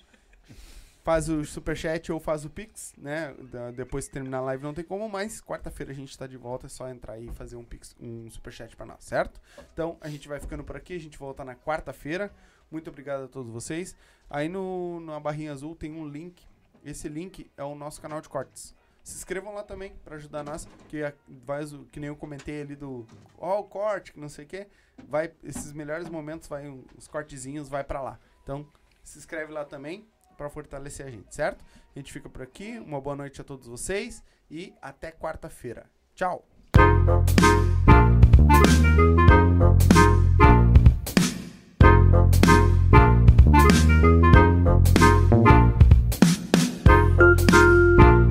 faz 1.03 1.27
o 1.29 1.43
superchat 1.43 2.11
ou 2.11 2.19
faz 2.19 2.45
o 2.45 2.49
pix, 2.49 2.93
né? 2.97 3.33
Da- 3.51 3.71
depois 3.71 4.07
que 4.07 4.13
terminar 4.13 4.37
a 4.37 4.41
live 4.41 4.63
não 4.63 4.73
tem 4.73 4.83
como, 4.83 5.09
mas 5.09 5.41
quarta-feira 5.41 5.91
a 5.91 5.95
gente 5.95 6.15
tá 6.17 6.27
de 6.27 6.37
volta, 6.37 6.67
é 6.67 6.69
só 6.69 6.87
entrar 6.89 7.13
aí 7.13 7.27
e 7.27 7.33
fazer 7.33 7.55
um 7.55 7.63
pix, 7.63 7.95
um 7.99 8.29
superchat 8.29 8.75
pra 8.75 8.85
nós, 8.85 9.03
certo? 9.03 9.41
Então 9.73 9.97
a 9.99 10.07
gente 10.09 10.27
vai 10.27 10.39
ficando 10.39 10.63
por 10.63 10.75
aqui, 10.75 10.93
a 10.95 10.99
gente 10.99 11.17
volta 11.17 11.43
na 11.43 11.55
quarta-feira. 11.55 12.31
Muito 12.69 12.89
obrigado 12.89 13.23
a 13.23 13.27
todos 13.27 13.51
vocês. 13.51 13.95
Aí 14.29 14.47
no 14.47 14.99
na 15.01 15.19
barrinha 15.19 15.51
azul 15.51 15.75
tem 15.75 15.91
um 15.91 16.07
link. 16.07 16.43
Esse 16.85 17.09
link 17.09 17.49
é 17.57 17.63
o 17.63 17.75
nosso 17.75 17.99
canal 18.01 18.21
de 18.21 18.29
cortes. 18.29 18.73
Se 19.03 19.17
inscrevam 19.17 19.53
lá 19.53 19.63
também 19.63 19.93
pra 20.03 20.15
ajudar 20.15 20.43
nós, 20.43 20.67
que 20.87 21.01
vai 21.27 21.63
que 21.91 21.99
nem 21.99 22.07
eu 22.07 22.15
comentei 22.15 22.61
ali 22.61 22.75
do 22.75 23.05
ó 23.37 23.59
o 23.59 23.63
corte, 23.63 24.13
que 24.13 24.19
não 24.19 24.29
sei 24.29 24.45
o 24.45 24.47
quê. 24.47 24.67
Vai 25.07 25.31
esses 25.43 25.73
melhores 25.73 26.07
momentos, 26.07 26.47
vai 26.47 26.69
os 26.95 27.07
cortezinhos 27.07 27.67
vai 27.67 27.83
pra 27.83 28.01
lá. 28.01 28.19
Então, 28.43 28.67
se 29.03 29.17
inscreve 29.17 29.51
lá 29.51 29.65
também 29.65 30.07
pra 30.37 30.49
fortalecer 30.49 31.05
a 31.05 31.09
gente, 31.09 31.33
certo? 31.33 31.65
A 31.95 31.99
gente 31.99 32.13
fica 32.13 32.29
por 32.29 32.41
aqui. 32.41 32.79
Uma 32.79 33.01
boa 33.01 33.15
noite 33.15 33.41
a 33.41 33.43
todos 33.43 33.67
vocês 33.67 34.23
e 34.49 34.73
até 34.81 35.11
quarta-feira. 35.11 35.89
Tchau. 36.13 36.45